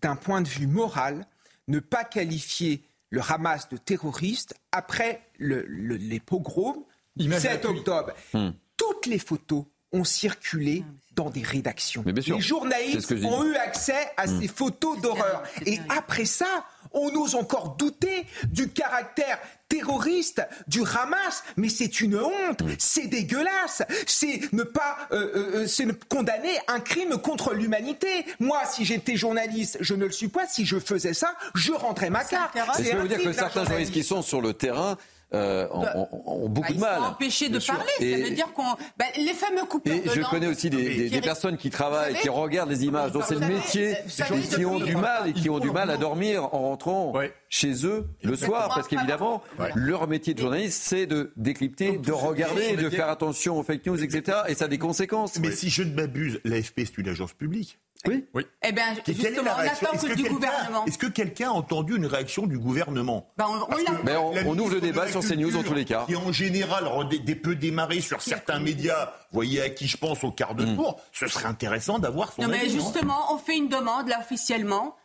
d'un 0.00 0.16
point 0.16 0.40
de 0.40 0.48
vue 0.48 0.66
moral, 0.68 1.26
ne 1.66 1.80
pas 1.80 2.04
qualifier 2.04 2.84
le 3.10 3.20
Hamas 3.28 3.68
de 3.68 3.76
terroriste 3.76 4.54
après 4.70 5.22
les 5.38 6.20
pogroms 6.20 6.84
du 7.16 7.32
7 7.32 7.64
octobre? 7.64 8.12
Hmm. 8.32 8.50
Toutes 8.76 9.06
les 9.06 9.18
photos 9.18 9.64
ont 9.94 10.04
circulé 10.04 10.84
dans 11.14 11.30
des 11.30 11.42
rédactions. 11.42 12.04
les 12.04 12.40
journalistes 12.40 13.12
ont 13.24 13.44
eu 13.44 13.54
accès 13.54 14.10
à 14.16 14.26
hmm. 14.26 14.40
ces 14.40 14.48
photos 14.48 15.00
d'horreur. 15.00 15.44
Et 15.64 15.78
après 15.88 16.24
ça, 16.24 16.66
on 16.92 17.08
ose 17.14 17.36
encore 17.36 17.76
douter 17.76 18.26
du 18.48 18.68
caractère 18.68 19.38
terroriste 19.68 20.42
du 20.66 20.82
Hamas, 20.82 21.42
mais 21.56 21.68
c'est 21.68 22.00
une 22.00 22.16
honte, 22.16 22.62
hmm. 22.62 22.74
c'est 22.78 23.06
dégueulasse, 23.06 23.82
c'est 24.06 24.40
ne 24.52 24.64
pas 24.64 24.98
euh, 25.12 25.16
euh, 25.16 25.56
euh, 25.62 25.66
c'est 25.66 25.86
condamner 26.08 26.58
un 26.68 26.80
crime 26.80 27.16
contre 27.18 27.54
l'humanité. 27.54 28.26
Moi, 28.40 28.60
si 28.70 28.84
j'étais 28.84 29.16
journaliste, 29.16 29.78
je 29.80 29.94
ne 29.94 30.04
le 30.04 30.12
suis 30.12 30.28
pas. 30.28 30.46
Si 30.48 30.66
je 30.66 30.78
faisais 30.78 31.14
ça, 31.14 31.34
je 31.54 31.72
rentrais 31.72 32.10
ma 32.10 32.24
carte. 32.24 32.56
C'est 32.76 32.94
veux 32.94 33.08
dire 33.08 33.22
que 33.22 33.32
certains 33.32 33.64
journalistes 33.64 33.92
qui 33.92 34.04
sont 34.04 34.22
sur 34.22 34.40
le 34.40 34.52
terrain 34.52 34.98
euh, 35.34 35.66
ont, 35.72 36.48
beaucoup 36.48 36.72
de 36.72 36.78
mal. 36.78 37.02
empêchés 37.02 37.48
de 37.48 37.58
parler, 37.58 37.90
ça 37.98 38.28
veut 38.28 38.34
dire 38.34 38.52
qu'on. 38.52 38.62
Bah, 38.96 39.06
les 39.16 39.34
fameux 39.34 39.64
coupeurs. 39.64 39.94
Et 39.94 40.02
je 40.08 40.22
connais 40.30 40.46
aussi 40.46 40.70
des, 40.70 41.20
personnes 41.20 41.56
qui 41.56 41.70
travaillent, 41.70 42.14
qui 42.14 42.28
regardent 42.28 42.70
les 42.70 42.84
images, 42.84 43.12
dont 43.12 43.22
c'est 43.26 43.34
le 43.34 43.46
métier, 43.46 43.96
qui 44.54 44.64
ont 44.64 44.78
du 44.78 44.96
mal 44.96 45.28
et 45.28 45.32
qui 45.32 45.50
ont 45.50 45.58
du 45.58 45.70
mal 45.70 45.90
à 45.90 45.96
dormir 45.96 46.44
en 46.54 46.60
rentrant 46.60 47.12
chez 47.48 47.86
eux 47.86 48.06
le 48.22 48.36
soir, 48.36 48.70
parce 48.74 48.88
qu'évidemment, 48.88 49.42
leur 49.74 50.08
métier 50.08 50.34
de 50.34 50.40
journaliste, 50.40 50.82
c'est 50.82 51.06
de 51.06 51.32
décrypter, 51.36 51.98
de 51.98 52.12
regarder, 52.12 52.76
de 52.76 52.88
faire 52.90 53.08
attention 53.08 53.58
aux 53.58 53.62
fake 53.62 53.86
news, 53.86 54.02
etc. 54.02 54.38
Et 54.48 54.54
ça 54.54 54.66
a 54.66 54.68
des 54.68 54.78
conséquences. 54.78 55.38
Mais 55.38 55.50
si 55.50 55.70
je 55.70 55.82
ne 55.82 55.94
m'abuse, 55.94 56.40
l'AFP, 56.44 56.82
c'est 56.84 56.98
une 56.98 57.08
agence 57.08 57.32
publique. 57.32 57.78
Oui. 58.06 58.26
oui. 58.34 58.42
Eh 58.62 58.72
bien, 58.72 58.94
justement, 59.06 59.52
on 59.56 59.60
attend 59.60 59.96
que, 59.96 60.14
du 60.14 60.24
gouvernement. 60.24 60.84
Est-ce 60.86 60.98
que 60.98 61.06
quelqu'un 61.06 61.48
a 61.48 61.52
entendu 61.52 61.96
une 61.96 62.06
réaction 62.06 62.46
du 62.46 62.58
gouvernement? 62.58 63.30
Ben, 63.36 63.46
on, 63.48 64.46
on, 64.46 64.58
ouvre 64.58 64.74
le 64.74 64.80
débat 64.80 65.08
sur 65.08 65.20
CNews 65.20 65.50
dans 65.50 65.62
tous 65.62 65.74
les 65.74 65.84
cas. 65.84 66.04
Qui 66.06 66.16
en 66.16 66.32
général 66.32 66.84
des, 67.08 67.34
peut 67.34 67.54
démarrer 67.54 68.00
sur 68.00 68.20
certains 68.20 68.58
médias, 68.58 69.06
vous 69.30 69.36
voyez 69.36 69.62
à 69.62 69.70
qui 69.70 69.86
je 69.86 69.96
pense 69.96 70.22
au 70.24 70.30
quart 70.30 70.54
de 70.54 70.64
hmm. 70.64 70.76
tour, 70.76 71.00
ce 71.12 71.26
serait 71.26 71.46
intéressant 71.46 71.98
d'avoir 71.98 72.32
son 72.32 72.42
non, 72.42 72.48
mais 72.48 72.68
justement, 72.68 73.32
on 73.32 73.38
fait 73.38 73.56
une 73.56 73.68
demande 73.68 74.08
là 74.08 74.20
officiellement 74.20 74.96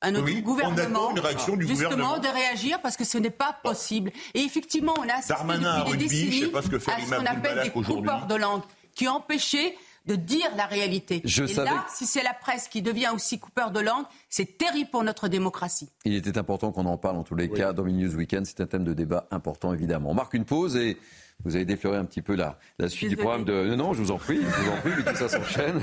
à 0.00 0.10
notre 0.10 0.32
gouvernement, 0.40 1.10
une 1.10 1.20
réaction 1.20 1.56
du 1.56 1.66
justement 1.66 1.90
gouvernement. 1.90 2.18
de 2.18 2.28
réagir 2.28 2.80
parce 2.80 2.96
que 2.96 3.04
ce 3.04 3.18
n'est 3.18 3.30
pas 3.30 3.56
possible. 3.62 4.12
Et 4.34 4.40
effectivement, 4.42 4.94
on 4.96 5.08
a 5.08 5.14
assisté 5.14 5.34
Darmanin 5.34 5.84
depuis 5.84 5.98
des 5.98 6.08
décennies 6.08 6.32
je 6.32 6.44
sais 6.44 6.50
pas 6.50 6.62
ce 6.62 6.68
que 6.68 6.76
à 6.76 6.80
ce 6.80 7.14
qu'on 7.14 7.26
appelle 7.26 7.62
des 7.62 7.70
coupeurs 7.70 8.26
de 8.26 8.34
langue 8.36 8.62
qui 8.94 9.08
empêchaient 9.08 9.76
de 10.08 10.16
dire 10.16 10.48
la 10.56 10.64
réalité. 10.64 11.20
Je 11.24 11.44
et 11.44 11.54
là, 11.54 11.86
si 11.94 12.06
c'est 12.06 12.22
la 12.22 12.32
presse 12.32 12.66
qui 12.66 12.80
devient 12.80 13.10
aussi 13.14 13.38
coupeur 13.38 13.70
de 13.70 13.80
langue, 13.80 14.06
c'est 14.30 14.56
terrible 14.56 14.90
pour 14.90 15.04
notre 15.04 15.28
démocratie. 15.28 15.90
Il 16.06 16.14
était 16.14 16.38
important 16.38 16.72
qu'on 16.72 16.86
en 16.86 16.96
parle 16.96 17.16
en 17.16 17.24
tous 17.24 17.36
les 17.36 17.50
cas 17.50 17.74
dans 17.74 17.84
News 17.84 18.16
Weekend. 18.16 18.46
C'est 18.46 18.60
un 18.62 18.66
thème 18.66 18.84
de 18.84 18.94
débat 18.94 19.28
important 19.30 19.74
évidemment. 19.74 20.10
On 20.10 20.14
marque 20.14 20.32
une 20.32 20.46
pause 20.46 20.76
et 20.76 20.96
vous 21.44 21.54
avez 21.54 21.64
défloré 21.64 21.96
un 21.96 22.04
petit 22.04 22.20
peu 22.20 22.34
la, 22.34 22.58
la 22.80 22.88
suite 22.88 23.10
du 23.10 23.16
programme 23.16 23.44
de. 23.44 23.68
Non, 23.68 23.76
non, 23.76 23.92
je 23.92 24.02
vous 24.02 24.10
en 24.10 24.18
prie, 24.18 24.40
je 24.40 24.62
vous 24.64 24.70
en 24.72 24.76
prie, 24.78 24.90
mais 24.96 25.04
tout 25.04 25.16
ça 25.16 25.28
s'enchaîne. 25.28 25.80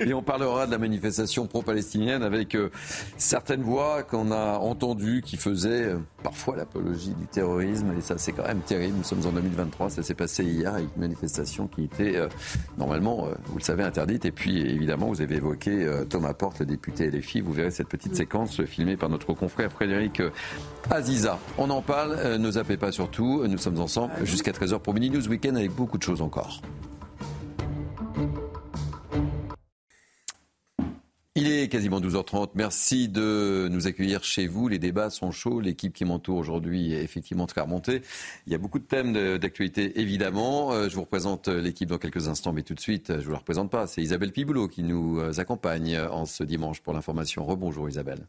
et 0.00 0.14
on 0.14 0.22
parlera 0.22 0.66
de 0.66 0.70
la 0.70 0.78
manifestation 0.78 1.46
pro-palestinienne 1.46 2.22
avec 2.22 2.54
euh, 2.54 2.70
certaines 3.18 3.60
voix 3.60 4.02
qu'on 4.02 4.30
a 4.32 4.56
entendues 4.58 5.20
qui 5.22 5.36
faisaient 5.36 5.84
euh, 5.84 5.98
parfois 6.22 6.56
l'apologie 6.56 7.12
du 7.12 7.26
terrorisme. 7.26 7.92
Et 7.98 8.00
ça, 8.00 8.16
c'est 8.16 8.32
quand 8.32 8.46
même 8.46 8.62
terrible. 8.62 8.96
Nous 8.96 9.04
sommes 9.04 9.26
en 9.26 9.32
2023, 9.32 9.90
ça 9.90 10.02
s'est 10.02 10.14
passé 10.14 10.42
hier 10.42 10.72
avec 10.72 10.88
une 10.96 11.02
manifestation 11.02 11.66
qui 11.68 11.84
était 11.84 12.16
euh, 12.16 12.28
normalement, 12.78 13.28
vous 13.48 13.58
le 13.58 13.62
savez, 13.62 13.82
interdite. 13.82 14.24
Et 14.24 14.32
puis, 14.32 14.58
évidemment, 14.58 15.08
vous 15.08 15.20
avez 15.20 15.36
évoqué 15.36 15.86
Thomas 16.08 16.32
Porte, 16.32 16.60
le 16.60 16.66
député 16.66 17.10
LFI. 17.10 17.42
Vous 17.42 17.52
verrez 17.52 17.70
cette 17.70 17.88
petite 17.88 18.16
séquence 18.16 18.64
filmée 18.64 18.96
par 18.96 19.10
notre 19.10 19.34
confrère 19.34 19.70
Frédéric 19.70 20.22
Aziza. 20.90 21.38
On 21.58 21.68
en 21.68 21.82
parle, 21.82 22.38
ne 22.38 22.50
zappez 22.50 22.78
pas 22.78 22.90
surtout. 22.90 23.46
Nous 23.46 23.58
sommes 23.58 23.80
ensemble 23.80 24.12
jusqu'à 24.24 24.45
jusqu'à 24.46 24.66
13h 24.66 24.80
pour 24.80 24.94
Mini 24.94 25.10
News 25.10 25.26
Weekend 25.28 25.56
avec 25.56 25.72
beaucoup 25.72 25.98
de 25.98 26.02
choses 26.02 26.22
encore. 26.22 26.60
Il 31.34 31.52
est 31.52 31.68
quasiment 31.68 32.00
12h30. 32.00 32.50
Merci 32.54 33.08
de 33.08 33.68
nous 33.70 33.86
accueillir 33.86 34.24
chez 34.24 34.46
vous. 34.46 34.68
Les 34.68 34.78
débats 34.78 35.10
sont 35.10 35.32
chauds. 35.32 35.60
L'équipe 35.60 35.92
qui 35.92 36.04
m'entoure 36.04 36.38
aujourd'hui 36.38 36.94
est 36.94 37.02
effectivement 37.02 37.46
très 37.46 37.60
remontée. 37.60 38.00
Il 38.46 38.52
y 38.52 38.54
a 38.54 38.58
beaucoup 38.58 38.78
de 38.78 38.84
thèmes 38.84 39.12
d'actualité, 39.36 40.00
évidemment. 40.00 40.72
Euh, 40.72 40.88
je 40.88 40.94
vous 40.94 41.02
représente 41.02 41.48
l'équipe 41.48 41.88
dans 41.88 41.98
quelques 41.98 42.28
instants, 42.28 42.52
mais 42.52 42.62
tout 42.62 42.74
de 42.74 42.80
suite, 42.80 43.08
je 43.08 43.18
ne 43.18 43.22
vous 43.22 43.32
la 43.32 43.38
représente 43.38 43.70
pas. 43.70 43.86
C'est 43.86 44.00
Isabelle 44.00 44.32
Piboulot 44.32 44.68
qui 44.68 44.82
nous 44.82 45.20
accompagne 45.38 45.98
en 45.98 46.24
ce 46.24 46.42
dimanche 46.42 46.80
pour 46.80 46.94
l'information. 46.94 47.44
Rebonjour 47.44 47.88
Isabelle. 47.88 48.26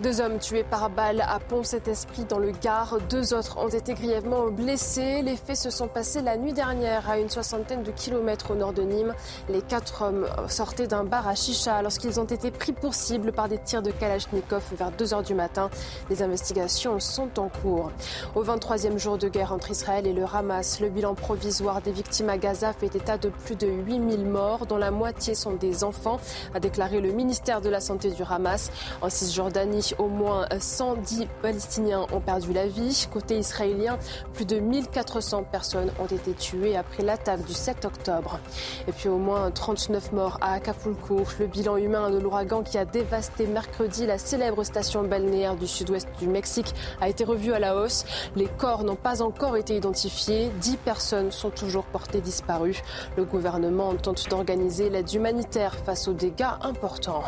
Deux 0.00 0.20
hommes 0.20 0.38
tués 0.38 0.62
par 0.62 0.90
balle 0.90 1.20
à 1.22 1.40
Pont-Saint-Esprit 1.40 2.24
dans 2.24 2.38
le 2.38 2.52
Gard. 2.52 2.98
Deux 3.10 3.34
autres 3.34 3.58
ont 3.58 3.68
été 3.68 3.94
grièvement 3.94 4.46
blessés. 4.46 5.22
Les 5.22 5.34
faits 5.34 5.56
se 5.56 5.70
sont 5.70 5.88
passés 5.88 6.22
la 6.22 6.36
nuit 6.36 6.52
dernière 6.52 7.10
à 7.10 7.18
une 7.18 7.28
soixantaine 7.28 7.82
de 7.82 7.90
kilomètres 7.90 8.52
au 8.52 8.54
nord 8.54 8.72
de 8.72 8.82
Nîmes. 8.82 9.12
Les 9.48 9.60
quatre 9.60 10.02
hommes 10.02 10.28
sortaient 10.46 10.86
d'un 10.86 11.02
bar 11.02 11.26
à 11.26 11.34
Chicha 11.34 11.82
lorsqu'ils 11.82 12.20
ont 12.20 12.26
été 12.26 12.52
pris 12.52 12.70
pour 12.70 12.94
cible 12.94 13.32
par 13.32 13.48
des 13.48 13.58
tirs 13.58 13.82
de 13.82 13.90
Kalachnikov 13.90 14.62
vers 14.76 14.92
2 14.92 15.14
heures 15.14 15.24
du 15.24 15.34
matin. 15.34 15.68
Les 16.10 16.22
investigations 16.22 17.00
sont 17.00 17.40
en 17.40 17.48
cours. 17.48 17.90
Au 18.36 18.44
23e 18.44 18.98
jour 18.98 19.18
de 19.18 19.26
guerre 19.26 19.52
entre 19.52 19.72
Israël 19.72 20.06
et 20.06 20.12
le 20.12 20.26
Hamas, 20.32 20.78
le 20.78 20.90
bilan 20.90 21.16
provisoire 21.16 21.80
des 21.82 21.90
victimes 21.90 22.30
à 22.30 22.38
Gaza 22.38 22.72
fait 22.72 22.94
état 22.94 23.18
de 23.18 23.30
plus 23.30 23.56
de 23.56 23.66
8000 23.66 24.26
morts, 24.26 24.66
dont 24.66 24.78
la 24.78 24.92
moitié 24.92 25.34
sont 25.34 25.54
des 25.54 25.82
enfants, 25.82 26.20
a 26.54 26.60
déclaré 26.60 27.00
le 27.00 27.10
ministère 27.10 27.60
de 27.60 27.68
la 27.68 27.80
Santé 27.80 28.12
du 28.12 28.22
Hamas. 28.22 28.70
En 29.02 29.10
Cisjordanie, 29.10 29.87
au 29.98 30.08
moins 30.08 30.46
110 30.58 31.26
Palestiniens 31.42 32.06
ont 32.12 32.20
perdu 32.20 32.52
la 32.52 32.66
vie. 32.66 33.06
Côté 33.12 33.38
israélien, 33.38 33.98
plus 34.34 34.44
de 34.44 34.58
1400 34.58 35.44
personnes 35.44 35.90
ont 35.98 36.06
été 36.06 36.32
tuées 36.32 36.76
après 36.76 37.02
l'attaque 37.02 37.44
du 37.44 37.52
7 37.52 37.84
octobre. 37.84 38.38
Et 38.86 38.92
puis 38.92 39.08
au 39.08 39.18
moins 39.18 39.50
39 39.50 40.12
morts 40.12 40.38
à 40.40 40.52
Acapulco. 40.52 41.22
Le 41.38 41.46
bilan 41.46 41.76
humain 41.76 42.10
de 42.10 42.18
l'ouragan 42.18 42.62
qui 42.62 42.78
a 42.78 42.84
dévasté 42.84 43.46
mercredi 43.46 44.06
la 44.06 44.18
célèbre 44.18 44.64
station 44.64 45.02
balnéaire 45.04 45.56
du 45.56 45.66
sud-ouest 45.66 46.08
du 46.18 46.26
Mexique 46.26 46.74
a 47.00 47.08
été 47.08 47.24
revu 47.24 47.52
à 47.52 47.58
la 47.58 47.76
hausse. 47.76 48.04
Les 48.36 48.46
corps 48.46 48.84
n'ont 48.84 48.96
pas 48.96 49.22
encore 49.22 49.56
été 49.56 49.76
identifiés. 49.76 50.50
10 50.60 50.76
personnes 50.78 51.30
sont 51.30 51.50
toujours 51.50 51.84
portées 51.84 52.20
disparues. 52.20 52.82
Le 53.16 53.24
gouvernement 53.24 53.94
tente 53.94 54.28
d'organiser 54.28 54.90
l'aide 54.90 55.12
humanitaire 55.12 55.74
face 55.74 56.08
aux 56.08 56.12
dégâts 56.12 56.44
importants. 56.62 57.24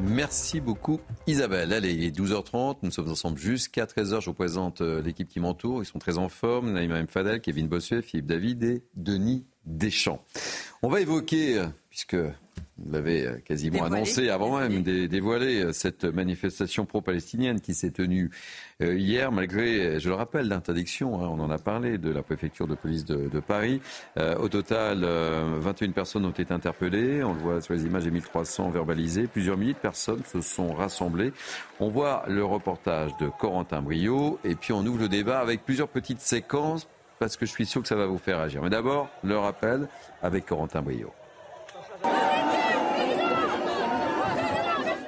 Merci 0.00 0.60
beaucoup 0.60 1.00
Isabelle. 1.26 1.72
Allez, 1.72 1.92
il 1.92 2.04
est 2.04 2.16
12h30, 2.16 2.78
nous 2.82 2.90
sommes 2.90 3.10
ensemble 3.10 3.38
jusqu'à 3.38 3.84
13h. 3.84 4.20
Je 4.20 4.26
vous 4.26 4.34
présente 4.34 4.80
euh, 4.80 5.00
l'équipe 5.00 5.28
qui 5.28 5.38
m'entoure. 5.38 5.82
Ils 5.82 5.86
sont 5.86 6.00
très 6.00 6.18
en 6.18 6.28
forme. 6.28 6.72
Naïma 6.72 6.98
M. 6.98 7.06
Fadel, 7.06 7.40
Kevin 7.40 7.68
Bossuet, 7.68 8.02
Philippe 8.02 8.26
David 8.26 8.64
et 8.64 8.82
Denis 8.96 9.46
Deschamps. 9.66 10.24
On 10.82 10.88
va 10.88 11.00
évoquer, 11.00 11.58
euh, 11.58 11.66
puisque 11.90 12.16
vous 12.76 12.92
l'avez 12.92 13.26
euh, 13.26 13.38
quasiment 13.44 13.84
annoncé 13.84 14.30
avant 14.30 14.58
même 14.58 14.82
dévoiler 14.82 15.62
euh, 15.62 15.72
cette 15.72 16.04
manifestation 16.04 16.86
pro-palestinienne 16.86 17.60
qui 17.60 17.72
s'est 17.72 17.92
tenue 17.92 18.30
euh, 18.82 18.96
hier, 18.96 19.30
malgré, 19.30 20.00
je 20.00 20.08
le 20.08 20.14
rappelle, 20.16 20.48
l'interdiction, 20.48 21.22
hein, 21.22 21.28
on 21.30 21.38
en 21.38 21.50
a 21.50 21.58
parlé, 21.58 21.98
de 21.98 22.10
la 22.10 22.22
préfecture 22.22 22.66
de 22.66 22.74
police 22.74 23.04
de, 23.04 23.40
Paris. 23.40 23.80
au 24.16 24.48
total, 24.48 25.04
21 25.04 25.90
personnes 25.90 26.24
ont 26.24 26.30
été 26.30 26.52
interpellées. 26.52 27.22
On 27.22 27.34
le 27.34 27.40
voit 27.40 27.60
sur 27.60 27.74
les 27.74 27.84
images, 27.84 28.06
et 28.06 28.10
1300 28.10 28.70
verbalisées. 28.70 29.26
Plusieurs 29.26 29.56
milliers 29.56 29.74
de 29.74 29.78
personnes 29.78 30.22
se 30.24 30.40
sont 30.40 30.72
rassemblées. 30.72 31.32
On 31.78 31.88
voit 31.88 32.24
le 32.28 32.44
reportage 32.44 33.10
de 33.20 33.28
Corentin 33.28 33.82
Brio 33.82 34.38
et 34.44 34.54
puis 34.54 34.72
on 34.72 34.84
ouvre 34.86 34.98
le 34.98 35.08
débat 35.08 35.40
avec 35.40 35.64
plusieurs 35.64 35.88
petites 35.88 36.20
séquences 36.20 36.88
parce 37.18 37.36
que 37.36 37.46
je 37.46 37.50
suis 37.50 37.66
sûr 37.66 37.82
que 37.82 37.88
ça 37.88 37.96
va 37.96 38.06
vous 38.06 38.18
faire 38.18 38.38
agir. 38.38 38.62
Mais 38.62 38.70
d'abord, 38.70 39.08
le 39.22 39.36
rappel 39.36 39.88
avec 40.22 40.46
Corentin 40.46 40.82
Brio. 40.82 41.12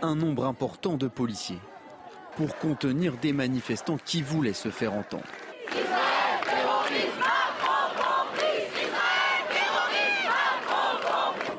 Un 0.02 0.14
nombre 0.14 0.44
important 0.44 0.96
de 0.96 1.08
policiers 1.08 1.58
pour 2.36 2.56
contenir 2.58 3.16
des 3.16 3.32
manifestants 3.32 3.98
qui 4.04 4.22
voulaient 4.22 4.52
se 4.52 4.68
faire 4.68 4.92
entendre. 4.92 5.24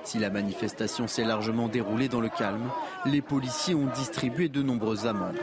Si 0.04 0.20
la 0.20 0.30
manifestation 0.30 1.08
s'est 1.08 1.26
largement 1.26 1.68
déroulée 1.68 2.08
dans 2.08 2.22
le 2.22 2.30
calme, 2.30 2.70
les 3.06 3.22
policiers 3.22 3.76
ont 3.76 3.88
distribué 3.88 4.48
de 4.48 4.62
nombreuses 4.62 5.06
amendes. 5.06 5.36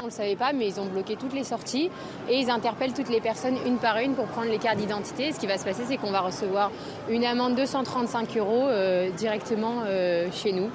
On 0.00 0.06
ne 0.06 0.10
le 0.10 0.16
savait 0.16 0.36
pas, 0.36 0.54
mais 0.54 0.66
ils 0.66 0.80
ont 0.80 0.86
bloqué 0.86 1.16
toutes 1.16 1.34
les 1.34 1.44
sorties 1.44 1.90
et 2.26 2.38
ils 2.38 2.48
interpellent 2.48 2.94
toutes 2.94 3.10
les 3.10 3.20
personnes 3.20 3.56
une 3.66 3.76
par 3.76 3.98
une 3.98 4.14
pour 4.14 4.24
prendre 4.26 4.48
les 4.48 4.56
cartes 4.56 4.78
d'identité. 4.78 5.30
Ce 5.30 5.38
qui 5.38 5.46
va 5.46 5.58
se 5.58 5.64
passer, 5.64 5.82
c'est 5.86 5.98
qu'on 5.98 6.10
va 6.10 6.22
recevoir 6.22 6.70
une 7.10 7.22
amende 7.22 7.54
de 7.54 7.66
135 7.66 8.34
euros 8.38 8.66
euh, 8.66 9.10
directement 9.10 9.82
euh, 9.84 10.30
chez 10.32 10.52
nous, 10.52 10.70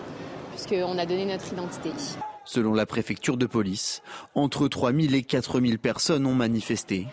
puisqu'on 0.52 0.99
a 0.99 1.07
donné 1.07 1.26
notre 1.26 1.52
identité. 1.52 1.89
Selon 2.43 2.76
la 2.76 2.85
préfecture 2.85 3.35
de 3.38 3.47
police, 3.47 4.03
entre 4.35 4.68
3000 4.68 5.15
et 5.15 5.23
4000 5.23 5.80
personnes 5.80 6.27
ont 6.27 6.35
manifesté. 6.35 7.07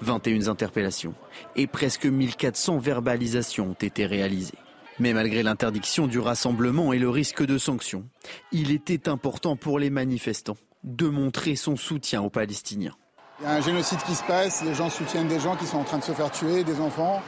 21 0.00 0.48
interpellations 0.48 1.14
et 1.54 1.68
presque 1.68 2.06
1400 2.06 2.78
verbalisations 2.78 3.70
ont 3.70 3.74
été 3.80 4.06
réalisées. 4.06 4.58
Mais 4.98 5.12
malgré 5.12 5.44
l'interdiction 5.44 6.08
du 6.08 6.18
rassemblement 6.18 6.92
et 6.92 6.98
le 6.98 7.10
risque 7.10 7.46
de 7.46 7.58
sanctions, 7.58 8.04
il 8.50 8.72
était 8.72 9.08
important 9.08 9.54
pour 9.54 9.78
les 9.78 9.90
manifestants 9.90 10.56
de 10.84 11.08
montrer 11.08 11.56
son 11.56 11.76
soutien 11.76 12.22
aux 12.22 12.30
Palestiniens. 12.30 12.94
Il 13.40 13.46
y 13.46 13.48
a 13.48 13.54
un 13.54 13.60
génocide 13.60 13.98
qui 14.06 14.14
se 14.14 14.22
passe, 14.22 14.62
les 14.62 14.74
gens 14.74 14.90
soutiennent 14.90 15.26
des 15.26 15.40
gens 15.40 15.56
qui 15.56 15.66
sont 15.66 15.78
en 15.78 15.84
train 15.84 15.98
de 15.98 16.04
se 16.04 16.12
faire 16.12 16.30
tuer, 16.30 16.62
des 16.62 16.80
enfants 16.80 17.20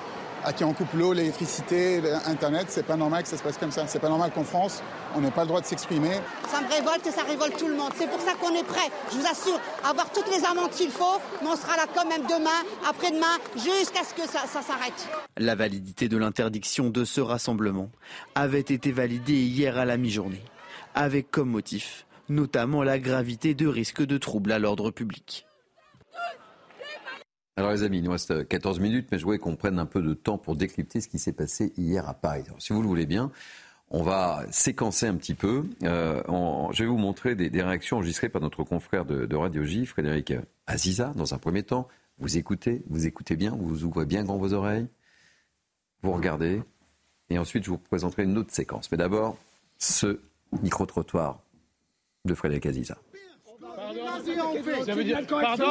à 0.46 0.52
qui 0.52 0.62
on 0.62 0.72
coupe 0.72 0.92
l'eau, 0.94 1.12
l'électricité, 1.12 2.00
Internet. 2.24 2.66
C'est 2.68 2.86
pas 2.86 2.94
normal 2.96 3.24
que 3.24 3.28
ça 3.28 3.36
se 3.36 3.42
passe 3.42 3.58
comme 3.58 3.72
ça. 3.72 3.88
C'est 3.88 3.98
pas 3.98 4.08
normal 4.08 4.30
qu'en 4.32 4.44
France, 4.44 4.80
on 5.16 5.20
n'ait 5.20 5.32
pas 5.32 5.42
le 5.42 5.48
droit 5.48 5.60
de 5.60 5.66
s'exprimer. 5.66 6.20
Ça 6.48 6.60
me 6.60 6.68
révolte 6.68 7.04
et 7.04 7.10
ça 7.10 7.22
révolte 7.24 7.56
tout 7.58 7.66
le 7.66 7.74
monde. 7.74 7.90
C'est 7.96 8.08
pour 8.08 8.20
ça 8.20 8.34
qu'on 8.34 8.54
est 8.54 8.62
prêt, 8.62 8.88
je 9.10 9.16
vous 9.16 9.26
assure, 9.26 9.60
à 9.82 9.90
avoir 9.90 10.10
toutes 10.12 10.28
les 10.30 10.44
amendes 10.44 10.70
qu'il 10.70 10.90
faut, 10.90 11.20
mais 11.42 11.48
on 11.48 11.56
sera 11.56 11.76
là 11.76 11.86
quand 11.92 12.08
même 12.08 12.22
demain, 12.22 12.62
après-demain, 12.88 13.26
jusqu'à 13.56 14.04
ce 14.04 14.14
que 14.14 14.28
ça, 14.28 14.46
ça 14.46 14.62
s'arrête. 14.62 15.08
La 15.36 15.56
validité 15.56 16.08
de 16.08 16.16
l'interdiction 16.16 16.90
de 16.90 17.04
ce 17.04 17.20
rassemblement 17.20 17.90
avait 18.36 18.60
été 18.60 18.92
validée 18.92 19.34
hier 19.34 19.76
à 19.76 19.84
la 19.84 19.96
mi-journée, 19.96 20.44
avec 20.94 21.32
comme 21.32 21.50
motif 21.50 22.05
notamment 22.28 22.82
la 22.82 22.98
gravité 22.98 23.54
de 23.54 23.66
risque 23.66 24.04
de 24.04 24.18
troubles 24.18 24.52
à 24.52 24.58
l'ordre 24.58 24.90
public. 24.90 25.46
Alors 27.58 27.70
les 27.70 27.84
amis, 27.84 27.98
il 27.98 28.04
nous 28.04 28.10
reste 28.10 28.46
14 28.46 28.80
minutes, 28.80 29.08
mais 29.10 29.18
je 29.18 29.24
voulais 29.24 29.38
qu'on 29.38 29.56
prenne 29.56 29.78
un 29.78 29.86
peu 29.86 30.02
de 30.02 30.12
temps 30.12 30.36
pour 30.36 30.56
décrypter 30.56 31.00
ce 31.00 31.08
qui 31.08 31.18
s'est 31.18 31.32
passé 31.32 31.72
hier 31.78 32.06
à 32.06 32.12
Paris. 32.12 32.44
si 32.58 32.74
vous 32.74 32.82
le 32.82 32.88
voulez 32.88 33.06
bien, 33.06 33.32
on 33.90 34.02
va 34.02 34.44
séquencer 34.50 35.06
un 35.06 35.14
petit 35.14 35.34
peu. 35.34 35.64
Euh, 35.84 36.22
je 36.72 36.82
vais 36.82 36.88
vous 36.88 36.98
montrer 36.98 37.34
des, 37.34 37.62
réactions 37.62 37.96
enregistrées 37.96 38.28
par 38.28 38.42
notre 38.42 38.62
confrère 38.62 39.06
de, 39.06 39.34
Radio 39.34 39.64
J, 39.64 39.86
Frédéric 39.86 40.34
Aziza, 40.66 41.12
dans 41.16 41.32
un 41.32 41.38
premier 41.38 41.62
temps. 41.62 41.88
Vous 42.18 42.36
écoutez, 42.36 42.82
vous 42.88 43.06
écoutez 43.06 43.36
bien, 43.36 43.56
vous 43.58 43.84
ouvrez 43.84 44.04
bien 44.04 44.24
grand 44.24 44.36
vos 44.36 44.52
oreilles, 44.52 44.88
vous 46.02 46.12
regardez, 46.12 46.62
et 47.28 47.38
ensuite 47.38 47.64
je 47.64 47.70
vous 47.70 47.78
présenterai 47.78 48.24
une 48.24 48.38
autre 48.38 48.52
séquence. 48.52 48.90
Mais 48.90 48.96
d'abord, 48.96 49.36
ce 49.78 50.20
micro-trottoir 50.62 51.40
de 52.26 52.34
Frédéric 52.34 52.66
Aziza. 52.66 52.96
Ça 54.86 54.94
veut 54.94 55.04
dire, 55.04 55.18
pardon, 55.28 55.64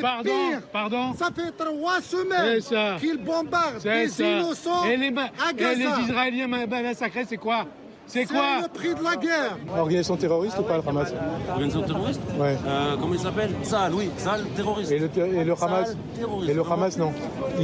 pardon, 0.00 0.30
pardon. 0.72 1.14
Ça 1.14 1.30
fait 1.34 1.52
trois 1.52 2.00
semaines 2.00 2.98
qu'ils 3.00 3.18
bombardent 3.18 3.82
des 3.82 4.20
innocents 4.20 4.84
et 4.84 4.96
les, 4.96 5.08
à 5.08 5.52
Gaza. 5.52 5.72
Et 5.72 5.76
les 5.76 6.04
Israéliens 6.04 6.46
massacrés, 6.46 7.24
c'est 7.28 7.36
quoi 7.36 7.66
c'est 8.08 8.24
quoi 8.24 8.62
le 8.62 8.68
prix 8.68 8.94
de 8.94 9.04
la 9.04 9.16
guerre. 9.16 9.58
Organisation 9.76 10.16
terroriste 10.16 10.58
ou 10.58 10.62
pas 10.62 10.78
le 10.78 10.88
Hamas 10.88 11.12
Organisation 11.50 11.82
terroriste 11.82 12.20
Ouais. 12.38 12.56
Euh, 12.66 12.96
comment 12.98 13.12
il 13.12 13.20
s'appelle 13.20 13.50
Sal, 13.62 13.92
oui, 13.92 14.08
Sal, 14.16 14.44
terroriste. 14.56 14.92
Et 14.92 14.98
le, 14.98 15.10
et 15.14 15.44
le 15.44 15.52
Hamas 15.52 15.94
terroriste. 16.18 16.50
Et 16.50 16.54
le 16.54 16.62
Hamas, 16.62 16.96
non. 16.96 17.12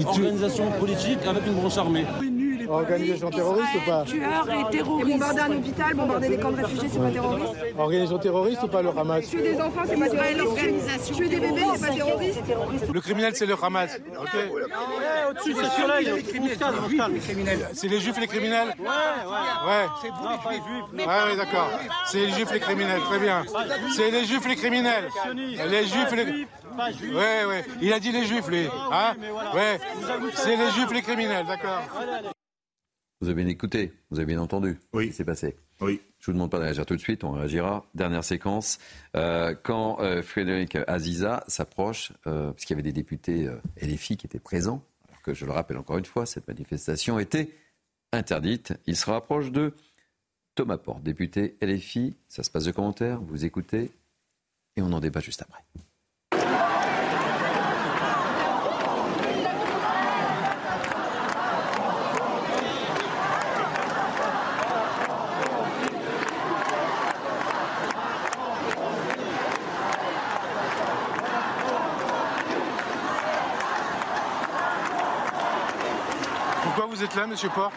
Organisation 0.06 0.70
politique 0.78 1.20
avec 1.26 1.46
une 1.46 1.54
branche 1.54 1.78
armée. 1.78 2.04
Organisation 2.68 3.30
terroriste 3.30 3.74
ou 3.76 3.90
pas 3.90 4.04
Tueur 4.04 4.48
et 4.50 4.70
terroriste. 4.70 5.18
Bombarder 5.18 5.40
un 5.40 5.52
hôpital, 5.52 5.94
bombarder 5.94 6.28
des 6.28 6.38
camps 6.38 6.50
de 6.50 6.62
réfugiés, 6.62 6.88
c'est 6.90 6.98
pas 6.98 7.10
terroriste. 7.10 7.54
Organisation 7.78 8.18
terroriste 8.18 8.62
ou 8.62 8.68
pas 8.68 8.82
le 8.82 8.88
Hamas 8.90 9.28
Tuer 9.28 9.42
des 9.42 9.60
enfants, 9.60 9.82
c'est 9.86 9.98
pas 9.98 10.08
terroriste. 10.08 11.14
Tuer 11.14 11.28
des 11.28 11.40
bébés, 11.40 11.62
c'est 11.74 11.86
pas 11.86 11.94
terroriste. 11.94 12.42
Le 12.92 13.00
criminel, 13.00 13.36
c'est 13.36 13.46
le 13.46 13.54
Hamas. 13.60 13.98
Ok 14.20 14.34
Au-dessus, 15.30 15.54
c'est 15.54 15.70
celui-là, 15.70 16.00
il 16.00 16.08
est 16.08 17.74
C'est 17.74 17.88
les 17.88 18.00
juifs 18.00 18.18
les 18.20 18.26
criminels 18.26 18.74
Ouais, 18.78 18.86
ouais. 18.86 19.68
Ouais. 19.68 19.86
C'est 20.00 20.08
vous 20.08 20.50
les 20.50 20.56
juifs. 20.56 21.06
Ouais, 21.06 21.14
oui, 21.30 21.36
d'accord. 21.36 21.70
C'est 22.06 22.18
les 22.18 22.30
juifs 22.30 22.52
les 22.52 22.60
criminels, 22.60 23.00
très 23.02 23.18
bien. 23.18 23.44
C'est 23.94 24.10
les 24.10 24.24
juifs 24.24 24.46
les 24.46 24.56
criminels. 24.56 25.08
Les 25.34 25.86
juifs 25.86 26.12
les. 26.12 26.46
Ouais, 27.12 27.44
ouais. 27.46 27.64
Il 27.80 27.92
a 27.92 28.00
dit 28.00 28.12
les 28.12 28.24
juifs, 28.24 28.48
lui. 28.48 28.66
Hein 28.92 29.14
Ouais. 29.54 29.78
C'est 30.34 30.56
les 30.56 30.70
juifs 30.70 30.92
les 30.92 31.02
criminels, 31.02 31.46
d'accord. 31.46 31.82
Vous 33.20 33.28
avez 33.28 33.42
bien 33.42 33.50
écouté, 33.50 33.92
vous 34.10 34.18
avez 34.18 34.26
bien 34.26 34.40
entendu 34.40 34.78
oui. 34.92 35.06
ce 35.06 35.10
qui 35.10 35.16
s'est 35.16 35.24
passé. 35.24 35.56
Oui. 35.80 36.00
Je 36.18 36.26
vous 36.26 36.32
demande 36.32 36.50
pas 36.50 36.58
de 36.58 36.64
réagir 36.64 36.86
tout 36.86 36.96
de 36.96 37.00
suite, 37.00 37.24
on 37.24 37.32
réagira. 37.32 37.84
Dernière 37.94 38.24
séquence, 38.24 38.78
euh, 39.16 39.54
quand 39.62 40.00
euh, 40.00 40.22
Frédéric 40.22 40.76
Aziza 40.86 41.44
s'approche, 41.46 42.12
euh, 42.26 42.52
parce 42.52 42.64
qu'il 42.64 42.74
y 42.74 42.78
avait 42.78 42.82
des 42.82 42.92
députés 42.92 43.48
et 43.76 43.86
des 43.86 43.96
filles 43.96 44.16
qui 44.16 44.26
étaient 44.26 44.38
présents, 44.38 44.82
alors 45.08 45.22
que 45.22 45.34
je 45.34 45.46
le 45.46 45.52
rappelle 45.52 45.76
encore 45.76 45.98
une 45.98 46.04
fois, 46.04 46.26
cette 46.26 46.48
manifestation 46.48 47.18
était 47.18 47.50
interdite. 48.12 48.74
Il 48.86 48.96
se 48.96 49.10
rapproche 49.10 49.50
de 49.50 49.74
Thomas 50.54 50.78
Porte, 50.78 51.02
député 51.02 51.56
LFI. 51.60 52.16
Ça 52.28 52.42
se 52.42 52.50
passe 52.50 52.64
de 52.64 52.72
commentaires, 52.72 53.20
vous 53.20 53.44
écoutez, 53.44 53.90
et 54.76 54.82
on 54.82 54.92
en 54.92 55.00
débat 55.00 55.20
juste 55.20 55.42
après. 55.42 55.64
vous 76.93 76.93
êtes 77.04 77.14
là, 77.16 77.26
monsieur 77.26 77.48
Porte 77.50 77.74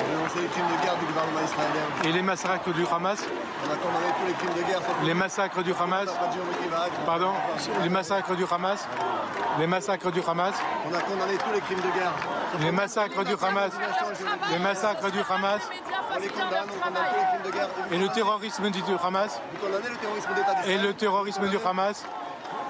On 0.00 0.10
dénoncer 0.10 0.40
les 0.40 0.48
crimes 0.48 0.66
de 0.66 0.84
guerre 0.84 0.96
du 0.96 1.06
gouvernement 1.06 1.40
israélien. 1.44 1.86
Et 2.04 2.12
les 2.12 2.22
massacres 2.22 2.72
du 2.72 2.84
Hamas 2.90 3.24
On 3.64 3.72
a 3.72 3.76
condamné 3.76 4.12
tous 4.20 4.26
les 4.26 4.32
crimes 4.34 4.62
de 4.62 4.68
guerre. 4.68 4.80
Les 5.04 5.14
massacres 5.14 5.62
du 5.62 5.72
Hamas 5.72 6.08
Pardon 7.06 7.32
Les 7.82 7.88
massacres 7.88 8.34
du 8.34 8.44
Hamas 8.50 8.88
Les 9.60 9.66
massacres 9.66 10.10
du 10.10 10.20
Hamas 10.26 10.54
On 10.90 10.94
a 10.94 11.00
condamné 11.00 11.34
tous 11.36 11.52
les 11.54 11.60
crimes 11.60 11.80
de 11.80 11.98
guerre. 11.98 12.12
Les 12.60 12.72
massacres 12.72 13.24
du 13.24 13.32
Hamas 13.40 13.72
Les 14.50 14.58
massacres 14.58 15.10
du 15.10 15.18
Hamas 15.20 15.62
On 16.16 16.18
les 16.20 16.28
condamne, 16.28 16.66
on 16.68 16.84
condamne 16.84 17.04
tous 17.12 17.18
les 17.20 17.26
crimes 17.26 17.42
de 17.44 17.56
guerre. 17.56 17.68
Et 17.92 17.98
le 17.98 18.08
terrorisme 18.08 18.70
du 18.70 18.80
Hamas 19.02 19.40
Vous 19.52 19.66
condamnez 19.66 19.88
le 19.88 19.96
terrorisme 19.96 20.34
d'État 20.34 20.66
Et 20.66 20.78
le 20.78 20.94
terrorisme 20.94 21.48
du 21.48 21.58
Hamas 21.64 22.04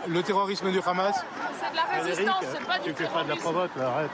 Le 0.07 0.23
terrorisme 0.23 0.71
du 0.71 0.81
Hamas 0.85 1.15
C'est 1.59 1.71
de 1.71 1.77
la 1.77 2.03
résistance, 2.03 2.45
c'est 2.53 2.67
pas 2.67 2.79
du 2.79 2.93
Tu 2.93 3.05
fais 3.05 3.09
pas 3.09 3.25
de 3.25 3.29
la 3.31 3.37
provoque, 3.37 3.71
arrête. 3.81 4.11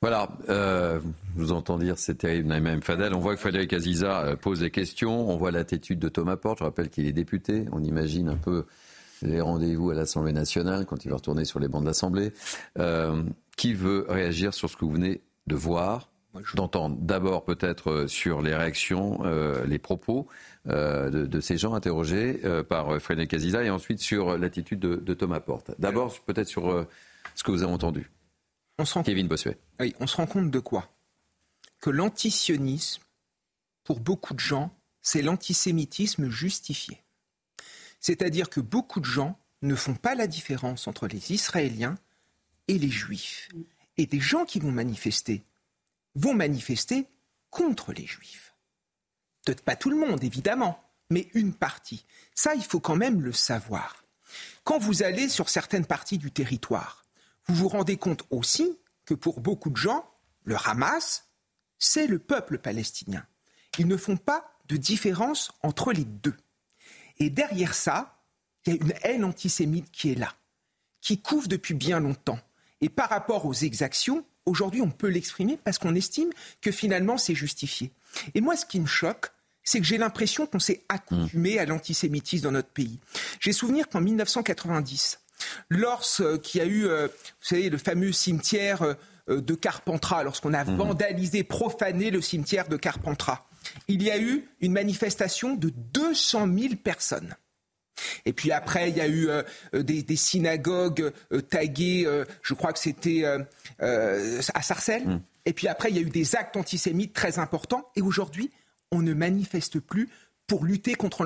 Voilà, 0.00 0.28
euh, 0.48 1.00
vous 1.34 1.50
entends 1.50 1.76
dire 1.76 1.98
c'est 1.98 2.18
terrible, 2.18 2.48
Naïm 2.48 2.82
Fadel. 2.82 3.14
On 3.14 3.18
voit 3.18 3.34
que 3.34 3.40
Frédéric 3.40 3.72
Aziza 3.72 4.20
euh, 4.20 4.36
pose 4.36 4.60
des 4.60 4.70
questions. 4.70 5.28
On 5.28 5.36
voit 5.36 5.50
l'attitude 5.50 5.98
de 5.98 6.08
Thomas 6.08 6.36
Porte. 6.36 6.60
Je 6.60 6.64
rappelle 6.64 6.88
qu'il 6.88 7.06
est 7.06 7.12
député. 7.12 7.64
On 7.72 7.82
imagine 7.82 8.28
un 8.28 8.36
peu 8.36 8.66
les 9.22 9.40
rendez-vous 9.40 9.90
à 9.90 9.94
l'Assemblée 9.94 10.32
nationale 10.32 10.86
quand 10.86 11.04
il 11.04 11.08
va 11.08 11.16
retourner 11.16 11.44
sur 11.44 11.58
les 11.58 11.66
bancs 11.66 11.82
de 11.82 11.88
l'Assemblée. 11.88 12.32
Euh, 12.78 13.24
qui 13.56 13.74
veut 13.74 14.06
réagir 14.08 14.54
sur 14.54 14.70
ce 14.70 14.76
que 14.76 14.84
vous 14.84 14.92
venez 14.92 15.20
de 15.48 15.56
voir? 15.56 16.08
D'entendre 16.54 16.96
d'abord 17.00 17.44
peut-être 17.44 18.06
sur 18.06 18.42
les 18.42 18.54
réactions, 18.54 19.22
les 19.66 19.78
propos 19.78 20.26
de, 20.66 21.40
ces 21.40 21.56
gens 21.58 21.74
interrogés 21.74 22.40
par 22.68 23.00
Frédéric 23.00 23.34
Aziza 23.34 23.62
et 23.62 23.70
ensuite 23.70 24.00
sur 24.00 24.38
l'attitude 24.38 24.80
de, 24.80 25.14
Thomas 25.14 25.40
Porte. 25.40 25.72
D'abord 25.78 26.18
peut-être 26.20 26.48
sur 26.48 26.86
ce 27.34 27.42
que 27.42 27.50
vous 27.50 27.62
avez 27.62 27.72
entendu. 27.72 28.10
On 28.78 28.84
se 28.84 28.94
rend 28.94 29.02
Kevin 29.02 29.28
Bossuet. 29.28 29.58
Oui, 29.80 29.94
on 30.00 30.06
se 30.06 30.16
rend 30.16 30.26
compte 30.26 30.50
de 30.50 30.58
quoi? 30.60 30.92
Que 31.80 31.90
l'antisionisme, 31.90 33.02
pour 33.84 34.00
beaucoup 34.00 34.34
de 34.34 34.40
gens, 34.40 34.72
c'est 35.02 35.22
l'antisémitisme 35.22 36.28
justifié. 36.28 37.02
C'est-à-dire 38.00 38.48
que 38.50 38.60
beaucoup 38.60 39.00
de 39.00 39.04
gens 39.04 39.38
ne 39.62 39.74
font 39.74 39.94
pas 39.94 40.14
la 40.14 40.26
différence 40.26 40.86
entre 40.86 41.08
les 41.08 41.32
Israéliens 41.32 41.96
et 42.68 42.78
les 42.78 42.90
Juifs. 42.90 43.48
Et 43.96 44.06
des 44.06 44.20
gens 44.20 44.44
qui 44.44 44.60
vont 44.60 44.70
manifester 44.70 45.42
vont 46.18 46.34
manifester 46.34 47.06
contre 47.50 47.92
les 47.92 48.06
juifs. 48.06 48.54
Peut-être 49.44 49.62
pas 49.62 49.76
tout 49.76 49.90
le 49.90 49.96
monde, 49.96 50.22
évidemment, 50.22 50.82
mais 51.10 51.28
une 51.34 51.54
partie. 51.54 52.04
Ça, 52.34 52.54
il 52.54 52.64
faut 52.64 52.80
quand 52.80 52.96
même 52.96 53.22
le 53.22 53.32
savoir. 53.32 54.04
Quand 54.64 54.78
vous 54.78 55.02
allez 55.02 55.28
sur 55.28 55.48
certaines 55.48 55.86
parties 55.86 56.18
du 56.18 56.30
territoire, 56.30 57.04
vous 57.46 57.54
vous 57.54 57.68
rendez 57.68 57.96
compte 57.96 58.24
aussi 58.30 58.78
que 59.06 59.14
pour 59.14 59.40
beaucoup 59.40 59.70
de 59.70 59.76
gens, 59.76 60.04
le 60.44 60.56
Hamas, 60.66 61.28
c'est 61.78 62.06
le 62.06 62.18
peuple 62.18 62.58
palestinien. 62.58 63.24
Ils 63.78 63.86
ne 63.86 63.96
font 63.96 64.16
pas 64.16 64.52
de 64.66 64.76
différence 64.76 65.52
entre 65.62 65.92
les 65.92 66.04
deux. 66.04 66.36
Et 67.18 67.30
derrière 67.30 67.74
ça, 67.74 68.22
il 68.66 68.74
y 68.74 68.76
a 68.78 68.82
une 68.82 68.94
haine 69.02 69.24
antisémite 69.24 69.90
qui 69.90 70.12
est 70.12 70.14
là, 70.14 70.34
qui 71.00 71.22
couvre 71.22 71.48
depuis 71.48 71.74
bien 71.74 72.00
longtemps. 72.00 72.38
Et 72.80 72.88
par 72.88 73.08
rapport 73.08 73.46
aux 73.46 73.54
exactions, 73.54 74.24
Aujourd'hui, 74.48 74.80
on 74.80 74.90
peut 74.90 75.08
l'exprimer 75.08 75.58
parce 75.62 75.78
qu'on 75.78 75.94
estime 75.94 76.30
que 76.60 76.70
finalement, 76.72 77.18
c'est 77.18 77.34
justifié. 77.34 77.92
Et 78.34 78.40
moi, 78.40 78.56
ce 78.56 78.66
qui 78.66 78.80
me 78.80 78.86
choque, 78.86 79.30
c'est 79.62 79.80
que 79.80 79.86
j'ai 79.86 79.98
l'impression 79.98 80.46
qu'on 80.46 80.58
s'est 80.58 80.82
accoutumé 80.88 81.58
à 81.58 81.66
l'antisémitisme 81.66 82.44
dans 82.44 82.52
notre 82.52 82.70
pays. 82.70 82.98
J'ai 83.38 83.52
souvenir 83.52 83.88
qu'en 83.88 84.00
1990, 84.00 85.20
lorsqu'il 85.68 86.60
y 86.60 86.64
a 86.64 86.66
eu, 86.66 86.86
euh, 86.86 87.06
vous 87.06 87.46
savez, 87.46 87.68
le 87.68 87.78
fameux 87.78 88.12
cimetière 88.12 88.82
euh, 88.82 88.94
de 89.28 89.54
Carpentras, 89.54 90.22
lorsqu'on 90.22 90.54
a 90.54 90.64
vandalisé, 90.64 91.44
profané 91.44 92.10
le 92.10 92.22
cimetière 92.22 92.68
de 92.68 92.76
Carpentras, 92.76 93.46
il 93.88 94.02
y 94.02 94.10
a 94.10 94.18
eu 94.18 94.48
une 94.60 94.72
manifestation 94.72 95.54
de 95.54 95.70
200 95.92 96.48
000 96.58 96.74
personnes. 96.76 97.34
Et 98.26 98.32
puis 98.32 98.52
après, 98.52 98.90
il 98.90 98.96
y 98.96 99.00
a 99.00 99.08
eu 99.08 99.28
euh, 99.28 99.42
des, 99.72 100.16
synagogues 100.16 101.12
taguées, 101.50 102.06
je 102.42 102.54
crois 102.54 102.72
que 102.72 102.78
c'était 102.78 103.24
à 103.78 104.62
Sarcelles. 104.62 105.20
Et 105.46 105.52
puis 105.52 105.68
après, 105.68 105.90
il 105.90 105.96
y 105.96 105.98
a 105.98 106.02
eu 106.02 106.10
des 106.10 106.36
actes 106.36 106.56
antisémites 106.56 107.14
très 107.14 107.38
importants. 107.38 107.88
Et 107.96 108.02
aujourd'hui, 108.02 108.50
on 108.92 109.02
ne 109.02 109.14
manifeste 109.14 109.80
plus 109.80 110.08
pour 110.46 110.64
lutter 110.64 110.94
contre 110.94 111.24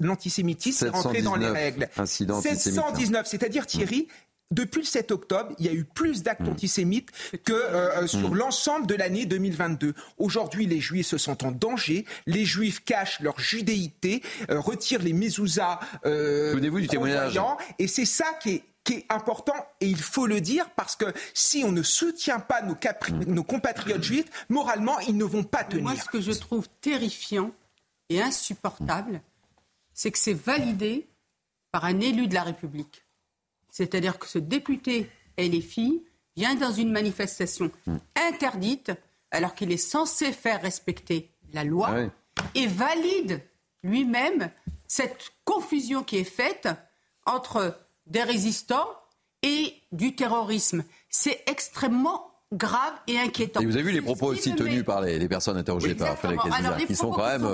l'antisémitisme 0.00 0.86
et 0.86 0.88
rentrer 0.90 1.22
dans 1.22 1.36
les 1.36 1.48
règles. 1.48 1.88
719, 2.04 3.26
c'est-à-dire 3.26 3.66
Thierry, 3.66 4.08
depuis 4.50 4.80
le 4.80 4.86
7 4.86 5.10
octobre, 5.10 5.52
il 5.58 5.66
y 5.66 5.68
a 5.68 5.72
eu 5.72 5.84
plus 5.84 6.22
d'actes 6.22 6.42
mmh. 6.42 6.50
antisémites 6.50 7.10
que 7.44 7.52
euh, 7.52 8.02
euh, 8.02 8.06
sur 8.06 8.30
mmh. 8.30 8.36
l'ensemble 8.36 8.86
de 8.86 8.94
l'année 8.94 9.26
2022. 9.26 9.94
Aujourd'hui, 10.18 10.66
les 10.66 10.80
Juifs 10.80 11.06
se 11.06 11.18
sentent 11.18 11.44
en 11.44 11.50
danger. 11.50 12.04
Les 12.26 12.44
Juifs 12.44 12.84
cachent 12.84 13.20
leur 13.20 13.38
judéité, 13.40 14.22
euh, 14.50 14.60
retirent 14.60 15.02
les 15.02 15.12
mezuzahs. 15.12 15.80
Souvenez-vous 16.04 16.80
du 16.80 16.88
témoignage. 16.88 17.40
Et 17.78 17.88
c'est 17.88 18.04
ça 18.04 18.26
qui 18.40 18.50
est 18.50 18.64
qui 18.84 18.92
est 18.92 19.06
important 19.08 19.54
et 19.80 19.86
il 19.86 19.96
faut 19.96 20.26
le 20.26 20.42
dire 20.42 20.68
parce 20.76 20.94
que 20.94 21.06
si 21.32 21.64
on 21.64 21.72
ne 21.72 21.82
soutient 21.82 22.38
pas 22.38 22.60
nos, 22.60 22.76
nos 23.26 23.42
compatriotes 23.42 24.02
juifs, 24.02 24.26
moralement, 24.50 24.98
ils 25.00 25.16
ne 25.16 25.24
vont 25.24 25.42
pas 25.42 25.64
tenir. 25.64 25.84
Moi, 25.84 25.96
ce 25.96 26.04
que 26.04 26.20
je 26.20 26.32
trouve 26.32 26.68
terrifiant 26.82 27.50
et 28.10 28.20
insupportable, 28.20 29.22
c'est 29.94 30.10
que 30.10 30.18
c'est 30.18 30.34
validé 30.34 31.08
par 31.72 31.86
un 31.86 31.98
élu 32.00 32.28
de 32.28 32.34
la 32.34 32.42
République. 32.42 33.03
C'est-à-dire 33.74 34.20
que 34.20 34.28
ce 34.28 34.38
député 34.38 35.10
LFI 35.36 36.04
vient 36.36 36.54
dans 36.54 36.70
une 36.70 36.92
manifestation 36.92 37.72
interdite 38.14 38.92
alors 39.32 39.56
qu'il 39.56 39.72
est 39.72 39.76
censé 39.76 40.30
faire 40.30 40.62
respecter 40.62 41.32
la 41.52 41.64
loi 41.64 41.88
ah 41.90 42.44
et 42.54 42.68
valide 42.68 43.42
lui-même 43.82 44.48
cette 44.86 45.32
confusion 45.44 46.04
qui 46.04 46.18
est 46.18 46.22
faite 46.22 46.68
entre 47.26 47.76
des 48.06 48.22
résistants 48.22 48.88
et 49.42 49.74
du 49.90 50.14
terrorisme. 50.14 50.84
C'est 51.08 51.42
extrêmement 51.48 52.30
grave 52.54 52.94
et 53.06 53.18
inquiétant. 53.18 53.60
Et 53.60 53.66
vous 53.66 53.74
avez 53.74 53.82
vu 53.82 53.92
les 53.92 54.00
propos 54.00 54.26
aussi 54.26 54.54
tenus 54.54 54.84
par 54.84 55.00
les, 55.00 55.28
personnes 55.28 55.56
interrogées 55.56 55.94
par 55.94 56.16
Frédéric 56.16 56.86
qui 56.86 56.96
sont 56.96 57.10
quand 57.10 57.26
même 57.26 57.46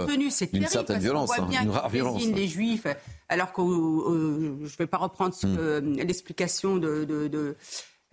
une 0.53 0.67
certaine 0.67 1.01
violence, 1.01 1.31
hein, 1.39 1.49
une 1.63 1.71
rare 1.71 1.89
violence. 1.89 2.25
les 2.25 2.47
juifs, 2.47 2.87
alors 3.29 3.53
que 3.53 3.63
euh, 3.63 4.59
je 4.61 4.73
ne 4.73 4.77
vais 4.79 4.87
pas 4.87 4.99
reprendre 4.99 5.35
hmm. 5.35 5.57
euh, 5.59 5.81
l'explication 5.81 6.77
de, 6.77 7.05
de, 7.05 7.57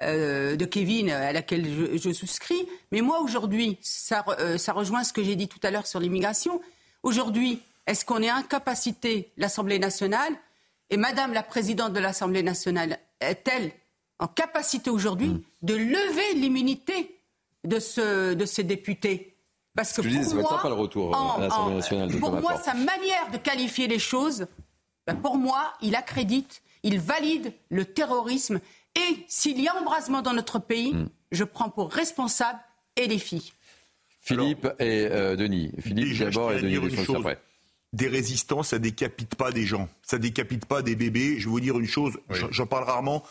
euh, 0.02 0.56
de, 0.56 0.66
Kevin 0.66 1.10
à 1.10 1.34
laquelle 1.34 1.66
je, 1.98 2.12
souscris, 2.12 2.68
mais 2.92 3.02
moi 3.02 3.20
aujourd'hui, 3.22 3.78
ça, 3.82 4.26
ça 4.58 4.74
rejoint 4.74 5.04
ce 5.04 5.14
que 5.14 5.24
j'ai 5.24 5.36
dit 5.36 5.48
tout 5.48 5.60
à 5.64 5.72
l'heure 5.72 5.88
sur 5.88 6.00
l'immigration. 6.00 6.62
Aujourd'hui, 7.04 7.62
est-ce 7.86 8.06
qu'on 8.06 8.22
est 8.22 8.30
incapacité, 8.30 9.32
l'Assemblée 9.38 9.80
nationale, 9.80 10.34
et 10.90 10.98
Madame 10.98 11.34
la 11.34 11.44
Présidente 11.44 11.94
de 11.94 12.00
l'Assemblée 12.00 12.44
nationale 12.44 12.98
est-elle 13.20 13.72
en 14.20 14.28
capacité 14.28 14.90
aujourd'hui 14.90 15.30
mm. 15.30 15.42
de 15.64 15.76
lever 15.76 16.34
l'immunité 16.36 17.20
de, 17.64 17.80
ce, 17.80 18.34
de 18.34 18.46
ces 18.46 18.64
députés 18.64 19.36
Parce 19.76 19.94
que 19.94 20.02
pour, 20.02 20.42
moi, 20.42 20.62
pas 20.62 20.70
le 20.70 20.76
retour 20.76 21.16
à 21.16 21.40
l'Assemblée 21.40 21.76
nationale 21.76 22.10
pour 22.20 22.32
moi, 22.34 22.58
sa 22.58 22.74
manière 22.74 23.32
de 23.32 23.38
qualifier 23.38 23.88
les 23.88 24.00
choses, 24.00 24.48
ben, 25.06 25.16
pour 25.16 25.38
moi, 25.38 25.74
il 25.82 25.96
accrédite, 25.96 26.62
il 26.84 27.00
valide 27.00 27.54
le 27.70 27.86
terrorisme. 27.86 28.60
Et 28.96 29.26
s'il 29.28 29.62
y 29.62 29.68
a 29.68 29.76
embrasement 29.76 30.22
dans 30.22 30.34
notre 30.34 30.60
pays, 30.60 30.94
mm. 30.94 31.10
je 31.32 31.44
prends 31.44 31.70
pour 31.70 31.92
responsable 31.92 32.60
et 32.96 33.08
les 33.08 33.20
filles. 33.20 33.52
Philippe 34.22 34.68
et 34.80 35.08
euh, 35.10 35.36
Denis. 35.36 35.72
Philippe 35.80 36.20
d'abord 36.20 36.52
et 36.52 36.62
Denis 36.62 36.78
après 37.16 37.40
des 37.94 38.08
résistants, 38.08 38.64
ça 38.64 38.80
décapite 38.80 39.36
pas 39.36 39.52
des 39.52 39.66
gens, 39.66 39.88
ça 40.04 40.18
décapite 40.18 40.66
pas 40.66 40.82
des 40.82 40.96
bébés. 40.96 41.40
Je 41.40 41.46
vais 41.46 41.52
vous 41.52 41.60
dire 41.60 41.80
une 41.80 41.88
chose, 41.88 42.20
j'en 42.52 42.66
parle 42.66 42.84
rarement. 42.84 43.24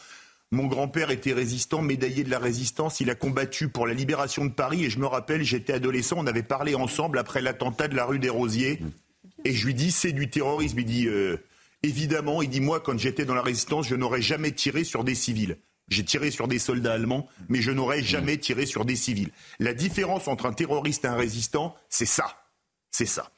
Mon 0.52 0.66
grand-père 0.66 1.10
était 1.10 1.32
résistant, 1.32 1.82
médaillé 1.82 2.23
de 2.23 2.31
la 2.31 2.39
résistance. 2.39 3.01
Il 3.01 3.10
a 3.10 3.14
combattu 3.14 3.68
pour 3.68 3.86
la 3.86 3.94
libération 3.94 4.44
de 4.44 4.52
Paris. 4.52 4.85
Et 4.85 4.90
je 4.90 4.98
me 4.98 5.06
rappelle, 5.06 5.43
j'étais 5.43 5.73
adolescent, 5.73 6.16
on 6.18 6.27
avait 6.27 6.44
parlé 6.44 6.74
ensemble 6.74 7.18
après 7.18 7.40
l'attentat 7.40 7.89
de 7.89 7.97
la 7.97 8.05
rue 8.05 8.20
des 8.20 8.28
Rosiers. 8.28 8.81
Et 9.44 9.52
je 9.52 9.66
lui 9.66 9.74
dis, 9.74 9.90
c'est 9.90 10.12
du 10.12 10.31
terrorisme. 10.31 10.78
Il 10.78 10.85
dit, 10.85 11.09
euh, 11.09 11.36
évidemment, 11.82 12.43
il 12.43 12.48
dit, 12.48 12.60
moi, 12.60 12.81
quand 12.81 12.97
j'étais 12.97 13.24
dans 13.24 13.35
la 13.35 13.43
résistance, 13.43 13.89
je 13.89 13.97
n'aurais 13.97 14.23
jamais 14.23 14.52
tiré 14.52 14.85
sur 14.85 15.02
des 15.02 15.16
civils. 15.16 15.56
J'ai 15.89 16.05
tiré 16.05 16.31
sur 16.31 16.48
des 16.48 16.59
soldats 16.59 16.94
allemands, 16.94 17.28
mais 17.48 17.60
je 17.60 17.70
n'aurais 17.70 18.02
jamais 18.02 18.39
tiré 18.39 18.66
sur 18.66 18.85
des 18.85 18.97
civils. 18.97 19.31
La 19.60 19.73
différence 19.73 20.27
entre 20.27 20.47
un 20.47 20.52
terroriste 20.52 21.05
et 21.05 21.09
un 21.09 21.14
résistant, 21.14 21.77
c'est 21.89 22.06
ça. 22.06 22.47
C'est 22.90 23.06
ça. 23.06 23.31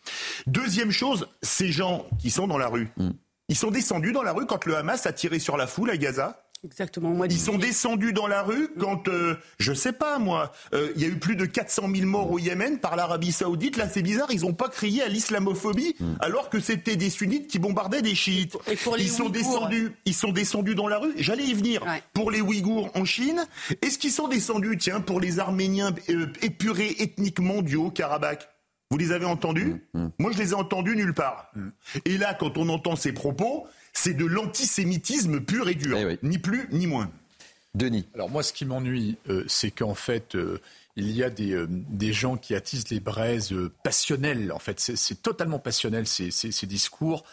Deuxième 0.46 0.90
chose, 0.90 1.28
ces 1.42 1.72
gens 1.72 2.06
qui 2.18 2.30
sont 2.30 2.46
dans 2.46 2.58
la 2.58 2.68
rue, 2.68 2.88
mm. 2.96 3.10
ils 3.48 3.56
sont 3.56 3.70
descendus 3.70 4.12
dans 4.12 4.22
la 4.22 4.32
rue 4.32 4.46
quand 4.46 4.64
le 4.64 4.76
Hamas 4.76 5.04
a 5.06 5.12
tiré 5.12 5.38
sur 5.38 5.56
la 5.56 5.66
foule 5.66 5.90
à 5.90 5.96
Gaza 5.96 6.47
Exactement. 6.64 7.10
Moi, 7.10 7.26
Ils 7.30 7.38
sont 7.38 7.56
descendus 7.56 8.12
dans 8.12 8.26
la 8.26 8.42
rue 8.42 8.68
quand, 8.78 9.08
euh, 9.08 9.36
je 9.58 9.72
sais 9.72 9.92
pas 9.92 10.18
moi, 10.18 10.52
euh, 10.74 10.90
il 10.96 11.02
y 11.02 11.04
a 11.04 11.08
eu 11.08 11.18
plus 11.18 11.36
de 11.36 11.46
400 11.46 11.88
000 11.94 12.06
morts 12.06 12.30
au 12.32 12.38
Yémen 12.38 12.78
par 12.78 12.96
l'Arabie 12.96 13.30
Saoudite. 13.30 13.76
Là, 13.76 13.88
c'est 13.88 14.02
bizarre, 14.02 14.28
ils 14.30 14.40
n'ont 14.40 14.54
pas 14.54 14.68
crié 14.68 15.02
à 15.02 15.08
l'islamophobie 15.08 15.94
mm. 16.00 16.14
alors 16.20 16.50
que 16.50 16.58
c'était 16.58 16.96
des 16.96 17.10
sunnites 17.10 17.46
qui 17.46 17.58
bombardaient 17.58 18.02
des 18.02 18.16
chiites. 18.16 18.56
ils 18.98 19.08
sont 19.08 19.28
descendus, 19.28 19.92
ils 20.04 20.14
sont 20.14 20.32
descendus 20.32 20.74
dans 20.74 20.88
la 20.88 20.98
rue. 20.98 21.12
J'allais 21.16 21.44
y 21.44 21.54
venir. 21.54 21.84
Pour 22.12 22.30
les 22.30 22.40
Ouïghours 22.40 22.90
en 22.96 23.04
Chine, 23.04 23.46
est-ce 23.82 23.98
qu'ils 23.98 24.10
sont 24.10 24.28
descendus, 24.28 24.76
tiens, 24.78 25.00
pour 25.00 25.20
les 25.20 25.38
Arméniens 25.38 25.94
euh, 26.10 26.26
épurés 26.42 26.96
ethniquement 26.98 27.62
du 27.62 27.76
Haut-Karabakh 27.76 28.48
vous 28.90 28.96
les 28.96 29.12
avez 29.12 29.26
entendus? 29.26 29.82
Mmh, 29.92 30.00
mmh. 30.00 30.10
Moi, 30.18 30.32
je 30.32 30.38
les 30.38 30.50
ai 30.52 30.54
entendus 30.54 30.96
nulle 30.96 31.12
part. 31.12 31.50
Mmh. 31.54 31.68
Et 32.06 32.16
là, 32.16 32.32
quand 32.32 32.56
on 32.56 32.68
entend 32.70 32.96
ces 32.96 33.12
propos, 33.12 33.66
c'est 33.98 34.14
de 34.14 34.24
l'antisémitisme 34.24 35.40
pur 35.40 35.68
et 35.68 35.74
dur, 35.74 35.98
eh 35.98 36.18
ni 36.22 36.38
plus 36.38 36.68
ni 36.70 36.86
moins. 36.86 37.10
Denis. 37.74 38.06
Alors 38.14 38.30
moi, 38.30 38.42
ce 38.42 38.52
qui 38.52 38.64
m'ennuie, 38.64 39.18
euh, 39.28 39.44
c'est 39.48 39.72
qu'en 39.72 39.94
fait, 39.94 40.36
euh, 40.36 40.60
il 40.94 41.10
y 41.10 41.24
a 41.24 41.30
des, 41.30 41.52
euh, 41.52 41.66
des, 41.68 42.12
gens 42.12 42.36
qui 42.36 42.54
attisent 42.54 42.88
les 42.90 43.00
braises 43.00 43.54
passionnelles. 43.82 44.52
En 44.52 44.60
fait, 44.60 44.78
c'est 44.78 45.20
totalement 45.20 45.58
passionnel 45.58 46.06
ces, 46.06 46.30
ces, 46.30 46.52
ces 46.52 46.66
discours, 46.66 47.24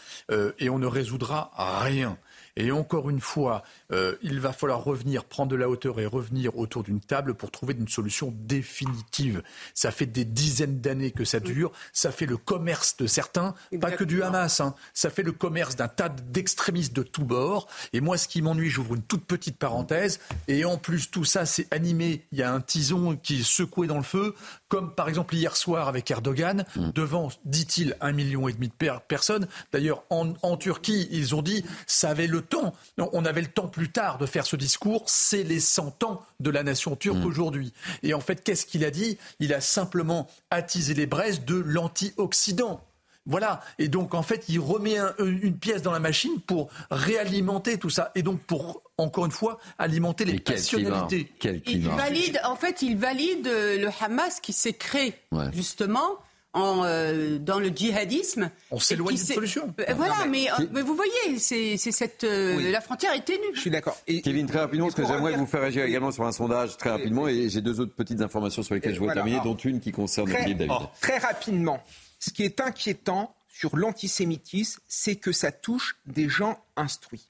et 0.60 0.70
on 0.70 0.80
ne 0.80 0.88
résoudra 0.88 1.52
rien. 1.56 2.18
Et 2.58 2.72
encore 2.72 3.10
une 3.10 3.22
fois, 3.22 3.64
euh, 3.91 4.16
il 4.22 4.40
va 4.40 4.53
falloir 4.53 4.84
revenir, 4.84 5.26
prendre 5.26 5.52
de 5.52 5.56
la 5.56 5.70
hauteur 5.70 5.99
et 5.99 6.06
revenir 6.06 6.57
autour 6.57 6.84
d'une 6.84 6.99
table 6.99 7.34
pour 7.34 7.52
trouver 7.52 7.76
une 7.78 7.88
solution 7.88 8.34
définitive. 8.36 9.44
Ça 9.74 9.91
fait 9.91 10.06
des 10.06 10.26
dizaines 10.26 10.80
d'années 10.80 11.12
que 11.12 11.26
ça 11.26 11.40
dure. 11.40 11.72
Ça 11.94 12.12
fait 12.12 12.26
le 12.26 12.38
commerce 12.38 12.98
de 12.98 13.07
certains, 13.07 13.53
pas 13.80 13.91
que 13.91 14.03
du 14.03 14.24
Hamas. 14.24 14.60
Hein. 14.60 14.76
Ça 14.94 15.10
fait 15.10 15.24
le 15.24 15.32
commerce 15.32 15.76
d'un 15.76 15.88
tas 15.88 16.10
d'extrémistes 16.10 16.95
de 16.95 17.03
tous 17.03 17.24
bords. 17.24 17.68
Et 17.94 18.02
moi, 18.02 18.18
ce 18.18 18.28
qui 18.28 18.41
m'ennuie, 18.41 18.70
j'ouvre 18.70 18.95
une 18.95 19.03
toute 19.03 19.26
petite 19.26 19.57
parenthèse. 19.57 20.20
Et 20.48 20.66
en 20.66 20.78
plus, 20.78 21.12
tout 21.12 21.26
ça, 21.26 21.45
c'est 21.45 21.72
animé. 21.74 22.26
Il 22.32 22.40
y 22.40 22.44
a 22.44 22.53
un 22.53 22.62
tison 22.62 23.16
qui 23.16 23.41
est 23.41 23.44
secoué 23.44 23.88
dans 23.88 23.98
le 23.98 24.03
feu, 24.03 24.36
comme 24.68 24.94
par 24.94 25.10
exemple 25.10 25.36
hier 25.36 25.56
soir 25.56 25.88
avec 25.88 26.10
Erdogan, 26.10 26.66
mm. 26.76 26.91
devant, 26.91 27.30
dit-il, 27.45 27.95
un 28.02 28.12
million 28.12 28.48
et 28.48 28.53
demi 28.53 28.68
de 28.68 28.74
personnes. 29.07 29.48
D'ailleurs, 29.72 30.03
en, 30.10 30.34
en 30.41 30.57
Turquie, 30.57 31.07
ils 31.12 31.36
ont 31.36 31.41
dit, 31.41 31.64
ça 31.88 32.10
avait 32.10 32.28
le 32.28 32.41
temps. 32.41 32.74
On 32.98 33.26
avait 33.26 33.41
le 33.41 33.48
temps 33.48 33.68
plus 33.76 33.89
tard 33.89 34.18
de 34.18 34.26
faire 34.26 34.45
ce 34.45 34.56
discours. 34.56 35.03
C'est 35.07 35.43
les 35.43 35.60
100 35.60 36.03
ans 36.03 36.26
de 36.39 36.49
la 36.49 36.64
nation 36.64 36.95
turque 36.95 37.18
mm. 37.18 37.26
aujourd'hui. 37.26 37.73
Et 38.03 38.14
en 38.14 38.22
fait, 38.22 38.41
qu'est-ce 38.41 38.65
qu'il 38.65 38.85
a 38.85 38.89
dit? 38.89 39.18
Il 39.41 39.53
a 39.53 39.60
simplement 39.60 40.27
attisé 40.49 40.93
les 40.93 41.06
braises 41.06 41.43
de 41.43 41.56
l'anti-Occident. 41.56 42.81
Voilà. 43.26 43.61
Et 43.77 43.89
donc, 43.89 44.14
en 44.14 44.22
fait, 44.22 44.45
il 44.47 44.60
remet 44.60 44.97
une 45.19 45.57
pièce 45.57 45.81
dans 45.81 45.91
la 45.91 45.99
machine 45.99 46.39
pour 46.39 46.69
réalimenter 46.89 47.77
tout 47.77 47.89
ça. 47.89 48.11
Et 48.15 48.23
donc, 48.23 48.39
pour, 48.39 48.81
encore 48.97 49.26
une 49.26 49.31
fois, 49.31 49.60
alimenter 49.77 50.23
les 50.23 50.39
personnalités. 50.39 51.30
il 51.65 51.89
valide, 51.89 52.39
en 52.45 52.56
fait, 52.56 52.81
il 52.81 52.95
valide 52.95 53.47
le 53.47 53.89
Hamas 53.99 54.39
qui 54.39 54.53
s'est 54.53 54.73
créé, 54.73 55.15
justement, 55.52 56.19
euh, 56.56 57.38
dans 57.38 57.60
le 57.60 57.68
djihadisme. 57.68 58.49
On 58.72 58.80
s'éloigne 58.80 59.15
d'une 59.15 59.26
solution. 59.26 59.73
Euh, 59.80 59.94
voilà, 59.94 60.26
mais, 60.30 60.49
euh, 60.49 60.65
mais, 60.72 60.82
vous 60.82 60.95
voyez, 60.95 61.38
c'est 61.38 61.77
cette 61.77 62.23
la 62.23 62.82
frontière 62.82 63.14
est 63.14 63.26
ténue. 63.26 63.44
Je 63.53 63.60
suis 63.60 63.69
d'accord. 63.69 63.98
Kevin, 64.06 64.48
très 64.48 64.60
rapidement, 64.60 64.88
parce 64.88 64.95
que 64.95 65.06
j'aimerais 65.06 65.36
vous 65.36 65.45
faire 65.45 65.61
réagir 65.61 65.84
également 65.84 66.11
sur 66.11 66.23
un 66.23 66.32
sondage 66.32 66.77
très 66.77 66.90
rapidement, 66.91 67.27
et 67.27 67.49
j'ai 67.49 67.61
deux 67.61 67.80
autres 67.80 67.94
petites 67.94 68.22
informations 68.22 68.64
sur 68.64 68.76
lesquelles 68.76 68.95
je 68.95 68.99
voudrais 68.99 69.15
terminer, 69.15 69.40
dont 69.44 69.56
une 69.56 69.80
qui 69.80 69.91
concerne 69.91 70.30
Philippe 70.30 70.60
David. 70.60 70.73
Oh, 70.80 70.86
très 71.02 71.18
rapidement, 71.18 71.84
ce 72.19 72.30
qui 72.32 72.44
est 72.44 72.60
inquiétant 72.61 73.36
sur 73.49 73.76
l'antisémitisme, 73.77 74.82
c'est 74.88 75.15
que 75.15 75.32
ça 75.32 75.52
touche 75.52 75.98
des 76.06 76.30
gens 76.30 76.57
instruits. 76.76 77.27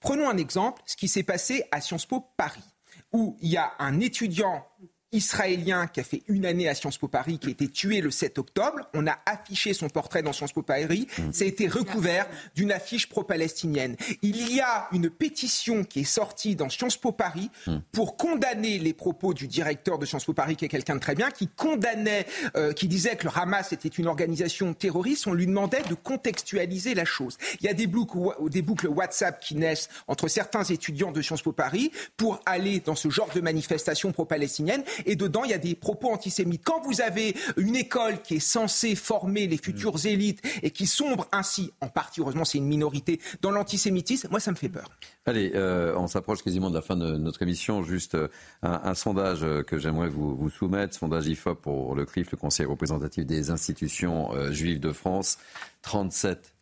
Prenons 0.00 0.28
un 0.28 0.38
exemple, 0.38 0.82
ce 0.86 0.96
qui 0.96 1.08
s'est 1.08 1.22
passé 1.22 1.64
à 1.70 1.80
Sciences 1.80 2.06
Po 2.06 2.26
Paris, 2.36 2.64
où 3.12 3.36
il 3.40 3.50
y 3.50 3.56
a 3.56 3.72
un 3.78 4.00
étudiant 4.00 4.66
israélien 5.12 5.86
qui 5.86 6.00
a 6.00 6.04
fait 6.04 6.22
une 6.28 6.46
année 6.46 6.68
à 6.68 6.74
Sciences 6.74 6.98
Po 6.98 7.08
Paris, 7.08 7.38
qui 7.38 7.48
a 7.48 7.50
été 7.50 7.68
tué 7.68 8.00
le 8.00 8.10
7 8.10 8.38
octobre. 8.38 8.88
On 8.94 9.06
a 9.06 9.18
affiché 9.26 9.74
son 9.74 9.88
portrait 9.88 10.22
dans 10.22 10.32
Sciences 10.32 10.52
Po 10.52 10.62
Paris. 10.62 11.06
Mmh. 11.18 11.32
Ça 11.32 11.44
a 11.44 11.48
été 11.48 11.68
recouvert 11.68 12.28
d'une 12.54 12.72
affiche 12.72 13.08
pro-palestinienne. 13.08 13.96
Il 14.22 14.54
y 14.54 14.60
a 14.60 14.88
une 14.92 15.10
pétition 15.10 15.84
qui 15.84 16.00
est 16.00 16.04
sortie 16.04 16.56
dans 16.56 16.68
Sciences 16.68 16.96
Po 16.96 17.12
Paris 17.12 17.50
Mmh. 17.66 17.76
pour 17.92 18.16
condamner 18.16 18.78
les 18.78 18.92
propos 18.94 19.34
du 19.34 19.46
directeur 19.46 19.98
de 19.98 20.06
Sciences 20.06 20.24
Po 20.24 20.32
Paris, 20.32 20.56
qui 20.56 20.64
est 20.64 20.68
quelqu'un 20.68 20.94
de 20.94 21.00
très 21.00 21.14
bien, 21.14 21.30
qui 21.30 21.48
condamnait, 21.48 22.26
euh, 22.56 22.72
qui 22.72 22.88
disait 22.88 23.16
que 23.16 23.24
le 23.24 23.32
Hamas 23.34 23.72
était 23.72 23.88
une 23.88 24.06
organisation 24.06 24.72
terroriste. 24.74 25.26
On 25.26 25.32
lui 25.32 25.46
demandait 25.46 25.82
de 25.82 25.94
contextualiser 25.94 26.94
la 26.94 27.04
chose. 27.04 27.36
Il 27.60 27.66
y 27.66 27.68
a 27.68 27.74
des 27.74 27.86
boucles, 27.86 28.18
des 28.48 28.62
boucles 28.62 28.88
WhatsApp 28.88 29.40
qui 29.40 29.56
naissent 29.56 29.88
entre 30.08 30.28
certains 30.28 30.64
étudiants 30.64 31.12
de 31.12 31.20
Sciences 31.22 31.42
Po 31.42 31.52
Paris 31.52 31.90
pour 32.16 32.40
aller 32.46 32.80
dans 32.80 32.94
ce 32.94 33.10
genre 33.10 33.30
de 33.34 33.40
manifestation 33.40 34.12
pro-palestinienne. 34.12 34.82
Et 35.06 35.16
dedans, 35.16 35.44
il 35.44 35.50
y 35.50 35.54
a 35.54 35.58
des 35.58 35.74
propos 35.74 36.10
antisémites. 36.10 36.62
Quand 36.64 36.80
vous 36.82 37.00
avez 37.00 37.34
une 37.56 37.76
école 37.76 38.22
qui 38.22 38.36
est 38.36 38.40
censée 38.40 38.94
former 38.94 39.46
les 39.46 39.56
futures 39.56 40.06
élites 40.06 40.40
et 40.62 40.70
qui 40.70 40.86
sombre 40.86 41.26
ainsi, 41.32 41.72
en 41.80 41.88
partie, 41.88 42.20
heureusement, 42.20 42.44
c'est 42.44 42.58
une 42.58 42.66
minorité, 42.66 43.20
dans 43.42 43.50
l'antisémitisme, 43.50 44.28
moi, 44.30 44.40
ça 44.40 44.50
me 44.50 44.56
fait 44.56 44.68
peur. 44.68 44.88
Allez, 45.26 45.52
euh, 45.54 45.94
on 45.96 46.06
s'approche 46.06 46.42
quasiment 46.42 46.70
de 46.70 46.74
la 46.74 46.82
fin 46.82 46.96
de 46.96 47.16
notre 47.16 47.42
émission. 47.42 47.82
Juste 47.82 48.14
euh, 48.14 48.28
un, 48.62 48.80
un 48.84 48.94
sondage 48.94 49.42
euh, 49.42 49.62
que 49.62 49.78
j'aimerais 49.78 50.08
vous, 50.08 50.34
vous 50.34 50.50
soumettre, 50.50 50.94
sondage 50.94 51.26
IFOP 51.26 51.60
pour 51.60 51.94
le 51.94 52.04
CRIF, 52.04 52.30
le 52.30 52.36
Conseil 52.36 52.66
représentatif 52.66 53.26
des 53.26 53.50
institutions 53.50 54.34
euh, 54.34 54.50
juives 54.52 54.80
de 54.80 54.92
France. 54.92 55.38
37 55.82 56.52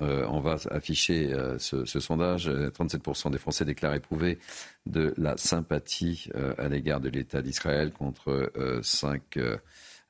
euh, 0.00 0.26
on 0.28 0.40
va 0.40 0.56
afficher 0.70 1.32
euh, 1.32 1.58
ce, 1.58 1.84
sondage. 1.84 2.48
37% 2.48 3.30
des 3.30 3.38
Français 3.38 3.64
déclarent 3.64 3.94
éprouver 3.94 4.38
de 4.86 5.12
la 5.16 5.36
sympathie 5.36 6.28
euh, 6.34 6.54
à 6.58 6.68
l'égard 6.68 7.00
de 7.00 7.08
l'État 7.08 7.42
d'Israël 7.42 7.92
contre 7.92 8.52
5 8.82 9.38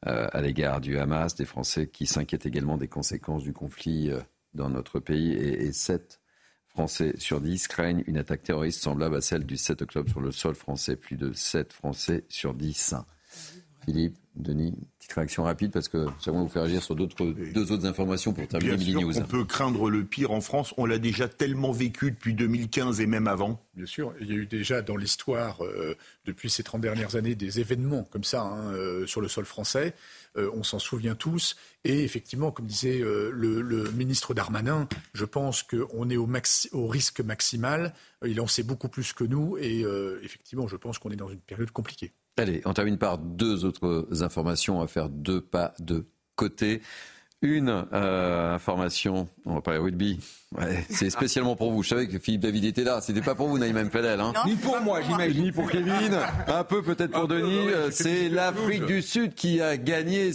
à 0.03 0.41
l'égard 0.43 0.81
du 0.81 0.99
Hamas. 0.99 1.35
Des 1.35 1.47
Français 1.47 1.87
qui 1.87 2.07
s'inquiètent 2.07 2.47
également 2.47 2.77
des 2.77 2.89
conséquences 2.89 3.43
du 3.43 3.53
conflit 3.53 4.11
dans 4.53 4.69
notre 4.69 5.01
pays 5.01 5.33
et, 5.33 5.65
et 5.65 5.73
7 5.73 6.21
Français 6.69 7.15
sur 7.19 7.41
10 7.41 7.69
craignent 7.69 8.03
une 8.07 8.19
attaque 8.19 8.43
terroriste 8.43 8.83
semblable 8.83 9.17
à 9.17 9.21
celle 9.21 9.47
du 9.47 9.57
7 9.57 9.83
octobre 9.83 10.11
sur 10.11 10.21
le 10.21 10.33
sol 10.33 10.55
français. 10.55 10.97
Plus 10.97 11.17
de 11.17 11.33
7 11.33 11.73
Français 11.73 12.25
sur 12.29 12.53
10. 12.53 12.97
Philippe, 13.85 14.17
Denis, 14.37 14.75
petite 14.99 15.13
réaction 15.13 15.45
rapide 15.45 15.71
parce 15.71 15.89
que 15.89 16.07
ça 16.19 16.33
va 16.33 16.39
vous 16.39 16.49
faire 16.49 16.63
agir 16.63 16.83
sur 16.83 16.97
d'autres, 16.97 17.25
deux 17.25 17.73
autres 17.73 17.87
informations 17.87 18.33
pour 18.33 18.49
terminer 18.49 18.77
Bien 18.77 18.87
sûr 18.87 19.01
News. 19.01 19.19
On 19.19 19.25
peut 19.27 19.45
craindre 19.45 19.91
le 19.91 20.05
pire 20.05 20.33
en 20.33 20.41
France. 20.41 20.75
On 20.77 20.87
l'a 20.87 20.99
déjà 20.99 21.29
tellement 21.29 21.73
vécu 21.73 22.11
depuis 22.11 22.35
2015 22.35 23.01
et 23.01 23.07
même 23.07 23.29
avant. 23.29 23.61
Bien 23.75 23.87
sûr, 23.87 24.13
il 24.21 24.29
y 24.29 24.33
a 24.33 24.37
eu 24.37 24.47
déjà 24.47 24.83
dans 24.83 24.97
l'histoire, 24.97 25.65
euh, 25.65 25.97
depuis 26.25 26.51
ces 26.51 26.63
30 26.63 26.81
dernières 26.81 27.17
années, 27.17 27.35
des 27.35 27.61
événements 27.61 28.05
comme 28.11 28.25
ça 28.25 28.43
hein, 28.43 28.73
euh, 28.73 29.07
sur 29.07 29.21
le 29.21 29.29
sol 29.29 29.45
français. 29.45 29.95
Euh, 30.37 30.51
on 30.55 30.63
s'en 30.63 30.79
souvient 30.79 31.15
tous. 31.15 31.57
Et 31.85 32.03
effectivement, 32.03 32.51
comme 32.51 32.67
disait 32.67 33.01
euh, 33.01 33.31
le, 33.33 33.61
le, 33.61 33.91
ministre 33.93 34.35
Darmanin, 34.35 34.89
je 35.13 35.25
pense 35.25 35.63
qu'on 35.63 36.11
est 36.11 36.17
au, 36.17 36.27
maxi, 36.27 36.69
au, 36.73 36.89
risque 36.89 37.21
maximal. 37.21 37.95
il 38.25 38.41
en 38.41 38.47
sait 38.47 38.65
beaucoup 38.65 38.89
plus 38.89 39.13
que 39.13 39.25
nous. 39.25 39.57
Et 39.59 39.85
euh, 39.85 40.21
effectivement, 40.25 40.67
je 40.67 40.77
pense 40.77 40.99
qu'on 40.99 41.11
est 41.11 41.17
dans 41.17 41.29
une 41.29 41.41
période 41.41 41.71
compliquée. 41.71 42.13
Allez, 42.37 42.63
on 42.65 42.73
termine 42.73 42.99
par 42.99 43.19
deux 43.19 43.65
autres 43.65 44.09
informations 44.23 44.81
à 44.81 44.89
faire 44.89 45.09
deux 45.09 45.41
pas 45.41 45.75
de 45.79 46.07
côté. 46.35 46.83
Une 47.43 47.85
euh, 47.93 48.55
information, 48.55 49.29
on 49.45 49.55
va 49.55 49.61
parler 49.61 49.79
rugby. 49.79 50.19
Ouais, 50.57 50.85
c'est 50.89 51.11
spécialement 51.11 51.57
pour 51.57 51.71
vous. 51.71 51.83
Je 51.83 51.91
savais 51.91 52.07
que 52.09 52.19
Philippe 52.19 52.41
David 52.41 52.65
était 52.65 52.85
là. 52.85 53.01
C'était 53.03 53.21
pas 53.21 53.35
pour 53.35 53.49
vous, 53.49 53.59
Naïm 53.59 53.91
Fadel. 53.91 54.19
Hein. 54.19 54.33
Ni 54.47 54.57
pour 54.57 54.81
moi, 54.81 55.03
j'imagine. 55.03 55.45
Ni 55.45 55.53
pour 55.53 55.71
Kevin. 55.71 56.19
Un 56.49 56.65
peu 56.65 56.83
peut-être 56.83 57.13
pour 57.13 57.29
Denis. 57.29 57.69
C'est 57.91 58.31
l'Afrique 58.31 58.87
du 58.87 59.03
Sud 59.03 59.35
qui 59.35 59.61
a 59.61 59.77
gagné 59.77 60.33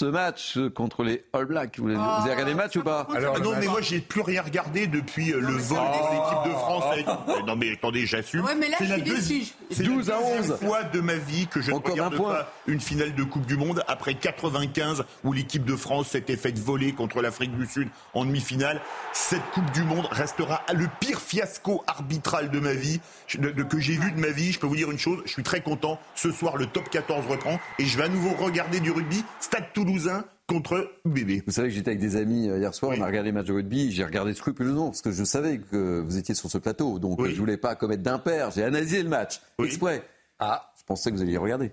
ce 0.00 0.06
match 0.06 0.58
contre 0.74 1.04
les 1.04 1.24
All 1.34 1.44
Blacks. 1.44 1.78
Vous, 1.78 1.88
vous 1.88 1.90
avez 1.92 2.30
regardé 2.30 2.52
le 2.52 2.56
match 2.56 2.74
ou 2.76 2.82
pas 2.82 3.06
Alors, 3.14 3.38
Non, 3.38 3.52
mais 3.60 3.66
moi, 3.66 3.82
j'ai 3.82 4.00
plus 4.00 4.22
rien 4.22 4.40
regardé 4.40 4.86
depuis 4.86 5.30
euh, 5.30 5.40
le 5.40 5.52
vol 5.52 5.78
de 5.78 6.14
l'équipe 6.14 6.52
de 6.52 6.58
France. 6.58 6.84
Avec... 6.90 7.06
Non, 7.46 7.54
mais 7.54 7.72
attendez, 7.72 8.06
j'assume. 8.06 8.42
Ouais, 8.46 8.54
mais 8.54 8.70
là, 8.70 8.76
c'est 8.78 8.86
la, 8.86 8.98
déçu. 8.98 9.42
C'est 9.70 9.82
12 9.82 10.08
la 10.08 10.16
à 10.16 10.20
11. 10.20 10.56
fois 10.62 10.84
de 10.84 11.00
ma 11.00 11.16
vie 11.16 11.46
que 11.48 11.60
je 11.60 11.70
ne 11.70 11.76
Encore 11.76 11.92
regarde 11.92 12.14
un 12.14 12.16
point. 12.16 12.32
pas 12.32 12.52
une 12.66 12.80
finale 12.80 13.14
de 13.14 13.22
Coupe 13.24 13.44
du 13.44 13.58
Monde 13.58 13.84
après 13.88 14.14
95 14.14 15.04
où 15.22 15.34
l'équipe 15.34 15.66
de 15.66 15.76
France 15.76 16.08
s'était 16.08 16.36
faite 16.36 16.58
voler 16.58 16.92
contre 16.92 17.20
l'Afrique 17.20 17.54
du 17.54 17.66
Sud 17.66 17.88
en 18.14 18.24
demi-finale. 18.24 18.80
Cette 19.12 19.44
Coupe 19.52 19.70
du 19.72 19.82
Monde 19.82 20.08
restera 20.10 20.62
le 20.72 20.86
pire 21.00 21.20
fiasco 21.20 21.84
arbitral 21.86 22.50
de 22.50 22.58
ma 22.58 22.72
vie, 22.72 23.00
de, 23.34 23.50
de, 23.50 23.62
que 23.62 23.78
j'ai 23.78 23.98
vu 23.98 24.12
de 24.12 24.18
ma 24.18 24.28
vie. 24.28 24.52
Je 24.52 24.60
peux 24.60 24.66
vous 24.66 24.76
dire 24.76 24.90
une 24.90 24.98
chose, 24.98 25.20
je 25.26 25.30
suis 25.32 25.42
très 25.42 25.60
content. 25.60 26.00
Ce 26.14 26.32
soir, 26.32 26.56
le 26.56 26.64
top 26.64 26.88
14 26.88 27.26
reprend 27.26 27.60
et 27.78 27.84
je 27.84 27.98
vais 27.98 28.04
à 28.04 28.08
nouveau 28.08 28.30
regarder 28.42 28.80
du 28.80 28.90
rugby. 28.90 29.22
Stade 29.40 29.74
Toulousain 29.90 30.24
contre 30.46 30.88
UBB. 31.04 31.42
Vous 31.46 31.52
savez 31.52 31.68
que 31.68 31.74
j'étais 31.74 31.90
avec 31.90 32.00
des 32.00 32.14
amis 32.14 32.48
euh, 32.48 32.58
hier 32.58 32.72
soir, 32.74 32.92
oui. 32.92 32.98
on 33.00 33.02
a 33.02 33.06
regardé 33.06 33.30
le 33.30 33.34
match 33.34 33.46
de 33.46 33.52
rugby, 33.52 33.90
j'ai 33.90 34.04
regardé 34.04 34.34
scrupuleusement 34.34 34.86
parce 34.86 35.02
que 35.02 35.10
je 35.10 35.24
savais 35.24 35.58
que 35.58 36.00
vous 36.00 36.16
étiez 36.16 36.34
sur 36.34 36.48
ce 36.48 36.58
plateau, 36.58 37.00
donc 37.00 37.20
oui. 37.20 37.32
je 37.34 37.38
voulais 37.38 37.56
pas 37.56 37.74
commettre 37.74 38.02
d'impair. 38.04 38.52
J'ai 38.52 38.62
analysé 38.62 39.02
le 39.02 39.08
match 39.08 39.40
oui. 39.58 39.66
exprès. 39.66 40.04
Ah, 40.38 40.72
je 40.78 40.84
pensais 40.84 41.10
que 41.10 41.16
vous 41.16 41.22
alliez 41.22 41.36
regarder. 41.36 41.72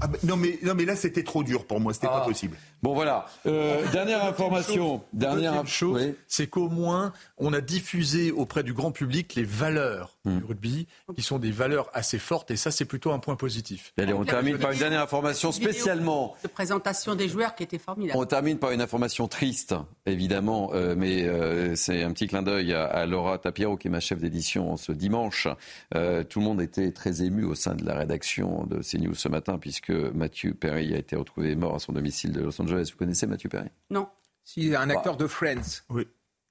Ah 0.00 0.08
bah, 0.08 0.18
non, 0.24 0.36
mais, 0.36 0.58
non 0.62 0.74
mais 0.74 0.84
là 0.84 0.96
c'était 0.96 1.22
trop 1.22 1.44
dur 1.44 1.64
pour 1.66 1.78
moi, 1.78 1.94
c'était 1.94 2.08
ah. 2.10 2.18
pas 2.18 2.24
possible. 2.24 2.56
Bon 2.82 2.94
voilà, 2.94 3.26
euh, 3.46 3.86
dernière 3.92 4.24
information. 4.24 5.04
Dernière 5.12 5.64
chose, 5.68 6.02
oui. 6.02 6.14
c'est 6.26 6.48
qu'au 6.48 6.68
moins 6.68 7.12
on 7.38 7.52
a 7.52 7.60
diffusé 7.60 8.32
auprès 8.32 8.64
du 8.64 8.72
grand 8.72 8.90
public 8.90 9.36
les 9.36 9.44
valeurs 9.44 10.16
Hmm. 10.24 10.30
mmh. 10.30 10.38
du 10.38 10.44
rugby, 10.44 10.86
qui 11.16 11.22
sont 11.22 11.40
des 11.40 11.50
valeurs 11.50 11.90
assez 11.94 12.18
fortes, 12.20 12.52
et 12.52 12.56
ça 12.56 12.70
c'est 12.70 12.84
plutôt 12.84 13.10
un 13.10 13.18
point 13.18 13.34
positif. 13.34 13.92
Allez, 13.98 14.12
on 14.12 14.24
termine 14.24 14.56
par 14.56 14.70
une 14.70 14.78
dernière 14.78 15.02
information 15.02 15.50
spécialement. 15.50 16.36
De 16.44 16.48
présentation 16.48 17.16
des 17.16 17.28
joueurs 17.28 17.56
qui 17.56 17.64
était 17.64 17.78
formidable. 17.78 18.18
On 18.18 18.24
termine 18.24 18.58
par 18.58 18.70
une 18.70 18.80
information 18.80 19.26
triste, 19.26 19.74
évidemment, 20.06 20.70
euh, 20.74 20.94
mais 20.96 21.24
euh, 21.24 21.74
c'est 21.74 22.04
un 22.04 22.12
petit 22.12 22.28
clin 22.28 22.42
d'œil 22.42 22.72
à, 22.72 22.84
à, 22.84 23.04
Laura 23.06 23.38
Tapiro, 23.38 23.76
qui 23.76 23.88
est 23.88 23.90
ma 23.90 23.98
chef 23.98 24.20
d'édition 24.20 24.76
ce 24.76 24.92
dimanche. 24.92 25.48
Euh, 25.94 26.22
tout 26.22 26.38
le 26.38 26.44
monde 26.44 26.62
était 26.62 26.92
très 26.92 27.22
ému 27.22 27.44
au 27.44 27.56
sein 27.56 27.74
de 27.74 27.84
la 27.84 27.94
rédaction 27.94 28.64
de 28.66 28.80
CNews 28.80 29.14
ce 29.14 29.28
matin, 29.28 29.58
puisque 29.58 29.90
Mathieu 29.90 30.54
Perry 30.54 30.94
a 30.94 30.98
été 30.98 31.16
retrouvé 31.16 31.56
mort 31.56 31.74
à 31.74 31.78
son 31.80 31.92
domicile 31.92 32.30
de 32.32 32.42
Los 32.42 32.60
Angeles. 32.62 32.71
Vous 32.76 32.96
connaissez 32.96 33.26
Mathieu 33.26 33.48
Perry 33.48 33.68
Non. 33.90 34.08
Si, 34.44 34.74
un 34.74 34.90
acteur 34.90 35.16
bah. 35.16 35.24
de 35.24 35.26
Friends. 35.28 35.82
Oui. 35.90 36.06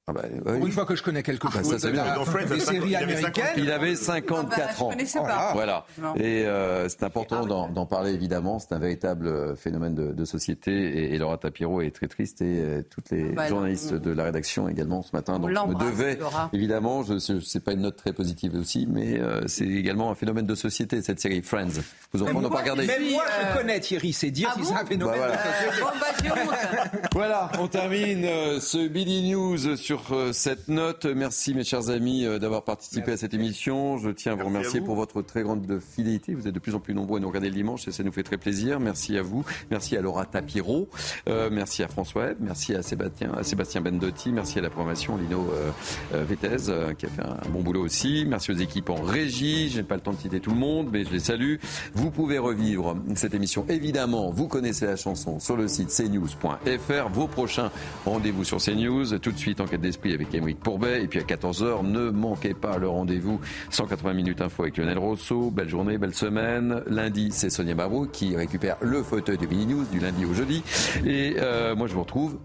Ah 0.08 0.14
bah, 0.14 0.24
oui. 0.46 0.66
Une 0.66 0.72
fois 0.72 0.86
que 0.86 0.96
je 0.96 1.04
connais 1.04 1.22
quelque 1.22 1.48
chose 1.48 1.62
ah, 1.64 1.64
ça, 1.64 1.80
c'est 1.80 1.92
bien. 1.92 2.16
Dans 2.16 2.26
Friends, 2.26 2.48
des 2.48 2.60
séries 2.60 2.96
américaines. 2.96 3.54
Il 3.56 3.72
avait 3.72 3.96
54 3.96 4.84
ans. 4.84 4.92
Pas. 5.14 5.52
Voilà. 5.54 5.86
Et 6.16 6.46
euh, 6.46 6.90
c'est 6.90 7.04
important 7.04 7.46
d'en 7.46 7.86
parler 7.86 8.12
évidemment. 8.12 8.58
C'est 8.58 8.74
un 8.74 8.80
véritable 8.80 9.56
phénomène 9.56 9.94
de, 9.94 10.12
de 10.12 10.26
société. 10.26 10.72
Et, 10.72 11.14
et, 11.14 11.18
Laura 11.20 11.38
Tapiro 11.38 11.82
est 11.82 11.92
très 11.92 12.08
triste 12.08 12.42
et 12.42 12.62
euh, 12.62 12.82
toutes 12.90 13.12
les 13.12 13.32
bah, 13.32 13.48
journalistes 13.48 13.94
de 13.94 14.12
la 14.12 14.24
rédaction 14.24 14.68
également 14.68 15.04
ce 15.04 15.16
matin. 15.16 15.38
Donc 15.38 15.52
je 15.52 15.68
me 15.68 15.76
devais 15.76 16.18
évidemment. 16.52 17.04
Je, 17.04 17.20
c'est 17.40 17.64
pas 17.64 17.74
une 17.74 17.82
note 17.82 17.98
très 17.98 18.14
positive 18.14 18.56
aussi, 18.56 18.88
mais 18.90 19.20
euh, 19.20 19.42
c'est 19.46 19.68
également 19.68 20.10
un 20.10 20.16
phénomène 20.16 20.48
de 20.48 20.56
société 20.56 21.02
cette 21.04 21.20
série 21.20 21.44
Friends. 21.44 21.82
Vous 22.14 22.24
en 22.24 22.34
n'ont 22.34 22.50
pas 22.50 22.62
regardé. 22.62 22.88
Même 22.88 23.12
moi 23.12 23.24
je 23.28 23.58
connais 23.58 23.80
Thierry. 23.80 24.14
C'est 24.14 24.32
dire 24.32 24.50
ah 24.52 24.56
si 24.56 24.62
bon 24.62 24.70
c'est 24.70 24.82
un 24.82 24.86
phénomène 24.86 25.20
bah, 25.20 25.28
voilà. 25.28 25.36
de 25.36 26.30
société. 26.30 26.98
voilà. 27.14 27.52
On 27.60 27.68
termine 27.68 28.26
euh, 28.26 28.60
ce 28.60 28.88
Billy 28.88 29.32
News 29.32 29.76
sur 29.78 29.91
sur 29.92 30.16
cette 30.32 30.70
note. 30.70 31.06
Merci 31.06 31.54
mes 31.54 31.66
chers 31.66 31.90
amis 31.90 32.24
d'avoir 32.40 32.64
participé 32.64 33.08
Merci. 33.08 33.12
à 33.12 33.18
cette 33.18 33.34
émission. 33.34 33.98
Je 33.98 34.10
tiens 34.10 34.32
à 34.32 34.36
vous 34.36 34.46
remercier 34.46 34.80
vous. 34.80 34.86
pour 34.86 34.96
votre 34.96 35.22
très 35.22 35.44
grande 35.44 35.82
fidélité. 35.82 36.34
Vous 36.34 36.48
êtes 36.48 36.54
de 36.54 36.60
plus 36.60 36.76
en 36.76 36.80
plus 36.80 36.94
nombreux 36.94 37.18
à 37.18 37.20
nous 37.20 37.28
regarder 37.28 37.50
le 37.50 37.56
dimanche 37.56 37.90
et 37.90 37.92
ça 37.92 38.02
nous 38.02 38.14
fait 38.14 38.24
très 38.24 38.38
plaisir. 38.38 38.80
Merci 38.80 39.18
à 39.18 39.22
vous. 39.22 39.44
Merci 39.70 39.98
à 39.98 40.02
Laura 40.02 40.26
Tapiro. 40.26 40.88
Euh, 41.28 41.50
merci 41.52 41.84
à 41.84 41.90
François 41.90 42.24
Webb. 42.24 42.38
Merci 42.40 42.74
à 42.74 42.84
Sébastien, 42.84 43.34
à 43.34 43.44
Sébastien 43.44 43.82
Bendotti. 43.82 44.32
Merci 44.32 44.60
à 44.60 44.62
la 44.62 44.70
programmation 44.70 45.18
Lino 45.18 45.50
euh, 45.52 45.72
euh, 46.14 46.24
Vétez 46.24 46.56
qui 46.98 47.06
a 47.06 47.10
fait 47.10 47.24
un 47.24 47.50
bon 47.50 47.60
boulot 47.60 47.84
aussi. 47.84 48.24
Merci 48.26 48.52
aux 48.52 48.58
équipes 48.58 48.92
en 48.92 49.02
régie. 49.02 49.68
Je 49.68 49.78
n'ai 49.78 49.84
pas 49.84 49.96
le 49.96 50.02
temps 50.02 50.14
de 50.14 50.20
citer 50.20 50.40
tout 50.40 50.52
le 50.52 50.58
monde, 50.58 50.88
mais 50.90 51.04
je 51.04 51.12
les 51.12 51.20
salue. 51.20 51.56
Vous 51.96 52.12
pouvez 52.12 52.38
revivre 52.38 52.96
cette 53.16 53.34
émission. 53.34 53.66
Évidemment, 53.68 54.30
vous 54.32 54.48
connaissez 54.48 54.86
la 54.86 54.96
chanson 54.96 55.42
sur 55.42 55.58
le 55.58 55.68
site 55.68 55.90
cnews.fr. 55.90 57.10
Vos 57.12 57.28
prochains 57.28 57.72
rendez-vous 58.06 58.46
sur 58.46 58.60
CNews. 58.60 59.20
Tout 59.20 59.34
de 59.34 59.38
suite, 59.38 59.60
enquête 59.60 59.81
d'esprit 59.82 60.14
avec 60.14 60.34
Émeric 60.34 60.60
Pourbet. 60.60 61.04
Et 61.04 61.08
puis 61.08 61.20
à 61.20 61.24
14h, 61.24 61.86
ne 61.86 62.10
manquez 62.10 62.54
pas 62.54 62.78
le 62.78 62.88
rendez-vous 62.88 63.40
180 63.70 64.14
minutes 64.14 64.42
info 64.42 64.64
avec 64.64 64.78
Lionel 64.78 64.98
Rousseau. 64.98 65.52
Belle 65.52 65.70
journée, 65.70 65.98
belle 65.98 66.14
semaine. 66.14 66.82
Lundi, 66.88 67.30
c'est 67.32 67.50
Sonia 67.50 67.76
Barou 67.76 68.08
qui 68.08 68.36
récupère 68.36 68.78
le 68.82 69.04
fauteuil 69.04 69.38
de 69.38 69.46
Mini 69.46 69.66
News 69.66 69.86
du 69.92 70.00
lundi 70.00 70.26
au 70.26 70.34
jeudi. 70.34 70.64
Et 71.06 71.36
euh, 71.40 71.76
moi, 71.76 71.88
je 71.88 71.94
vous 71.94 72.02
retrouve 72.02 72.38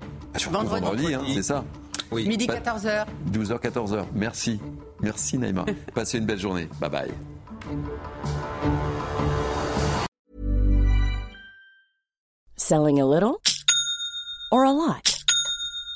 vendredi, 0.50 0.84
vendredi 0.84 1.14
hein, 1.14 1.22
c'est 1.34 1.42
ça 1.42 1.64
oui. 2.10 2.28
Midi 2.28 2.46
14h. 2.46 3.06
12h, 3.32 3.60
14h. 3.60 4.04
Merci. 4.14 4.60
Merci 5.00 5.38
Naïma. 5.38 5.64
Passez 5.94 6.18
une 6.18 6.26
belle 6.26 6.38
journée. 6.38 6.68
Bye 6.80 6.90
bye. 6.90 7.10
Selling 12.56 13.00
a 13.00 13.06
little 13.06 13.40
or 14.50 14.64
a 14.64 14.72
lot? 14.72 15.15